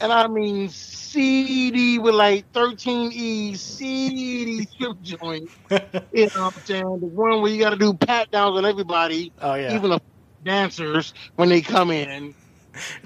and 0.00 0.12
I 0.12 0.26
mean 0.28 0.68
CD 0.68 1.98
with 1.98 2.14
like 2.14 2.46
thirteen 2.52 3.10
E 3.12 3.54
CD 3.54 4.62
strip 4.66 5.00
joint. 5.02 5.50
You 6.12 6.28
know 6.34 6.46
what 6.46 6.56
I'm 6.56 6.62
saying? 6.64 6.82
The 7.00 7.06
one 7.06 7.42
where 7.42 7.52
you 7.52 7.60
got 7.60 7.70
to 7.70 7.76
do 7.76 7.94
pat 7.94 8.30
downs 8.30 8.56
on 8.58 8.64
everybody, 8.64 9.32
Oh 9.40 9.54
yeah. 9.54 9.74
even 9.74 9.90
the 9.90 10.00
dancers 10.42 11.12
when 11.36 11.48
they 11.50 11.60
come 11.60 11.90
in. 11.90 12.34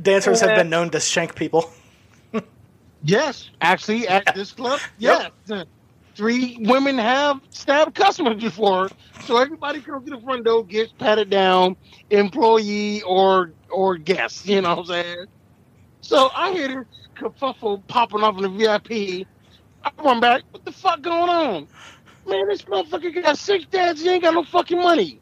Dancers 0.01 0.41
have 0.41 0.55
been 0.55 0.71
known 0.71 0.91
to 0.91 1.01
shank 1.01 1.35
people. 1.35 1.71
Yes, 3.05 3.51
actually, 3.61 4.07
at 4.07 4.33
this 4.35 4.53
club, 4.53 4.81
yes. 4.97 5.31
The 5.47 5.67
Three 6.23 6.57
women 6.61 6.99
have 6.99 7.41
stabbed 7.51 7.97
customers 7.97 8.41
before, 8.41 8.89
so 9.25 9.39
everybody 9.39 9.81
comes 9.81 10.09
to 10.09 10.15
the 10.15 10.23
front 10.23 10.45
door, 10.45 10.65
gets 10.65 10.93
patted 10.93 11.31
down, 11.31 11.75
employee 12.11 13.03
or 13.03 13.51
or 13.73 13.97
guest. 13.97 14.47
You 14.47 14.61
know 14.61 14.77
what 14.77 14.79
I'm 14.79 14.85
saying? 14.85 15.27
So 16.01 16.31
I 16.33 16.53
hear 16.53 16.69
this 16.69 16.87
kerfuffle 17.17 17.85
popping 17.89 18.23
off 18.23 18.37
in 18.37 18.43
the 18.45 18.51
VIP. 18.51 19.27
I 19.83 19.91
run 20.01 20.21
back. 20.21 20.43
What 20.53 20.65
the 20.65 20.71
fuck 20.71 21.03
going 21.03 21.29
on? 21.29 21.67
Man, 22.25 22.47
this 22.47 22.63
motherfucker 22.63 23.21
got 23.21 23.37
six 23.37 23.65
dads. 23.67 24.01
He 24.01 24.09
ain't 24.09 24.23
got 24.23 24.35
no 24.35 24.45
fucking 24.45 24.79
money. 24.79 25.19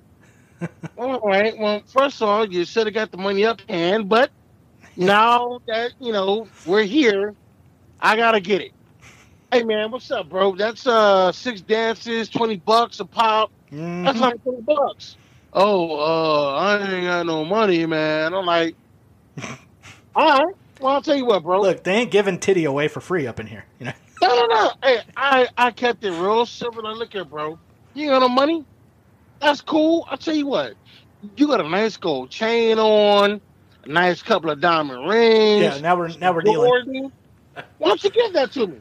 All 0.99 1.19
right. 1.21 1.57
Well, 1.57 1.81
first 1.87 2.21
of 2.21 2.29
all, 2.29 2.47
you 2.47 2.67
should 2.67 2.87
have 2.87 2.93
got 2.93 3.11
the 3.11 3.17
money 3.17 3.47
up 3.47 3.63
hand, 3.71 4.11
but 4.11 4.31
now 4.97 5.61
that 5.67 5.93
you 5.99 6.13
know 6.13 6.47
we're 6.67 6.83
here, 6.83 7.37
I 8.01 8.17
gotta 8.17 8.41
get 8.41 8.61
it. 8.61 8.73
Hey 9.53 9.65
man, 9.65 9.91
what's 9.91 10.09
up, 10.13 10.29
bro? 10.29 10.55
That's 10.55 10.87
uh 10.87 11.33
six 11.33 11.61
dances, 11.61 12.29
twenty 12.29 12.57
bucks 12.57 13.01
a 13.01 13.05
pop. 13.05 13.51
Mhm. 13.73 14.05
That's 14.05 14.21
like 14.21 14.41
twenty 14.45 14.63
bucks. 14.63 15.17
Oh, 15.53 15.99
uh, 15.99 16.55
I 16.55 16.93
ain't 16.93 17.07
got 17.07 17.27
no 17.27 17.45
money, 17.45 17.85
man. 17.85 18.33
I'm 18.33 18.47
like, 18.47 18.77
all 20.15 20.45
right. 20.45 20.55
Well, 20.81 20.95
I'll 20.95 21.03
tell 21.03 21.17
you 21.17 21.27
what, 21.27 21.43
bro. 21.43 21.63
Look, 21.63 21.83
they 21.83 21.95
ain't 21.95 22.13
giving 22.13 22.39
titty 22.39 22.65
away 22.65 22.87
for 22.87 23.01
free 23.01 23.27
up 23.27 23.41
in 23.41 23.49
here. 23.49 23.65
You 23.81 23.87
know. 23.87 23.93
No, 24.23 24.29
no, 24.29 24.47
no. 24.47 24.73
Hey, 24.85 25.01
I, 25.17 25.49
I 25.57 25.71
kept 25.73 26.05
it 26.05 26.13
real 26.13 26.47
simple. 26.47 26.83
Now, 26.83 26.93
look 26.93 27.13
here, 27.13 27.25
bro. 27.25 27.59
You 27.95 28.05
ain't 28.05 28.11
got 28.13 28.21
no 28.21 28.29
money? 28.29 28.65
That's 29.41 29.63
cool. 29.63 30.07
I'll 30.09 30.17
tell 30.19 30.35
you 30.35 30.47
what. 30.47 30.75
You 31.37 31.49
got 31.49 31.61
a 31.61 31.69
nice 31.69 31.97
gold 31.97 32.31
chain 32.31 32.79
on, 32.79 33.41
a 33.85 33.89
nice 33.89 34.23
couple 34.23 34.51
of 34.51 34.61
diamond 34.61 35.09
rings. 35.09 35.63
Yeah. 35.63 35.79
Now 35.81 35.97
we're 35.97 36.17
now 36.19 36.33
we're 36.33 36.43
dealing. 36.43 37.11
Why 37.79 37.89
don't 37.89 38.05
you 38.05 38.11
give 38.11 38.33
that 38.35 38.53
to 38.53 38.67
me? 38.69 38.79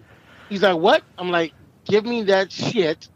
He's 0.49 0.63
like, 0.63 0.77
what? 0.77 1.03
I'm 1.17 1.29
like, 1.29 1.53
give 1.85 2.05
me 2.05 2.23
that 2.23 2.51
shit. 2.51 3.07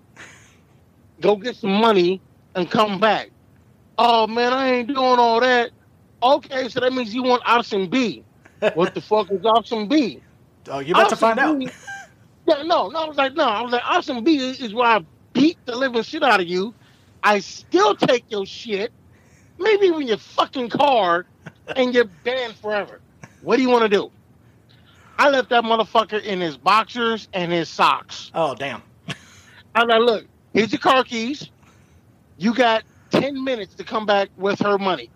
Go 1.19 1.35
get 1.35 1.55
some 1.55 1.73
money 1.73 2.22
and 2.55 2.69
come 2.69 2.99
back. 2.99 3.31
Oh 3.97 4.27
man, 4.27 4.53
I 4.53 4.72
ain't 4.72 4.88
doing 4.88 4.99
all 4.99 5.39
that. 5.39 5.72
Okay, 6.22 6.69
so 6.69 6.80
that 6.80 6.93
means 6.93 7.14
you 7.14 7.23
want 7.23 7.43
option 7.45 7.89
B. 7.89 8.23
What 8.76 8.93
the 8.93 9.01
fuck 9.01 9.30
is 9.30 9.45
option 9.45 9.88
B? 9.89 10.22
Oh, 10.69 10.80
you 10.80 10.93
about 10.93 11.10
to 11.10 11.18
find 11.18 11.38
out. 11.38 11.61
Yeah, 11.61 12.64
no, 12.64 12.88
no. 12.89 12.99
I 12.99 13.07
was 13.07 13.18
like, 13.18 13.34
no. 13.34 13.43
I 13.43 13.61
was 13.61 13.73
like, 13.73 13.85
option 13.85 14.23
B 14.23 14.38
is, 14.38 14.61
is 14.61 14.73
where 14.73 14.88
I 14.88 15.05
beat 15.34 15.57
the 15.65 15.76
living 15.76 16.01
shit 16.03 16.23
out 16.23 16.39
of 16.39 16.47
you. 16.47 16.73
I 17.23 17.39
still 17.39 17.95
take 17.95 18.23
your 18.30 18.45
shit, 18.45 18.91
maybe 19.60 19.88
even 19.88 20.07
your 20.07 20.18
fucking 20.18 20.69
car, 20.69 21.26
and 21.76 21.93
you're 21.93 22.10
banned 22.23 22.55
forever. 22.55 23.01
What 23.41 23.57
do 23.57 23.61
you 23.61 23.69
want 23.69 23.84
to 23.84 23.89
do? 23.89 24.11
I 25.18 25.30
left 25.30 25.49
that 25.49 25.64
motherfucker 25.64 26.22
in 26.22 26.41
his 26.41 26.57
boxers 26.57 27.27
and 27.34 27.52
his 27.52 27.69
socks. 27.69 28.31
Oh, 28.34 28.56
damn. 28.56 28.81
I'm 29.76 29.88
like, 29.88 29.99
look, 30.02 30.26
here's 30.53 30.72
your 30.72 30.80
car 30.80 31.03
keys. 31.03 31.49
You 32.38 32.53
got 32.53 32.84
10 33.11 33.44
minutes 33.44 33.76
to 33.76 33.84
come 33.84 34.06
back 34.06 34.30
with 34.38 34.60
her 34.60 34.77
money, 34.77 35.10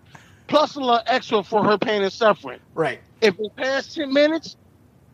plus 0.48 0.76
a 0.76 0.80
little 0.80 1.02
extra 1.08 1.44
for 1.44 1.64
her 1.64 1.78
pain 1.78 2.02
and 2.04 2.12
suffering. 2.14 2.60
Right. 2.74 3.00
If 3.22 3.38
we 3.40 3.50
pass 3.50 3.94
10 3.94 4.14
minutes, 4.14 4.56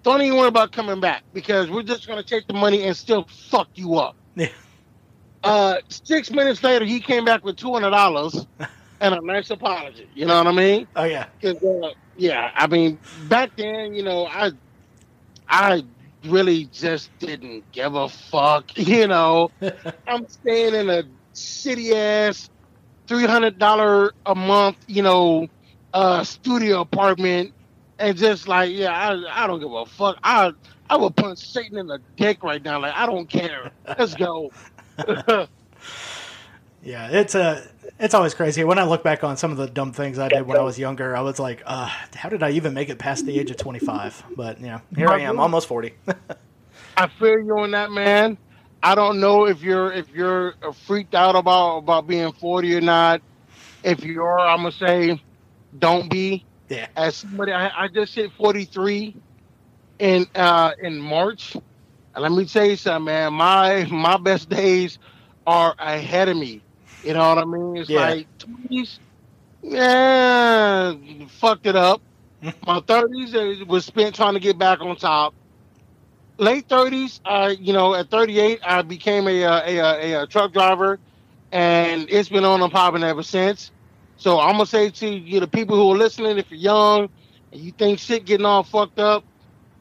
don't 0.03 0.21
even 0.21 0.37
worry 0.37 0.49
about 0.49 0.71
coming 0.73 0.99
back 0.99 1.23
because 1.33 1.69
we're 1.69 1.83
just 1.83 2.07
going 2.07 2.21
to 2.21 2.27
take 2.27 2.45
the 2.47 2.53
money 2.53 2.83
and 2.83 2.95
still 2.95 3.25
fuck 3.49 3.69
you 3.75 3.95
up. 3.95 4.15
Yeah. 4.35 4.47
Uh, 5.43 5.75
six 5.89 6.29
minutes 6.31 6.63
later, 6.63 6.85
he 6.85 6.99
came 6.99 7.25
back 7.25 7.43
with 7.43 7.55
$200 7.55 8.47
and 9.01 9.15
a 9.15 9.21
nice 9.21 9.49
apology. 9.49 10.09
You 10.13 10.25
know 10.25 10.37
what 10.37 10.47
I 10.47 10.51
mean? 10.51 10.87
Oh 10.95 11.03
yeah. 11.03 11.27
'Cause, 11.41 11.61
uh, 11.63 11.89
yeah, 12.15 12.51
I 12.55 12.67
mean, 12.67 12.99
back 13.27 13.51
then, 13.57 13.93
you 13.93 14.03
know, 14.03 14.25
I, 14.27 14.51
I 15.47 15.83
really 16.25 16.65
just 16.67 17.11
didn't 17.19 17.65
give 17.71 17.95
a 17.95 18.09
fuck. 18.09 18.71
You 18.77 19.07
know, 19.07 19.49
I'm 20.07 20.27
staying 20.27 20.75
in 20.75 20.89
a 20.89 21.03
shitty 21.35 21.93
ass, 21.93 22.49
three 23.07 23.25
hundred 23.25 23.57
dollar 23.59 24.13
a 24.25 24.35
month, 24.35 24.77
you 24.87 25.03
know, 25.03 25.47
uh, 25.93 26.23
studio 26.23 26.81
apartment, 26.81 27.53
and 27.99 28.17
just 28.17 28.47
like, 28.47 28.71
yeah, 28.73 28.91
I, 28.91 29.43
I 29.43 29.47
don't 29.47 29.59
give 29.59 29.71
a 29.71 29.85
fuck. 29.85 30.17
I, 30.23 30.51
I 30.89 30.97
would 30.97 31.15
punch 31.15 31.39
Satan 31.39 31.77
in 31.77 31.87
the 31.87 31.99
dick 32.17 32.43
right 32.43 32.63
now. 32.63 32.81
Like, 32.81 32.95
I 32.95 33.05
don't 33.05 33.29
care. 33.29 33.71
Let's 33.97 34.15
go. 34.15 34.51
Yeah, 36.83 37.09
it's 37.09 37.35
a 37.35 37.63
it's 37.99 38.13
always 38.13 38.33
crazy. 38.33 38.63
When 38.63 38.77
I 38.77 38.83
look 38.83 39.03
back 39.03 39.23
on 39.23 39.37
some 39.37 39.51
of 39.51 39.57
the 39.57 39.67
dumb 39.67 39.93
things 39.93 40.19
I 40.19 40.27
did 40.27 40.45
when 40.45 40.57
I 40.57 40.63
was 40.63 40.77
younger, 40.77 41.15
I 41.15 41.21
was 41.21 41.39
like, 41.39 41.63
uh, 41.65 41.89
how 42.15 42.29
did 42.29 42.43
I 42.43 42.51
even 42.51 42.73
make 42.73 42.89
it 42.89 42.99
past 42.99 43.25
the 43.25 43.39
age 43.39 43.51
of 43.51 43.57
25? 43.57 44.23
But, 44.35 44.59
you 44.59 44.67
know, 44.67 44.81
here 44.95 45.07
I 45.09 45.19
am, 45.19 45.39
almost 45.39 45.67
40. 45.67 45.93
I 46.97 47.07
feel 47.07 47.39
you 47.39 47.57
on 47.59 47.71
that, 47.71 47.91
man. 47.91 48.37
I 48.81 48.95
don't 48.95 49.19
know 49.21 49.45
if 49.45 49.61
you're 49.61 49.93
if 49.93 50.09
you're 50.09 50.55
freaked 50.85 51.15
out 51.15 51.35
about 51.35 51.77
about 51.77 52.05
being 52.05 52.33
40 52.33 52.75
or 52.75 52.81
not. 52.81 53.21
If 53.83 54.03
you 54.03 54.21
are, 54.23 54.39
I'm 54.39 54.57
gonna 54.57 54.71
say, 54.73 55.21
don't 55.79 56.09
be. 56.09 56.45
Yeah. 56.67 56.87
As 56.95 57.15
somebody, 57.15 57.53
I, 57.53 57.83
I 57.83 57.87
just 57.87 58.13
hit 58.13 58.31
43 58.33 59.15
in 59.99 60.27
uh 60.35 60.71
in 60.81 60.99
March, 60.99 61.55
and 61.55 61.63
let 62.21 62.31
me 62.31 62.45
tell 62.45 62.65
you 62.65 62.75
something, 62.75 63.05
man. 63.05 63.33
My 63.33 63.85
my 63.85 64.17
best 64.17 64.49
days 64.49 64.99
are 65.47 65.75
ahead 65.79 66.27
of 66.27 66.35
me. 66.37 66.62
You 67.03 67.13
know 67.13 67.29
what 67.29 67.37
I 67.37 67.45
mean? 67.45 67.77
It's 67.77 67.89
Yeah. 67.89 67.99
like 67.99 68.27
20s, 68.39 68.99
yeah, 69.61 70.93
fucked 71.29 71.65
it 71.65 71.75
up. 71.75 72.01
My 72.67 72.79
30s 72.79 73.61
uh, 73.61 73.65
was 73.65 73.85
spent 73.85 74.15
trying 74.15 74.33
to 74.33 74.39
get 74.39 74.57
back 74.57 74.81
on 74.81 74.95
top. 74.95 75.33
Late 76.39 76.67
30s, 76.67 77.19
I, 77.25 77.49
you 77.49 77.73
know, 77.73 77.93
at 77.93 78.09
38, 78.09 78.59
I 78.65 78.81
became 78.81 79.27
a, 79.27 79.43
uh, 79.43 79.61
a, 79.65 79.77
a, 79.77 80.23
a, 80.23 80.27
truck 80.27 80.51
driver, 80.51 80.99
and 81.51 82.07
it's 82.09 82.29
been 82.29 82.43
on 82.43 82.61
and 82.61 82.71
popping 82.71 83.03
ever 83.03 83.23
since. 83.23 83.71
So 84.17 84.39
I'm 84.39 84.53
gonna 84.53 84.65
say 84.65 84.89
to 84.89 85.07
you, 85.07 85.39
the 85.39 85.47
people 85.47 85.75
who 85.75 85.91
are 85.93 85.97
listening, 85.97 86.37
if 86.37 86.49
you're 86.51 86.59
young 86.59 87.09
and 87.51 87.61
you 87.61 87.71
think 87.71 87.99
shit 87.99 88.25
getting 88.25 88.45
all 88.45 88.63
fucked 88.63 88.99
up, 88.99 89.25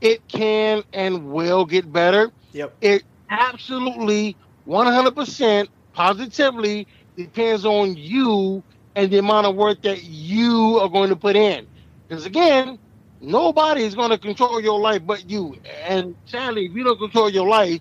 it 0.00 0.26
can 0.28 0.82
and 0.92 1.30
will 1.32 1.64
get 1.64 1.90
better 1.90 2.30
Yep. 2.52 2.76
it 2.82 3.04
absolutely 3.30 4.36
100% 4.68 5.68
positively 5.94 6.86
depends 7.16 7.64
on 7.64 7.96
you 7.96 8.62
and 8.94 9.10
the 9.10 9.18
amount 9.18 9.46
of 9.46 9.54
work 9.54 9.82
that 9.82 10.02
you 10.04 10.78
are 10.80 10.88
going 10.88 11.08
to 11.08 11.16
put 11.16 11.36
in 11.36 11.66
because 12.08 12.26
again 12.26 12.78
nobody 13.20 13.82
is 13.82 13.94
going 13.94 14.10
to 14.10 14.18
control 14.18 14.60
your 14.60 14.80
life 14.80 15.02
but 15.06 15.28
you 15.28 15.56
and 15.84 16.14
sadly 16.26 16.66
if 16.66 16.72
you 16.72 16.84
don't 16.84 16.98
control 16.98 17.30
your 17.30 17.48
life 17.48 17.80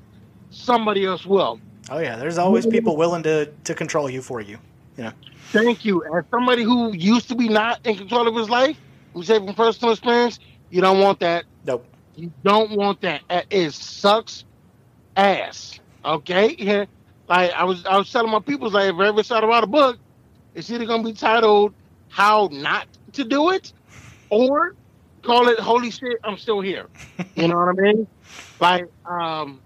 somebody 0.49 1.05
else 1.05 1.25
will 1.25 1.59
Oh, 1.89 1.99
yeah, 1.99 2.15
there's 2.15 2.37
always 2.37 2.65
people 2.65 2.95
willing 2.95 3.23
to, 3.23 3.47
to 3.65 3.73
control 3.73 4.09
you 4.09 4.21
for 4.21 4.39
you. 4.39 4.59
You 4.95 5.05
know? 5.05 5.11
thank 5.51 5.83
you 5.83 6.03
as 6.15 6.23
somebody 6.31 6.63
who 6.63 6.93
used 6.93 7.27
to 7.29 7.35
be 7.35 7.49
not 7.49 7.85
in 7.85 7.97
control 7.97 8.27
of 8.27 8.35
his 8.35 8.49
life 8.49 8.77
we 9.13 9.25
say 9.25 9.37
from 9.37 9.53
personal 9.55 9.91
experience 9.91 10.39
you 10.69 10.79
don't 10.79 10.99
want 10.99 11.19
that 11.19 11.43
Nope. 11.65 11.85
You 12.15 12.31
don't 12.43 12.71
want 12.71 13.01
that. 13.01 13.21
It 13.49 13.73
sucks 13.73 14.43
ass. 15.15 15.79
Okay? 16.03 16.55
Yeah. 16.57 16.85
Like 17.31 17.53
I 17.53 17.63
was 17.63 17.85
I 17.85 17.97
was 17.97 18.11
telling 18.11 18.29
my 18.29 18.41
people 18.41 18.69
like 18.69 18.89
if 18.93 18.99
I 18.99 19.07
ever 19.07 19.23
start 19.23 19.43
to 19.43 19.47
write 19.47 19.63
a 19.63 19.67
book, 19.67 19.97
it's 20.53 20.69
either 20.69 20.85
gonna 20.85 21.01
be 21.01 21.13
titled 21.13 21.73
How 22.09 22.49
Not 22.51 22.87
to 23.13 23.23
Do 23.23 23.51
It 23.51 23.71
or 24.29 24.75
call 25.21 25.47
it 25.47 25.57
Holy 25.57 25.91
Shit, 25.91 26.17
I'm 26.25 26.37
still 26.37 26.59
here. 26.59 26.87
You 27.35 27.47
know 27.47 27.55
what 27.55 27.69
I 27.69 27.81
mean? 27.81 28.05
Like 28.59 28.83
um 29.09 29.61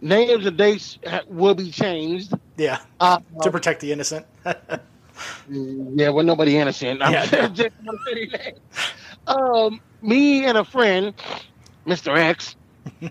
names 0.00 0.46
and 0.46 0.56
dates 0.56 0.96
will 1.26 1.56
be 1.56 1.72
changed. 1.72 2.32
Yeah. 2.56 2.78
Uh, 3.00 3.18
To 3.42 3.50
protect 3.50 3.80
the 3.80 3.90
innocent. 3.90 4.24
yeah, 4.44 6.10
well, 6.10 6.24
nobody 6.24 6.56
innocent. 6.56 7.02
I'm 7.02 7.12
Yeah. 7.12 7.48
just 7.48 7.70
gonna 7.84 7.98
say 8.06 8.26
that. 8.26 8.58
Um, 9.26 9.80
me 10.02 10.44
and 10.44 10.56
a 10.56 10.64
friend, 10.64 11.14
Mr. 11.84 12.16
X, 12.16 12.54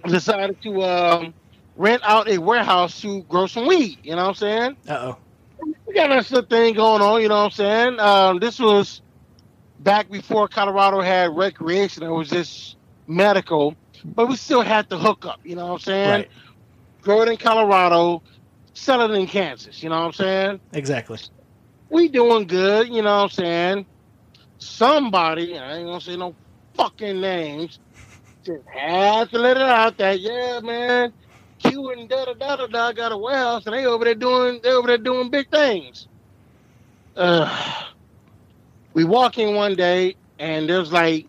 decided 0.07 0.61
to 0.61 0.81
um, 0.81 1.34
rent 1.76 2.02
out 2.03 2.27
a 2.27 2.38
warehouse 2.38 3.02
to 3.02 3.22
grow 3.23 3.47
some 3.47 3.68
weed. 3.68 3.99
You 4.03 4.11
know 4.15 4.23
what 4.23 4.30
I'm 4.30 4.35
saying? 4.35 4.77
Uh 4.88 4.93
oh. 4.93 5.18
We 5.88 5.93
got 5.93 6.10
little 6.10 6.41
thing 6.43 6.73
going 6.73 7.02
on. 7.02 7.22
You 7.22 7.30
know 7.30 7.35
what 7.35 7.45
I'm 7.45 7.52
saying? 7.52 7.99
Um, 7.99 8.39
this 8.39 8.60
was 8.60 9.02
back 9.80 10.10
before 10.10 10.47
Colorado 10.47 11.02
had 11.02 11.35
recreation. 11.35 12.03
It 12.03 12.10
was 12.10 12.30
just 12.30 12.76
medical, 13.07 13.76
but 14.03 14.27
we 14.27 14.35
still 14.35 14.61
had 14.61 14.89
to 14.89 14.97
hook 14.97 15.26
up. 15.26 15.39
You 15.43 15.56
know 15.56 15.68
what 15.68 15.73
I'm 15.73 15.80
saying? 15.80 16.10
Right. 16.10 16.30
Grow 17.02 17.22
it 17.22 17.30
in 17.30 17.38
Colorado, 17.38 18.23
sell 18.73 19.02
it 19.02 19.15
in 19.18 19.27
Kansas. 19.27 19.81
You 19.84 19.89
know 19.89 19.99
what 19.99 20.07
I'm 20.07 20.14
saying? 20.14 20.60
Exactly. 20.73 21.19
we 21.89 22.07
doing 22.07 22.47
good, 22.47 22.88
you 22.88 23.02
know 23.02 23.18
what 23.18 23.23
I'm 23.23 23.30
saying? 23.30 23.85
Somebody, 24.57 25.57
I 25.57 25.77
ain't 25.77 25.85
gonna 25.88 26.02
say 26.02 26.18
no 26.18 26.35
fucking 26.73 27.22
names, 27.22 27.80
just 28.43 28.65
had 28.68 29.30
to 29.31 29.39
let 29.39 29.57
it 29.57 29.64
out 29.64 29.97
that 29.97 30.19
yeah, 30.19 30.60
man, 30.61 31.14
Q 31.60 31.91
and 31.91 32.10
da 32.10 32.26
da 32.26 32.34
da 32.34 32.56
da 32.57 32.68
da 32.68 32.91
got 32.94 33.11
a 33.11 33.18
warehouse 33.18 33.65
and 33.65 33.76
they 33.76 33.86
over 33.86 34.06
there 34.06 34.15
doing 34.15 34.60
they 34.64 34.72
over 34.72 34.88
there 34.88 34.98
doing 34.98 35.30
big 35.32 35.49
things. 35.52 36.07
Uh, 37.15 37.84
we 38.94 39.03
walk 39.06 39.38
in 39.38 39.56
one 39.56 39.76
day 39.76 40.18
and 40.40 40.69
there's 40.69 40.91
like 40.91 41.27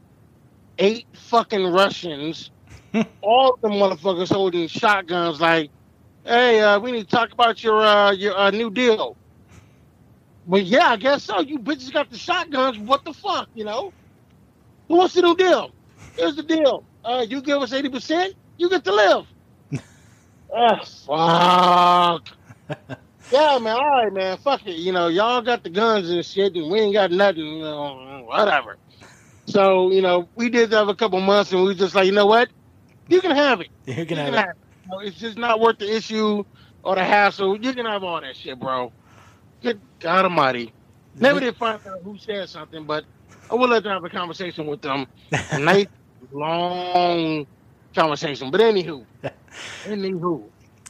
eight 0.79 1.07
fucking 1.15 1.67
Russians, 1.73 2.51
all 3.23 3.59
the 3.63 3.69
motherfuckers 3.69 4.33
holding 4.33 4.69
shotguns 4.69 5.41
like, 5.41 5.71
hey, 6.25 6.61
uh, 6.61 6.81
we 6.81 6.93
need 6.93 7.09
to 7.09 7.17
talk 7.17 7.33
about 7.33 7.63
your 7.63 7.81
uh, 7.83 8.13
your 8.13 8.37
uh, 8.37 8.51
new 8.51 8.71
deal. 8.71 9.19
Well, 10.45 10.63
yeah, 10.63 10.89
I 10.91 10.97
guess 10.97 11.25
so. 11.25 11.41
You 11.41 11.59
bitches 11.59 11.93
got 11.93 12.11
the 12.11 12.19
shotguns. 12.19 12.79
What 12.79 13.05
the 13.05 13.13
fuck, 13.15 13.49
you 13.55 13.65
know? 13.65 13.93
Who 14.89 14.97
wants 14.99 15.15
the 15.15 15.23
new 15.23 15.37
deal? 15.37 15.71
Here's 16.17 16.37
the 16.37 16.43
deal. 16.45 16.87
Uh, 17.05 17.27
you 17.29 17.43
give 17.43 17.63
us 17.63 17.73
80%, 17.73 18.31
you 18.59 18.69
get 18.71 18.85
to 18.85 18.93
live. 18.95 19.27
Ah, 20.57 20.81
fuck. 21.07 22.29
yeah, 23.31 23.59
man. 23.61 23.77
All 23.77 23.91
right, 24.05 24.13
man. 24.13 24.39
Fuck 24.39 24.67
it. 24.67 24.77
You 24.79 24.93
know, 24.93 25.09
y'all 25.09 25.43
got 25.43 25.65
the 25.65 25.71
guns 25.71 26.11
and 26.11 26.25
shit, 26.27 26.57
and 26.57 26.71
we 26.71 26.81
ain't 26.81 26.95
got 26.95 27.13
nothing. 27.13 27.45
You 27.47 27.61
know, 27.63 28.25
whatever. 28.27 28.79
So, 29.49 29.93
you 29.93 30.03
know, 30.03 30.31
we 30.37 30.51
did 30.51 30.71
that 30.71 30.87
for 30.87 30.93
a 30.93 30.97
couple 30.97 31.21
months, 31.21 31.53
and 31.53 31.63
we 31.63 31.69
was 31.69 31.79
just 31.79 31.95
like, 31.95 32.07
you 32.07 32.13
know 32.13 32.27
what? 32.27 32.51
You 33.09 33.21
can 33.21 33.33
have 33.37 33.61
it. 33.61 33.69
You 33.87 34.07
You 34.07 34.07
can 34.07 34.19
have 34.19 34.35
can 34.35 34.35
it. 34.35 34.41
it. 34.41 34.47
You 34.85 34.91
know, 34.93 35.01
it's 35.01 35.19
just 35.19 35.39
not 35.39 35.61
worth 35.61 35.79
the 35.79 35.95
issue 35.95 36.45
or 36.85 36.97
the 36.97 37.05
hassle. 37.05 37.59
You 37.63 37.75
can 37.75 37.87
have 37.87 38.05
all 38.05 38.21
that 38.21 38.37
shit, 38.37 38.59
bro. 38.61 38.93
Good 39.63 39.83
God 40.01 40.25
Almighty. 40.27 40.75
Never 41.21 41.41
did 41.41 41.57
find 41.57 41.77
out 41.87 42.01
who 42.05 42.19
said 42.19 42.49
something, 42.49 42.87
but 42.87 43.05
I 43.51 43.55
will 43.57 43.69
let 43.69 43.85
them 43.85 43.93
have 43.93 44.05
a 44.05 44.11
conversation 44.11 44.67
with 44.67 44.83
them. 44.83 45.07
Nice, 45.53 45.87
long 46.33 47.47
conversation. 47.97 48.51
But 48.53 48.61
anywho, 48.61 49.05
anywho, 49.85 50.41
how 50.43 50.49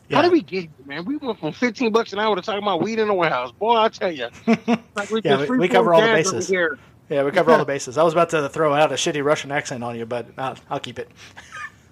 Yeah. 0.09 0.23
did 0.23 0.33
we 0.33 0.43
get 0.43 0.61
here, 0.63 0.71
man? 0.85 1.05
We 1.05 1.17
went 1.17 1.39
from 1.41 1.53
15 1.53 1.93
bucks 1.93 2.13
an 2.13 2.19
hour 2.19 2.37
to 2.37 2.43
talking 2.43 2.63
about 2.63 2.83
weed 2.83 2.99
in 2.99 3.09
the 3.09 3.15
warehouse. 3.15 3.53
Boy, 3.53 3.77
I 3.77 3.89
tell 3.89 4.13
you. 4.13 4.29
Like 4.95 5.11
we, 5.11 5.21
Yeah, 5.25 5.47
we- 5.47 5.59
we 5.59 5.69
cover 5.69 5.95
all 5.95 6.01
the 6.01 6.07
bases. 6.09 6.49
here. 6.49 6.79
Yeah, 7.09 7.23
we 7.23 7.31
cover 7.31 7.53
all 7.53 7.59
the 7.59 7.65
bases. 7.75 7.97
I 7.99 8.03
was 8.03 8.13
about 8.13 8.31
to 8.31 8.49
throw 8.49 8.75
out 8.75 8.91
a 8.93 8.97
shitty 8.97 9.25
Russian 9.25 9.53
accent 9.53 9.83
on 9.85 9.97
you, 9.97 10.07
but 10.07 10.27
I'll, 10.37 10.57
I'll 10.71 10.81
keep 10.81 10.99
it. 10.99 11.11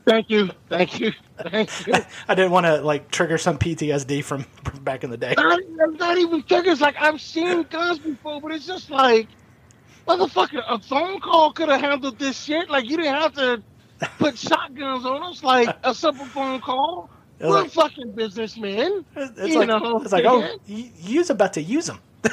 Thank 0.06 0.28
you. 0.28 0.50
Thank 0.68 1.00
you. 1.00 1.12
Thank 1.38 1.86
you. 1.86 1.94
I 2.28 2.34
didn't 2.34 2.50
want 2.50 2.66
to 2.66 2.82
like 2.82 3.10
trigger 3.10 3.38
some 3.38 3.58
PTSD 3.58 4.22
from, 4.22 4.42
from 4.64 4.84
back 4.84 5.02
in 5.02 5.10
the 5.10 5.16
day. 5.16 5.34
not, 5.36 5.60
not 5.98 6.18
even 6.18 6.42
triggers. 6.42 6.80
Like 6.82 6.96
I've 7.00 7.20
seen 7.22 7.62
guns 7.70 8.00
before, 8.00 8.40
but 8.40 8.52
it's 8.52 8.66
just 8.66 8.90
like, 8.90 9.28
motherfucker, 10.06 10.62
a 10.68 10.78
phone 10.78 11.20
call 11.20 11.52
could 11.52 11.68
have 11.70 11.80
handled 11.80 12.18
this 12.18 12.38
shit. 12.38 12.68
Like 12.68 12.84
you 12.84 12.96
didn't 12.98 13.14
have 13.14 13.32
to 13.34 13.62
put 14.18 14.36
shotguns 14.38 15.04
on 15.04 15.22
us. 15.22 15.42
Like 15.42 15.76
a 15.84 15.94
simple 15.94 16.26
phone 16.26 16.60
call. 16.60 17.10
We're 17.40 17.48
like- 17.62 17.70
fucking 17.70 18.12
businessmen. 18.12 19.04
It's, 19.16 19.54
like 19.54 19.68
know, 19.68 20.00
it's 20.00 20.12
like 20.12 20.24
oh, 20.26 20.58
you's 20.66 21.30
about 21.30 21.52
to 21.54 21.62
use 21.62 21.86
them. 21.86 22.00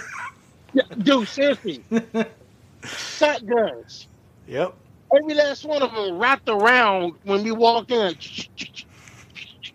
Yeah, 0.73 0.83
dude, 0.99 1.27
seriously, 1.27 1.83
shotguns. 2.85 4.07
Yep. 4.47 4.73
Every 5.13 5.33
last 5.33 5.65
one 5.65 5.81
of 5.81 5.91
them 5.93 6.17
wrapped 6.17 6.47
around 6.47 7.15
when 7.23 7.43
we 7.43 7.51
walked 7.51 7.91
in. 7.91 8.15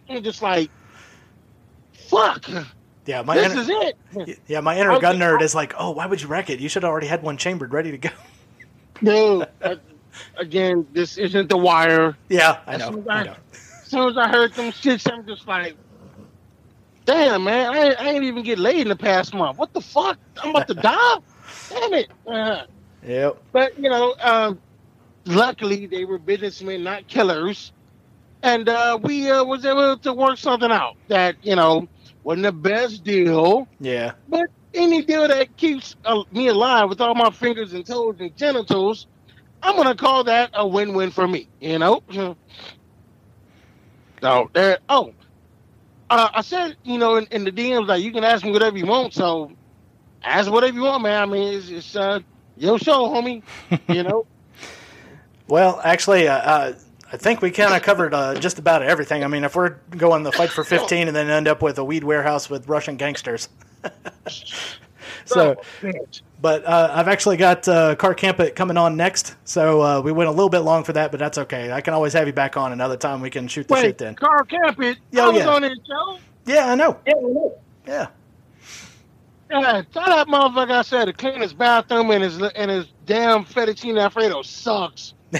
And 0.08 0.22
just 0.24 0.40
like, 0.40 0.70
fuck, 1.92 2.48
Yeah, 3.06 3.22
my 3.22 3.34
this 3.34 3.52
inner, 3.52 3.60
is 3.60 3.68
it. 4.28 4.38
yeah 4.46 4.60
my 4.60 4.78
inner 4.78 5.00
gun 5.00 5.18
nerd 5.18 5.42
is 5.42 5.52
like, 5.52 5.74
oh, 5.76 5.90
why 5.90 6.06
would 6.06 6.22
you 6.22 6.28
wreck 6.28 6.48
it? 6.48 6.60
You 6.60 6.68
should 6.68 6.84
have 6.84 6.90
already 6.90 7.08
had 7.08 7.22
one 7.24 7.36
chambered, 7.36 7.72
ready 7.72 7.90
to 7.90 7.98
go. 7.98 8.10
Dude, 9.02 9.48
again, 10.36 10.86
this 10.92 11.16
isn't 11.18 11.48
the 11.48 11.56
wire. 11.56 12.16
Yeah, 12.28 12.58
I 12.66 12.74
As 12.74 12.80
know. 12.80 12.90
soon 12.90 13.00
as 13.00 13.06
I 13.08 13.12
I- 13.12 13.22
know. 13.24 13.36
As 13.82 13.90
soon 13.90 14.10
as 14.10 14.16
I 14.18 14.28
heard 14.28 14.54
them 14.56 14.72
shits, 14.72 15.10
I'm 15.12 15.24
just 15.26 15.46
like, 15.46 15.76
damn, 17.04 17.44
man, 17.44 17.72
I, 17.72 17.92
I 17.92 18.08
ain't 18.10 18.24
even 18.24 18.42
get 18.42 18.58
laid 18.58 18.80
in 18.80 18.88
the 18.88 18.96
past 18.96 19.32
month. 19.34 19.58
What 19.58 19.72
the 19.72 19.80
fuck? 19.80 20.18
I'm 20.42 20.50
about 20.50 20.66
to 20.68 20.74
die? 20.74 21.16
Damn 21.68 21.94
it. 21.94 22.10
Uh, 22.26 22.62
Yep. 23.06 23.40
but, 23.52 23.78
you 23.78 23.88
know, 23.88 24.16
um, 24.20 24.58
luckily 25.26 25.86
they 25.86 26.04
were 26.04 26.18
businessmen, 26.18 26.82
not 26.82 27.06
killers. 27.06 27.72
And 28.42 28.68
uh, 28.68 28.98
we 29.00 29.30
uh, 29.30 29.44
was 29.44 29.64
able 29.64 29.96
to 29.98 30.12
work 30.12 30.38
something 30.38 30.72
out 30.72 30.96
that, 31.08 31.36
you 31.42 31.54
know, 31.54 31.86
wasn't 32.24 32.42
the 32.44 32.52
best 32.52 33.04
deal, 33.04 33.68
Yeah. 33.78 34.12
but 34.28 34.46
any 34.74 35.02
deal 35.02 35.28
that 35.28 35.56
keeps 35.56 35.94
uh, 36.04 36.24
me 36.32 36.48
alive 36.48 36.88
with 36.88 37.00
all 37.00 37.14
my 37.14 37.30
fingers 37.30 37.72
and 37.72 37.86
toes 37.86 38.16
and 38.18 38.36
genitals, 38.36 39.06
I'm 39.62 39.82
to 39.82 39.94
call 39.94 40.24
that 40.24 40.50
a 40.54 40.66
win-win 40.66 41.10
for 41.10 41.26
me, 41.26 41.48
you 41.60 41.78
know? 41.78 42.02
So 44.22 44.50
there, 44.52 44.78
oh, 44.88 45.12
uh, 46.08 46.28
I 46.32 46.42
said, 46.42 46.76
you 46.84 46.98
know, 46.98 47.16
in, 47.16 47.26
in, 47.30 47.44
the 47.44 47.52
DMs, 47.52 47.88
like 47.88 48.02
you 48.02 48.12
can 48.12 48.24
ask 48.24 48.44
me 48.44 48.52
whatever 48.52 48.78
you 48.78 48.86
want. 48.86 49.12
So 49.12 49.52
ask 50.22 50.50
whatever 50.50 50.76
you 50.76 50.82
want, 50.82 51.02
man. 51.02 51.22
I 51.22 51.26
mean, 51.26 51.54
it's, 51.54 51.68
it's 51.68 51.96
uh, 51.96 52.20
your 52.56 52.78
show, 52.78 53.08
homie. 53.08 53.42
You 53.88 54.02
know. 54.04 54.26
well, 55.48 55.80
actually, 55.82 56.28
uh, 56.28 56.36
uh, 56.36 56.72
I 57.12 57.16
think 57.16 57.42
we 57.42 57.50
kind 57.50 57.74
of 57.74 57.82
covered 57.82 58.14
uh, 58.14 58.34
just 58.34 58.58
about 58.58 58.82
everything. 58.82 59.24
I 59.24 59.28
mean, 59.28 59.44
if 59.44 59.54
we're 59.54 59.76
going 59.90 60.22
the 60.22 60.32
fight 60.32 60.50
for 60.50 60.64
15 60.64 61.08
and 61.08 61.16
then 61.16 61.28
end 61.28 61.48
up 61.48 61.62
with 61.62 61.78
a 61.78 61.84
weed 61.84 62.04
warehouse 62.04 62.48
with 62.48 62.68
Russian 62.68 62.96
gangsters. 62.96 63.48
so, 65.24 65.60
but 66.40 66.64
uh, 66.64 66.90
I've 66.92 67.08
actually 67.08 67.36
got 67.36 67.66
uh, 67.68 67.94
Car 67.96 68.14
Campit 68.14 68.54
coming 68.56 68.76
on 68.76 68.96
next, 68.96 69.34
so 69.44 69.82
uh, 69.82 70.00
we 70.00 70.12
went 70.12 70.28
a 70.28 70.32
little 70.32 70.48
bit 70.48 70.60
long 70.60 70.84
for 70.84 70.92
that, 70.92 71.10
but 71.10 71.18
that's 71.18 71.38
okay. 71.38 71.72
I 71.72 71.80
can 71.80 71.94
always 71.94 72.12
have 72.12 72.26
you 72.26 72.32
back 72.32 72.56
on 72.56 72.72
another 72.72 72.96
time. 72.96 73.20
We 73.20 73.30
can 73.30 73.48
shoot 73.48 73.68
the 73.68 73.74
Wait, 73.74 73.82
shit 73.82 73.98
then. 73.98 74.14
Car 74.14 74.44
Campit, 74.44 74.98
Oh, 75.16 75.32
yeah. 75.32 75.48
on 75.48 75.62
his 75.62 75.78
show. 75.86 76.18
Yeah, 76.44 76.70
I 76.70 76.74
know. 76.74 76.98
Yeah, 77.06 77.14
I 77.16 77.20
know. 77.20 77.58
Yeah. 77.86 78.06
Yeah, 79.50 79.82
tell 79.92 80.06
that 80.06 80.26
motherfucker 80.26 80.72
I 80.72 80.82
said 80.82 81.04
to 81.04 81.12
clean 81.12 81.40
his 81.40 81.52
bathroom 81.52 82.10
and 82.10 82.22
his 82.22 82.42
and 82.42 82.68
his 82.70 82.86
damn 83.04 83.44
fettuccine 83.44 84.00
alfredo 84.00 84.42
sucks. 84.42 85.14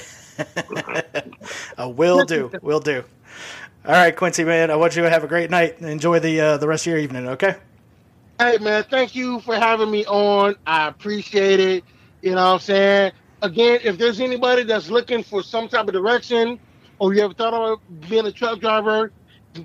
uh, 1.79 1.89
will 1.89 2.25
do. 2.25 2.53
Will 2.63 2.79
do. 2.81 3.03
All 3.85 3.93
right, 3.93 4.15
Quincy, 4.15 4.45
man. 4.45 4.71
I 4.71 4.77
want 4.77 4.95
you 4.97 5.03
to 5.03 5.11
have 5.11 5.25
a 5.25 5.27
great 5.27 5.51
night. 5.51 5.81
Enjoy 5.81 6.19
the 6.21 6.41
uh, 6.41 6.57
the 6.57 6.69
rest 6.69 6.87
of 6.87 6.91
your 6.93 7.01
evening. 7.01 7.29
Okay. 7.31 7.57
Hey 8.39 8.59
man, 8.59 8.85
thank 8.91 9.15
you 9.15 9.41
for 9.41 9.55
having 9.57 9.91
me 9.91 10.05
on. 10.05 10.57
I 10.67 10.89
appreciate 10.89 11.59
it. 11.59 11.85
You 12.21 12.33
know 12.33 12.45
what 12.49 12.53
I'm 12.55 12.59
saying? 12.59 13.13
Again, 13.41 13.81
if 13.83 13.97
there's 13.97 14.21
anybody 14.21 14.63
that's 14.65 14.91
looking 14.91 15.23
for 15.23 15.43
some 15.43 15.69
type 15.69 15.89
of 15.89 15.95
direction 15.95 16.61
or 16.99 17.15
you 17.15 17.23
ever 17.25 17.33
thought 17.33 17.55
about 17.55 17.79
being 18.11 18.27
a 18.27 18.33
truck 18.33 18.61
driver, 18.61 19.15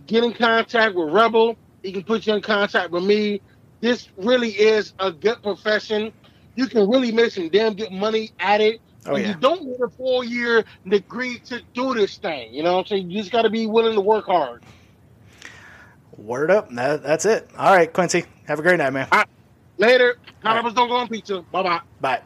get 0.05 0.23
in 0.23 0.33
contact 0.33 0.95
with 0.95 1.11
Rebel. 1.13 1.57
He 1.83 1.91
can 1.91 2.03
put 2.03 2.25
you 2.25 2.33
in 2.33 2.41
contact 2.41 2.91
with 2.91 3.03
me. 3.03 3.41
This 3.81 4.07
really 4.15 4.51
is 4.51 4.93
a 4.99 5.11
good 5.11 5.43
profession. 5.43 6.13
You 6.55 6.67
can 6.67 6.89
really 6.89 7.11
make 7.11 7.31
some 7.31 7.49
damn 7.49 7.73
good 7.73 7.91
money 7.91 8.31
at 8.39 8.61
it. 8.61 8.79
Oh, 9.05 9.17
yeah. 9.17 9.29
you 9.29 9.35
don't 9.35 9.63
need 9.65 9.79
a 9.83 9.89
four 9.97 10.23
year 10.23 10.63
degree 10.87 11.39
to 11.47 11.61
do 11.73 11.93
this 11.93 12.17
thing. 12.19 12.53
You 12.53 12.63
know 12.63 12.73
what 12.75 12.79
I'm 12.81 12.85
saying? 12.85 13.09
You 13.11 13.19
just 13.19 13.33
got 13.33 13.41
to 13.41 13.49
be 13.49 13.67
willing 13.67 13.95
to 13.95 14.01
work 14.01 14.27
hard. 14.27 14.63
Word 16.21 16.51
up. 16.51 16.69
That, 16.71 17.03
that's 17.03 17.25
it. 17.25 17.49
All 17.57 17.73
right, 17.75 17.91
Quincy. 17.91 18.25
Have 18.45 18.59
a 18.59 18.61
great 18.61 18.77
night, 18.77 18.91
man. 18.91 19.07
Later. 19.77 20.17
All 20.45 20.53
right. 20.53 20.55
Cannabis 20.55 20.73
don't 20.73 20.89
go 20.89 20.95
on 20.95 21.07
pizza. 21.07 21.41
Bye 21.51 21.63
bye. 21.63 21.81
Bye. 21.99 22.21